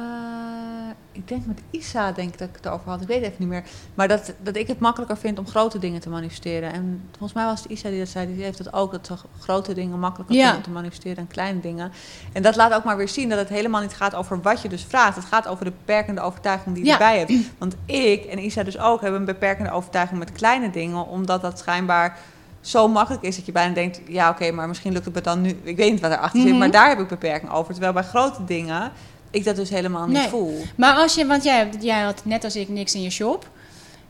ik 1.13 1.29
denk 1.29 1.47
met 1.47 1.61
Isa 1.71 2.13
denk 2.13 2.33
ik 2.33 2.39
dat 2.39 2.49
ik 2.49 2.55
het 2.57 2.67
erover 2.67 2.91
had. 2.91 3.01
Ik 3.01 3.07
weet 3.07 3.23
even 3.23 3.35
niet 3.39 3.49
meer. 3.49 3.63
Maar 3.95 4.09
dat, 4.09 4.33
dat 4.43 4.57
ik 4.57 4.67
het 4.67 4.79
makkelijker 4.79 5.17
vind 5.17 5.39
om 5.39 5.47
grote 5.47 5.79
dingen 5.79 6.01
te 6.01 6.09
manifesteren. 6.09 6.73
En 6.73 7.01
volgens 7.11 7.33
mij 7.33 7.45
was 7.45 7.63
het 7.63 7.71
Isa 7.71 7.89
die 7.89 7.99
dat 7.99 8.09
zei. 8.09 8.35
Die 8.35 8.45
heeft 8.45 8.59
dat 8.65 8.73
ook. 8.73 8.93
Dat 8.93 9.07
ze 9.07 9.15
grote 9.41 9.75
dingen 9.75 9.99
makkelijker 9.99 10.37
Ja. 10.37 10.41
vinden 10.43 10.59
om 10.59 10.65
te 10.65 10.71
manifesteren 10.71 11.17
dan 11.17 11.27
kleine 11.27 11.61
dingen. 11.61 11.93
En 12.33 12.43
dat 12.43 12.57
laat 12.57 12.73
ook 12.75 12.85
maar 12.85 12.97
weer 12.97 13.09
zien 13.09 13.29
dat 13.29 13.39
het 13.39 13.49
helemaal 13.49 13.81
niet 13.81 13.95
gaat 13.95 14.15
over 14.15 14.41
wat 14.43 14.63
je 14.63 14.69
dus 14.69 14.85
vraagt. 14.85 15.17
Het 15.17 15.25
gaat 15.25 15.47
over 15.49 15.65
de 15.65 15.71
beperkende 15.71 16.21
overtuiging 16.21 16.75
die 16.75 16.85
je 16.85 16.91
Ja. 16.91 16.97
erbij 16.99 17.19
hebt. 17.19 17.33
Want 17.59 17.75
ik 17.85 18.25
en 18.25 18.39
Isa 18.45 18.63
dus 18.63 18.79
ook 18.79 19.01
hebben 19.01 19.21
een 19.21 19.27
beperkende 19.27 19.71
overtuiging 19.71 20.19
met 20.19 20.33
kleine 20.33 20.71
dingen. 20.71 21.07
Omdat 21.07 21.43
dat 21.43 21.59
schijnbaar 21.59 22.19
zo 22.61 22.89
makkelijk 22.89 23.23
is 23.25 23.37
dat 23.37 23.47
je 23.47 23.53
bijna 23.53 23.75
denkt... 23.75 24.01
ja, 24.09 24.31
oké, 24.31 24.51
maar 24.51 24.69
misschien 24.69 24.93
lukt 24.93 25.05
het 25.05 25.15
me 25.15 25.21
dan 25.21 25.41
nu... 25.41 25.49
Ik 25.63 25.77
weet 25.77 25.91
niet 25.91 26.01
wat 26.01 26.11
erachter 26.13 26.41
zit, 26.41 26.49
Mhm. 26.49 26.59
maar 26.59 26.71
daar 26.71 26.89
heb 26.89 26.99
ik 26.99 27.09
beperking 27.09 27.51
over. 27.53 27.73
Terwijl 27.73 27.93
bij 27.93 28.03
grote 28.03 28.45
dingen 28.45 28.93
ik 29.37 29.45
dat 29.45 29.57
dus 29.57 29.71
helemaal 29.71 30.07
niet 30.07 30.17
Nee. 30.17 30.29
voel. 30.29 30.63
Maar 30.77 30.95
als 30.95 31.15
je, 31.15 31.27
want 31.27 31.43
jij, 31.45 32.01
had 32.03 32.21
net 32.25 32.45
als 32.45 32.57
ik 32.57 32.69
niks 32.69 32.95
in 32.95 33.03
je 33.03 33.11
shop. 33.11 33.49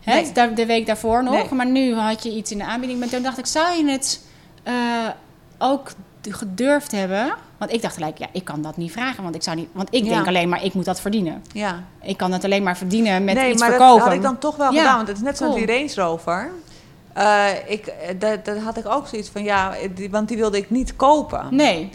Hè, 0.00 0.20
Nee. 0.34 0.52
de 0.54 0.66
week 0.66 0.86
daarvoor 0.86 1.22
nog. 1.24 1.34
Nee. 1.34 1.46
Maar 1.52 1.66
nu 1.66 1.94
had 1.94 2.22
je 2.22 2.30
iets 2.30 2.50
in 2.50 2.58
de 2.58 2.64
aanbieding. 2.64 2.98
Maar 3.00 3.08
toen 3.08 3.22
dacht 3.22 3.38
ik, 3.38 3.46
zou 3.46 3.76
je 3.84 3.90
het 3.90 4.20
eh, 4.62 4.74
ook 5.58 5.90
gedurfd 6.22 6.92
hebben? 6.92 7.34
Want 7.58 7.72
ik 7.72 7.82
dacht 7.82 7.94
gelijk, 7.94 8.18
ja, 8.18 8.26
ik 8.32 8.44
kan 8.44 8.62
dat 8.62 8.76
niet 8.76 8.92
vragen. 8.92 9.22
Want 9.22 9.34
ik, 9.34 9.42
zou 9.42 9.56
niet, 9.56 9.68
want 9.72 9.88
ik 9.94 10.04
Ja. 10.04 10.08
denk 10.14 10.26
alleen 10.26 10.48
maar, 10.48 10.64
ik 10.64 10.74
moet 10.74 10.84
dat 10.84 11.00
verdienen. 11.00 11.44
Ja. 11.52 11.84
Ik 12.02 12.16
kan 12.16 12.32
het 12.32 12.44
alleen 12.44 12.62
maar 12.62 12.76
verdienen 12.76 13.24
met 13.24 13.34
nee, 13.34 13.50
iets 13.52 13.60
maar 13.60 13.70
verkopen. 13.70 13.98
dat 13.98 14.06
had 14.06 14.16
ik 14.16 14.22
dan 14.22 14.38
toch 14.38 14.56
wel 14.56 14.72
Ja, 14.72 14.78
gedaan. 14.78 14.96
Want 14.96 15.08
het 15.08 15.16
is 15.16 15.22
net 15.22 15.36
zoals 15.36 15.54
cool. 15.54 15.66
die 15.66 15.76
Range 15.76 15.92
Rover. 15.94 16.50
Eh, 17.12 17.44
ik, 17.66 17.86
eh, 17.86 18.14
dat, 18.18 18.44
dat 18.44 18.58
had 18.58 18.76
ik 18.76 18.86
ook 18.88 19.06
zoiets 19.06 19.28
van, 19.28 19.44
ja, 19.44 19.74
die, 19.94 20.10
want 20.10 20.28
die 20.28 20.36
wilde 20.36 20.56
ik 20.56 20.70
niet 20.70 20.96
kopen. 20.96 21.46
Nee. 21.50 21.90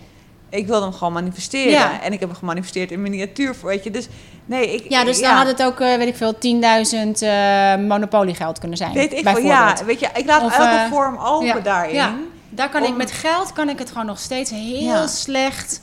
Ik 0.52 0.68
wilde 0.68 0.84
hem 0.86 0.94
gewoon 0.94 1.14
manifesteren. 1.14 1.72
Ja. 1.72 2.02
En 2.02 2.14
ik 2.14 2.20
heb 2.20 2.30
hem 2.30 2.38
gemanifesteerd 2.38 2.92
in 2.92 3.02
miniatuur, 3.02 3.56
weet 3.64 3.84
je. 3.84 3.92
Dus 3.92 4.08
nee, 4.46 4.74
ik... 4.76 4.90
Ja, 4.90 5.04
dus 5.04 5.22
dan 5.22 5.36
had 5.36 5.48
het 5.48 5.64
ook, 5.64 5.80
eh, 5.80 5.96
weet 5.98 6.08
ik 6.08 6.16
veel, 6.16 6.34
10.000 6.34 7.22
eh 7.22 7.76
monopoliegeld 7.76 8.60
kunnen 8.60 8.78
zijn. 8.78 8.94
Weet 8.94 9.14
ik 9.14 9.24
wel, 9.24 9.38
ja. 9.38 9.76
Weet 9.86 10.00
je, 10.00 10.08
ik 10.14 10.26
laat 10.26 10.44
Of, 10.44 10.58
elke 10.58 10.76
eh, 10.76 10.90
vorm 10.92 11.18
open 11.18 11.46
ja, 11.48 11.60
daarin. 11.60 11.94
ja. 11.96 12.14
Daar 12.50 12.70
kan 12.70 12.84
ik 12.84 12.96
met 12.96 13.12
geld 13.12 13.54
kan 13.54 13.70
ik 13.70 13.80
het 13.80 13.88
gewoon 13.90 14.06
nog 14.06 14.20
steeds 14.20 14.50
heel 14.52 14.82
Ja. 14.82 15.08
slecht. 15.08 15.82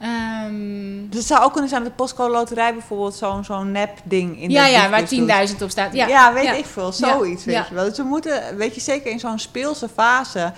ehm, 0.00 1.08
Dus 1.08 1.18
het 1.18 1.26
zou 1.26 1.42
ook 1.44 1.52
kunnen 1.52 1.68
zijn 1.70 1.82
dat 1.82 1.90
de 1.90 1.96
postcode 1.96 2.30
loterij 2.32 2.72
bijvoorbeeld 2.72 3.14
zo'n 3.14 3.44
zo'n 3.44 3.72
nep 3.72 3.90
ding 4.04 4.40
in 4.42 4.50
ja, 4.50 4.64
de 4.64 4.70
ja, 4.70 4.88
waar 4.90 5.02
briefbus 5.02 5.36
doet. 5.48 5.56
10.000 5.58 5.62
op 5.62 5.70
staat. 5.70 5.94
Ja, 5.94 6.06
Ja, 6.06 6.32
weet 6.32 6.44
ja. 6.44 6.52
ik 6.52 6.66
veel. 6.66 6.92
Zoiets, 6.92 7.44
weet 7.44 7.54
Ja. 7.54 7.66
je 7.68 7.74
wel. 7.74 7.84
Dus 7.84 7.96
we 7.96 8.02
moeten, 8.02 8.56
weet 8.56 8.74
je, 8.74 8.80
zeker 8.80 9.10
in 9.10 9.18
zo'n 9.18 9.38
speelse 9.38 9.88
fase... 9.88 10.52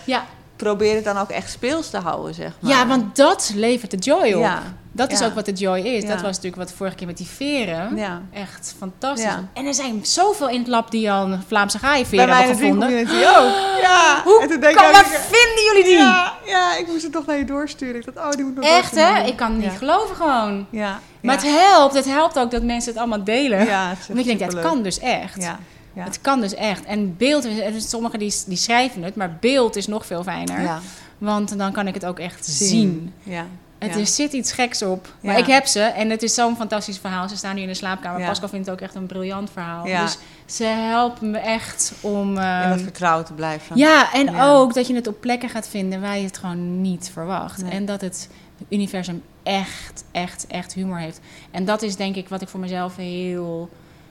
Probeer 0.58 0.94
het 0.94 1.04
dan 1.04 1.16
ook 1.18 1.30
echt 1.30 1.50
speels 1.50 1.90
te 1.90 1.98
houden, 1.98 2.34
zeg 2.34 2.52
maar. 2.60 2.70
ja, 2.70 2.86
want 2.86 3.16
dat 3.16 3.52
levert 3.54 3.90
de 3.90 3.96
joy 3.96 4.32
op. 4.32 4.40
Ja, 4.40 4.62
Dat 4.92 5.12
is 5.12 5.18
ja. 5.18 5.26
ook 5.26 5.34
wat 5.34 5.44
de 5.44 5.52
joy 5.52 5.78
is. 5.78 6.02
Ja. 6.02 6.08
Dat 6.08 6.20
was 6.20 6.36
natuurlijk 6.36 6.56
wat 6.56 6.72
vorige 6.72 6.96
keer 6.96 7.06
met 7.06 7.16
die 7.16 7.26
veren. 7.26 7.96
ja. 7.96 8.22
Echt 8.32 8.74
fantastisch. 8.78 9.24
Ja. 9.24 9.48
En 9.54 9.66
er 9.66 9.74
zijn 9.74 10.06
zoveel 10.06 10.48
in 10.48 10.58
het 10.58 10.68
lab 10.68 10.90
die 10.90 11.10
al 11.12 11.26
een 11.26 11.42
Vlaamse 11.46 11.78
Bij 11.78 11.88
gaaienveren 11.88 12.28
mij 12.28 12.40
in 12.40 12.46
hebben 12.46 12.56
de 12.56 12.62
gevonden. 12.64 12.88
winkelcommunity 12.88 13.38
ook. 13.38 13.76
Ja. 13.88 14.20
Hoe 14.24 14.40
en 14.42 14.48
toen 14.48 14.60
denk 14.60 14.76
kan, 14.76 14.90
ik 14.90 15.06
vinden 15.06 15.64
jullie 15.64 15.84
die? 15.84 15.96
Ja, 15.98 16.32
ja, 16.46 16.76
ik 16.76 16.86
moest 16.86 17.02
het 17.02 17.12
toch 17.12 17.26
naar 17.26 17.36
je 17.38 17.44
doorsturen. 17.44 17.96
Ik 17.96 18.14
dacht, 18.14 18.26
oh, 18.26 18.32
die 18.32 18.44
moet 18.44 18.54
nog 18.54 18.64
Echt, 18.64 18.94
hè? 18.94 19.22
Ik 19.26 19.36
kan 19.36 19.52
het 19.52 19.60
niet 19.62 19.78
geloven 19.78 20.16
gewoon. 20.16 20.66
Ja. 20.70 21.00
Maar 21.22 21.34
het 21.34 21.44
helpt. 21.44 21.94
Het 21.94 22.04
helpt 22.04 22.38
ook 22.38 22.50
dat 22.50 22.62
mensen 22.62 22.90
het 22.92 22.98
allemaal 23.00 23.24
delen. 23.24 23.64
Ja, 23.66 23.92
Want 24.08 24.18
ik 24.18 24.38
denk, 24.38 24.52
dat 24.52 24.60
kan 24.60 24.82
dus 24.82 24.98
echt. 24.98 25.42
Ja. 25.42 25.58
Ja. 25.92 26.04
Het 26.04 26.20
kan 26.20 26.40
dus 26.40 26.54
echt. 26.54 26.84
En 26.84 27.16
beeld, 27.16 27.46
sommigen 27.76 28.18
die, 28.18 28.34
die 28.46 28.56
schrijven 28.56 29.02
het, 29.02 29.16
maar 29.16 29.36
beeld 29.40 29.76
is 29.76 29.86
nog 29.86 30.06
veel 30.06 30.22
fijner. 30.22 30.60
ja. 30.60 30.80
Want 31.18 31.58
dan 31.58 31.72
kan 31.72 31.86
ik 31.86 31.94
het 31.94 32.06
ook 32.06 32.18
echt 32.18 32.46
zien. 32.46 33.12
Ja. 33.22 33.46
Het 33.78 33.94
ja. 33.94 34.00
er 34.00 34.06
zit 34.06 34.32
iets 34.32 34.52
geks 34.52 34.82
op. 34.82 35.14
Maar 35.20 35.34
Ja. 35.34 35.40
ik 35.40 35.46
heb 35.46 35.66
ze 35.66 35.80
en 35.80 36.10
het 36.10 36.22
is 36.22 36.34
zo'n 36.34 36.56
fantastisch 36.56 36.98
verhaal. 36.98 37.28
Ze 37.28 37.36
staan 37.36 37.54
nu 37.54 37.60
in 37.60 37.66
de 37.66 37.74
slaapkamer. 37.74 38.20
Ja. 38.20 38.26
Pascal 38.26 38.48
vindt 38.48 38.66
het 38.66 38.74
ook 38.74 38.80
echt 38.80 38.94
een 38.94 39.06
briljant 39.06 39.50
verhaal. 39.50 39.84
Dus 39.84 40.18
ze 40.46 40.64
helpen 40.64 41.30
me 41.30 41.38
echt 41.38 41.92
om... 42.00 42.30
In 42.30 42.42
ehm, 42.42 42.68
dat 42.68 42.80
vertrouwen 42.80 43.24
te 43.24 43.32
blijven. 43.32 43.76
ja, 43.76 44.12
en 44.12 44.40
ook 44.40 44.74
dat 44.74 44.86
je 44.86 44.94
het 44.94 45.06
op 45.06 45.20
plekken 45.20 45.48
gaat 45.48 45.68
vinden 45.68 46.00
waar 46.00 46.16
je 46.18 46.24
het 46.24 46.38
gewoon 46.38 46.80
niet 46.80 47.10
verwacht. 47.12 47.62
Nee. 47.62 47.70
En 47.70 47.84
dat 47.84 48.00
het 48.00 48.28
universum 48.68 49.22
echt, 49.42 50.04
echt, 50.12 50.46
echt 50.48 50.74
humor 50.74 50.98
heeft. 50.98 51.20
En 51.50 51.64
dat 51.64 51.82
is 51.82 51.96
denk 51.96 52.16
ik 52.16 52.28
wat 52.28 52.42
ik 52.42 52.48
voor 52.48 52.60
mezelf 52.60 52.96
heel 52.96 53.70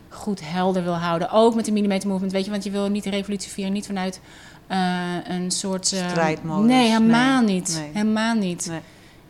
goed 0.10 0.40
helder 0.44 0.84
wil 0.84 0.96
houden. 0.96 1.32
Ook 1.32 1.56
met 1.56 1.66
de 1.66 1.72
millimeter 1.72 2.10
movement, 2.10 2.32
weet 2.32 2.46
je. 2.46 2.52
Want 2.52 2.64
je 2.64 2.72
wil 2.72 2.90
niet 2.90 3.04
de 3.04 3.10
revolutie 3.10 3.52
vieren, 3.52 3.74
niet 3.74 3.86
vanuit 3.86 4.20
eh, 4.68 4.78
een 5.28 5.52
soort... 5.52 5.92
eh, 5.94 6.10
Strijdmodus. 6.10 6.66
Nee, 6.70 6.88
helemaal 6.88 7.42
Nee. 7.42 7.54
niet. 7.56 7.76
Nee. 7.82 7.90
Helemaal 7.94 8.36
niet. 8.36 8.68
Nee. 8.70 8.80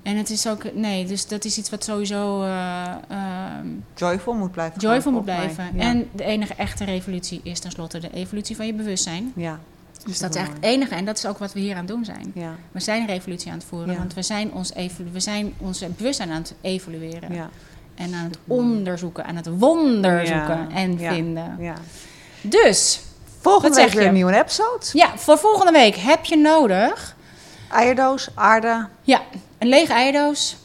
En 0.03 0.17
het 0.17 0.29
is 0.29 0.47
ook... 0.47 0.73
Nee, 0.73 1.05
dus 1.05 1.27
dat 1.27 1.45
is 1.45 1.57
iets 1.57 1.69
wat 1.69 1.83
sowieso... 1.83 2.43
eh, 2.43 2.85
ehm, 3.09 3.67
Joyful 3.95 4.33
moet 4.33 4.51
blijven. 4.51 4.79
joyful 4.81 5.11
moet 5.11 5.23
blijven. 5.23 5.69
Ja. 5.73 5.81
En 5.81 6.09
de 6.11 6.23
enige 6.23 6.53
echte 6.53 6.83
revolutie 6.83 7.39
is 7.43 7.59
tenslotte 7.59 7.99
de 7.99 8.13
evolutie 8.13 8.55
van 8.55 8.65
je 8.65 8.73
bewustzijn. 8.73 9.31
ja. 9.35 9.59
Dus 10.05 10.19
dat 10.19 10.35
is 10.35 10.41
echt 10.41 10.53
het 10.53 10.63
enige. 10.63 10.95
En 10.95 11.05
dat 11.05 11.17
is 11.17 11.25
ook 11.25 11.37
wat 11.37 11.53
we 11.53 11.59
hier 11.59 11.71
aan 11.71 11.77
het 11.77 11.87
doen 11.87 12.05
zijn. 12.05 12.31
Ja. 12.33 12.55
We 12.71 12.79
zijn 12.79 13.01
een 13.01 13.07
revolutie 13.07 13.51
aan 13.51 13.57
het 13.57 13.67
voeren, 13.67 13.91
Ja. 13.91 13.97
want 13.97 14.13
we 14.13 14.21
zijn, 14.21 14.53
ons 14.53 14.73
we 15.11 15.19
zijn 15.19 15.53
ons 15.57 15.83
bewustzijn 15.97 16.29
aan 16.29 16.41
het 16.41 16.53
evolueren. 16.61 17.33
Ja. 17.33 17.49
En 17.97 18.13
aan 18.13 18.23
het 18.23 18.37
onderzoeken, 18.47 19.25
aan 19.25 19.35
het 19.35 19.49
wonderzoeken 19.59 20.67
Ja. 20.69 20.75
en 20.75 20.99
Ja. 20.99 21.13
vinden. 21.13 21.57
ja. 21.59 21.73
Dus, 22.41 22.99
Volgende 23.41 23.75
week 23.75 23.89
weer 23.93 24.05
een 24.07 24.13
nieuwe 24.13 24.37
episode. 24.39 24.85
ja, 24.93 25.17
voor 25.17 25.37
volgende 25.37 25.71
week 25.71 25.95
heb 25.95 26.25
je 26.25 26.37
nodig 26.37 27.15
Eierdoos, 27.71 28.29
aarde. 28.33 28.87
ja, 29.01 29.21
een 29.57 29.67
lege 29.67 29.93
eidoos, 29.93 30.55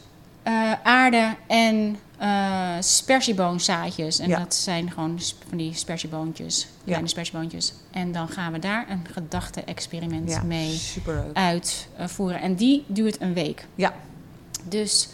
eh, 0.43 0.71
aarde 0.83 1.35
en 1.47 1.97
eh 2.17 2.75
spersieboonzaadjes. 2.79 4.19
En 4.19 4.29
Ja. 4.29 4.39
dat 4.39 4.55
zijn 4.55 4.91
gewoon 4.91 5.19
van 5.49 5.57
die 5.57 5.73
spersieboontjes, 5.73 6.67
kleine 6.85 7.07
spersieboontjes. 7.07 7.73
En 7.91 8.11
dan 8.11 8.27
gaan 8.27 8.51
we 8.51 8.59
daar 8.59 8.85
een 8.89 9.05
gedachte-experiment 9.13 10.29
Ja, 10.29 10.41
mee 10.43 10.69
superleuk. 10.75 11.35
uitvoeren. 11.37 12.41
En 12.41 12.55
die 12.55 12.83
duurt 12.87 13.21
een 13.21 13.33
week. 13.33 13.65
Ja. 13.75 13.93
Dus 14.63 15.09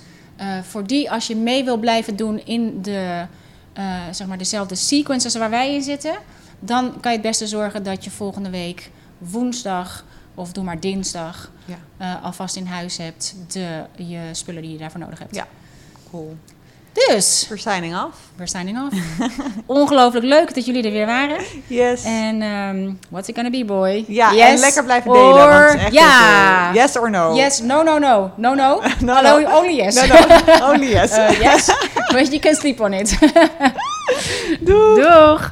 voor 0.63 0.87
die, 0.87 1.11
als 1.11 1.27
je 1.27 1.35
mee 1.35 1.63
wil 1.63 1.77
blijven 1.77 2.15
doen 2.15 2.45
in 2.45 2.81
de, 2.81 3.25
eh, 3.73 3.95
zeg 4.11 4.27
maar 4.27 4.37
dezelfde 4.37 4.75
sequence 4.75 5.25
als 5.25 5.35
waar 5.35 5.49
wij 5.49 5.73
in 5.75 5.81
zitten, 5.83 6.17
dan 6.59 6.99
kan 6.99 7.11
je 7.11 7.17
het 7.17 7.27
beste 7.27 7.47
zorgen 7.47 7.83
dat 7.83 8.03
je 8.03 8.09
volgende 8.11 8.49
week 8.49 8.89
woensdag 9.17 10.05
of 10.35 10.51
doe 10.51 10.63
maar 10.63 10.79
dinsdag 10.79 11.51
Ja. 11.65 11.77
eh, 11.97 12.23
alvast 12.23 12.55
in 12.55 12.65
huis 12.65 12.97
hebt 12.97 13.35
de, 13.47 13.83
je 13.95 14.19
spullen 14.31 14.61
die 14.61 14.71
je 14.71 14.77
daarvoor 14.77 14.99
nodig 14.99 15.19
hebt. 15.19 15.35
Ja. 15.35 15.47
Cool. 16.09 16.37
Dus, 16.93 17.45
We're 17.49 17.61
signing 17.61 17.95
off. 17.95 18.15
we're 18.37 18.47
signing 18.47 18.77
off. 18.77 18.93
Ongelooflijk 19.65 20.25
leuk 20.25 20.55
dat 20.55 20.65
jullie 20.65 20.83
er 20.83 20.91
weer 20.91 21.05
waren. 21.05 21.37
Yes. 21.67 22.03
En 22.03 22.41
ehm 22.41 22.91
what's 23.09 23.27
it 23.27 23.35
gonna 23.35 23.49
be, 23.49 23.65
boy? 23.65 24.05
ja, 24.07 24.31
Yes 24.33 24.49
en 24.53 24.59
lekker 24.59 24.83
blijven 24.83 25.11
delen. 25.11 25.33
want 25.33 25.79
echt 25.79 25.93
ja. 25.93 26.71
veel. 26.71 26.81
Yes 26.81 26.97
or 26.97 27.09
no? 27.09 27.35
Yes, 27.35 27.59
no, 27.59 27.83
no, 27.83 27.97
no. 27.97 28.31
No, 28.35 28.53
no. 28.53 28.81
No, 28.99 29.13
Hallo, 29.13 29.39
no. 29.39 29.57
only 29.57 29.75
yes. 29.75 29.95
No, 29.95 30.05
no. 30.05 30.15
Only 30.71 30.87
yes. 30.89 31.11
Uh, 31.17 31.29
yes, 31.39 31.71
but 32.11 32.27
you 32.31 32.39
can 32.39 32.55
sleep 32.55 32.79
on 32.81 32.93
it. 32.93 33.17
Doei. 34.59 35.01
Doeg! 35.01 35.51